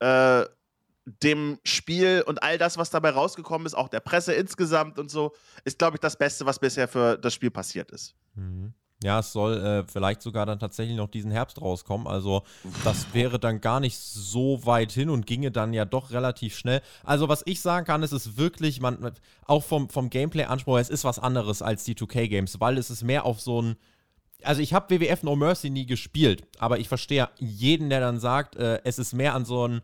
äh, 0.00 0.44
dem 1.22 1.58
Spiel 1.64 2.22
und 2.26 2.42
all 2.42 2.58
das, 2.58 2.78
was 2.78 2.90
dabei 2.90 3.10
rausgekommen 3.10 3.66
ist, 3.66 3.74
auch 3.74 3.88
der 3.88 4.00
Presse 4.00 4.34
insgesamt 4.34 4.98
und 4.98 5.10
so, 5.10 5.34
ist, 5.64 5.78
glaube 5.78 5.96
ich, 5.96 6.00
das 6.00 6.16
Beste, 6.16 6.46
was 6.46 6.58
bisher 6.58 6.88
für 6.88 7.16
das 7.18 7.34
Spiel 7.34 7.50
passiert 7.50 7.90
ist. 7.90 8.14
Mhm. 8.34 8.72
Ja, 9.02 9.20
es 9.20 9.32
soll 9.32 9.58
äh, 9.58 9.84
vielleicht 9.86 10.22
sogar 10.22 10.44
dann 10.44 10.58
tatsächlich 10.58 10.96
noch 10.96 11.06
diesen 11.06 11.30
Herbst 11.30 11.60
rauskommen. 11.60 12.08
Also 12.08 12.42
das 12.82 13.14
wäre 13.14 13.38
dann 13.38 13.60
gar 13.60 13.78
nicht 13.78 13.96
so 13.96 14.66
weit 14.66 14.90
hin 14.90 15.08
und 15.08 15.24
ginge 15.24 15.52
dann 15.52 15.72
ja 15.72 15.84
doch 15.84 16.10
relativ 16.10 16.56
schnell. 16.56 16.82
Also 17.04 17.28
was 17.28 17.42
ich 17.46 17.60
sagen 17.60 17.86
kann, 17.86 18.02
es 18.02 18.12
ist 18.12 18.36
wirklich, 18.36 18.80
man, 18.80 19.12
auch 19.46 19.62
vom, 19.62 19.88
vom 19.88 20.10
Gameplay-Anspruch, 20.10 20.78
es 20.78 20.90
ist 20.90 21.04
was 21.04 21.20
anderes 21.20 21.62
als 21.62 21.84
die 21.84 21.94
2K-Games, 21.94 22.58
weil 22.58 22.76
es 22.76 22.90
ist 22.90 23.04
mehr 23.04 23.24
auf 23.24 23.40
so 23.40 23.62
ein 23.62 23.76
also 24.44 24.62
ich 24.62 24.72
habe 24.72 24.94
WWF 24.94 25.24
No 25.24 25.34
Mercy 25.34 25.68
nie 25.68 25.84
gespielt, 25.84 26.44
aber 26.60 26.78
ich 26.78 26.88
verstehe 26.88 27.28
jeden, 27.38 27.90
der 27.90 27.98
dann 27.98 28.20
sagt, 28.20 28.54
äh, 28.54 28.80
es 28.84 29.00
ist 29.00 29.12
mehr 29.12 29.34
an 29.34 29.44
so 29.44 29.66
ein 29.66 29.82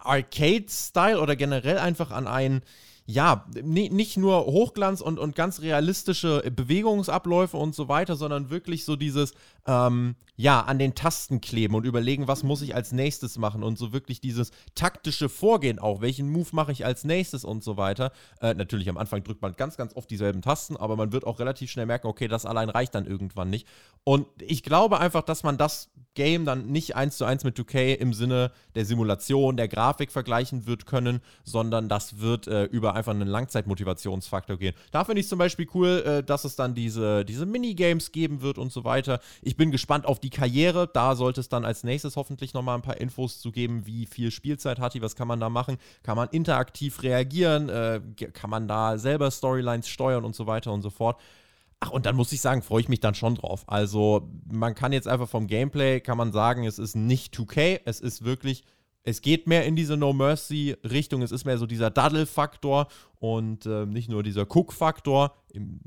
Arcade-Style 0.00 1.20
oder 1.20 1.36
generell 1.36 1.78
einfach 1.78 2.10
an 2.10 2.26
ein 2.26 2.62
ja, 3.10 3.44
nicht 3.60 4.16
nur 4.16 4.46
Hochglanz 4.46 5.00
und, 5.00 5.18
und 5.18 5.34
ganz 5.34 5.62
realistische 5.62 6.48
Bewegungsabläufe 6.54 7.56
und 7.56 7.74
so 7.74 7.88
weiter, 7.88 8.14
sondern 8.14 8.50
wirklich 8.50 8.84
so 8.84 8.94
dieses, 8.94 9.34
ähm, 9.66 10.16
ja, 10.36 10.60
an 10.60 10.78
den 10.78 10.94
Tasten 10.94 11.42
kleben 11.42 11.74
und 11.74 11.84
überlegen, 11.84 12.26
was 12.26 12.42
muss 12.42 12.62
ich 12.62 12.74
als 12.74 12.92
nächstes 12.92 13.36
machen 13.36 13.62
und 13.62 13.76
so 13.76 13.92
wirklich 13.92 14.22
dieses 14.22 14.52
taktische 14.74 15.28
Vorgehen 15.28 15.78
auch, 15.78 16.00
welchen 16.00 16.30
Move 16.30 16.48
mache 16.52 16.72
ich 16.72 16.86
als 16.86 17.04
nächstes 17.04 17.44
und 17.44 17.62
so 17.62 17.76
weiter. 17.76 18.10
Äh, 18.40 18.54
natürlich 18.54 18.88
am 18.88 18.96
Anfang 18.96 19.22
drückt 19.22 19.42
man 19.42 19.52
ganz, 19.52 19.76
ganz 19.76 19.94
oft 19.94 20.10
dieselben 20.10 20.40
Tasten, 20.40 20.78
aber 20.78 20.96
man 20.96 21.12
wird 21.12 21.26
auch 21.26 21.40
relativ 21.40 21.70
schnell 21.70 21.84
merken, 21.86 22.06
okay, 22.06 22.26
das 22.26 22.46
allein 22.46 22.70
reicht 22.70 22.94
dann 22.94 23.06
irgendwann 23.06 23.50
nicht. 23.50 23.66
Und 24.02 24.26
ich 24.40 24.62
glaube 24.62 24.98
einfach, 24.98 25.22
dass 25.22 25.42
man 25.42 25.58
das 25.58 25.90
Game 26.14 26.44
dann 26.44 26.66
nicht 26.66 26.96
eins 26.96 27.16
zu 27.16 27.24
eins 27.24 27.44
mit 27.44 27.56
2K 27.56 27.94
im 27.94 28.12
Sinne 28.12 28.50
der 28.74 28.84
Simulation, 28.84 29.56
der 29.56 29.68
Grafik 29.68 30.10
vergleichen 30.10 30.66
wird 30.66 30.86
können, 30.86 31.20
sondern 31.44 31.88
das 31.88 32.18
wird 32.18 32.48
äh, 32.48 32.64
über 32.64 32.94
einfach 32.94 33.12
einen 33.12 33.28
Langzeitmotivationsfaktor 33.28 34.56
gehen. 34.56 34.74
Da 34.90 35.04
finde 35.04 35.20
ich 35.20 35.28
zum 35.28 35.38
Beispiel 35.38 35.68
cool, 35.74 36.02
äh, 36.04 36.22
dass 36.24 36.44
es 36.44 36.56
dann 36.56 36.74
diese, 36.74 37.24
diese 37.24 37.46
Minigames 37.46 38.10
geben 38.10 38.42
wird 38.42 38.58
und 38.58 38.72
so 38.72 38.84
weiter. 38.84 39.20
Ich 39.42 39.49
bin 39.56 39.70
gespannt 39.70 40.06
auf 40.06 40.20
die 40.20 40.30
Karriere. 40.30 40.88
Da 40.92 41.14
sollte 41.14 41.40
es 41.40 41.48
dann 41.48 41.64
als 41.64 41.84
nächstes 41.84 42.16
hoffentlich 42.16 42.54
nochmal 42.54 42.76
ein 42.76 42.82
paar 42.82 43.00
Infos 43.00 43.40
zu 43.40 43.52
geben, 43.52 43.86
wie 43.86 44.06
viel 44.06 44.30
Spielzeit 44.30 44.78
hat 44.78 44.94
die, 44.94 45.02
was 45.02 45.16
kann 45.16 45.28
man 45.28 45.40
da 45.40 45.48
machen, 45.48 45.78
kann 46.02 46.16
man 46.16 46.28
interaktiv 46.28 47.02
reagieren, 47.02 47.68
äh, 47.68 48.00
kann 48.32 48.50
man 48.50 48.68
da 48.68 48.98
selber 48.98 49.30
Storylines 49.30 49.88
steuern 49.88 50.24
und 50.24 50.34
so 50.34 50.46
weiter 50.46 50.72
und 50.72 50.82
so 50.82 50.90
fort. 50.90 51.20
Ach, 51.80 51.90
und 51.90 52.04
dann 52.04 52.16
muss 52.16 52.32
ich 52.32 52.40
sagen, 52.40 52.62
freue 52.62 52.82
ich 52.82 52.88
mich 52.88 53.00
dann 53.00 53.14
schon 53.14 53.36
drauf. 53.36 53.64
Also, 53.66 54.28
man 54.50 54.74
kann 54.74 54.92
jetzt 54.92 55.08
einfach 55.08 55.28
vom 55.28 55.46
Gameplay, 55.46 56.00
kann 56.00 56.18
man 56.18 56.32
sagen, 56.32 56.64
es 56.64 56.78
ist 56.78 56.94
nicht 56.94 57.34
2K, 57.34 57.80
es 57.86 58.00
ist 58.00 58.24
wirklich 58.24 58.64
es 59.02 59.22
geht 59.22 59.46
mehr 59.46 59.64
in 59.64 59.76
diese 59.76 59.96
No 59.96 60.12
Mercy 60.12 60.76
Richtung. 60.84 61.22
Es 61.22 61.32
ist 61.32 61.44
mehr 61.44 61.58
so 61.58 61.66
dieser 61.66 61.90
Daddle-Faktor 61.90 62.88
und 63.20 63.66
äh, 63.66 63.84
nicht 63.84 64.08
nur 64.08 64.22
dieser 64.22 64.46
Cook-Faktor. 64.48 65.36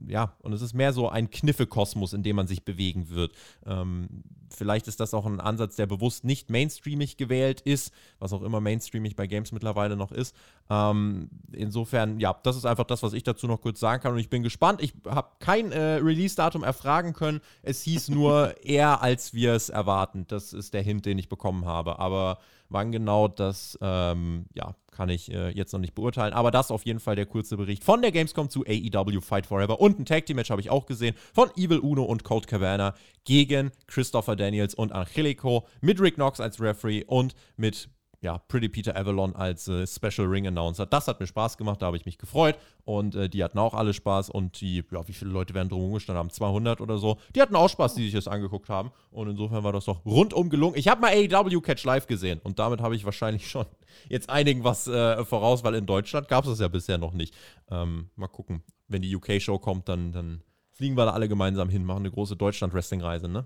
Ja, 0.07 0.33
und 0.41 0.53
es 0.53 0.61
ist 0.61 0.73
mehr 0.73 0.93
so 0.93 1.09
ein 1.09 1.31
Kniffekosmos, 1.31 2.13
in 2.13 2.21
dem 2.21 2.35
man 2.35 2.47
sich 2.47 2.63
bewegen 2.63 3.09
wird. 3.09 3.33
Ähm, 3.65 4.07
vielleicht 4.49 4.87
ist 4.87 4.99
das 4.99 5.15
auch 5.15 5.25
ein 5.25 5.39
Ansatz, 5.39 5.75
der 5.75 5.87
bewusst 5.87 6.25
nicht 6.25 6.51
mainstreamig 6.51 7.17
gewählt 7.17 7.61
ist, 7.61 7.91
was 8.19 8.33
auch 8.33 8.43
immer 8.43 8.61
mainstreamig 8.61 9.15
bei 9.15 9.25
Games 9.25 9.51
mittlerweile 9.51 9.95
noch 9.95 10.11
ist. 10.11 10.35
Ähm, 10.69 11.29
insofern, 11.51 12.19
ja, 12.19 12.35
das 12.43 12.55
ist 12.55 12.65
einfach 12.65 12.83
das, 12.83 13.01
was 13.01 13.13
ich 13.13 13.23
dazu 13.23 13.47
noch 13.47 13.61
kurz 13.61 13.79
sagen 13.79 14.03
kann. 14.03 14.13
Und 14.13 14.19
ich 14.19 14.29
bin 14.29 14.43
gespannt. 14.43 14.83
Ich 14.83 14.93
habe 15.07 15.29
kein 15.39 15.71
äh, 15.71 15.95
Release-Datum 15.95 16.63
erfragen 16.63 17.13
können. 17.13 17.41
Es 17.63 17.81
hieß 17.81 18.09
nur 18.09 18.55
eher, 18.63 19.01
als 19.01 19.33
wir 19.33 19.53
es 19.53 19.69
erwarten. 19.69 20.25
Das 20.27 20.53
ist 20.53 20.75
der 20.75 20.83
Hint, 20.83 21.07
den 21.07 21.17
ich 21.17 21.29
bekommen 21.29 21.65
habe. 21.65 21.97
Aber 21.97 22.37
Wann 22.73 22.91
genau, 22.91 23.27
das 23.27 23.77
ähm, 23.81 24.47
ja, 24.55 24.73
kann 24.95 25.09
ich 25.09 25.31
äh, 25.31 25.49
jetzt 25.49 25.73
noch 25.73 25.79
nicht 25.79 25.95
beurteilen. 25.95 26.33
Aber 26.33 26.51
das 26.51 26.71
auf 26.71 26.85
jeden 26.85 26.99
Fall 26.99 27.15
der 27.15 27.25
kurze 27.25 27.57
Bericht 27.57 27.83
von 27.83 28.01
der 28.01 28.11
Gamescom 28.11 28.49
zu 28.49 28.63
AEW 28.65 29.21
Fight 29.21 29.45
Forever. 29.45 29.79
Und 29.79 29.99
ein 29.99 30.05
Tag 30.05 30.25
Team 30.25 30.37
Match 30.37 30.49
habe 30.49 30.61
ich 30.61 30.69
auch 30.69 30.85
gesehen 30.85 31.15
von 31.33 31.49
Evil 31.55 31.79
Uno 31.79 32.03
und 32.03 32.23
Cold 32.23 32.47
Cabana 32.47 32.93
gegen 33.25 33.71
Christopher 33.87 34.35
Daniels 34.35 34.75
und 34.75 34.91
Angelico 34.91 35.67
mit 35.81 35.99
Rick 35.99 36.15
Knox 36.15 36.39
als 36.39 36.59
Referee 36.59 37.03
und 37.05 37.35
mit 37.57 37.89
ja, 38.23 38.37
Pretty 38.37 38.69
Peter 38.69 38.95
Avalon 38.95 39.35
als 39.35 39.67
äh, 39.67 39.85
Special 39.85 40.27
Ring 40.27 40.47
Announcer. 40.47 40.85
Das 40.85 41.07
hat 41.09 41.19
mir 41.19 41.27
Spaß 41.27 41.57
gemacht, 41.57 41.81
da 41.81 41.87
habe 41.87 41.97
ich 41.97 42.05
mich 42.05 42.17
gefreut. 42.17 42.57
Und 42.85 43.15
äh, 43.15 43.29
die 43.29 43.43
hatten 43.43 43.59
auch 43.59 43.73
alle 43.73 43.93
Spaß. 43.93 44.29
Und 44.29 44.61
die, 44.61 44.83
ja, 44.91 45.07
wie 45.07 45.13
viele 45.13 45.31
Leute 45.31 45.53
werden 45.53 45.67
drum 45.67 45.93
gestanden 45.93 46.19
haben? 46.19 46.29
200 46.29 46.79
oder 46.79 46.97
so. 46.97 47.17
Die 47.35 47.41
hatten 47.41 47.55
auch 47.55 47.67
Spaß, 47.67 47.95
die 47.95 48.05
sich 48.05 48.13
das 48.13 48.29
angeguckt 48.29 48.69
haben. 48.69 48.91
Und 49.11 49.29
insofern 49.29 49.65
war 49.65 49.73
das 49.73 49.85
doch 49.85 50.05
rundum 50.05 50.49
gelungen. 50.49 50.77
Ich 50.77 50.87
habe 50.87 51.01
mal 51.01 51.11
AEW 51.11 51.59
Catch 51.59 51.83
Live 51.83 52.07
gesehen. 52.07 52.39
Und 52.43 52.59
damit 52.59 52.79
habe 52.79 52.95
ich 52.95 53.03
wahrscheinlich 53.03 53.49
schon 53.49 53.65
jetzt 54.07 54.29
einigen 54.29 54.63
was 54.63 54.87
äh, 54.87 55.25
voraus, 55.25 55.65
weil 55.65 55.75
in 55.75 55.85
Deutschland 55.85 56.29
gab 56.29 56.45
es 56.45 56.51
das 56.51 56.59
ja 56.59 56.69
bisher 56.69 56.97
noch 56.97 57.13
nicht. 57.13 57.35
Ähm, 57.69 58.09
mal 58.15 58.27
gucken. 58.27 58.63
Wenn 58.87 59.01
die 59.01 59.13
UK-Show 59.13 59.59
kommt, 59.59 59.89
dann, 59.89 60.13
dann 60.13 60.41
fliegen 60.71 60.95
wir 60.95 61.05
da 61.05 61.11
alle 61.11 61.27
gemeinsam 61.27 61.67
hin, 61.67 61.83
machen 61.83 61.99
eine 61.99 62.11
große 62.11 62.37
Deutschland-Wrestling-Reise, 62.37 63.27
ne? 63.27 63.45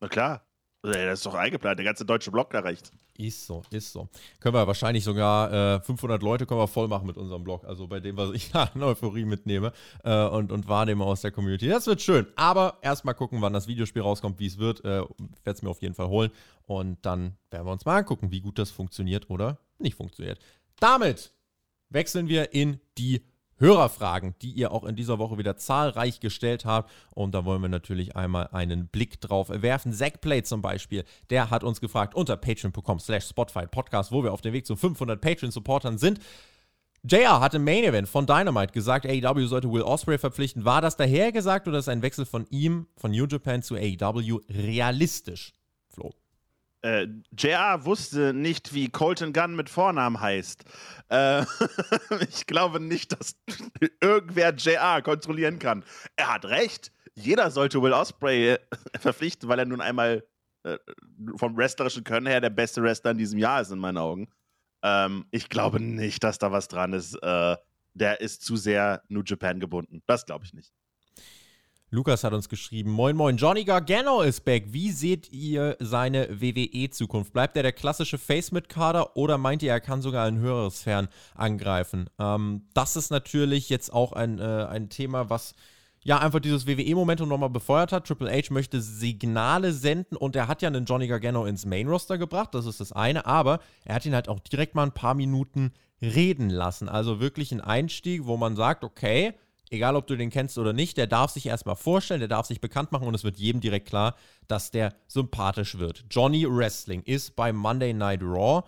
Na 0.00 0.08
klar. 0.08 0.42
Das 0.92 1.20
ist 1.20 1.26
doch 1.26 1.34
eingeplant, 1.34 1.78
der 1.78 1.84
ganze 1.86 2.04
deutsche 2.04 2.30
Blog 2.30 2.52
erreicht. 2.52 2.92
Ist 3.16 3.46
so, 3.46 3.62
ist 3.70 3.90
so. 3.90 4.08
Können 4.38 4.54
wir 4.54 4.66
wahrscheinlich 4.66 5.02
sogar 5.02 5.76
äh, 5.76 5.80
500 5.80 6.22
Leute 6.22 6.44
können 6.44 6.60
wir 6.60 6.68
voll 6.68 6.88
machen 6.88 7.06
mit 7.06 7.16
unserem 7.16 7.42
Blog. 7.42 7.64
Also 7.64 7.86
bei 7.86 8.00
dem, 8.00 8.18
was 8.18 8.32
ich 8.32 8.54
an 8.54 8.82
Euphorie 8.82 9.24
mitnehme 9.24 9.72
äh, 10.02 10.26
und, 10.26 10.52
und 10.52 10.68
wahrnehme 10.68 11.02
aus 11.04 11.22
der 11.22 11.30
Community. 11.30 11.68
Das 11.68 11.86
wird 11.86 12.02
schön. 12.02 12.26
Aber 12.36 12.76
erstmal 12.82 13.14
gucken, 13.14 13.40
wann 13.40 13.54
das 13.54 13.66
Videospiel 13.66 14.02
rauskommt, 14.02 14.38
wie 14.40 14.46
es 14.46 14.58
wird. 14.58 14.84
Äh, 14.84 15.00
Werde 15.00 15.08
es 15.44 15.62
mir 15.62 15.70
auf 15.70 15.80
jeden 15.80 15.94
Fall 15.94 16.08
holen. 16.08 16.30
Und 16.66 16.98
dann 17.06 17.36
werden 17.50 17.66
wir 17.66 17.72
uns 17.72 17.86
mal 17.86 17.96
angucken, 17.96 18.30
wie 18.30 18.42
gut 18.42 18.58
das 18.58 18.70
funktioniert 18.70 19.30
oder 19.30 19.58
nicht 19.78 19.96
funktioniert. 19.96 20.38
Damit 20.80 21.32
wechseln 21.88 22.28
wir 22.28 22.52
in 22.52 22.78
die 22.98 23.22
Hörerfragen, 23.58 24.34
die 24.42 24.50
ihr 24.50 24.72
auch 24.72 24.84
in 24.84 24.96
dieser 24.96 25.18
Woche 25.18 25.38
wieder 25.38 25.56
zahlreich 25.56 26.20
gestellt 26.20 26.64
habt. 26.64 26.90
Und 27.10 27.34
da 27.34 27.44
wollen 27.44 27.62
wir 27.62 27.68
natürlich 27.68 28.16
einmal 28.16 28.48
einen 28.52 28.88
Blick 28.88 29.20
drauf 29.20 29.48
werfen. 29.50 29.92
Zackplay 29.92 30.42
zum 30.42 30.62
Beispiel, 30.62 31.04
der 31.30 31.50
hat 31.50 31.64
uns 31.64 31.80
gefragt 31.80 32.14
unter 32.14 32.36
patreon.com 32.36 32.98
slash 32.98 33.28
Spotify 33.28 33.66
Podcast, 33.66 34.12
wo 34.12 34.22
wir 34.22 34.32
auf 34.32 34.40
dem 34.40 34.52
Weg 34.52 34.66
zu 34.66 34.76
500 34.76 35.20
Patreon-Supportern 35.20 35.98
sind. 35.98 36.20
JR 37.06 37.40
hat 37.40 37.54
im 37.54 37.64
Main 37.64 37.84
Event 37.84 38.08
von 38.08 38.26
Dynamite 38.26 38.72
gesagt, 38.72 39.06
AEW 39.06 39.46
sollte 39.46 39.70
Will 39.70 39.82
Osprey 39.82 40.16
verpflichten. 40.16 40.64
War 40.64 40.80
das 40.80 40.96
daher 40.96 41.32
gesagt 41.32 41.68
oder 41.68 41.78
ist 41.78 41.88
ein 41.88 42.00
Wechsel 42.00 42.24
von 42.24 42.46
ihm, 42.48 42.86
von 42.96 43.10
New 43.10 43.26
Japan 43.26 43.62
zu 43.62 43.74
AEW 43.74 44.40
realistisch? 44.48 45.52
Flo 45.90 46.12
äh, 46.84 47.08
JR 47.36 47.86
wusste 47.86 48.34
nicht, 48.34 48.74
wie 48.74 48.90
Colton 48.90 49.32
Gunn 49.32 49.56
mit 49.56 49.70
Vornamen 49.70 50.20
heißt. 50.20 50.64
Äh, 51.08 51.44
ich 52.28 52.46
glaube 52.46 52.78
nicht, 52.78 53.18
dass 53.18 53.36
irgendwer 54.02 54.54
JR 54.54 55.00
kontrollieren 55.00 55.58
kann. 55.58 55.82
Er 56.16 56.34
hat 56.34 56.44
recht. 56.44 56.92
Jeder 57.14 57.50
sollte 57.50 57.80
Will 57.80 57.94
Osprey 57.94 58.50
äh, 58.50 58.58
verpflichten, 59.00 59.48
weil 59.48 59.60
er 59.60 59.64
nun 59.64 59.80
einmal 59.80 60.24
äh, 60.64 60.76
vom 61.36 61.56
wrestlerischen 61.56 62.04
Können 62.04 62.26
her 62.26 62.42
der 62.42 62.50
beste 62.50 62.82
Wrestler 62.82 63.12
in 63.12 63.18
diesem 63.18 63.38
Jahr 63.38 63.62
ist, 63.62 63.70
in 63.70 63.78
meinen 63.78 63.98
Augen. 63.98 64.28
Ähm, 64.82 65.24
ich 65.30 65.48
glaube 65.48 65.80
nicht, 65.80 66.22
dass 66.22 66.36
da 66.36 66.52
was 66.52 66.68
dran 66.68 66.92
ist. 66.92 67.14
Äh, 67.14 67.56
der 67.94 68.20
ist 68.20 68.42
zu 68.42 68.56
sehr 68.56 69.02
New 69.08 69.22
Japan 69.24 69.58
gebunden. 69.58 70.02
Das 70.06 70.26
glaube 70.26 70.44
ich 70.44 70.52
nicht. 70.52 70.74
Lukas 71.94 72.24
hat 72.24 72.32
uns 72.32 72.48
geschrieben: 72.48 72.90
Moin, 72.90 73.14
moin, 73.14 73.36
Johnny 73.36 73.62
Gargano 73.62 74.22
ist 74.22 74.44
back. 74.44 74.64
Wie 74.72 74.90
seht 74.90 75.32
ihr 75.32 75.76
seine 75.78 76.28
WWE-Zukunft? 76.40 77.32
Bleibt 77.32 77.56
er 77.56 77.62
der 77.62 77.72
klassische 77.72 78.18
Face 78.18 78.50
mit 78.50 78.68
Kader 78.68 79.16
oder 79.16 79.38
meint 79.38 79.62
ihr, 79.62 79.70
er 79.70 79.80
kann 79.80 80.02
sogar 80.02 80.26
ein 80.26 80.38
höheres 80.38 80.82
Fern 80.82 81.06
angreifen? 81.36 82.10
Ähm, 82.18 82.62
das 82.74 82.96
ist 82.96 83.10
natürlich 83.10 83.68
jetzt 83.68 83.92
auch 83.92 84.12
ein, 84.12 84.40
äh, 84.40 84.66
ein 84.68 84.88
Thema, 84.88 85.30
was 85.30 85.54
ja 86.02 86.18
einfach 86.18 86.40
dieses 86.40 86.66
WWE-Momentum 86.66 87.28
nochmal 87.28 87.50
befeuert 87.50 87.92
hat. 87.92 88.08
Triple 88.08 88.30
H 88.30 88.52
möchte 88.52 88.80
Signale 88.80 89.72
senden 89.72 90.16
und 90.16 90.34
er 90.34 90.48
hat 90.48 90.62
ja 90.62 90.68
einen 90.68 90.86
Johnny 90.86 91.06
Gargano 91.06 91.46
ins 91.46 91.64
Main-Roster 91.64 92.18
gebracht, 92.18 92.56
das 92.56 92.66
ist 92.66 92.80
das 92.80 92.90
eine, 92.90 93.24
aber 93.24 93.60
er 93.84 93.94
hat 93.94 94.04
ihn 94.04 94.14
halt 94.14 94.28
auch 94.28 94.40
direkt 94.40 94.74
mal 94.74 94.82
ein 94.82 94.92
paar 94.92 95.14
Minuten 95.14 95.72
reden 96.02 96.50
lassen. 96.50 96.88
Also 96.88 97.20
wirklich 97.20 97.52
ein 97.52 97.60
Einstieg, 97.60 98.26
wo 98.26 98.36
man 98.36 98.56
sagt, 98.56 98.82
okay, 98.82 99.34
egal 99.74 99.96
ob 99.96 100.06
du 100.06 100.16
den 100.16 100.30
kennst 100.30 100.56
oder 100.58 100.72
nicht, 100.72 100.96
der 100.96 101.06
darf 101.06 101.30
sich 101.30 101.46
erstmal 101.46 101.76
vorstellen, 101.76 102.20
der 102.20 102.28
darf 102.28 102.46
sich 102.46 102.60
bekannt 102.60 102.92
machen 102.92 103.06
und 103.06 103.14
es 103.14 103.24
wird 103.24 103.36
jedem 103.36 103.60
direkt 103.60 103.88
klar, 103.88 104.14
dass 104.48 104.70
der 104.70 104.94
sympathisch 105.06 105.78
wird. 105.78 106.04
Johnny 106.10 106.46
Wrestling 106.48 107.02
ist 107.02 107.36
bei 107.36 107.52
Monday 107.52 107.92
Night 107.92 108.22
Raw. 108.22 108.62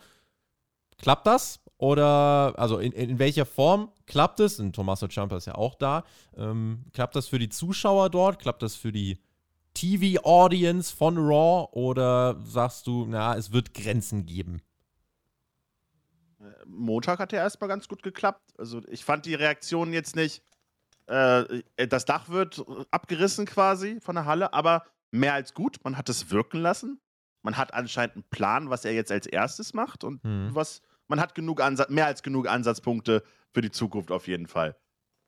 Klappt 0.98 1.26
das? 1.26 1.61
Oder, 1.78 2.54
also 2.57 2.78
in, 2.78 2.92
in 2.92 3.18
welcher 3.18 3.44
Form 3.44 3.90
klappt 4.07 4.40
es? 4.40 4.59
Und 4.59 4.74
Tommaso 4.74 5.09
Ciampa 5.09 5.36
ist 5.36 5.46
ja 5.46 5.54
auch 5.54 5.74
da. 5.74 6.04
Ähm, 6.36 6.84
klappt 6.92 7.16
das 7.16 7.28
für 7.28 7.38
die 7.38 7.50
Zuschauer 7.50 8.09
dort? 8.09 8.38
Klappt 8.38 8.62
das 8.62 8.76
für 8.76 8.92
die 8.92 9.18
TV-Audience 9.74 10.94
von 10.94 11.18
Raw? 11.18 11.68
Oder 11.72 12.40
sagst 12.44 12.86
du, 12.86 13.07
na, 13.07 13.36
es 13.36 13.52
wird 13.52 13.74
Grenzen 13.74 14.24
geben? 14.24 14.62
Montag 16.64 17.18
hat 17.18 17.32
ja 17.32 17.40
erstmal 17.40 17.68
ganz 17.68 17.88
gut 17.88 18.02
geklappt. 18.02 18.54
Also 18.59 18.82
ich 18.88 19.04
fand 19.04 19.26
die 19.26 19.34
Reaktionen 19.34 19.92
jetzt 19.92 20.16
nicht 20.16 20.42
äh, 21.07 21.62
das 21.88 22.04
Dach 22.04 22.28
wird 22.28 22.64
abgerissen 22.90 23.46
quasi 23.46 24.00
von 24.00 24.16
der 24.16 24.24
Halle, 24.24 24.52
aber 24.52 24.84
mehr 25.11 25.34
als 25.34 25.54
gut. 25.54 25.78
Man 25.84 25.96
hat 25.96 26.09
es 26.09 26.30
wirken 26.30 26.61
lassen. 26.61 27.00
Man 27.42 27.57
hat 27.57 27.74
anscheinend 27.74 28.16
einen 28.16 28.28
Plan, 28.28 28.70
was 28.70 28.84
er 28.84 28.92
jetzt 28.92 29.12
als 29.12 29.26
erstes 29.26 29.72
macht 29.72 30.02
und 30.02 30.22
mhm. 30.24 30.50
was 30.52 30.82
man 31.09 31.20
hat 31.20 31.36
genug 31.36 31.61
Ansatz, 31.61 31.90
mehr 31.90 32.07
als 32.07 32.24
genug 32.24 32.48
Ansatzpunkte 32.48 33.22
für 33.54 33.61
die 33.61 33.70
Zukunft 33.70 34.11
auf 34.11 34.26
jeden 34.26 34.48
Fall. 34.48 34.76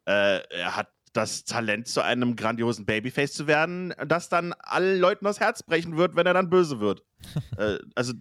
Äh, 0.08 0.40
er 0.50 0.74
hat 0.74 0.92
das 1.12 1.44
Talent, 1.44 1.86
zu 1.86 2.02
einem 2.02 2.34
grandiosen 2.34 2.84
Babyface 2.84 3.32
zu 3.32 3.46
werden, 3.46 3.94
das 4.06 4.28
dann 4.28 4.52
allen 4.54 4.98
Leuten 5.00 5.24
das 5.24 5.40
Herz 5.40 5.62
brechen 5.62 5.96
wird, 5.96 6.16
wenn 6.16 6.26
er 6.26 6.34
dann 6.34 6.50
böse 6.50 6.80
wird. 6.80 7.04
äh, 7.56 7.78
also 7.94 8.12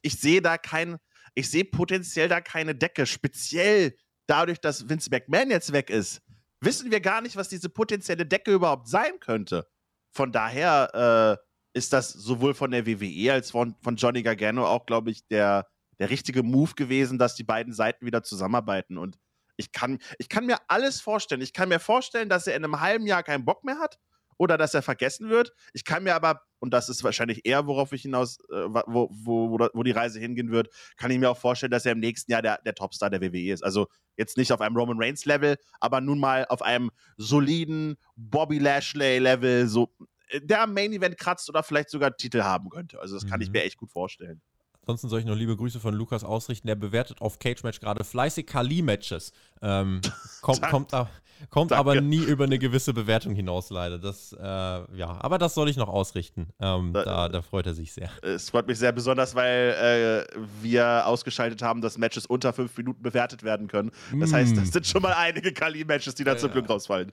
ich 0.00 0.18
sehe 0.18 0.40
da 0.40 0.56
kein, 0.56 0.96
ich 1.34 1.50
sehe 1.50 1.64
potenziell 1.64 2.28
da 2.28 2.40
keine 2.40 2.74
Decke, 2.74 3.04
speziell 3.04 3.96
dadurch, 4.26 4.60
dass 4.60 4.88
Vince 4.88 5.10
McMahon 5.10 5.50
jetzt 5.50 5.72
weg 5.72 5.90
ist 5.90 6.22
wissen 6.62 6.90
wir 6.90 7.00
gar 7.00 7.20
nicht, 7.20 7.36
was 7.36 7.48
diese 7.48 7.68
potenzielle 7.68 8.26
Decke 8.26 8.52
überhaupt 8.52 8.88
sein 8.88 9.18
könnte. 9.20 9.66
Von 10.14 10.32
daher 10.32 11.38
äh, 11.74 11.78
ist 11.78 11.92
das 11.92 12.10
sowohl 12.10 12.54
von 12.54 12.70
der 12.70 12.86
WWE 12.86 13.32
als 13.32 13.50
von, 13.50 13.74
von 13.82 13.96
Johnny 13.96 14.22
Gargano 14.22 14.66
auch, 14.66 14.86
glaube 14.86 15.10
ich, 15.10 15.26
der, 15.28 15.66
der 15.98 16.10
richtige 16.10 16.42
Move 16.42 16.74
gewesen, 16.74 17.18
dass 17.18 17.34
die 17.34 17.44
beiden 17.44 17.72
Seiten 17.72 18.06
wieder 18.06 18.22
zusammenarbeiten. 18.22 18.98
Und 18.98 19.18
ich 19.56 19.72
kann, 19.72 19.98
ich 20.18 20.28
kann 20.28 20.46
mir 20.46 20.58
alles 20.68 21.00
vorstellen. 21.00 21.40
Ich 21.40 21.52
kann 21.52 21.68
mir 21.68 21.80
vorstellen, 21.80 22.28
dass 22.28 22.46
er 22.46 22.56
in 22.56 22.64
einem 22.64 22.80
halben 22.80 23.06
Jahr 23.06 23.22
keinen 23.22 23.44
Bock 23.44 23.64
mehr 23.64 23.78
hat 23.78 23.98
oder 24.38 24.58
dass 24.58 24.74
er 24.74 24.82
vergessen 24.82 25.28
wird. 25.28 25.52
Ich 25.72 25.84
kann 25.84 26.04
mir 26.04 26.14
aber, 26.14 26.42
und 26.58 26.72
das 26.72 26.88
ist 26.88 27.04
wahrscheinlich 27.04 27.44
eher, 27.44 27.66
worauf 27.66 27.92
ich 27.92 28.02
hinaus, 28.02 28.38
äh, 28.50 28.68
wo, 28.86 29.08
wo, 29.10 29.58
wo, 29.72 29.82
die 29.82 29.90
Reise 29.90 30.18
hingehen 30.18 30.50
wird, 30.50 30.68
kann 30.96 31.10
ich 31.10 31.18
mir 31.18 31.30
auch 31.30 31.38
vorstellen, 31.38 31.70
dass 31.72 31.86
er 31.86 31.92
im 31.92 32.00
nächsten 32.00 32.30
Jahr 32.30 32.42
der, 32.42 32.60
der 32.64 32.74
Topstar 32.74 33.10
der 33.10 33.20
WWE 33.20 33.52
ist. 33.52 33.62
Also 33.62 33.88
jetzt 34.16 34.36
nicht 34.36 34.52
auf 34.52 34.60
einem 34.60 34.76
Roman 34.76 34.98
Reigns 34.98 35.24
Level, 35.24 35.56
aber 35.80 36.00
nun 36.00 36.18
mal 36.20 36.46
auf 36.48 36.62
einem 36.62 36.90
soliden 37.16 37.96
Bobby 38.16 38.58
Lashley 38.58 39.18
Level, 39.18 39.68
so 39.68 39.92
der 40.40 40.62
am 40.62 40.74
Main 40.74 40.92
Event 40.92 41.18
kratzt 41.18 41.48
oder 41.48 41.62
vielleicht 41.62 41.90
sogar 41.90 42.16
Titel 42.16 42.42
haben 42.42 42.70
könnte. 42.70 43.00
Also 43.00 43.14
das 43.14 43.26
kann 43.26 43.38
mhm. 43.38 43.42
ich 43.42 43.50
mir 43.50 43.62
echt 43.64 43.76
gut 43.76 43.90
vorstellen. 43.90 44.40
Ansonsten 44.82 45.08
soll 45.08 45.20
ich 45.20 45.26
noch 45.26 45.36
liebe 45.36 45.56
Grüße 45.56 45.78
von 45.78 45.94
Lukas 45.94 46.24
ausrichten. 46.24 46.66
Der 46.66 46.74
bewertet 46.74 47.20
auf 47.20 47.38
Cage 47.38 47.62
Match 47.62 47.78
gerade 47.78 48.02
fleißig 48.02 48.46
Kali-Matches. 48.46 49.32
Ähm, 49.62 50.00
kommt, 50.40 50.62
kommt, 50.62 50.92
da, 50.92 51.08
kommt 51.50 51.72
aber 51.72 52.00
nie 52.00 52.18
über 52.18 52.44
eine 52.44 52.58
gewisse 52.58 52.92
Bewertung 52.92 53.34
hinaus, 53.34 53.70
leider. 53.70 53.98
Das, 53.98 54.32
äh, 54.32 54.42
ja, 54.42 55.18
aber 55.20 55.38
das 55.38 55.54
soll 55.54 55.68
ich 55.68 55.76
noch 55.76 55.88
ausrichten. 55.88 56.48
Ähm, 56.60 56.92
da, 56.92 57.28
da, 57.28 57.42
freut 57.42 57.66
er 57.66 57.74
sich 57.74 57.92
sehr. 57.92 58.10
Es 58.22 58.50
freut 58.50 58.66
mich 58.66 58.78
sehr 58.78 58.90
besonders, 58.90 59.36
weil 59.36 60.26
äh, 60.34 60.38
wir 60.60 61.06
ausgeschaltet 61.06 61.62
haben, 61.62 61.80
dass 61.80 61.96
Matches 61.96 62.26
unter 62.26 62.52
fünf 62.52 62.76
Minuten 62.76 63.02
bewertet 63.02 63.44
werden 63.44 63.68
können. 63.68 63.92
Das 64.18 64.30
mm. 64.30 64.34
heißt, 64.34 64.56
das 64.56 64.68
sind 64.70 64.86
schon 64.86 65.02
mal 65.02 65.12
einige 65.12 65.52
Kali-Matches, 65.52 66.16
die 66.16 66.24
da 66.24 66.32
ja. 66.32 66.38
zum 66.38 66.50
Glück 66.50 66.68
rausfallen. 66.68 67.12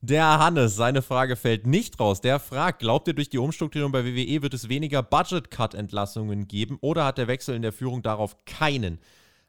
Der 0.00 0.38
Hannes, 0.38 0.74
seine 0.74 1.02
Frage 1.02 1.36
fällt 1.36 1.68
nicht 1.68 2.00
raus. 2.00 2.20
Der 2.20 2.40
fragt, 2.40 2.80
glaubt 2.80 3.06
ihr, 3.06 3.14
durch 3.14 3.30
die 3.30 3.38
Umstrukturierung 3.38 3.92
bei 3.92 4.04
WWE 4.04 4.42
wird 4.42 4.54
es 4.54 4.68
weniger 4.68 5.02
Budget-Cut-Entlassungen 5.02 6.48
geben 6.48 6.63
oder 6.80 7.04
hat 7.04 7.18
der 7.18 7.28
Wechsel 7.28 7.54
in 7.54 7.62
der 7.62 7.72
Führung 7.72 8.02
darauf 8.02 8.36
keinen 8.44 8.98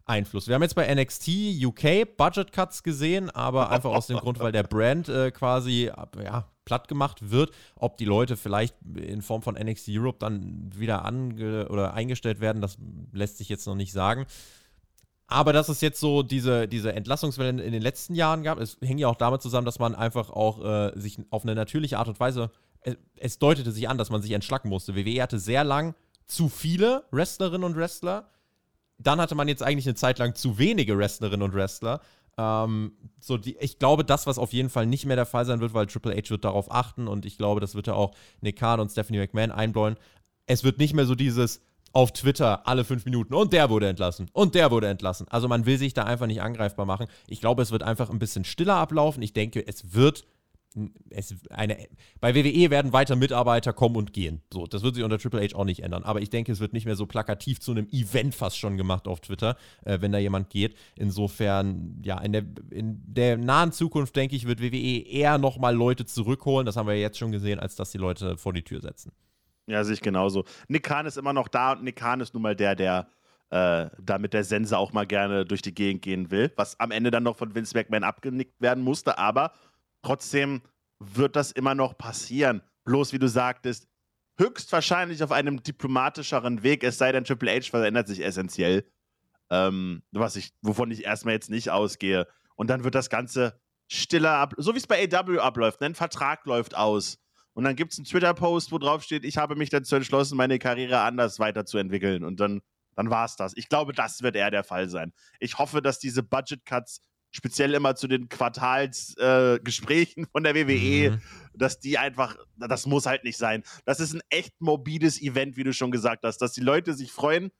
Einfluss. 0.05 0.47
Wir 0.47 0.55
haben 0.55 0.61
jetzt 0.61 0.75
bei 0.75 0.93
NXT 0.93 1.29
UK 1.63 2.15
Budget 2.15 2.51
Cuts 2.51 2.83
gesehen, 2.83 3.29
aber 3.31 3.71
einfach 3.71 3.91
aus 3.91 4.07
dem 4.07 4.17
Grund, 4.17 4.39
weil 4.39 4.51
der 4.51 4.63
Brand 4.63 5.09
äh, 5.09 5.31
quasi 5.31 5.91
ja, 6.23 6.47
platt 6.63 6.87
gemacht 6.87 7.31
wird. 7.31 7.51
Ob 7.75 7.97
die 7.97 8.05
Leute 8.05 8.37
vielleicht 8.37 8.75
in 8.95 9.21
Form 9.21 9.41
von 9.41 9.55
NXT 9.55 9.89
Europe 9.89 10.17
dann 10.19 10.71
wieder 10.75 11.05
ange 11.05 11.67
oder 11.69 11.93
eingestellt 11.93 12.39
werden, 12.39 12.61
das 12.61 12.77
lässt 13.13 13.37
sich 13.37 13.49
jetzt 13.49 13.65
noch 13.65 13.75
nicht 13.75 13.93
sagen. 13.93 14.25
Aber 15.27 15.53
dass 15.53 15.69
es 15.69 15.81
jetzt 15.81 15.99
so 15.99 16.21
diese, 16.21 16.67
diese 16.67 16.93
Entlassungswelle 16.93 17.63
in 17.63 17.71
den 17.71 17.81
letzten 17.81 18.13
Jahren 18.13 18.43
gab, 18.43 18.59
es 18.59 18.77
hängt 18.81 18.99
ja 18.99 19.07
auch 19.07 19.15
damit 19.15 19.41
zusammen, 19.41 19.65
dass 19.65 19.79
man 19.79 19.95
einfach 19.95 20.29
auch 20.29 20.63
äh, 20.63 20.91
sich 20.99 21.17
auf 21.31 21.43
eine 21.43 21.55
natürliche 21.55 21.97
Art 21.97 22.07
und 22.07 22.19
Weise, 22.19 22.51
es, 22.81 22.95
es 23.15 23.39
deutete 23.39 23.71
sich 23.71 23.89
an, 23.89 23.97
dass 23.97 24.11
man 24.11 24.21
sich 24.21 24.31
entschlacken 24.33 24.69
musste. 24.69 24.95
WWE 24.95 25.23
hatte 25.23 25.39
sehr 25.39 25.63
lang 25.63 25.95
zu 26.27 26.49
viele 26.49 27.05
Wrestlerinnen 27.11 27.63
und 27.63 27.75
Wrestler 27.75 28.29
dann 28.97 29.19
hatte 29.19 29.35
man 29.35 29.47
jetzt 29.47 29.63
eigentlich 29.63 29.87
eine 29.87 29.95
Zeit 29.95 30.19
lang 30.19 30.35
zu 30.35 30.57
wenige 30.57 30.97
Wrestlerinnen 30.97 31.43
und 31.43 31.53
Wrestler. 31.53 32.01
Ähm, 32.37 32.93
so 33.19 33.37
die, 33.37 33.57
ich 33.57 33.79
glaube, 33.79 34.03
das, 34.03 34.27
was 34.27 34.37
auf 34.37 34.53
jeden 34.53 34.69
Fall 34.69 34.85
nicht 34.85 35.05
mehr 35.05 35.15
der 35.15 35.25
Fall 35.25 35.45
sein 35.45 35.61
wird, 35.61 35.73
weil 35.73 35.87
Triple 35.87 36.15
H 36.15 36.29
wird 36.29 36.45
darauf 36.45 36.71
achten 36.71 37.07
und 37.07 37.25
ich 37.25 37.37
glaube, 37.37 37.61
das 37.61 37.75
wird 37.75 37.87
er 37.87 37.95
auch 37.95 38.13
Nick 38.41 38.57
Khan 38.57 38.79
und 38.79 38.91
Stephanie 38.91 39.19
McMahon 39.19 39.51
einbläuen. 39.51 39.95
Es 40.45 40.63
wird 40.63 40.79
nicht 40.79 40.93
mehr 40.93 41.05
so 41.05 41.15
dieses 41.15 41.61
auf 41.93 42.11
Twitter 42.11 42.67
alle 42.67 42.83
fünf 42.83 43.05
Minuten 43.05 43.33
und 43.33 43.53
der 43.53 43.69
wurde 43.69 43.87
entlassen 43.87 44.29
und 44.33 44.53
der 44.53 44.69
wurde 44.69 44.87
entlassen. 44.87 45.27
Also 45.29 45.47
man 45.47 45.65
will 45.65 45.77
sich 45.77 45.93
da 45.93 46.03
einfach 46.03 46.27
nicht 46.27 46.41
angreifbar 46.41 46.85
machen. 46.85 47.07
Ich 47.27 47.39
glaube, 47.39 47.61
es 47.63 47.71
wird 47.71 47.83
einfach 47.83 48.09
ein 48.09 48.19
bisschen 48.19 48.43
stiller 48.43 48.75
ablaufen. 48.75 49.23
Ich 49.23 49.31
denke, 49.31 49.65
es 49.65 49.93
wird 49.93 50.25
es, 51.09 51.35
eine, 51.49 51.77
bei 52.19 52.35
WWE 52.35 52.69
werden 52.69 52.93
weiter 52.93 53.15
Mitarbeiter 53.15 53.73
kommen 53.73 53.95
und 53.95 54.13
gehen. 54.13 54.41
So, 54.51 54.65
das 54.65 54.83
wird 54.83 54.95
sich 54.95 55.03
unter 55.03 55.17
Triple 55.17 55.41
H 55.41 55.55
auch 55.55 55.65
nicht 55.65 55.83
ändern. 55.83 56.03
Aber 56.03 56.21
ich 56.21 56.29
denke, 56.29 56.51
es 56.51 56.59
wird 56.59 56.73
nicht 56.73 56.85
mehr 56.85 56.95
so 56.95 57.05
plakativ 57.05 57.59
zu 57.59 57.71
einem 57.71 57.87
Event 57.91 58.35
fast 58.35 58.57
schon 58.57 58.77
gemacht 58.77 59.07
auf 59.07 59.21
Twitter, 59.21 59.57
äh, 59.85 59.99
wenn 60.01 60.11
da 60.11 60.17
jemand 60.17 60.49
geht. 60.49 60.75
Insofern, 60.95 62.01
ja, 62.03 62.19
in 62.19 62.33
der, 62.33 62.43
in 62.71 63.01
der 63.05 63.37
nahen 63.37 63.71
Zukunft, 63.71 64.15
denke 64.15 64.35
ich, 64.35 64.45
wird 64.47 64.61
WWE 64.61 65.07
eher 65.07 65.37
nochmal 65.37 65.75
Leute 65.75 66.05
zurückholen. 66.05 66.65
Das 66.65 66.75
haben 66.75 66.87
wir 66.87 66.95
ja 66.95 67.01
jetzt 67.01 67.17
schon 67.17 67.31
gesehen, 67.31 67.59
als 67.59 67.75
dass 67.75 67.91
die 67.91 67.97
Leute 67.97 68.37
vor 68.37 68.53
die 68.53 68.63
Tür 68.63 68.81
setzen. 68.81 69.11
Ja, 69.67 69.83
sehe 69.83 69.95
ich 69.95 70.01
genauso. 70.01 70.43
Nick 70.67 70.83
Khan 70.83 71.05
ist 71.05 71.17
immer 71.17 71.33
noch 71.33 71.47
da 71.47 71.71
und 71.73 71.83
Nick 71.83 71.95
Khan 71.95 72.19
ist 72.19 72.33
nun 72.33 72.43
mal 72.43 72.55
der, 72.55 72.75
der 72.75 73.07
äh, 73.49 73.89
da 74.01 74.17
mit 74.19 74.33
der 74.33 74.43
Sense 74.43 74.77
auch 74.77 74.93
mal 74.93 75.05
gerne 75.05 75.45
durch 75.45 75.61
die 75.61 75.73
Gegend 75.73 76.01
gehen 76.01 76.31
will, 76.31 76.51
was 76.55 76.79
am 76.79 76.91
Ende 76.91 77.11
dann 77.11 77.23
noch 77.23 77.37
von 77.37 77.55
Vince 77.55 77.75
McMahon 77.75 78.03
abgenickt 78.03 78.59
werden 78.61 78.83
musste. 78.83 79.17
Aber 79.17 79.51
trotzdem 80.05 80.61
wird 80.99 81.35
das 81.35 81.51
immer 81.51 81.75
noch 81.75 81.97
passieren. 81.97 82.61
Bloß 82.85 83.11
wie 83.13 83.19
du 83.19 83.27
sagtest, 83.27 83.87
höchstwahrscheinlich 84.37 85.23
auf 85.23 85.31
einem 85.31 85.63
diplomatischeren 85.63 86.63
Weg, 86.63 86.83
es 86.83 86.97
sei 86.97 87.11
denn, 87.11 87.23
Triple 87.23 87.51
H 87.51 87.69
verändert 87.69 88.07
sich 88.07 88.23
essentiell. 88.23 88.85
Ähm, 89.49 90.03
was 90.11 90.35
ich, 90.35 90.53
wovon 90.61 90.91
ich 90.91 91.03
erstmal 91.03 91.33
jetzt 91.33 91.49
nicht 91.49 91.69
ausgehe. 91.69 92.27
Und 92.55 92.69
dann 92.69 92.83
wird 92.83 92.95
das 92.95 93.09
Ganze 93.09 93.59
stiller 93.87 94.31
ab, 94.31 94.53
so 94.57 94.73
wie 94.73 94.79
es 94.79 94.87
bei 94.87 95.07
AW 95.07 95.39
abläuft. 95.39 95.81
Ne? 95.81 95.87
Ein 95.87 95.95
Vertrag 95.95 96.45
läuft 96.45 96.75
aus. 96.75 97.19
Und 97.53 97.63
dann 97.63 97.75
gibt 97.75 97.93
es 97.93 97.99
einen 97.99 98.05
Twitter-Post, 98.05 98.71
wo 98.71 98.79
drauf 98.79 99.03
steht, 99.03 99.23
ich 99.23 99.37
habe 99.37 99.55
mich 99.55 99.69
dazu 99.69 99.95
entschlossen, 99.95 100.35
meine 100.35 100.59
Karriere 100.59 100.99
anders 101.01 101.39
weiterzuentwickeln. 101.39 102.23
Und 102.23 102.39
dann, 102.39 102.61
dann 102.95 103.09
war 103.09 103.25
es 103.25 103.35
das. 103.35 103.55
Ich 103.55 103.69
glaube, 103.69 103.93
das 103.93 104.23
wird 104.23 104.35
eher 104.35 104.51
der 104.51 104.63
Fall 104.63 104.89
sein. 104.89 105.13
Ich 105.39 105.57
hoffe, 105.57 105.81
dass 105.81 105.99
diese 105.99 106.23
Budget-Cuts 106.23 107.01
speziell 107.35 107.73
immer 107.73 107.95
zu 107.95 108.07
den 108.07 108.29
Quartalsgesprächen 108.29 110.23
äh, 110.23 110.27
von 110.31 110.43
der 110.43 110.55
WWE, 110.55 111.11
mhm. 111.11 111.21
dass 111.53 111.79
die 111.79 111.97
einfach, 111.97 112.37
das 112.55 112.85
muss 112.85 113.05
halt 113.05 113.25
nicht 113.25 113.37
sein. 113.37 113.63
Das 113.83 113.99
ist 113.99 114.13
ein 114.13 114.21
echt 114.29 114.53
morbides 114.59 115.21
Event, 115.21 115.57
wie 115.57 115.65
du 115.65 115.73
schon 115.73 115.91
gesagt 115.91 116.23
hast, 116.23 116.37
dass 116.37 116.53
die 116.53 116.61
Leute 116.61 116.93
sich 116.93 117.11
freuen, 117.11 117.51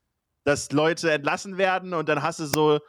dass 0.45 0.71
Leute 0.71 1.11
entlassen 1.11 1.57
werden 1.57 1.93
und 1.93 2.07
dann 2.07 2.23
hast 2.23 2.39
du 2.39 2.45
so, 2.45 2.80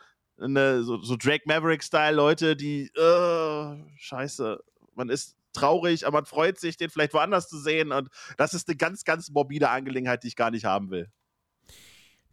eine, 0.41 0.85
so, 0.85 1.03
so 1.03 1.17
Drake 1.17 1.43
Maverick-Style 1.47 2.15
Leute, 2.15 2.55
die, 2.55 2.85
äh, 2.95 3.77
scheiße, 3.99 4.63
man 4.95 5.09
ist 5.09 5.37
traurig, 5.55 6.07
aber 6.07 6.19
man 6.19 6.27
freut 6.27 6.61
sich, 6.61 6.77
den 6.77 6.91
vielleicht 6.91 7.15
woanders 7.15 7.49
zu 7.49 7.59
sehen 7.59 7.91
und 7.91 8.11
das 8.37 8.55
ist 8.55 8.69
eine 8.69 8.77
ganz, 8.77 9.03
ganz 9.03 9.31
morbide 9.31 9.71
Angelegenheit, 9.71 10.23
die 10.23 10.29
ich 10.29 10.37
gar 10.37 10.53
nicht 10.53 10.67
haben 10.67 10.91
will. 10.91 11.11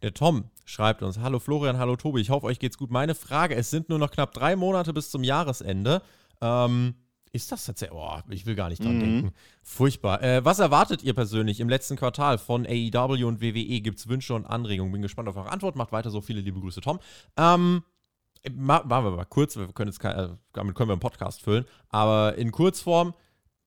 Der 0.02 0.14
Tom 0.14 0.50
schreibt 0.64 1.02
uns: 1.02 1.18
Hallo 1.18 1.38
Florian, 1.38 1.78
hallo 1.78 1.96
Tobi, 1.96 2.20
ich 2.20 2.30
hoffe, 2.30 2.46
euch 2.46 2.58
geht's 2.58 2.78
gut. 2.78 2.90
Meine 2.90 3.14
Frage: 3.14 3.54
Es 3.54 3.70
sind 3.70 3.88
nur 3.88 3.98
noch 3.98 4.10
knapp 4.10 4.32
drei 4.32 4.56
Monate 4.56 4.92
bis 4.92 5.10
zum 5.10 5.24
Jahresende. 5.24 6.02
Ähm, 6.40 6.94
ist 7.34 7.50
das 7.50 7.64
tatsächlich? 7.64 7.98
Oh, 7.98 8.20
ich 8.30 8.46
will 8.46 8.54
gar 8.54 8.68
nicht 8.68 8.82
dran 8.82 8.96
mhm. 8.96 9.00
denken. 9.00 9.32
Furchtbar. 9.64 10.22
Äh, 10.22 10.44
was 10.44 10.60
erwartet 10.60 11.02
ihr 11.02 11.14
persönlich 11.14 11.58
im 11.58 11.68
letzten 11.68 11.96
Quartal 11.96 12.38
von 12.38 12.64
AEW 12.64 13.26
und 13.26 13.40
WWE? 13.40 13.80
Gibt 13.80 13.98
es 13.98 14.08
Wünsche 14.08 14.34
und 14.34 14.46
Anregungen? 14.46 14.92
Bin 14.92 15.02
gespannt 15.02 15.28
auf 15.28 15.36
eure 15.36 15.50
Antwort. 15.50 15.74
Macht 15.74 15.90
weiter 15.90 16.10
so. 16.10 16.20
Viele 16.20 16.42
liebe 16.42 16.60
Grüße, 16.60 16.80
Tom. 16.80 17.00
Ähm, 17.36 17.82
machen 18.52 18.88
wir 18.88 19.10
mal 19.10 19.24
kurz. 19.24 19.56
Wir 19.56 19.66
können 19.72 19.90
jetzt 19.90 19.98
kein, 19.98 20.16
äh, 20.16 20.28
damit 20.52 20.76
können 20.76 20.90
wir 20.90 20.92
einen 20.92 21.00
Podcast 21.00 21.42
füllen. 21.42 21.64
Aber 21.88 22.36
in 22.36 22.52
Kurzform. 22.52 23.14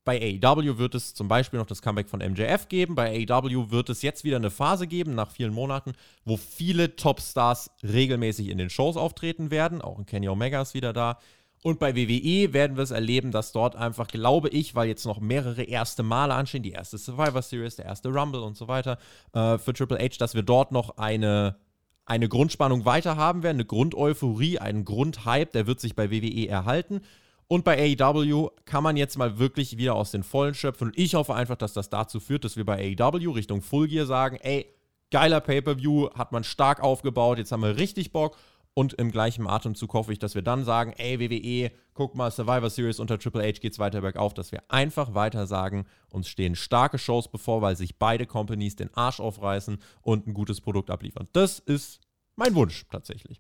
Bei 0.08 0.40
AEW 0.42 0.78
wird 0.78 0.96
es 0.96 1.14
zum 1.14 1.28
Beispiel 1.28 1.60
noch 1.60 1.66
das 1.66 1.82
Comeback 1.82 2.08
von 2.08 2.22
MJF 2.22 2.70
geben. 2.70 2.96
Bei 2.96 3.28
AEW 3.30 3.72
wird 3.72 3.90
es 3.90 4.02
jetzt 4.02 4.24
wieder 4.24 4.38
eine 4.38 4.50
Phase 4.50 4.88
geben, 4.88 5.16
nach 5.16 5.32
vielen 5.32 5.54
Monaten, 5.54 5.92
wo 6.24 6.38
viele 6.38 6.96
Topstars 6.96 7.72
regelmäßig 7.84 8.48
in 8.48 8.58
den 8.58 8.70
Shows 8.70 8.96
auftreten 8.96 9.52
werden. 9.52 9.82
Auch 9.82 9.98
ein 9.98 10.06
Kenny 10.06 10.30
Omega 10.30 10.62
ist 10.62 10.74
wieder 10.74 10.94
da. 10.94 11.20
Und 11.62 11.80
bei 11.80 11.94
WWE 11.98 12.54
werden 12.54 12.78
wir 12.78 12.84
es 12.84 12.92
erleben, 12.92 13.32
dass 13.32 13.52
dort 13.52 13.76
einfach, 13.76 14.08
glaube 14.08 14.48
ich, 14.48 14.76
weil 14.76 14.88
jetzt 14.88 15.06
noch 15.06 15.20
mehrere 15.20 15.64
erste 15.64 16.04
Male 16.04 16.36
anstehen, 16.36 16.64
die 16.64 16.72
erste 16.72 16.98
Survivor 16.98 17.42
Series, 17.42 17.76
der 17.76 17.84
erste 17.84 18.08
Rumble 18.08 18.44
und 18.44 18.56
so 18.56 18.70
weiter, 18.70 19.00
äh, 19.34 19.58
für 19.58 19.74
Triple 19.74 20.00
H, 20.00 20.16
dass 20.20 20.36
wir 20.36 20.44
dort 20.44 20.72
noch 20.72 20.96
eine, 20.98 21.58
eine 22.06 22.30
Grundspannung 22.30 22.86
weiter 22.86 23.18
haben 23.18 23.44
werden, 23.44 23.58
eine 23.58 23.66
Grundeuphorie, 23.66 24.60
einen 24.60 24.86
Grundhype, 24.86 25.52
der 25.54 25.68
wird 25.68 25.82
sich 25.82 25.98
bei 25.98 26.10
WWE 26.12 26.48
erhalten. 26.48 27.02
Und 27.48 27.64
bei 27.64 27.96
AEW 27.98 28.50
kann 28.66 28.84
man 28.84 28.98
jetzt 28.98 29.18
mal 29.18 29.40
wirklich 29.40 29.78
wieder 29.78 29.96
aus 29.96 30.12
den 30.12 30.24
Vollen 30.24 30.54
schöpfen. 30.54 30.90
Und 30.90 30.98
ich 30.98 31.16
hoffe 31.16 31.34
einfach, 31.34 31.56
dass 31.56 31.74
das 31.74 31.90
dazu 31.90 32.20
führt, 32.20 32.44
dass 32.44 32.58
wir 32.58 32.66
bei 32.66 32.96
AEW 33.00 33.32
Richtung 33.32 33.62
Full 33.62 33.88
Gear 33.88 34.06
sagen, 34.06 34.38
ey, 34.42 34.74
geiler 35.12 35.40
Pay-Per-View, 35.40 36.10
hat 36.14 36.34
man 36.34 36.44
stark 36.44 36.82
aufgebaut, 36.82 37.38
jetzt 37.38 37.52
haben 37.52 37.64
wir 37.64 37.78
richtig 37.78 38.12
Bock. 38.12 38.38
Und 38.74 38.94
im 38.94 39.12
gleichen 39.12 39.48
Atemzug 39.48 39.94
hoffe 39.94 40.14
ich, 40.14 40.20
dass 40.20 40.36
wir 40.36 40.44
dann 40.44 40.64
sagen, 40.64 40.94
ey, 40.98 41.20
WWE, 41.20 41.72
guck 41.96 42.14
mal, 42.14 42.30
Survivor 42.30 42.70
Series 42.70 43.00
unter 43.00 43.18
Triple 43.18 43.42
H 43.42 43.60
geht's 43.60 43.80
weiter 43.80 44.02
bergauf, 44.02 44.36
dass 44.36 44.52
wir 44.52 44.62
einfach 44.68 45.16
weiter 45.16 45.48
sagen, 45.48 45.88
uns 46.12 46.28
stehen 46.28 46.56
starke 46.56 47.00
Shows 47.00 47.28
bevor, 47.28 47.64
weil 47.64 47.76
sich 47.76 47.98
beide 47.98 48.28
Companies 48.28 48.76
den 48.76 48.94
Arsch 48.94 49.20
aufreißen 49.20 49.80
und 50.02 50.28
ein 50.28 50.36
gutes 50.36 50.62
Produkt 50.62 50.92
abliefern. 50.92 51.28
Das 51.34 51.58
ist 51.58 52.02
mein 52.36 52.54
Wunsch 52.54 52.86
tatsächlich. 52.92 53.40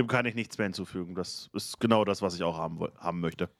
Dem 0.00 0.06
kann 0.06 0.24
ich 0.24 0.34
nichts 0.34 0.56
mehr 0.56 0.64
hinzufügen. 0.64 1.14
Das 1.14 1.50
ist 1.52 1.78
genau 1.78 2.06
das, 2.06 2.22
was 2.22 2.34
ich 2.34 2.42
auch 2.42 2.56
haben, 2.56 2.80
haben 2.96 3.20
möchte. 3.20 3.50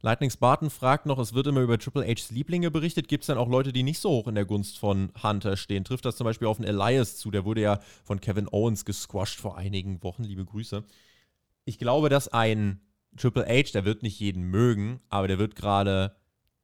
Lightning 0.00 0.30
Spartan 0.30 0.70
fragt 0.70 1.04
noch, 1.04 1.18
es 1.18 1.34
wird 1.34 1.48
immer 1.48 1.60
über 1.60 1.78
Triple 1.78 2.02
H's 2.02 2.30
Lieblinge 2.30 2.70
berichtet. 2.70 3.08
Gibt 3.08 3.24
es 3.24 3.26
denn 3.26 3.36
auch 3.36 3.46
Leute, 3.46 3.74
die 3.74 3.82
nicht 3.82 3.98
so 3.98 4.08
hoch 4.08 4.26
in 4.26 4.36
der 4.36 4.46
Gunst 4.46 4.78
von 4.78 5.12
Hunter 5.22 5.54
stehen? 5.58 5.84
Trifft 5.84 6.06
das 6.06 6.16
zum 6.16 6.24
Beispiel 6.24 6.48
auf 6.48 6.58
einen 6.58 6.66
Elias 6.66 7.18
zu? 7.18 7.30
Der 7.30 7.44
wurde 7.44 7.60
ja 7.60 7.80
von 8.04 8.22
Kevin 8.22 8.48
Owens 8.50 8.86
gesquashed 8.86 9.38
vor 9.38 9.58
einigen 9.58 10.02
Wochen. 10.02 10.24
Liebe 10.24 10.46
Grüße. 10.46 10.82
Ich 11.66 11.78
glaube, 11.78 12.08
dass 12.08 12.28
ein 12.28 12.80
Triple 13.18 13.44
H, 13.44 13.72
der 13.74 13.84
wird 13.84 14.02
nicht 14.02 14.18
jeden 14.18 14.44
mögen, 14.44 15.00
aber 15.10 15.28
der 15.28 15.38
wird 15.38 15.56
gerade 15.56 16.16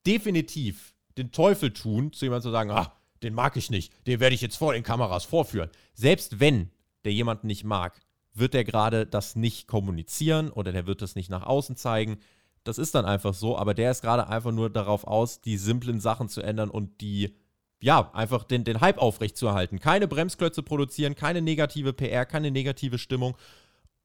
definitiv 0.06 0.94
den 1.18 1.32
Teufel 1.32 1.74
tun, 1.74 2.14
zu 2.14 2.24
jemandem 2.24 2.44
zu 2.44 2.50
sagen, 2.50 2.70
ah, 2.70 2.96
den 3.22 3.34
mag 3.34 3.58
ich 3.58 3.68
nicht, 3.68 3.92
den 4.06 4.20
werde 4.20 4.34
ich 4.34 4.40
jetzt 4.40 4.56
vor 4.56 4.72
den 4.72 4.82
Kameras 4.82 5.26
vorführen. 5.26 5.68
Selbst 5.92 6.40
wenn 6.40 6.70
der 7.04 7.12
jemanden 7.12 7.46
nicht 7.46 7.64
mag, 7.64 8.00
wird 8.34 8.54
der 8.54 8.64
gerade 8.64 9.06
das 9.06 9.36
nicht 9.36 9.68
kommunizieren 9.68 10.50
oder 10.50 10.72
der 10.72 10.86
wird 10.86 11.02
das 11.02 11.14
nicht 11.14 11.30
nach 11.30 11.44
außen 11.44 11.76
zeigen. 11.76 12.18
Das 12.64 12.78
ist 12.78 12.94
dann 12.94 13.04
einfach 13.04 13.34
so, 13.34 13.58
aber 13.58 13.74
der 13.74 13.90
ist 13.90 14.02
gerade 14.02 14.28
einfach 14.28 14.52
nur 14.52 14.70
darauf 14.70 15.04
aus, 15.04 15.40
die 15.40 15.56
simplen 15.56 16.00
Sachen 16.00 16.28
zu 16.28 16.42
ändern 16.42 16.70
und 16.70 17.00
die, 17.00 17.36
ja, 17.80 18.10
einfach 18.14 18.44
den, 18.44 18.64
den 18.64 18.80
Hype 18.80 18.98
aufrechtzuerhalten. 18.98 19.80
Keine 19.80 20.06
Bremsklötze 20.06 20.62
produzieren, 20.62 21.14
keine 21.14 21.42
negative 21.42 21.92
PR, 21.92 22.24
keine 22.24 22.50
negative 22.50 22.98
Stimmung. 22.98 23.36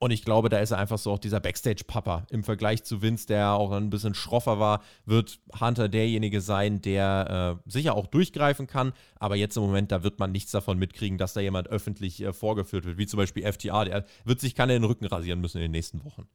Und 0.00 0.12
ich 0.12 0.24
glaube, 0.24 0.48
da 0.48 0.58
ist 0.58 0.70
er 0.70 0.78
einfach 0.78 0.98
so 0.98 1.10
auch 1.10 1.18
dieser 1.18 1.40
Backstage-Papa. 1.40 2.26
Im 2.30 2.44
Vergleich 2.44 2.84
zu 2.84 3.02
Vince, 3.02 3.26
der 3.26 3.52
auch 3.52 3.72
ein 3.72 3.90
bisschen 3.90 4.14
schroffer 4.14 4.60
war, 4.60 4.82
wird 5.06 5.40
Hunter 5.60 5.88
derjenige 5.88 6.40
sein, 6.40 6.80
der 6.80 7.58
äh, 7.66 7.70
sicher 7.70 7.94
auch 7.94 8.06
durchgreifen 8.06 8.68
kann. 8.68 8.92
Aber 9.18 9.34
jetzt 9.34 9.56
im 9.56 9.64
Moment, 9.64 9.90
da 9.90 10.04
wird 10.04 10.20
man 10.20 10.30
nichts 10.30 10.52
davon 10.52 10.78
mitkriegen, 10.78 11.18
dass 11.18 11.32
da 11.32 11.40
jemand 11.40 11.66
öffentlich 11.68 12.22
äh, 12.22 12.32
vorgeführt 12.32 12.84
wird, 12.84 12.96
wie 12.96 13.06
zum 13.06 13.16
Beispiel 13.16 13.50
FTA. 13.50 13.84
Der 13.86 14.04
wird 14.24 14.40
sich 14.40 14.54
keine 14.54 14.74
den 14.74 14.84
Rücken 14.84 15.06
rasieren 15.06 15.40
müssen 15.40 15.58
in 15.58 15.62
den 15.62 15.72
nächsten 15.72 16.04
Wochen. 16.04 16.28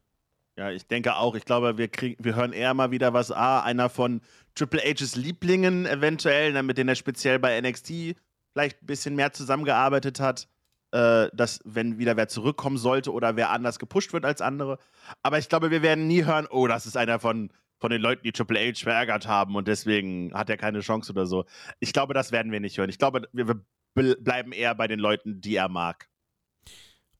Ja, 0.58 0.70
ich 0.70 0.86
denke 0.86 1.16
auch. 1.16 1.34
Ich 1.36 1.46
glaube, 1.46 1.78
wir, 1.78 1.88
krieg, 1.88 2.18
wir 2.20 2.36
hören 2.36 2.52
eher 2.52 2.74
mal 2.74 2.92
wieder 2.92 3.14
was. 3.14 3.32
Ah, 3.32 3.62
einer 3.62 3.90
von 3.90 4.20
Triple 4.56 4.82
H's 4.82 5.16
Lieblingen 5.16 5.86
eventuell, 5.86 6.52
ne, 6.52 6.64
mit 6.64 6.78
denen 6.78 6.90
er 6.90 6.96
speziell 6.96 7.40
bei 7.40 7.60
NXT 7.60 8.16
vielleicht 8.52 8.84
ein 8.84 8.86
bisschen 8.86 9.16
mehr 9.16 9.32
zusammengearbeitet 9.32 10.20
hat 10.20 10.48
äh, 10.94 11.30
dass, 11.34 11.60
wenn 11.66 11.98
wieder 11.98 12.16
wer 12.18 12.28
zurückkommen 12.28 12.78
sollte 12.78 13.12
oder 13.12 13.36
wer 13.36 13.50
anders 13.50 13.80
gepusht 13.80 14.14
wird 14.14 14.26
als 14.26 14.42
andere. 14.42 14.78
Aber 15.24 15.40
ich 15.40 15.50
glaube, 15.50 15.72
wir 15.72 15.82
werden 15.82 16.06
nie 16.06 16.24
hören, 16.24 16.48
oh, 16.50 16.68
das 16.68 16.86
ist 16.86 16.96
einer 16.96 17.20
von, 17.20 17.50
von 17.80 17.90
den 17.90 18.00
Leuten, 18.00 18.22
die 18.24 18.32
Triple 18.32 18.60
H 18.60 18.84
verärgert 18.84 19.28
haben 19.28 19.56
und 19.56 19.68
deswegen 19.68 20.32
hat 20.36 20.52
er 20.52 20.58
keine 20.58 20.82
Chance 20.82 21.12
oder 21.12 21.26
so. 21.26 21.46
Ich 21.80 21.94
glaube, 21.94 22.14
das 22.14 22.32
werden 22.32 22.52
wir 22.52 22.60
nicht 22.60 22.78
hören. 22.78 22.92
Ich 22.92 23.00
glaube, 23.00 23.28
wir, 23.34 23.60
bleiben 23.96 24.52
eher 24.52 24.76
bei 24.76 24.88
den 24.88 25.00
Leuten, 25.00 25.42
die 25.42 25.56
er 25.56 25.68
mag. 25.68 26.10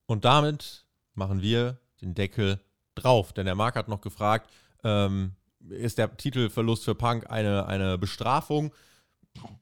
Und 0.06 0.24
damit 0.24 0.86
machen 1.14 1.42
wir 1.42 1.80
den 2.00 2.14
Deckel 2.14 2.60
drauf. 2.94 3.32
Denn 3.32 3.46
der 3.46 3.56
Marc 3.56 3.74
hat 3.74 3.88
noch 3.88 4.00
gefragt, 4.00 4.52
ähm, 4.84 5.32
ist 5.68 5.98
der 5.98 6.16
Titelverlust 6.16 6.84
für 6.84 6.94
Punk 6.94 7.28
eine, 7.28 7.66
eine 7.66 7.98
Bestrafung? 7.98 8.72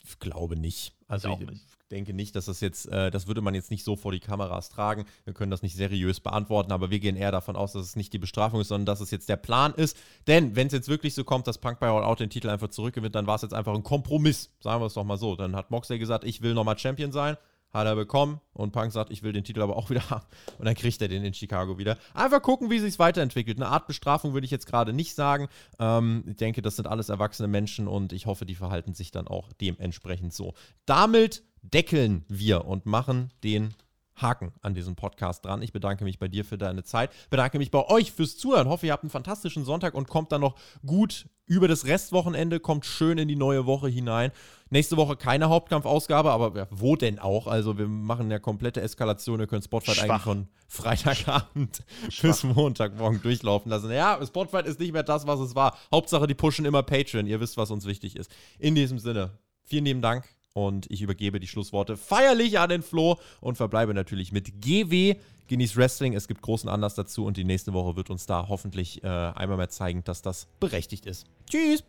Ich 0.05 0.19
glaube 0.19 0.57
nicht. 0.57 0.95
Also 1.09 1.39
ich, 1.41 1.47
nicht 1.47 1.67
denke 1.93 2.12
nicht, 2.12 2.34
dass 2.34 2.47
das 2.47 2.61
jetzt, 2.61 2.88
äh, 2.88 3.11
das 3.11 3.26
würde 3.26 3.40
man 3.40 3.55
jetzt 3.55 3.70
nicht 3.70 3.84
so 3.84 3.95
vor 3.95 4.11
die 4.11 4.20
Kameras 4.20 4.68
tragen. 4.68 5.05
Wir 5.24 5.34
können 5.34 5.51
das 5.51 5.62
nicht 5.62 5.76
seriös 5.76 6.20
beantworten, 6.20 6.72
aber 6.72 6.90
wir 6.90 6.99
gehen 6.99 7.16
eher 7.16 7.30
davon 7.30 7.55
aus, 7.55 7.72
dass 7.72 7.86
es 7.86 7.97
nicht 7.97 8.12
die 8.12 8.18
Bestrafung 8.18 8.61
ist, 8.61 8.68
sondern 8.68 8.86
dass 8.86 9.01
es 9.01 9.11
jetzt 9.11 9.28
der 9.28 9.36
Plan 9.36 9.74
ist. 9.74 9.97
Denn 10.26 10.57
wenn 10.57 10.66
es 10.66 10.72
jetzt 10.72 10.88
wirklich 10.88 11.14
so 11.14 11.22
kommt, 11.22 11.47
dass 11.47 11.59
Punk 11.59 11.78
bei 11.78 11.88
All 11.88 12.03
Out 12.03 12.20
den 12.20 12.30
Titel 12.30 12.49
einfach 12.49 12.68
zurückgewinnt, 12.68 13.14
dann 13.14 13.26
war 13.26 13.36
es 13.36 13.43
jetzt 13.43 13.55
einfach 13.55 13.74
ein 13.74 13.84
Kompromiss. 13.84 14.51
Sagen 14.61 14.80
wir 14.80 14.86
es 14.86 14.95
doch 14.95 15.05
mal 15.05 15.18
so. 15.18 15.36
Dann 15.36 15.55
hat 15.55 15.70
Moxley 15.70 15.99
gesagt, 15.99 16.24
ich 16.24 16.43
will 16.43 16.55
nochmal 16.55 16.78
Champion 16.78 17.12
sein 17.12 17.36
hat 17.72 17.86
er 17.86 17.97
bekommen 17.97 18.40
und 18.53 18.72
Punk 18.72 18.93
sagt, 18.93 19.11
ich 19.11 19.22
will 19.22 19.32
den 19.32 19.45
Titel 19.45 19.62
aber 19.62 19.76
auch 19.76 19.90
wieder 19.90 20.09
haben 20.11 20.26
und 20.59 20.66
dann 20.66 20.74
kriegt 20.74 21.01
er 21.01 21.09
den 21.09 21.24
in 21.24 21.34
Chicago 21.34 21.78
wieder. 21.78 21.97
Einfach 22.14 22.43
gucken, 22.43 22.70
wie 22.70 22.78
sich 22.78 22.99
weiterentwickelt. 22.99 23.57
Eine 23.57 23.68
Art 23.68 23.86
Bestrafung 23.86 24.34
würde 24.34 24.45
ich 24.45 24.51
jetzt 24.51 24.66
gerade 24.66 24.93
nicht 24.93 25.14
sagen. 25.14 25.49
Ähm, 25.78 26.24
ich 26.26 26.36
denke, 26.36 26.62
das 26.62 26.76
sind 26.76 26.86
alles 26.86 27.09
erwachsene 27.09 27.49
Menschen 27.49 27.88
und 27.88 28.12
ich 28.12 28.26
hoffe, 28.26 28.45
die 28.47 28.55
verhalten 28.55 28.95
sich 28.95 29.11
dann 29.11 29.26
auch 29.26 29.53
dementsprechend 29.55 30.34
so. 30.34 30.55
Damit 30.84 31.43
deckeln 31.63 32.25
wir 32.29 32.65
und 32.65 32.87
machen 32.87 33.31
den 33.43 33.75
Haken 34.17 34.53
an 34.61 34.75
diesem 34.75 34.95
Podcast 34.95 35.45
dran. 35.45 35.63
Ich 35.63 35.73
bedanke 35.73 36.05
mich 36.05 36.19
bei 36.19 36.29
dir 36.29 36.45
für 36.45 36.59
deine 36.59 36.85
Zeit, 36.85 37.11
bedanke 37.31 37.59
mich 37.59 37.71
bei 37.71 37.87
euch 37.89 38.13
fürs 38.13 38.37
Zuhören. 38.37 38.69
Hoffe, 38.69 38.87
ihr 38.87 38.93
habt 38.93 39.03
einen 39.03 39.11
fantastischen 39.11 39.65
Sonntag 39.65 39.95
und 39.95 40.09
kommt 40.09 40.33
dann 40.33 40.43
noch 40.43 40.57
gut 40.87 41.27
über 41.47 41.69
das 41.69 41.87
Restwochenende, 41.87 42.61
kommt 42.61 42.87
schön 42.87 43.19
in 43.19 43.29
die 43.29 43.37
neue 43.37 43.67
Woche 43.67 43.89
hinein. 43.89 44.31
Nächste 44.71 44.97
Woche 44.97 45.17
keine 45.17 45.49
Hauptkampfausgabe, 45.49 46.31
aber 46.31 46.57
ja, 46.57 46.67
wo 46.71 46.97
denn 46.97 47.19
auch? 47.19 47.47
Also 47.47 47.77
wir 47.77 47.89
machen 47.89 48.31
ja 48.31 48.39
komplette 48.39 48.81
Eskalation. 48.81 49.41
Ihr 49.41 49.47
könnt 49.47 49.65
Spotfight 49.65 49.97
Schwach. 49.97 50.05
eigentlich 50.05 50.23
von 50.23 50.49
Freitagabend 50.69 51.83
Schwach. 52.09 52.31
bis 52.31 52.45
Montagmorgen 52.45 53.21
durchlaufen 53.23 53.71
lassen. 53.71 53.91
Ja, 53.91 54.19
Spotfight 54.25 54.67
ist 54.67 54.81
nicht 54.81 54.93
mehr 54.93 55.03
das, 55.03 55.27
was 55.27 55.41
es 55.41 55.55
war. 55.55 55.77
Hauptsache, 55.93 56.27
die 56.27 56.35
pushen 56.35 56.65
immer 56.65 56.83
Patreon. 56.83 57.27
Ihr 57.27 57.41
wisst, 57.41 57.57
was 57.57 57.71
uns 57.71 57.85
wichtig 57.85 58.17
ist. 58.17 58.31
In 58.59 58.75
diesem 58.75 58.99
Sinne, 58.99 59.31
vielen 59.65 59.85
lieben 59.85 60.01
Dank 60.01 60.25
und 60.55 60.91
ich 60.91 61.03
übergebe 61.03 61.41
die 61.41 61.47
Schlussworte 61.47 61.97
feierlich 61.97 62.59
an 62.59 62.71
den 62.71 62.83
Flo 62.83 63.19
und 63.41 63.57
verbleibe 63.57 63.95
natürlich 63.95 64.33
mit 64.33 64.61
GW. 64.61 65.17
Genieß 65.49 65.77
Wrestling, 65.77 66.15
es 66.15 66.29
gibt 66.29 66.41
großen 66.41 66.69
Anlass 66.69 66.95
dazu 66.95 67.27
und 67.27 67.37
die 67.37 67.45
nächste 67.45 67.73
Woche 67.73 67.97
wird 67.97 68.11
uns 68.11 68.27
da 68.27 68.47
hoffentlich 68.49 69.03
äh, 69.03 69.07
einmal 69.07 69.59
mehr 69.59 69.69
zeigen, 69.69 70.03
dass 70.05 70.23
das 70.23 70.47
berechtigt 70.61 71.05
ist. 71.07 71.27
Tschüss! 71.51 71.85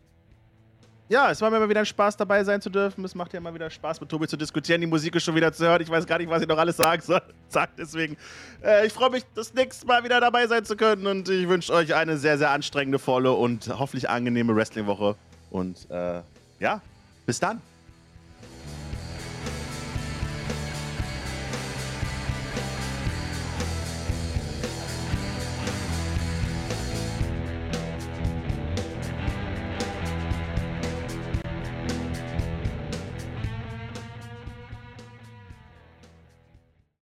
Ja, 1.10 1.30
es 1.30 1.42
war 1.42 1.50
mir 1.50 1.58
immer 1.58 1.68
wieder 1.68 1.80
ein 1.80 1.86
Spaß 1.86 2.16
dabei 2.16 2.42
sein 2.44 2.62
zu 2.62 2.70
dürfen. 2.70 3.04
Es 3.04 3.14
macht 3.14 3.34
ja 3.34 3.38
immer 3.38 3.52
wieder 3.52 3.68
Spaß 3.68 4.00
mit 4.00 4.08
Tobi 4.08 4.26
zu 4.26 4.38
diskutieren, 4.38 4.80
die 4.80 4.86
Musik 4.86 5.14
ist 5.14 5.24
schon 5.24 5.34
wieder 5.34 5.52
zu 5.52 5.64
hören. 5.64 5.82
Ich 5.82 5.90
weiß 5.90 6.06
gar 6.06 6.18
nicht, 6.18 6.30
was 6.30 6.40
ich 6.40 6.48
noch 6.48 6.56
alles 6.56 6.78
sagen 6.78 7.02
soll. 7.02 7.20
Sagt 7.48 7.78
deswegen. 7.78 8.16
Äh, 8.62 8.86
ich 8.86 8.92
freue 8.92 9.10
mich, 9.10 9.22
das 9.34 9.52
nächste 9.52 9.86
Mal 9.86 10.02
wieder 10.02 10.18
dabei 10.20 10.46
sein 10.46 10.64
zu 10.64 10.76
können 10.76 11.06
und 11.06 11.28
ich 11.28 11.46
wünsche 11.46 11.74
euch 11.74 11.94
eine 11.94 12.16
sehr, 12.16 12.38
sehr 12.38 12.50
anstrengende, 12.50 12.98
volle 12.98 13.32
und 13.32 13.68
hoffentlich 13.78 14.08
angenehme 14.08 14.56
Wrestling-Woche. 14.56 15.14
Und 15.50 15.90
äh, 15.90 16.22
ja, 16.58 16.80
bis 17.26 17.38
dann. 17.38 17.60